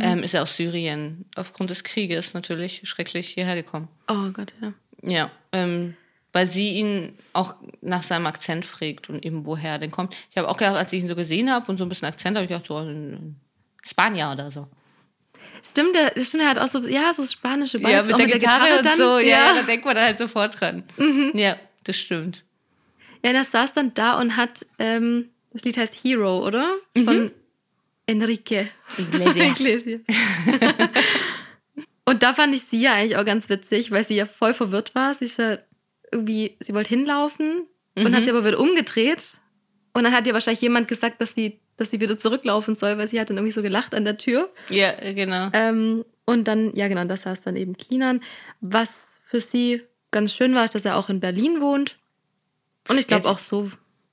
ähm, 0.00 0.22
ist 0.22 0.34
er 0.34 0.42
aus 0.42 0.56
Syrien 0.56 1.26
aufgrund 1.36 1.70
des 1.70 1.84
Krieges 1.84 2.34
natürlich 2.34 2.82
schrecklich 2.84 3.28
hierher 3.28 3.54
gekommen. 3.54 3.88
Oh 4.08 4.30
Gott, 4.32 4.54
ja. 4.60 4.72
Ja, 5.02 5.30
ähm, 5.52 5.96
weil 6.32 6.46
sie 6.46 6.74
ihn 6.74 7.12
auch 7.32 7.54
nach 7.80 8.02
seinem 8.02 8.26
Akzent 8.26 8.64
fragt 8.64 9.10
und 9.10 9.24
eben 9.24 9.44
woher 9.44 9.72
er 9.72 9.78
denn 9.78 9.90
kommt. 9.90 10.14
Ich 10.30 10.38
habe 10.38 10.48
auch 10.48 10.56
gedacht, 10.56 10.76
als 10.76 10.92
ich 10.92 11.02
ihn 11.02 11.08
so 11.08 11.16
gesehen 11.16 11.50
habe 11.50 11.70
und 11.70 11.78
so 11.78 11.84
ein 11.84 11.88
bisschen 11.88 12.08
Akzent, 12.08 12.36
habe 12.36 12.44
ich 12.44 12.48
gedacht, 12.50 12.66
so 12.66 12.78
ein 12.78 13.36
Spanier 13.82 14.30
oder 14.32 14.50
so. 14.50 14.68
Stimmt, 15.64 15.94
der, 15.94 16.10
das 16.10 16.28
stimmt, 16.28 16.44
er 16.44 16.50
hat 16.50 16.58
auch 16.58 16.68
so, 16.68 16.86
ja, 16.86 17.12
so 17.12 17.24
spanische 17.24 17.78
Vibes, 17.78 17.92
ja, 17.92 18.02
mit 18.02 18.14
auch 18.14 18.18
der, 18.18 18.26
Gitarre, 18.26 18.78
und 18.78 18.86
dann. 18.86 18.96
so, 18.96 19.18
ja, 19.18 19.26
ja. 19.26 19.54
da 19.56 19.62
denkt 19.62 19.84
man 19.84 19.96
halt 19.98 20.18
sofort 20.18 20.60
dran. 20.60 20.84
Ja, 21.34 21.56
das 21.84 21.96
stimmt. 21.96 22.44
Ja, 23.24 23.32
der 23.32 23.44
saß 23.44 23.74
dann 23.74 23.94
da 23.94 24.18
und 24.20 24.36
hat, 24.36 24.66
ähm, 24.78 25.30
das 25.52 25.64
Lied 25.64 25.76
heißt 25.76 25.94
Hero, 26.02 26.46
oder? 26.46 26.74
Von 27.04 27.30
Enrique 28.06 28.68
Iglesias. 28.98 29.60
Iglesias. 29.60 30.00
und 32.04 32.22
da 32.22 32.34
fand 32.34 32.54
ich 32.54 32.62
sie 32.62 32.82
ja 32.82 32.94
eigentlich 32.94 33.16
auch 33.16 33.24
ganz 33.24 33.48
witzig, 33.48 33.90
weil 33.90 34.04
sie 34.04 34.16
ja 34.16 34.26
voll 34.26 34.52
verwirrt 34.52 34.94
war. 34.94 35.14
Sie 35.14 35.24
ist 35.26 35.38
ja 35.38 35.58
irgendwie, 36.10 36.56
sie 36.60 36.74
wollte 36.74 36.90
hinlaufen 36.90 37.66
und 37.96 38.14
hat 38.14 38.24
sie 38.24 38.30
aber 38.30 38.44
wieder 38.44 38.58
umgedreht. 38.58 39.38
Und 39.94 40.04
dann 40.04 40.12
hat 40.12 40.26
ihr 40.26 40.34
wahrscheinlich 40.34 40.62
jemand 40.62 40.88
gesagt, 40.88 41.20
dass 41.20 41.34
sie, 41.34 41.60
dass 41.76 41.90
sie 41.90 42.00
wieder 42.00 42.16
zurücklaufen 42.18 42.74
soll, 42.74 42.98
weil 42.98 43.08
sie 43.08 43.20
hat 43.20 43.30
dann 43.30 43.36
irgendwie 43.36 43.52
so 43.52 43.62
gelacht 43.62 43.94
an 43.94 44.04
der 44.04 44.18
Tür. 44.18 44.50
Ja, 44.70 44.92
genau. 45.12 45.50
Ähm, 45.52 46.04
und 46.24 46.48
dann, 46.48 46.74
ja 46.74 46.88
genau, 46.88 47.04
da 47.04 47.16
saß 47.16 47.42
dann 47.42 47.56
eben 47.56 47.76
Kinan. 47.76 48.20
Was 48.60 49.18
für 49.24 49.40
sie 49.40 49.82
ganz 50.10 50.34
schön 50.34 50.54
war, 50.54 50.64
ist, 50.64 50.74
dass 50.74 50.84
er 50.84 50.96
auch 50.96 51.08
in 51.08 51.20
Berlin 51.20 51.60
wohnt. 51.60 51.98
Und 52.88 52.98
ich 52.98 53.06
glaube 53.06 53.28
auch 53.28 53.38
so. 53.38 53.70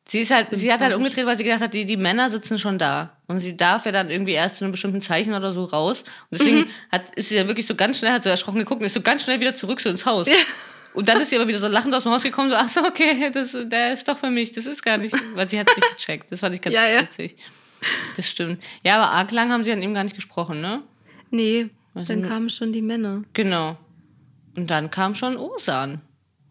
Sie 0.09 0.21
ist 0.21 0.31
halt, 0.31 0.47
sie 0.51 0.73
hat 0.73 0.81
halt 0.81 0.95
umgedreht, 0.95 1.25
weil 1.27 1.37
sie 1.37 1.43
gedacht 1.43 1.61
hat, 1.61 1.73
die, 1.73 1.85
die 1.85 1.95
Männer 1.97 2.31
sitzen 2.31 2.57
schon 2.57 2.79
da. 2.79 3.15
Und 3.27 3.39
sie 3.39 3.55
darf 3.55 3.85
ja 3.85 3.91
dann 3.91 4.09
irgendwie 4.09 4.31
erst 4.31 4.57
zu 4.57 4.65
einem 4.65 4.71
bestimmten 4.71 5.01
Zeichen 5.03 5.33
oder 5.35 5.53
so 5.53 5.65
raus. 5.65 6.03
Und 6.31 6.39
deswegen 6.39 6.65
hat, 6.91 7.13
ist 7.15 7.29
sie 7.29 7.35
dann 7.35 7.47
wirklich 7.47 7.67
so 7.67 7.75
ganz 7.75 7.99
schnell, 7.99 8.11
hat 8.11 8.23
so 8.23 8.29
erschrocken 8.29 8.57
geguckt 8.59 8.81
und 8.81 8.87
ist 8.87 8.95
so 8.95 9.01
ganz 9.01 9.23
schnell 9.23 9.39
wieder 9.39 9.53
zurück 9.53 9.79
so 9.81 9.89
ins 9.89 10.07
Haus. 10.07 10.27
Und 10.95 11.07
dann 11.07 11.21
ist 11.21 11.29
sie 11.29 11.35
aber 11.35 11.47
wieder 11.47 11.59
so 11.59 11.67
lachend 11.67 11.93
aus 11.93 12.03
dem 12.03 12.11
Haus 12.11 12.23
gekommen, 12.23 12.49
so, 12.49 12.55
ach 12.55 12.67
so, 12.67 12.83
okay, 12.83 13.29
das, 13.31 13.55
der 13.65 13.93
ist 13.93 14.07
doch 14.07 14.17
für 14.17 14.31
mich, 14.31 14.51
das 14.51 14.65
ist 14.65 14.81
gar 14.81 14.97
nicht, 14.97 15.13
weil 15.35 15.47
sie 15.47 15.59
hat 15.59 15.69
es 15.69 15.75
nicht 15.75 15.91
gecheckt. 15.97 16.31
Das 16.31 16.39
fand 16.39 16.55
ich 16.55 16.61
ganz 16.61 16.75
Ja, 16.75 16.87
ja. 16.89 17.01
witzig. 17.01 17.35
Das 18.15 18.27
stimmt. 18.27 18.61
Ja, 18.83 18.95
aber 18.99 19.11
arg 19.11 19.31
lang 19.31 19.51
haben 19.51 19.63
sie 19.63 19.71
an 19.71 19.81
ihm 19.83 19.93
gar 19.93 20.03
nicht 20.03 20.15
gesprochen, 20.15 20.59
ne? 20.59 20.81
Nee, 21.29 21.69
Also 21.93 22.13
dann 22.13 22.23
kamen 22.27 22.49
schon 22.49 22.73
die 22.73 22.81
Männer. 22.81 23.23
Genau. 23.33 23.77
Und 24.57 24.71
dann 24.71 24.89
kam 24.89 25.13
schon 25.13 25.37
Osan 25.37 26.01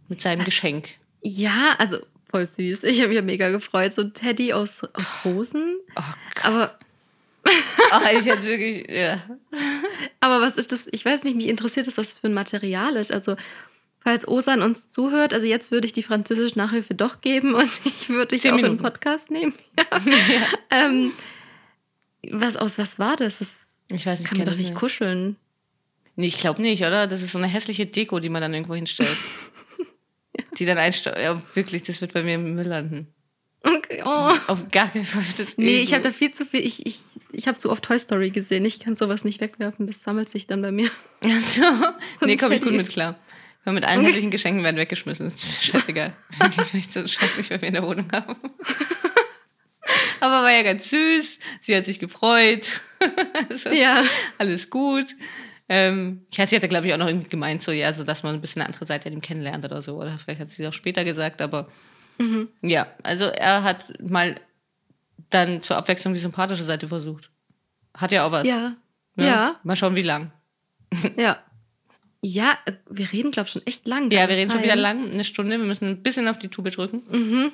mit 0.09 0.21
seinem 0.21 0.45
Geschenk. 0.45 0.91
Ja, 1.21 1.75
also 1.79 1.99
voll 2.31 2.47
süß. 2.47 2.85
Ich 2.85 2.99
habe 2.99 3.09
mich 3.09 3.17
ja 3.17 3.23
mega 3.23 3.49
gefreut. 3.51 3.93
So 3.95 4.03
ein 4.03 4.13
Teddy 4.13 4.53
aus, 4.53 4.83
aus 4.93 5.25
Rosen. 5.25 5.77
Oh 5.97 6.03
Aber, 6.43 6.79
Ah, 7.91 8.11
ich 8.19 8.27
hätte 8.27 8.45
wirklich, 8.45 8.87
ja. 8.91 9.23
aber 10.21 10.41
was 10.41 10.57
ist 10.59 10.73
das? 10.73 10.89
Ich 10.93 11.05
weiß 11.05 11.25
nicht, 11.25 11.37
mich 11.37 11.49
interessiert 11.49 11.87
das, 11.87 11.97
was 11.97 12.11
das 12.11 12.19
für 12.19 12.27
ein 12.27 12.35
Material 12.35 12.97
ist. 12.97 13.11
Also, 13.13 13.37
falls 14.01 14.29
Osan 14.29 14.61
uns 14.63 14.89
zuhört, 14.89 15.33
also 15.33 15.47
jetzt 15.47 15.71
würde 15.71 15.87
ich 15.87 15.93
die 15.95 16.03
französische 16.03 16.59
Nachhilfe 16.59 16.95
doch 16.95 17.21
geben 17.23 17.55
und 17.55 17.71
ich 17.85 18.09
würde 18.11 18.37
dich 18.37 18.43
auch 18.51 18.57
in 18.57 18.57
den 18.59 18.65
Minuten. 18.73 18.83
Podcast 18.83 19.31
nehmen. 19.31 19.55
Ja. 19.79 20.85
ähm, 20.87 21.13
was 22.31 22.57
aus 22.57 22.79
was 22.79 22.99
war 22.99 23.17
das? 23.17 23.39
Das 23.39 23.55
Ich 23.89 24.05
weiß 24.05 24.19
nicht, 24.21 24.29
kann 24.29 24.39
man 24.39 24.49
doch 24.49 24.57
nicht 24.57 24.75
kuscheln. 24.75 25.37
Nee, 26.17 26.27
ich 26.27 26.37
glaube 26.39 26.61
nicht, 26.61 26.83
oder? 26.83 27.07
Das 27.07 27.23
ist 27.23 27.33
so 27.33 27.39
eine 27.39 27.47
hässliche 27.47 27.87
Deko, 27.87 28.19
die 28.19 28.29
man 28.29 28.43
dann 28.43 28.53
irgendwo 28.53 28.75
hinstellt. 28.75 29.17
Die 30.59 30.65
dann 30.65 30.79
einstellt. 30.79 31.19
Ja, 31.19 31.41
wirklich, 31.55 31.83
das 31.85 32.01
wird 32.01 32.13
bei 32.13 32.23
mir 32.23 32.35
im 32.35 32.55
Müll 32.55 32.67
landen. 32.67 33.15
Okay. 33.63 34.03
Oh. 34.05 34.33
Auf 34.47 34.69
gar 34.71 34.89
keinen 34.89 35.05
Fall. 35.05 35.23
wird 35.27 35.39
Das 35.39 35.59
Nee, 35.59 35.81
ich 35.81 35.93
habe 35.93 36.03
da 36.03 36.11
viel 36.11 36.33
zu 36.33 36.47
viel. 36.47 36.65
Ich, 36.65 36.87
ich, 36.87 37.01
ich 37.33 37.49
habe 37.49 37.59
zu 37.59 37.71
oft 37.71 37.83
Toy 37.83 37.99
Story 37.99 38.31
gesehen. 38.31 38.65
Ich 38.65 38.81
kann 38.81 38.95
sowas 38.97 39.25
nicht 39.25 39.41
wegwerfen. 39.41 39.87
Das 39.87 40.03
sammelt 40.03 40.29
sich 40.29 40.47
dann 40.47 40.63
bei 40.63 40.73
mir. 40.73 40.91
Also, 41.21 41.63
nee, 42.25 42.37
komme 42.37 42.57
ich 42.57 42.63
gut 42.63 42.73
mit 42.73 42.89
klar. 42.89 43.19
Weil 43.65 43.75
mit 43.75 43.85
allen 43.85 44.05
hässlichen 44.05 44.31
Geschenken 44.31 44.63
werden 44.63 44.77
weggeschmissen. 44.77 45.27
Ist 45.27 45.65
Scheißegal. 45.65 46.15
Ich 46.51 46.75
möchte 46.75 46.93
so 46.93 46.99
einen 47.01 47.09
Scheiß 47.09 47.37
nicht 47.37 47.49
bei 47.49 47.59
mir 47.59 47.67
in 47.67 47.75
der 47.75 47.83
Wohnung 47.83 48.07
haben. 48.13 48.39
Aber 50.21 50.43
war 50.43 50.53
ja 50.53 50.63
ganz 50.63 50.89
süß. 50.91 51.39
Sie 51.61 51.77
hat 51.77 51.85
sich 51.85 51.99
gefreut. 51.99 52.81
Also, 53.51 53.71
Ja. 53.71 54.05
Alles 54.39 54.71
gut. 54.71 55.17
Ähm, 55.69 56.27
ich 56.31 56.39
weiß, 56.39 56.51
sie 56.51 56.57
hatte, 56.57 56.69
glaube 56.69 56.87
ich, 56.87 56.95
auch 56.95 56.99
noch 56.99 57.09
irgendwie 57.09 57.29
gemeint, 57.29 57.63
so, 57.63 57.73
ja, 57.73 57.93
so, 57.93 58.05
dass 58.05 58.23
man 58.23 58.35
ein 58.35 58.41
bisschen 58.41 58.63
eine 58.63 58.69
andere 58.69 58.87
Seite 58.87 59.09
an 59.09 59.15
ihm 59.15 59.21
kennenlernt 59.21 59.65
oder 59.65 59.83
so. 59.83 59.97
Oder 59.97 60.19
vielleicht 60.19 60.41
hat 60.41 60.51
sie 60.51 60.63
es 60.63 60.69
auch 60.69 60.73
später 60.73 61.05
gesagt, 61.05 61.43
aber 61.43 61.69
ja, 62.63 62.89
also 63.03 63.27
er 63.27 63.63
hat 63.63 64.01
mal 64.03 64.35
dann 65.31 65.63
zur 65.63 65.77
Abwechslung 65.77 66.15
die 66.15 66.21
sympathische 66.21 66.65
Seite 66.65 66.89
versucht. 66.89 67.31
Hat 67.95 68.13
ja 68.13 68.27
auch 68.27 68.33
was. 68.33 68.47
Ja. 68.47 68.77
ne? 69.15 69.27
Ja. 69.27 69.61
Mal 69.63 69.77
schauen, 69.77 69.95
wie 69.95 70.03
lang. 70.03 70.33
Ja. 71.17 71.43
Ja, 72.21 72.59
wir 72.91 73.13
reden, 73.13 73.31
glaube 73.31 73.47
ich, 73.47 73.53
schon 73.53 73.65
echt 73.65 73.87
lang. 73.87 74.11
Ja, 74.11 74.29
wir 74.29 74.37
reden 74.37 74.51
schon 74.51 74.59
sein? 74.59 74.65
wieder 74.65 74.75
lang, 74.75 75.13
eine 75.13 75.23
Stunde. 75.23 75.57
Wir 75.57 75.65
müssen 75.65 75.85
ein 75.85 76.03
bisschen 76.03 76.27
auf 76.27 76.37
die 76.37 76.49
Tube 76.49 76.73
drücken. 76.73 77.53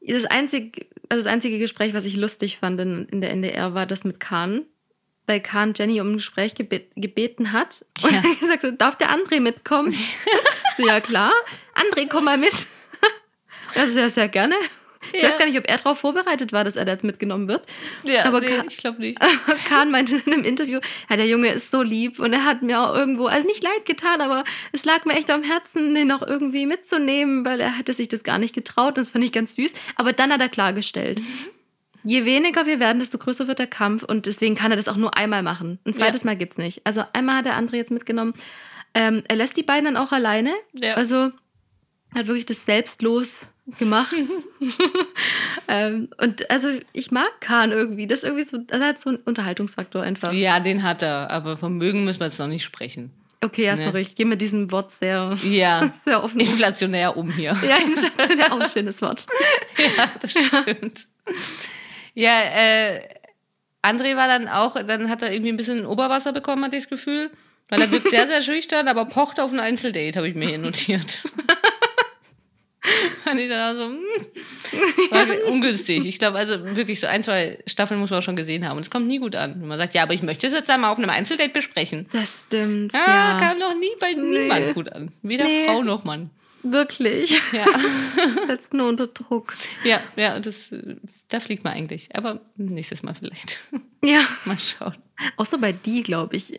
Das 0.00 0.26
einzige, 0.26 0.86
also 1.08 1.24
das 1.24 1.32
einzige 1.32 1.58
Gespräch, 1.58 1.92
was 1.92 2.04
ich 2.04 2.14
lustig 2.14 2.58
fand 2.58 2.80
in, 2.80 3.06
in 3.06 3.20
der 3.20 3.30
NDR, 3.32 3.74
war 3.74 3.86
das 3.86 4.04
mit 4.04 4.20
Kahn. 4.20 4.62
Weil 5.28 5.40
Kahn 5.40 5.74
Jenny 5.76 6.00
um 6.00 6.08
ein 6.10 6.14
Gespräch 6.14 6.54
gebet, 6.54 6.90
gebeten 6.96 7.52
hat. 7.52 7.84
Und 8.02 8.10
Ja. 8.12 8.22
gesagt 8.40 8.64
hat, 8.64 8.80
darf 8.80 8.96
der 8.96 9.10
André 9.10 9.40
mitkommen? 9.40 9.94
ja, 10.78 11.00
klar. 11.00 11.32
André, 11.74 12.06
komm 12.08 12.24
mal 12.24 12.38
mit. 12.38 12.54
Also, 13.74 14.00
ja, 14.00 14.08
sehr 14.08 14.28
gerne. 14.28 14.54
Ich 15.12 15.22
Ja. 15.22 15.28
weiß 15.28 15.38
gar 15.38 15.46
nicht, 15.46 15.56
ob 15.58 15.68
er 15.70 15.76
darauf 15.76 15.98
vorbereitet 16.00 16.52
war, 16.52 16.64
dass 16.64 16.76
er 16.76 16.84
da 16.84 16.92
jetzt 16.92 17.04
mitgenommen 17.04 17.46
wird. 17.48 17.62
Ja, 18.02 18.24
aber 18.24 18.40
nee, 18.40 18.46
Ka- 18.48 18.64
ich 18.68 18.78
glaube 18.78 18.98
nicht. 19.00 19.18
Kahn 19.68 19.90
meinte 19.90 20.16
in 20.26 20.32
einem 20.32 20.44
Interview, 20.44 20.80
ja, 21.08 21.16
der 21.16 21.26
Junge 21.26 21.48
ist 21.52 21.70
so 21.70 21.82
lieb 21.82 22.18
und 22.18 22.32
er 22.32 22.44
hat 22.44 22.62
mir 22.62 22.80
auch 22.80 22.94
irgendwo, 22.96 23.26
also 23.26 23.46
nicht 23.46 23.62
leid 23.62 23.84
getan, 23.86 24.20
aber 24.20 24.42
es 24.72 24.84
lag 24.84 25.04
mir 25.04 25.14
echt 25.14 25.30
am 25.30 25.44
Herzen, 25.44 25.94
den 25.94 26.10
auch 26.10 26.22
irgendwie 26.22 26.66
mitzunehmen, 26.66 27.44
weil 27.44 27.60
er 27.60 27.76
hätte 27.76 27.92
sich 27.94 28.08
das 28.08 28.22
gar 28.24 28.38
nicht 28.38 28.54
getraut. 28.54 28.98
Das 28.98 29.10
fand 29.10 29.24
ich 29.24 29.32
ganz 29.32 29.54
süß. 29.54 29.72
Aber 29.96 30.12
dann 30.12 30.32
hat 30.32 30.40
er 30.40 30.48
klargestellt, 30.48 31.20
je 32.04 32.24
weniger 32.24 32.66
wir 32.66 32.80
werden, 32.80 32.98
desto 32.98 33.18
größer 33.18 33.48
wird 33.48 33.58
der 33.58 33.66
Kampf 33.66 34.02
und 34.02 34.26
deswegen 34.26 34.54
kann 34.54 34.70
er 34.70 34.76
das 34.76 34.88
auch 34.88 34.96
nur 34.96 35.16
einmal 35.16 35.42
machen. 35.42 35.78
Ein 35.84 35.92
zweites 35.92 36.24
Mal 36.24 36.36
gibt's 36.36 36.58
nicht. 36.58 36.80
Also 36.84 37.02
einmal 37.12 37.38
hat 37.38 37.46
der 37.46 37.56
andere 37.56 37.76
jetzt 37.76 37.90
mitgenommen. 37.90 38.34
Ähm, 38.94 39.22
er 39.28 39.36
lässt 39.36 39.56
die 39.56 39.62
beiden 39.62 39.84
dann 39.84 39.96
auch 39.96 40.12
alleine. 40.12 40.52
Ja. 40.72 40.94
Also 40.94 41.30
hat 42.14 42.26
wirklich 42.26 42.46
das 42.46 42.64
selbstlos 42.64 43.48
gemacht. 43.78 44.14
ähm, 45.68 46.08
und 46.18 46.50
also 46.50 46.68
ich 46.92 47.10
mag 47.10 47.30
Kahn 47.40 47.70
irgendwie. 47.70 48.06
Das 48.06 48.20
ist 48.20 48.24
irgendwie 48.24 48.44
so, 48.44 48.58
das 48.58 48.80
hat 48.82 48.98
so 48.98 49.10
einen 49.10 49.18
Unterhaltungsfaktor 49.18 50.02
einfach. 50.02 50.32
Ja, 50.32 50.60
den 50.60 50.82
hat 50.82 51.02
er, 51.02 51.30
aber 51.30 51.58
vom 51.58 51.76
Mögen 51.76 52.04
müssen 52.04 52.20
wir 52.20 52.26
jetzt 52.26 52.38
noch 52.38 52.46
nicht 52.48 52.64
sprechen. 52.64 53.12
Okay, 53.44 53.66
ja, 53.66 53.76
Ne. 53.76 53.82
sorry, 53.84 54.00
ich 54.00 54.16
gehe 54.16 54.26
mit 54.26 54.40
diesem 54.40 54.72
Wort 54.72 54.90
sehr, 54.90 55.36
Ja, 55.44 55.88
sehr 56.04 56.24
offen. 56.24 56.40
inflationär 56.40 57.16
um 57.16 57.30
hier. 57.30 57.56
ja, 57.66 57.76
inflationär 57.76 58.52
auch 58.52 58.60
ein 58.60 58.68
schönes 58.68 59.00
Wort. 59.02 59.26
Ja, 59.96 60.10
das 60.20 60.32
stimmt. 60.32 61.06
Ja, 62.20 62.40
äh, 62.42 63.00
André 63.82 64.16
war 64.16 64.26
dann 64.26 64.48
auch, 64.48 64.74
dann 64.84 65.08
hat 65.08 65.22
er 65.22 65.30
irgendwie 65.32 65.52
ein 65.52 65.56
bisschen 65.56 65.86
Oberwasser 65.86 66.32
bekommen, 66.32 66.64
hatte 66.64 66.76
ich 66.76 66.82
das 66.84 66.90
Gefühl. 66.90 67.30
Weil 67.68 67.82
er 67.82 67.90
wirkt 67.90 68.10
sehr, 68.10 68.26
sehr 68.26 68.42
schüchtern, 68.42 68.88
aber 68.88 69.04
pocht 69.04 69.38
auf 69.38 69.52
ein 69.52 69.60
Einzeldate, 69.60 70.16
habe 70.16 70.28
ich 70.28 70.34
mir 70.34 70.48
hier 70.48 70.58
notiert. 70.58 71.18
Fand 73.24 73.38
ich 73.40 73.48
dann 73.50 73.76
auch 73.76 73.78
so, 73.80 73.86
hm, 73.90 75.10
war 75.10 75.26
ungünstig. 75.52 76.06
Ich 76.06 76.18
glaube, 76.18 76.38
also 76.38 76.64
wirklich 76.74 76.98
so 77.00 77.06
ein, 77.06 77.22
zwei 77.22 77.58
Staffeln 77.66 78.00
muss 78.00 78.08
man 78.08 78.20
auch 78.20 78.22
schon 78.22 78.36
gesehen 78.36 78.66
haben. 78.66 78.78
Und 78.78 78.84
es 78.84 78.90
kommt 78.90 79.06
nie 79.06 79.18
gut 79.18 79.36
an. 79.36 79.60
Wenn 79.60 79.68
man 79.68 79.76
sagt, 79.78 79.92
ja, 79.94 80.02
aber 80.04 80.14
ich 80.14 80.22
möchte 80.22 80.46
es 80.46 80.54
jetzt 80.54 80.70
einmal 80.70 80.90
auf 80.90 80.96
einem 80.98 81.10
Einzeldate 81.10 81.50
besprechen. 81.50 82.06
Das 82.12 82.46
stimmt. 82.46 82.94
Ja, 82.94 83.00
Ja, 83.06 83.38
kam 83.38 83.58
noch 83.58 83.74
nie 83.74 83.90
bei 84.00 84.12
niemand 84.14 84.74
gut 84.74 84.90
an. 84.90 85.10
Weder 85.22 85.44
Nee. 85.44 85.66
Frau 85.66 85.82
noch 85.82 86.04
Mann. 86.04 86.30
wirklich. 86.62 87.38
Ja. 87.52 87.66
Setzt 88.46 88.72
nur 88.72 88.88
unter 88.88 89.08
Druck. 89.08 89.52
Ja, 89.84 90.00
ja, 90.16 90.34
und 90.36 90.46
das, 90.46 90.72
äh, 90.72 90.96
da 91.28 91.40
fliegt 91.40 91.64
man 91.64 91.74
eigentlich. 91.74 92.14
Aber 92.16 92.40
nächstes 92.56 93.02
Mal 93.02 93.14
vielleicht. 93.14 93.58
Ja, 94.00 94.20
Mal 94.44 94.56
schauen. 94.60 94.94
auch 95.36 95.44
so 95.44 95.58
bei 95.58 95.72
die, 95.72 96.04
glaube 96.04 96.36
ich. 96.36 96.54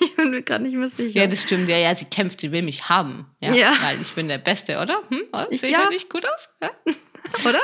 Ich 0.00 0.16
bin 0.16 0.32
mir 0.32 0.42
gerade 0.42 0.64
nicht 0.64 0.74
mehr 0.74 0.88
sicher. 0.88 1.20
Ja, 1.20 1.26
das 1.28 1.42
stimmt. 1.42 1.68
Ja, 1.68 1.78
ja, 1.78 1.94
sie 1.96 2.04
kämpft, 2.04 2.40
sie 2.40 2.50
will 2.52 2.62
mich 2.62 2.88
haben. 2.90 3.26
Ja, 3.40 3.54
Ja. 3.54 3.72
Weil 3.80 3.98
ich 4.02 4.10
bin 4.12 4.26
der 4.28 4.38
Beste, 4.38 4.78
oder? 4.80 5.00
Hm? 5.08 5.22
Oh, 5.32 5.44
Ich- 5.50 5.60
Sehe 5.60 5.70
ich 5.70 5.76
ja. 5.76 5.84
ja. 5.84 5.88
nicht 5.88 6.10
gut 6.10 6.26
aus? 6.26 6.48
Ja? 6.60 6.70
oder? 7.48 7.60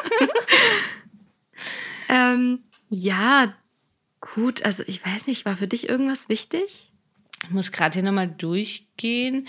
ähm, 2.08 2.60
ja, 2.88 3.54
gut. 4.20 4.62
Also 4.64 4.84
ich 4.86 5.04
weiß 5.04 5.26
nicht, 5.26 5.44
war 5.44 5.56
für 5.56 5.66
dich 5.66 5.88
irgendwas 5.88 6.28
wichtig? 6.28 6.92
Ich 7.44 7.50
muss 7.50 7.72
gerade 7.72 7.94
hier 7.94 8.02
nochmal 8.04 8.28
durchgehen. 8.28 9.48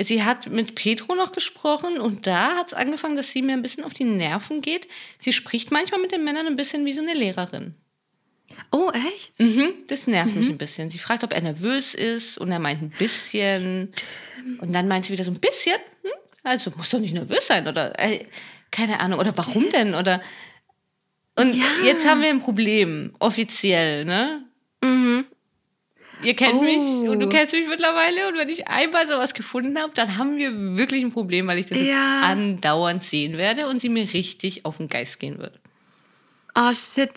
Sie 0.00 0.22
hat 0.24 0.48
mit 0.50 0.74
Petro 0.74 1.14
noch 1.14 1.32
gesprochen 1.32 2.00
und 2.00 2.26
da 2.26 2.56
hat 2.56 2.68
es 2.68 2.74
angefangen, 2.74 3.16
dass 3.16 3.30
sie 3.30 3.42
mir 3.42 3.52
ein 3.52 3.62
bisschen 3.62 3.84
auf 3.84 3.94
die 3.94 4.04
Nerven 4.04 4.60
geht. 4.60 4.88
Sie 5.20 5.32
spricht 5.32 5.70
manchmal 5.70 6.00
mit 6.00 6.10
den 6.12 6.24
Männern 6.24 6.46
ein 6.46 6.56
bisschen 6.56 6.84
wie 6.84 6.92
so 6.92 7.00
eine 7.02 7.14
Lehrerin. 7.14 7.74
Oh, 8.72 8.90
echt? 8.90 9.38
Mhm, 9.38 9.72
das 9.86 10.06
nervt 10.06 10.34
mich 10.36 10.48
ein 10.48 10.58
bisschen. 10.58 10.90
Sie 10.90 10.98
fragt, 10.98 11.22
ob 11.24 11.32
er 11.32 11.40
nervös 11.40 11.94
ist 11.94 12.38
und 12.38 12.50
er 12.52 12.58
meint 12.58 12.82
ein 12.82 12.90
bisschen. 12.90 13.90
Und 14.58 14.72
dann 14.72 14.88
meint 14.88 15.04
sie 15.04 15.12
wieder 15.12 15.24
so 15.24 15.30
ein 15.30 15.40
bisschen. 15.40 15.76
Hm? 16.02 16.10
Also 16.42 16.70
muss 16.76 16.90
doch 16.90 16.98
nicht 16.98 17.14
nervös 17.14 17.46
sein 17.46 17.66
oder 17.66 17.98
äh, 17.98 18.26
keine 18.70 19.00
Ahnung 19.00 19.18
oder 19.20 19.36
warum 19.36 19.70
denn 19.70 19.94
oder 19.94 20.20
und 21.36 21.54
Ja. 21.56 21.64
jetzt 21.84 22.06
haben 22.06 22.20
wir 22.20 22.28
ein 22.28 22.40
Problem 22.40 23.14
offiziell, 23.18 24.04
ne? 24.04 24.44
Mhm. 24.82 25.24
Ihr 26.24 26.34
kennt 26.34 26.54
Oh. 26.54 26.62
mich 26.62 27.08
und 27.08 27.20
du 27.20 27.28
kennst 27.28 27.52
mich 27.52 27.66
mittlerweile 27.68 28.28
und 28.28 28.36
wenn 28.38 28.48
ich 28.48 28.66
einmal 28.68 29.06
sowas 29.06 29.34
gefunden 29.34 29.78
habe, 29.78 29.92
dann 29.94 30.16
haben 30.16 30.36
wir 30.36 30.76
wirklich 30.76 31.02
ein 31.04 31.12
Problem, 31.12 31.46
weil 31.46 31.58
ich 31.58 31.66
das 31.66 31.78
Ja. 31.78 31.84
jetzt 31.84 32.24
andauernd 32.26 33.02
sehen 33.02 33.36
werde 33.36 33.68
und 33.68 33.80
sie 33.80 33.88
mir 33.88 34.12
richtig 34.12 34.64
auf 34.64 34.78
den 34.78 34.88
Geist 34.88 35.20
gehen 35.20 35.38
wird. 35.38 35.58
Oh, 36.54 36.72
shit. 36.72 37.10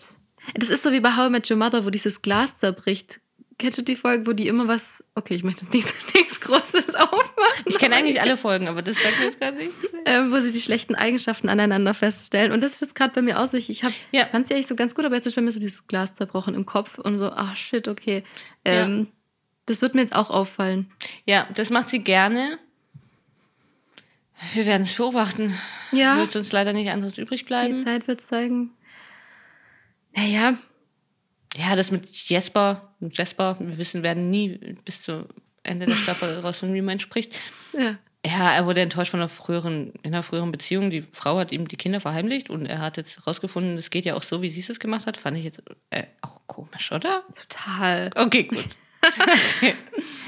Das 0.54 0.70
ist 0.70 0.82
so 0.82 0.92
wie 0.92 1.00
bei 1.00 1.16
How 1.16 1.28
I 1.28 1.30
Met 1.30 1.50
Your 1.50 1.56
Mother, 1.56 1.84
wo 1.84 1.90
dieses 1.90 2.22
Glas 2.22 2.58
zerbricht. 2.58 3.20
Kennst 3.58 3.78
du 3.78 3.82
die 3.82 3.96
Folge, 3.96 4.26
wo 4.26 4.32
die 4.32 4.46
immer 4.46 4.68
was. 4.68 5.02
Okay, 5.14 5.34
ich 5.34 5.42
möchte 5.44 5.64
jetzt 5.64 5.74
nichts, 5.74 5.92
nichts 6.14 6.40
Großes 6.40 6.94
aufmachen. 6.94 7.27
Ich 7.68 7.78
kenne 7.78 7.94
eigentlich 7.96 8.20
alle 8.20 8.36
Folgen, 8.36 8.68
aber 8.68 8.82
das 8.82 8.96
sagt 9.02 9.18
mir 9.18 9.26
jetzt 9.26 9.40
gerade 9.40 9.56
nichts. 9.56 9.86
ähm, 10.06 10.32
wo 10.32 10.38
sie 10.40 10.52
die 10.52 10.60
schlechten 10.60 10.94
Eigenschaften 10.94 11.48
aneinander 11.48 11.94
feststellen. 11.94 12.52
Und 12.52 12.60
das 12.62 12.72
ist 12.74 12.80
jetzt 12.80 12.94
gerade 12.94 13.12
bei 13.14 13.22
mir 13.22 13.40
auch 13.40 13.46
so. 13.46 13.56
Ich, 13.56 13.68
ich 13.70 13.82
Ja. 14.12 14.26
fand 14.26 14.46
sie 14.48 14.54
eigentlich 14.54 14.66
so 14.66 14.76
ganz 14.76 14.94
gut, 14.94 15.04
aber 15.04 15.14
jetzt 15.14 15.26
ist 15.26 15.34
bei 15.36 15.42
mir 15.42 15.52
so 15.52 15.60
dieses 15.60 15.86
Glas 15.86 16.14
zerbrochen 16.14 16.54
im 16.54 16.66
Kopf 16.66 16.98
und 16.98 17.18
so, 17.18 17.30
ach 17.30 17.56
shit, 17.56 17.88
okay. 17.88 18.22
Ähm, 18.64 19.08
Das 19.66 19.82
wird 19.82 19.94
mir 19.94 20.00
jetzt 20.00 20.14
auch 20.14 20.30
auffallen. 20.30 20.90
Ja, 21.26 21.46
das 21.54 21.70
macht 21.70 21.88
sie 21.90 21.98
gerne. 22.02 22.58
Wir 24.54 24.66
werden 24.66 24.82
es 24.82 24.92
beobachten. 24.94 25.52
Ja. 25.92 26.18
Wird 26.18 26.36
uns 26.36 26.52
leider 26.52 26.72
nicht 26.72 26.90
anderes 26.90 27.18
übrig 27.18 27.40
Die 27.40 27.46
bleiben. 27.46 27.84
Zeit 27.84 28.06
wird 28.08 28.20
zeigen. 28.20 28.70
Naja, 30.14 30.56
Ja, 31.56 31.76
das 31.76 31.90
mit 31.90 32.06
Jesper, 32.06 32.94
mit 33.00 33.16
Jesper, 33.16 33.56
wir 33.58 33.78
wissen, 33.78 34.02
werden 34.02 34.30
nie 34.30 34.76
bis 34.84 35.02
zum 35.02 35.26
Ende 35.68 35.86
der 35.86 35.94
Staffel 35.94 36.38
rausfinden, 36.42 36.74
wie 36.76 36.82
man 36.82 36.98
spricht. 36.98 37.38
ja. 37.78 37.96
Ja, 38.26 38.52
er 38.52 38.66
wurde 38.66 38.80
enttäuscht 38.80 39.12
von 39.12 39.20
einer 39.20 39.28
früheren, 39.28 39.92
in 40.02 40.12
einer 40.12 40.24
früheren 40.24 40.50
Beziehung. 40.50 40.90
Die 40.90 41.04
Frau 41.12 41.38
hat 41.38 41.52
ihm 41.52 41.68
die 41.68 41.76
Kinder 41.76 42.00
verheimlicht 42.00 42.50
und 42.50 42.66
er 42.66 42.80
hat 42.80 42.96
jetzt 42.96 43.16
herausgefunden, 43.16 43.78
es 43.78 43.90
geht 43.90 44.04
ja 44.06 44.16
auch 44.16 44.24
so, 44.24 44.42
wie 44.42 44.50
sie 44.50 44.60
es 44.68 44.80
gemacht 44.80 45.06
hat. 45.06 45.16
Fand 45.16 45.36
ich 45.38 45.44
jetzt 45.44 45.62
äh, 45.90 46.02
auch 46.20 46.40
komisch, 46.48 46.90
oder? 46.90 47.22
Total. 47.32 48.10
Okay, 48.16 48.42
gut. 48.42 48.64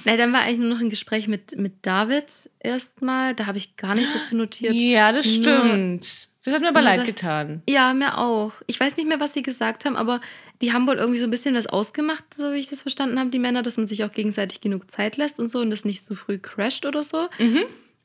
Na, 0.04 0.16
dann 0.16 0.32
war 0.32 0.42
eigentlich 0.42 0.58
nur 0.58 0.68
noch 0.68 0.80
ein 0.80 0.88
Gespräch 0.88 1.26
mit, 1.28 1.56
mit 1.58 1.74
David 1.82 2.26
erstmal. 2.60 3.34
Da 3.34 3.46
habe 3.46 3.58
ich 3.58 3.76
gar 3.76 3.96
nicht 3.96 4.08
so 4.10 4.18
zu 4.28 4.36
notiert. 4.36 4.72
Ja, 4.72 5.10
das 5.12 5.26
Nur- 5.26 5.42
stimmt. 5.42 6.28
Das 6.44 6.54
hat 6.54 6.62
mir 6.62 6.68
aber 6.68 6.80
Nur 6.80 6.88
leid 6.90 7.00
das- 7.00 7.06
getan. 7.06 7.62
Ja, 7.68 7.92
mir 7.92 8.16
auch. 8.18 8.52
Ich 8.66 8.80
weiß 8.80 8.96
nicht 8.96 9.06
mehr, 9.08 9.20
was 9.20 9.34
sie 9.34 9.42
gesagt 9.42 9.84
haben, 9.84 9.96
aber 9.96 10.20
die 10.62 10.72
haben 10.72 10.86
wohl 10.86 10.96
irgendwie 10.96 11.18
so 11.18 11.26
ein 11.26 11.30
bisschen 11.30 11.54
was 11.54 11.66
ausgemacht, 11.66 12.24
so 12.34 12.52
wie 12.52 12.56
ich 12.58 12.68
das 12.68 12.80
verstanden 12.82 13.18
habe, 13.18 13.30
die 13.30 13.38
Männer, 13.38 13.62
dass 13.62 13.76
man 13.76 13.86
sich 13.86 14.04
auch 14.04 14.12
gegenseitig 14.12 14.60
genug 14.60 14.90
Zeit 14.90 15.16
lässt 15.18 15.38
und 15.38 15.48
so 15.48 15.60
und 15.60 15.70
das 15.70 15.84
nicht 15.84 16.02
so 16.02 16.14
früh 16.14 16.38
crasht 16.38 16.86
oder 16.86 17.02
so. 17.02 17.28
Mhm. 17.38 17.60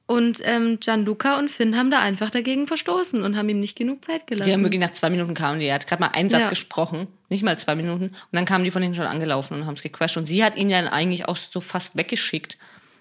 Und 0.07 0.39
ähm, 0.43 0.79
Gianluca 0.79 1.39
und 1.39 1.49
Finn 1.49 1.75
haben 1.77 1.89
da 1.89 1.99
einfach 1.99 2.29
dagegen 2.29 2.67
verstoßen 2.67 3.23
und 3.23 3.37
haben 3.37 3.49
ihm 3.49 3.59
nicht 3.59 3.75
genug 3.75 4.05
Zeit 4.05 4.27
gelassen. 4.27 4.47
Die 4.49 4.53
haben 4.53 4.61
wirklich 4.63 4.79
nach 4.81 4.91
zwei 4.93 5.09
Minuten 5.09 5.33
kamen 5.33 5.59
die. 5.59 5.65
Er 5.65 5.75
hat 5.75 5.87
gerade 5.87 6.03
mal 6.03 6.09
einen 6.09 6.29
Satz 6.29 6.43
Ja. 6.43 6.49
gesprochen, 6.49 7.07
nicht 7.29 7.41
mal 7.43 7.57
zwei 7.57 7.73
Minuten. 7.75 8.03
Und 8.09 8.13
dann 8.33 8.45
kamen 8.45 8.63
die 8.65 8.69
von 8.69 8.83
hinten 8.83 8.95
schon 8.97 9.07
angelaufen 9.07 9.55
und 9.55 9.65
haben 9.65 9.73
es 9.73 9.81
gequatscht. 9.81 10.17
Und 10.17 10.27
sie 10.27 10.43
hat 10.43 10.57
ihn 10.57 10.69
dann 10.69 10.87
eigentlich 10.89 11.27
auch 11.27 11.35
so 11.37 11.59
fast 11.59 11.95
weggeschickt. 11.95 12.57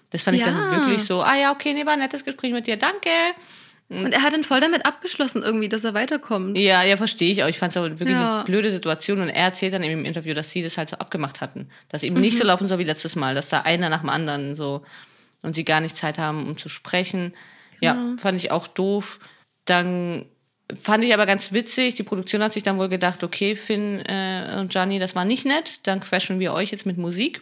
Das 0.09 0.23
fand 0.23 0.35
ich 0.39 0.45
Ja. 0.45 0.51
dann 0.51 0.71
wirklich 0.71 1.03
so, 1.03 1.21
ah 1.21 1.35
ja, 1.35 1.51
okay, 1.51 1.73
nee, 1.73 1.85
war 1.85 1.93
ein 1.93 1.99
nettes 1.99 2.25
Gespräch 2.25 2.53
mit 2.53 2.65
dir, 2.65 2.77
danke. 2.77 3.09
Und 3.89 4.11
er 4.13 4.21
hat 4.23 4.33
dann 4.33 4.43
voll 4.43 4.59
damit 4.59 4.85
abgeschlossen 4.85 5.43
irgendwie, 5.43 5.69
dass 5.69 5.83
er 5.83 5.93
weiterkommt. 5.93 6.57
Ja, 6.57 6.83
ja, 6.83 6.97
verstehe 6.97 7.31
ich 7.31 7.43
auch. 7.43 7.47
Ich 7.47 7.57
fand 7.59 7.75
es 7.75 7.77
auch 7.77 7.83
wirklich 7.83 8.09
Ja. 8.09 8.37
eine 8.37 8.43
blöde 8.45 8.71
Situation. 8.71 9.19
Und 9.21 9.29
er 9.29 9.43
erzählt 9.45 9.73
dann 9.73 9.83
eben 9.83 9.99
im 9.99 10.05
Interview, 10.05 10.33
dass 10.33 10.51
sie 10.51 10.63
das 10.63 10.77
halt 10.77 10.89
so 10.89 10.95
abgemacht 10.97 11.39
hatten. 11.41 11.69
Dass 11.89 12.01
eben 12.03 12.19
nicht 12.19 12.35
so 12.37 12.43
Mhm. 12.43 12.47
laufen 12.47 12.67
soll 12.67 12.79
wie 12.79 12.83
letztes 12.83 13.15
Mal, 13.15 13.35
dass 13.35 13.49
da 13.49 13.61
einer 13.61 13.89
nach 13.89 14.01
dem 14.01 14.09
anderen 14.09 14.55
so 14.55 14.83
und 15.43 15.53
sie 15.55 15.63
gar 15.65 15.81
nicht 15.81 15.95
Zeit 15.95 16.17
haben, 16.17 16.47
um 16.47 16.57
zu 16.57 16.69
sprechen. 16.69 17.33
Ja, 17.81 18.15
fand 18.17 18.39
ich 18.39 18.49
auch 18.51 18.65
doof. 18.67 19.19
Dann 19.65 20.25
fand 20.81 21.03
ich 21.03 21.13
aber 21.13 21.27
ganz 21.27 21.51
witzig. 21.51 21.93
Die 21.93 22.03
Produktion 22.03 22.41
hat 22.41 22.53
sich 22.53 22.63
dann 22.63 22.79
wohl 22.79 22.89
gedacht, 22.89 23.23
okay, 23.23 23.55
Finn 23.55 23.99
äh, 23.99 24.57
und 24.59 24.71
Gianni, 24.71 24.97
das 24.97 25.13
war 25.15 25.25
nicht 25.25 25.45
nett. 25.45 25.81
Dann 25.83 25.99
crashen 25.99 26.39
wir 26.39 26.53
euch 26.53 26.71
jetzt 26.71 26.87
mit 26.87 26.97
Musik. 26.97 27.41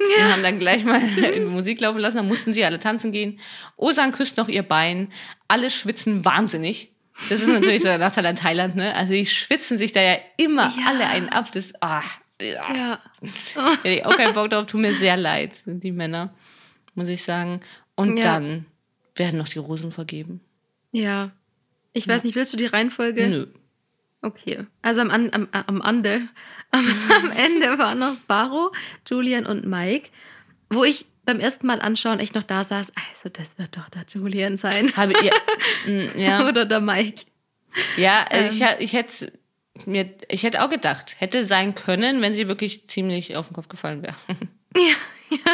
Und 0.00 0.32
haben 0.32 0.42
dann 0.42 0.58
gleich 0.58 0.84
mal 0.84 1.00
Musik 1.50 1.80
laufen 1.80 1.98
lassen. 1.98 2.16
Dann 2.18 2.28
mussten 2.28 2.54
sie 2.54 2.64
alle 2.64 2.78
tanzen 2.78 3.12
gehen. 3.12 3.38
Osan 3.76 4.12
küsst 4.12 4.36
noch 4.38 4.48
ihr 4.48 4.62
Bein. 4.62 5.12
Alle 5.48 5.70
schwitzen 5.70 6.24
wahnsinnig. 6.24 6.92
Das 7.28 7.40
ist 7.42 7.48
natürlich 7.48 7.82
so 7.82 7.88
der 7.88 7.98
Nachteil 7.98 8.24
an 8.26 8.36
Thailand, 8.36 8.76
ne? 8.76 8.94
Also 8.94 9.12
die 9.12 9.26
schwitzen 9.26 9.76
sich 9.76 9.92
da 9.92 10.00
ja 10.00 10.16
immer 10.38 10.72
Ja. 10.78 10.86
alle 10.88 11.06
einen 11.06 11.28
ab. 11.28 11.52
Das, 11.52 11.72
ah, 11.82 12.02
ja. 12.40 12.74
Ja. 12.74 12.98
Hätte 13.82 13.88
ich 13.88 14.06
auch 14.06 14.16
keinen 14.16 14.32
Bock 14.34 14.48
drauf. 14.48 14.66
Tut 14.66 14.80
mir 14.80 14.94
sehr 14.94 15.18
leid, 15.18 15.60
die 15.66 15.92
Männer, 15.92 16.32
muss 16.94 17.08
ich 17.08 17.22
sagen. 17.22 17.60
Und 17.94 18.16
Ja. 18.16 18.24
dann 18.24 18.64
werden 19.16 19.36
noch 19.38 19.48
die 19.48 19.58
Rosen 19.58 19.92
vergeben. 19.92 20.40
Ja. 20.92 21.32
Ich 21.92 22.08
weiß 22.08 22.24
nicht, 22.24 22.36
willst 22.36 22.52
du 22.54 22.56
die 22.56 22.66
Reihenfolge? 22.66 23.28
Nö. 23.28 23.46
Okay. 24.22 24.66
Also 24.82 25.00
am, 25.00 25.10
An- 25.10 25.30
am, 25.32 25.48
am, 25.52 25.82
Ande, 25.82 26.28
am, 26.70 26.84
am 26.84 27.30
Ende 27.32 27.78
waren 27.78 27.98
noch 27.98 28.16
Baro, 28.26 28.72
Julian 29.08 29.46
und 29.46 29.64
Mike, 29.66 30.10
wo 30.68 30.84
ich 30.84 31.06
beim 31.24 31.40
ersten 31.40 31.66
Mal 31.66 31.80
anschauen 31.80 32.18
echt 32.18 32.34
noch 32.34 32.42
da 32.42 32.64
saß. 32.64 32.92
Also, 32.96 33.28
das 33.32 33.58
wird 33.58 33.76
doch 33.76 33.88
der 33.90 34.04
Julian 34.12 34.56
sein. 34.56 34.90
Habe, 34.96 35.14
ja, 35.24 35.32
mm, 35.86 36.18
ja. 36.18 36.46
Oder 36.48 36.64
der 36.64 36.80
Mike. 36.80 37.24
Ja, 37.96 38.24
also 38.28 38.64
Ähm. 38.64 38.70
ich, 38.78 38.84
ich 38.84 38.92
hätte 38.94 39.32
mir, 39.86 40.10
ich 40.28 40.42
hätte 40.42 40.62
auch 40.62 40.68
gedacht, 40.68 41.16
hätte 41.18 41.44
sein 41.44 41.74
können, 41.74 42.20
wenn 42.20 42.34
sie 42.34 42.48
wirklich 42.48 42.88
ziemlich 42.88 43.36
auf 43.36 43.48
den 43.48 43.54
Kopf 43.54 43.68
gefallen 43.68 44.02
wäre. 44.02 44.16
Ja, 44.76 45.36
ja. 45.36 45.52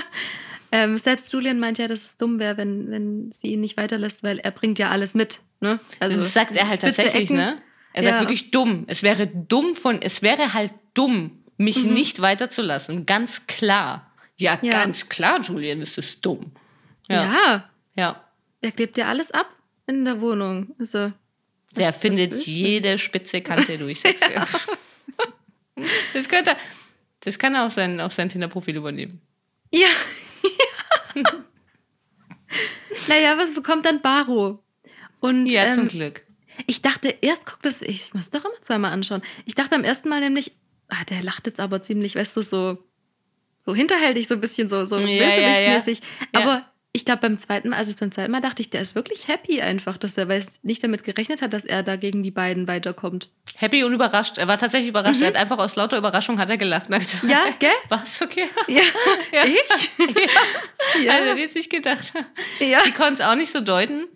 Ähm, 0.73 0.99
selbst 0.99 1.33
Julian 1.33 1.59
meint 1.59 1.79
ja, 1.79 1.89
dass 1.89 2.05
es 2.05 2.17
dumm 2.19 2.39
wäre, 2.39 2.59
wenn, 2.59 2.91
wenn 2.91 3.31
sie 3.33 3.47
ihn 3.49 3.61
nicht 3.62 3.77
weiterlässt, 3.79 4.23
weil 4.25 4.39
er 4.41 4.51
bringt 4.51 4.79
ja 4.79 4.91
alles 4.91 5.14
mit. 5.14 5.41
Ne? 5.61 5.79
Also, 6.01 6.17
das 6.17 6.35
sagt 6.35 6.55
er 6.57 6.69
halt 6.69 6.83
tatsächlich, 6.83 7.25
Ecken. 7.31 7.37
ne? 7.37 7.62
Er 7.97 8.03
sagt 8.03 8.15
Ja. 8.17 8.21
wirklich 8.21 8.51
dumm. 8.51 8.85
Es 8.89 9.03
wäre 9.03 9.27
dumm 9.27 9.75
von, 9.75 10.01
es 10.03 10.21
wäre 10.23 10.53
halt 10.53 10.73
dumm, 10.95 11.43
mich 11.57 11.85
nicht 11.85 12.21
weiterzulassen. 12.21 13.07
Ganz 13.07 13.47
klar. 13.47 14.11
Ja, 14.37 14.59
Ja. 14.63 14.73
ganz 14.73 15.09
klar, 15.09 15.41
Julian, 15.41 15.81
es 15.81 15.97
ist 15.97 16.25
dumm. 16.25 16.53
Ja. 17.09 17.23
Ja. 17.25 17.71
Ja. 17.97 18.25
Der 18.63 18.73
klebt 18.73 18.99
ja 18.99 19.07
alles 19.09 19.31
ab 19.33 19.49
in 19.87 20.05
der 20.05 20.21
Wohnung. 20.21 20.75
Also, 20.79 21.11
Der 21.75 21.89
was 21.89 21.97
findet 21.97 22.33
denn? 22.33 22.41
jede 22.41 22.99
spitze 22.99 23.41
Kante 23.41 23.79
durch. 23.79 24.03
dir. 24.03 24.47
Das 26.13 26.29
könnte 26.29 26.51
er, 26.51 26.57
das 27.21 27.39
kann 27.39 27.55
er 27.55 27.65
auf 27.65 27.73
sein, 27.73 27.99
auf 28.01 28.13
sein 28.13 28.29
Tinder-Profil 28.29 28.77
übernehmen. 28.77 29.21
Ja. 29.73 29.89
naja, 33.09 33.37
was 33.39 33.55
bekommt 33.55 33.87
dann 33.87 34.01
Baro? 34.03 34.63
Und 35.21 35.47
Ja, 35.47 35.71
zum 35.73 35.85
ähm, 35.85 35.89
Glück. 35.89 36.23
Ich 36.67 36.83
dachte, 36.83 37.15
erst 37.21 37.47
guckt 37.47 37.65
das, 37.67 37.83
ich 37.83 38.15
muss 38.15 38.31
doch 38.31 38.45
immer 38.45 38.61
zweimal 38.63 38.93
anschauen. 38.93 39.23
Ich 39.45 39.55
dachte 39.55 39.71
beim 39.71 39.85
ersten 39.85 40.09
Mal 40.09 40.21
nämlich, 40.21 40.53
ah, 40.89 41.05
der 41.11 41.23
lacht 41.23 41.47
jetzt 41.47 41.61
aber 41.61 41.83
ziemlich, 41.83 42.15
weißt 42.17 42.37
du, 42.37 42.43
so, 42.43 42.79
so 43.65 43.75
hinterhältig, 43.75 44.29
so 44.29 44.35
ein 44.35 44.41
bisschen 44.41 44.69
so, 44.69 44.85
so 44.85 44.99
Ja, 44.99 45.07
ja, 45.07 45.25
bösewichtmäßig. 45.27 46.01
ja. 46.35 46.41
Aber 46.41 46.65
ich 46.93 47.05
glaube, 47.05 47.21
beim 47.21 47.37
zweiten 47.37 47.69
Mal, 47.69 47.77
also 47.77 47.93
beim 48.01 48.11
zweiten 48.11 48.33
Mal 48.33 48.41
dachte 48.41 48.63
ich, 48.63 48.71
der 48.71 48.81
ist 48.81 48.95
wirklich 48.95 49.29
happy 49.29 49.61
einfach, 49.61 49.99
dass 49.99 50.17
er 50.17 50.29
weiß, 50.29 50.61
nicht 50.63 50.83
damit 50.83 51.05
gerechnet 51.05 51.43
hat, 51.43 51.53
dass 51.53 51.67
er 51.67 51.83
da 51.83 51.97
gegen 51.97 52.23
die 52.23 52.31
beiden 52.31 52.67
weiterkommt. 52.69 53.29
Happy 53.55 53.85
und 53.85 53.93
überrascht. 53.93 54.39
Er 54.39 54.49
war 54.49 54.57
tatsächlich 54.59 54.89
überrascht. 54.89 55.21
Er 55.21 55.29
hat 55.29 55.37
einfach 55.37 55.59
aus 55.59 55.77
lauter 55.77 55.99
Überraschung 55.99 56.39
hat 56.39 56.49
er 56.49 56.57
gelacht. 56.57 56.89
Mhm. 56.89 56.97
Ja, 57.29 57.45
gell? 57.59 57.69
Was? 57.91 58.23
Okay. 58.23 58.49
Ja. 58.69 58.81
Ja. 59.33 59.45
Ich? 59.45 59.91
Ja. 61.05 61.13
Also, 61.13 61.39
jetzt 61.39 61.55
nicht 61.57 61.69
gedacht. 61.69 62.15
Ja. 62.61 62.81
Die 62.87 62.93
konnte 62.93 63.15
es 63.15 63.21
auch 63.21 63.35
nicht 63.35 63.53
so 63.53 63.61
deuten, 63.61 64.07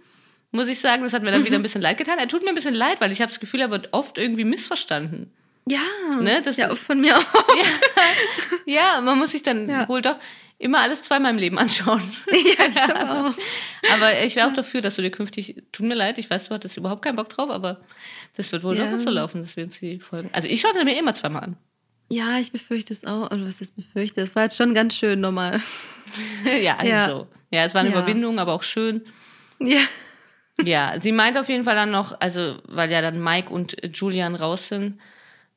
muss 0.53 0.68
ich 0.68 0.80
sagen. 0.80 1.03
Das 1.03 1.12
hat 1.12 1.22
mir 1.22 1.30
dann 1.30 1.44
wieder 1.44 1.57
ein 1.57 1.62
bisschen 1.62 1.82
leid 1.82 1.98
getan. 1.98 2.18
Er 2.18 2.28
tut 2.28 2.42
mir 2.42 2.48
ein 2.51 2.55
bisschen 2.55 2.74
leid, 2.74 3.01
weil 3.01 3.12
ich 3.12 3.20
habe 3.20 3.30
das 3.30 3.40
Gefühl, 3.40 3.61
er 3.61 3.70
wird 3.70 3.88
oft 3.92 4.18
irgendwie 4.18 4.44
missverstanden. 4.44 5.30
Ja. 5.68 5.80
Ne, 6.20 6.40
das- 6.42 6.57
ja, 6.57 6.74
von 6.74 7.01
mir 7.01 7.16
auch. 7.18 7.24
Ja, 8.66 9.01
man 9.01 9.18
muss 9.18 9.32
sich 9.32 9.42
dann 9.42 9.68
Ja. 9.68 9.88
wohl 9.88 10.03
doch 10.03 10.16
immer 10.59 10.80
alles 10.80 11.03
zweimal 11.03 11.32
im 11.32 11.38
Leben 11.38 11.59
anschauen. 11.59 12.03
ja, 12.30 12.64
ich 12.68 12.74
glaube 12.74 13.11
auch. 13.11 13.34
Aber 13.92 14.22
ich 14.22 14.36
wäre 14.36 14.48
auch 14.48 14.53
dafür, 14.53 14.80
dass 14.80 14.96
du 14.96 15.03
dir 15.03 15.11
künftig, 15.11 15.62
tut 15.72 15.86
mir 15.86 15.94
leid, 15.94 16.18
ich 16.18 16.28
weiß, 16.28 16.48
du 16.48 16.55
hattest 16.55 16.76
überhaupt 16.76 17.03
keinen 17.03 17.16
Bock 17.16 17.30
drauf, 17.30 17.51
aber 17.51 17.80
das 18.36 18.53
wird 18.53 18.62
wohl 18.62 18.76
Ja. 18.76 18.90
doch 18.90 18.98
so 18.98 19.11
laufen, 19.11 19.42
dass 19.42 19.57
wir 19.57 19.64
uns 19.64 19.78
die 19.80 19.98
Folgen. 20.01 20.30
Also 20.32 20.48
ich 20.48 20.61
schaute 20.61 20.84
mir 20.84 20.98
immer 20.98 21.14
zweimal 21.14 21.44
an. 21.44 21.57
Ja, 22.12 22.38
ich 22.38 22.51
befürchte 22.53 22.92
es 22.92 23.05
auch. 23.05 23.30
Oder 23.30 23.46
was 23.46 23.61
ist 23.61 23.76
befürchte? 23.76 24.20
Es 24.20 24.34
war 24.34 24.42
jetzt 24.44 24.57
schon 24.57 24.74
ganz 24.74 24.94
schön 24.96 25.20
nochmal. 25.20 25.61
ja, 26.61 26.76
also 26.76 26.88
Ja. 26.88 27.26
Ja, 27.53 27.64
es 27.64 27.74
war 27.74 27.80
eine 27.82 27.90
Ja. 27.90 27.96
Überwindung, 27.98 28.38
aber 28.38 28.53
auch 28.53 28.62
schön. 28.64 29.03
Ja. 29.61 29.78
Ja, 30.64 30.94
sie 31.00 31.12
meint 31.12 31.38
auf 31.38 31.48
jeden 31.48 31.64
Fall 31.64 31.74
dann 31.76 31.90
noch, 31.90 32.20
also 32.20 32.56
weil 32.66 32.90
ja 32.90 33.00
dann 33.02 33.22
Mike 33.22 33.50
und 33.50 33.76
Julian 33.94 34.34
raus 34.34 34.68
sind, 34.68 34.98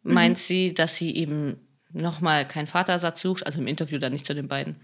meint 0.03 0.37
sie, 0.37 0.73
dass 0.73 0.95
sie 0.95 1.15
eben 1.15 1.59
nochmal 1.91 2.47
keinen 2.47 2.67
Vatersatz 2.67 3.21
sucht, 3.21 3.45
also 3.45 3.59
im 3.59 3.67
Interview 3.67 3.97
dann 3.99 4.11
nicht 4.13 4.25
zu 4.25 4.33
den 4.33 4.47
beiden. 4.47 4.75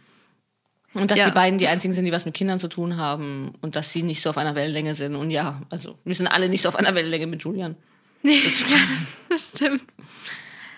Und 0.94 1.12
dass 1.12 1.20
Ja. 1.20 1.26
die 1.28 1.34
beiden 1.36 1.60
die 1.60 1.68
einzigen 1.68 1.94
sind, 1.94 2.06
die 2.06 2.12
was 2.12 2.26
mit 2.26 2.34
Kindern 2.34 2.60
zu 2.60 2.68
tun 2.68 2.98
haben 2.98 3.54
und 3.62 3.76
dass 3.76 3.94
sie 3.94 4.02
nicht 4.04 4.22
so 4.22 4.30
auf 4.32 4.38
einer 4.38 4.56
Wellenlänge 4.56 4.96
sind. 4.96 5.16
Und 5.16 5.30
ja, 5.32 5.62
also 5.70 5.98
wir 6.04 6.16
sind 6.16 6.28
alle 6.28 6.50
nicht 6.50 6.62
so 6.64 6.70
auf 6.70 6.76
einer 6.76 6.96
Wellenlänge 6.96 7.28
mit 7.28 7.44
Julian, 7.44 7.76
ja, 8.24 8.32
das, 8.32 9.14
das 9.30 9.50
stimmt. 9.50 9.84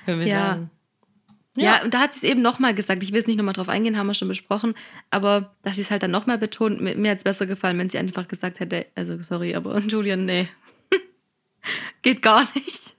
können 0.06 0.20
wir 0.20 0.28
Ja. 0.28 0.50
sagen. 0.54 0.70
Ja, 1.58 1.84
und 1.84 1.94
da 1.94 2.00
hat 2.00 2.14
sie 2.14 2.26
es 2.26 2.32
eben 2.32 2.42
nochmal 2.42 2.74
gesagt. 2.74 3.04
Ich 3.04 3.10
will 3.12 3.18
jetzt 3.18 3.28
nicht 3.28 3.38
nochmal 3.38 3.54
drauf 3.54 3.68
eingehen, 3.68 3.98
haben 3.98 4.08
wir 4.08 4.14
schon 4.14 4.28
besprochen. 4.30 4.74
Aber 5.10 5.54
dass 5.64 5.76
sie 5.76 5.82
es 5.82 5.92
halt 5.92 6.02
dann 6.04 6.12
nochmal 6.12 6.38
betont, 6.38 6.80
mir, 6.82 6.96
mir 6.96 7.12
hat 7.12 7.18
es 7.18 7.24
besser 7.26 7.46
gefallen, 7.46 7.78
wenn 7.78 7.90
sie 7.90 7.98
einfach 7.98 8.28
gesagt 8.28 8.60
hätte, 8.60 8.86
also 8.96 9.22
sorry, 9.22 9.54
aber 9.56 9.78
Julian, 9.88 10.26
nee. 10.26 10.48
Geht 12.02 12.22
gar 12.22 12.42
nicht. 12.56 12.96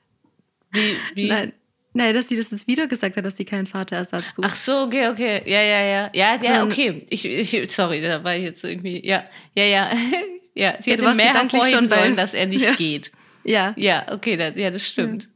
Wie, 0.70 0.96
wie? 1.14 1.28
Nein. 1.28 1.52
Nein, 1.94 2.14
dass 2.14 2.28
sie 2.28 2.36
das 2.36 2.50
jetzt 2.50 2.66
wieder 2.66 2.86
gesagt 2.86 3.18
hat, 3.18 3.24
dass 3.24 3.36
sie 3.36 3.44
keinen 3.44 3.66
Vaterersatz 3.66 4.24
sucht. 4.34 4.46
Ach 4.46 4.56
so, 4.56 4.78
okay, 4.84 5.08
okay. 5.08 5.42
Ja, 5.44 5.60
ja, 5.60 5.82
ja. 5.82 6.10
Ja, 6.14 6.42
ja, 6.42 6.64
okay. 6.64 7.04
Ich, 7.10 7.24
ich, 7.26 7.72
sorry, 7.72 8.00
da 8.00 8.24
war 8.24 8.34
ich 8.34 8.44
jetzt 8.44 8.64
irgendwie. 8.64 9.06
Ja, 9.06 9.24
ja, 9.54 9.64
ja. 9.64 9.90
ja, 10.54 10.76
sie 10.80 10.90
Ja, 10.90 10.96
hätte 10.96 11.14
mehr 11.14 11.34
hervorheben 11.34 11.88
sollen, 11.88 12.16
dass 12.16 12.32
er 12.32 12.46
nicht 12.46 12.64
Ja. 12.64 12.72
geht. 12.74 13.12
Ja. 13.44 13.74
Ja, 13.76 14.06
okay, 14.10 14.36
da, 14.38 14.48
ja, 14.48 14.70
das 14.70 14.86
stimmt. 14.86 15.28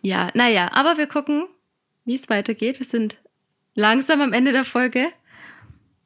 Ja, 0.00 0.30
naja, 0.34 0.70
aber 0.72 0.96
wir 0.96 1.06
gucken, 1.06 1.46
wie 2.04 2.14
es 2.14 2.28
weitergeht. 2.28 2.78
Wir 2.78 2.86
sind 2.86 3.16
langsam 3.74 4.20
am 4.20 4.32
Ende 4.32 4.52
der 4.52 4.64
Folge. 4.64 5.08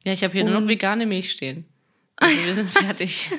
Ja, 0.05 0.13
ich 0.13 0.23
habe 0.23 0.33
hier 0.33 0.43
nur 0.43 0.53
noch 0.53 0.61
Und- 0.61 0.67
vegane 0.67 1.05
Milch 1.05 1.31
stehen. 1.31 1.65
Also 2.17 2.45
wir 2.45 2.53
sind 2.53 2.69
fertig. 2.71 3.29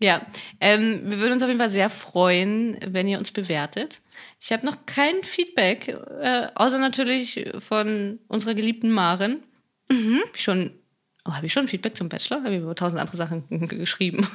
ja, 0.00 0.24
ähm, 0.60 1.02
wir 1.04 1.18
würden 1.18 1.32
uns 1.34 1.42
auf 1.42 1.48
jeden 1.48 1.60
Fall 1.60 1.70
sehr 1.70 1.90
freuen, 1.90 2.78
wenn 2.86 3.08
ihr 3.08 3.18
uns 3.18 3.30
bewertet. 3.30 4.00
Ich 4.40 4.52
habe 4.52 4.66
noch 4.66 4.86
kein 4.86 5.22
Feedback, 5.22 5.88
äh, 6.20 6.48
außer 6.54 6.78
natürlich 6.78 7.48
von 7.60 8.18
unserer 8.28 8.54
geliebten 8.54 8.90
Maren. 8.90 9.42
Hab 9.90 10.34
ich 10.36 10.42
schon, 10.42 10.72
oh, 11.26 11.32
habe 11.32 11.46
ich 11.46 11.52
schon 11.52 11.68
Feedback 11.68 11.96
zum 11.96 12.08
Bachelor? 12.08 12.38
Habe 12.42 12.54
ich 12.54 12.62
über 12.62 12.74
tausend 12.74 13.00
andere 13.00 13.16
Sachen 13.16 13.44
geschrieben. 13.68 14.26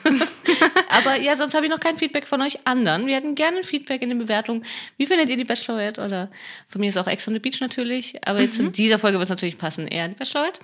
Aber 0.90 1.16
ja, 1.20 1.36
sonst 1.36 1.54
habe 1.54 1.66
ich 1.66 1.72
noch 1.72 1.80
kein 1.80 1.98
Feedback 1.98 2.28
von 2.28 2.42
euch 2.42 2.66
anderen. 2.66 3.06
Wir 3.08 3.16
hätten 3.16 3.36
gerne 3.36 3.58
ein 3.58 3.64
Feedback 3.64 4.02
in 4.02 4.10
den 4.10 4.20
Bewertungen. 4.20 4.64
Wie 4.98 5.06
findet 5.06 5.30
ihr 5.30 5.38
die 5.38 5.44
Bachelorette? 5.44 6.04
Oder 6.04 6.30
von 6.68 6.82
mir 6.82 6.90
ist 6.90 6.98
auch 6.98 7.08
Ex 7.08 7.28
on 7.28 7.34
the 7.34 7.40
Beach 7.40 7.60
natürlich. 7.62 8.16
Aber 8.28 8.40
jetzt 8.42 8.60
in 8.60 8.72
dieser 8.72 9.00
Folge 9.00 9.18
wird 9.20 9.26
es 9.28 9.30
natürlich 9.30 9.58
passen, 9.58 9.88
eher 9.88 10.08
die 10.08 10.16
Bachelorette. 10.16 10.60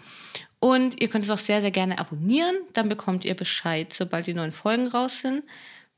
Und 0.59 1.01
ihr 1.01 1.09
könnt 1.09 1.23
es 1.23 1.29
auch 1.29 1.37
sehr, 1.37 1.61
sehr 1.61 1.71
gerne 1.71 1.99
abonnieren. 1.99 2.55
Dann 2.73 2.89
bekommt 2.89 3.25
ihr 3.25 3.35
Bescheid, 3.35 3.93
sobald 3.93 4.25
die 4.27 4.33
neuen 4.33 4.53
Folgen 4.53 4.87
raus 4.87 5.21
sind. 5.21 5.43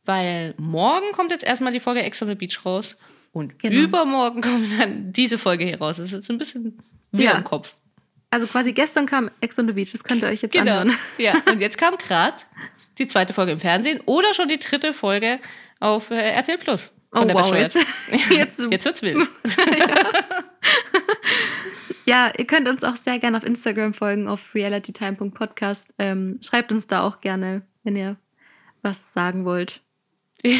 Weil 0.05 0.53
morgen 0.57 1.11
kommt 1.11 1.31
jetzt 1.31 1.43
erstmal 1.43 1.73
die 1.73 1.79
Folge 1.79 2.01
Ex 2.03 2.21
on 2.21 2.27
the 2.29 2.35
Beach 2.35 2.65
raus. 2.65 2.95
Und 3.33 3.59
Genau. 3.59 3.79
übermorgen 3.81 4.41
kommt 4.41 4.79
dann 4.79 5.13
diese 5.13 5.37
Folge 5.37 5.65
hier 5.65 5.77
raus. 5.79 5.97
Das 5.97 6.07
ist 6.07 6.11
jetzt 6.13 6.29
ein 6.29 6.37
bisschen 6.37 6.79
wie 7.11 7.23
Ja. 7.25 7.33
im 7.37 7.43
Kopf. 7.43 7.75
Also 8.29 8.45
quasi 8.47 8.73
gestern 8.73 9.05
kam 9.05 9.31
Ex 9.39 9.57
on 9.57 9.67
the 9.67 9.73
Beach, 9.73 9.91
das 9.93 10.03
könnt 10.03 10.21
ihr 10.21 10.27
euch 10.29 10.41
jetzt 10.41 10.51
Genau. 10.51 10.79
anhören. 10.79 10.97
Ja, 11.17 11.35
und 11.49 11.61
jetzt 11.61 11.77
kam 11.77 11.97
gerade 11.97 12.35
die 12.97 13.07
zweite 13.07 13.33
Folge 13.33 13.51
im 13.53 13.59
Fernsehen 13.59 13.99
oder 14.05 14.33
schon 14.33 14.47
die 14.47 14.59
dritte 14.59 14.93
Folge 14.93 15.39
auf 15.79 16.09
äh, 16.11 16.15
RTL 16.31 16.57
Plus. 16.57 16.91
Oh, 17.13 17.21
wow, 17.27 17.53
jetzt- 17.55 17.85
jetzt- 18.29 18.65
jetzt 18.71 18.85
wird's 18.85 19.01
wild. 19.01 19.27
Ja, 22.05 22.31
ihr 22.37 22.45
könnt 22.45 22.69
uns 22.69 22.83
auch 22.85 22.95
sehr 22.95 23.19
gerne 23.19 23.35
auf 23.35 23.43
Instagram 23.43 23.93
folgen, 23.93 24.29
auf 24.29 24.55
realitytime.podcast. 24.55 25.93
Ähm, 25.99 26.39
schreibt 26.41 26.71
uns 26.71 26.87
da 26.87 27.01
auch 27.03 27.19
gerne, 27.19 27.63
wenn 27.83 27.97
ihr 27.97 28.15
was 28.81 29.11
sagen 29.13 29.43
wollt. 29.45 29.81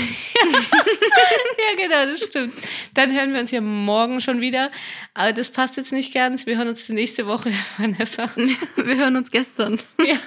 Ja, 1.60 1.76
genau, 1.76 2.12
das 2.12 2.22
stimmt. 2.24 2.54
Dann 2.94 3.12
hören 3.14 3.34
wir 3.34 3.40
uns 3.42 3.52
ja 3.52 3.60
morgen 3.62 4.22
schon 4.22 4.40
wieder. 4.42 4.72
Aber 5.14 5.34
das 5.34 5.50
passt 5.50 5.76
jetzt 5.78 5.92
nicht 5.92 6.14
ganz. 6.14 6.46
Wir 6.46 6.58
hören 6.58 6.68
uns 6.70 6.88
nächste 6.90 7.26
Woche, 7.28 7.52
Vanessa. 7.78 8.30
Wir 8.36 8.96
hören 8.96 9.16
uns 9.18 9.32
gestern. 9.32 9.78
Ja, 10.00 10.18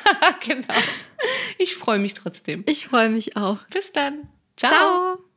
genau. 0.45 0.65
Ich 1.59 1.75
freue 1.75 1.99
mich 1.99 2.15
trotzdem. 2.15 2.65
Ich 2.67 2.87
freue 2.87 3.09
mich 3.11 3.37
auch. 3.37 3.59
Bis 3.73 3.93
dann. 3.93 4.29
Ciao. 4.57 4.71
Ciao. 4.71 5.30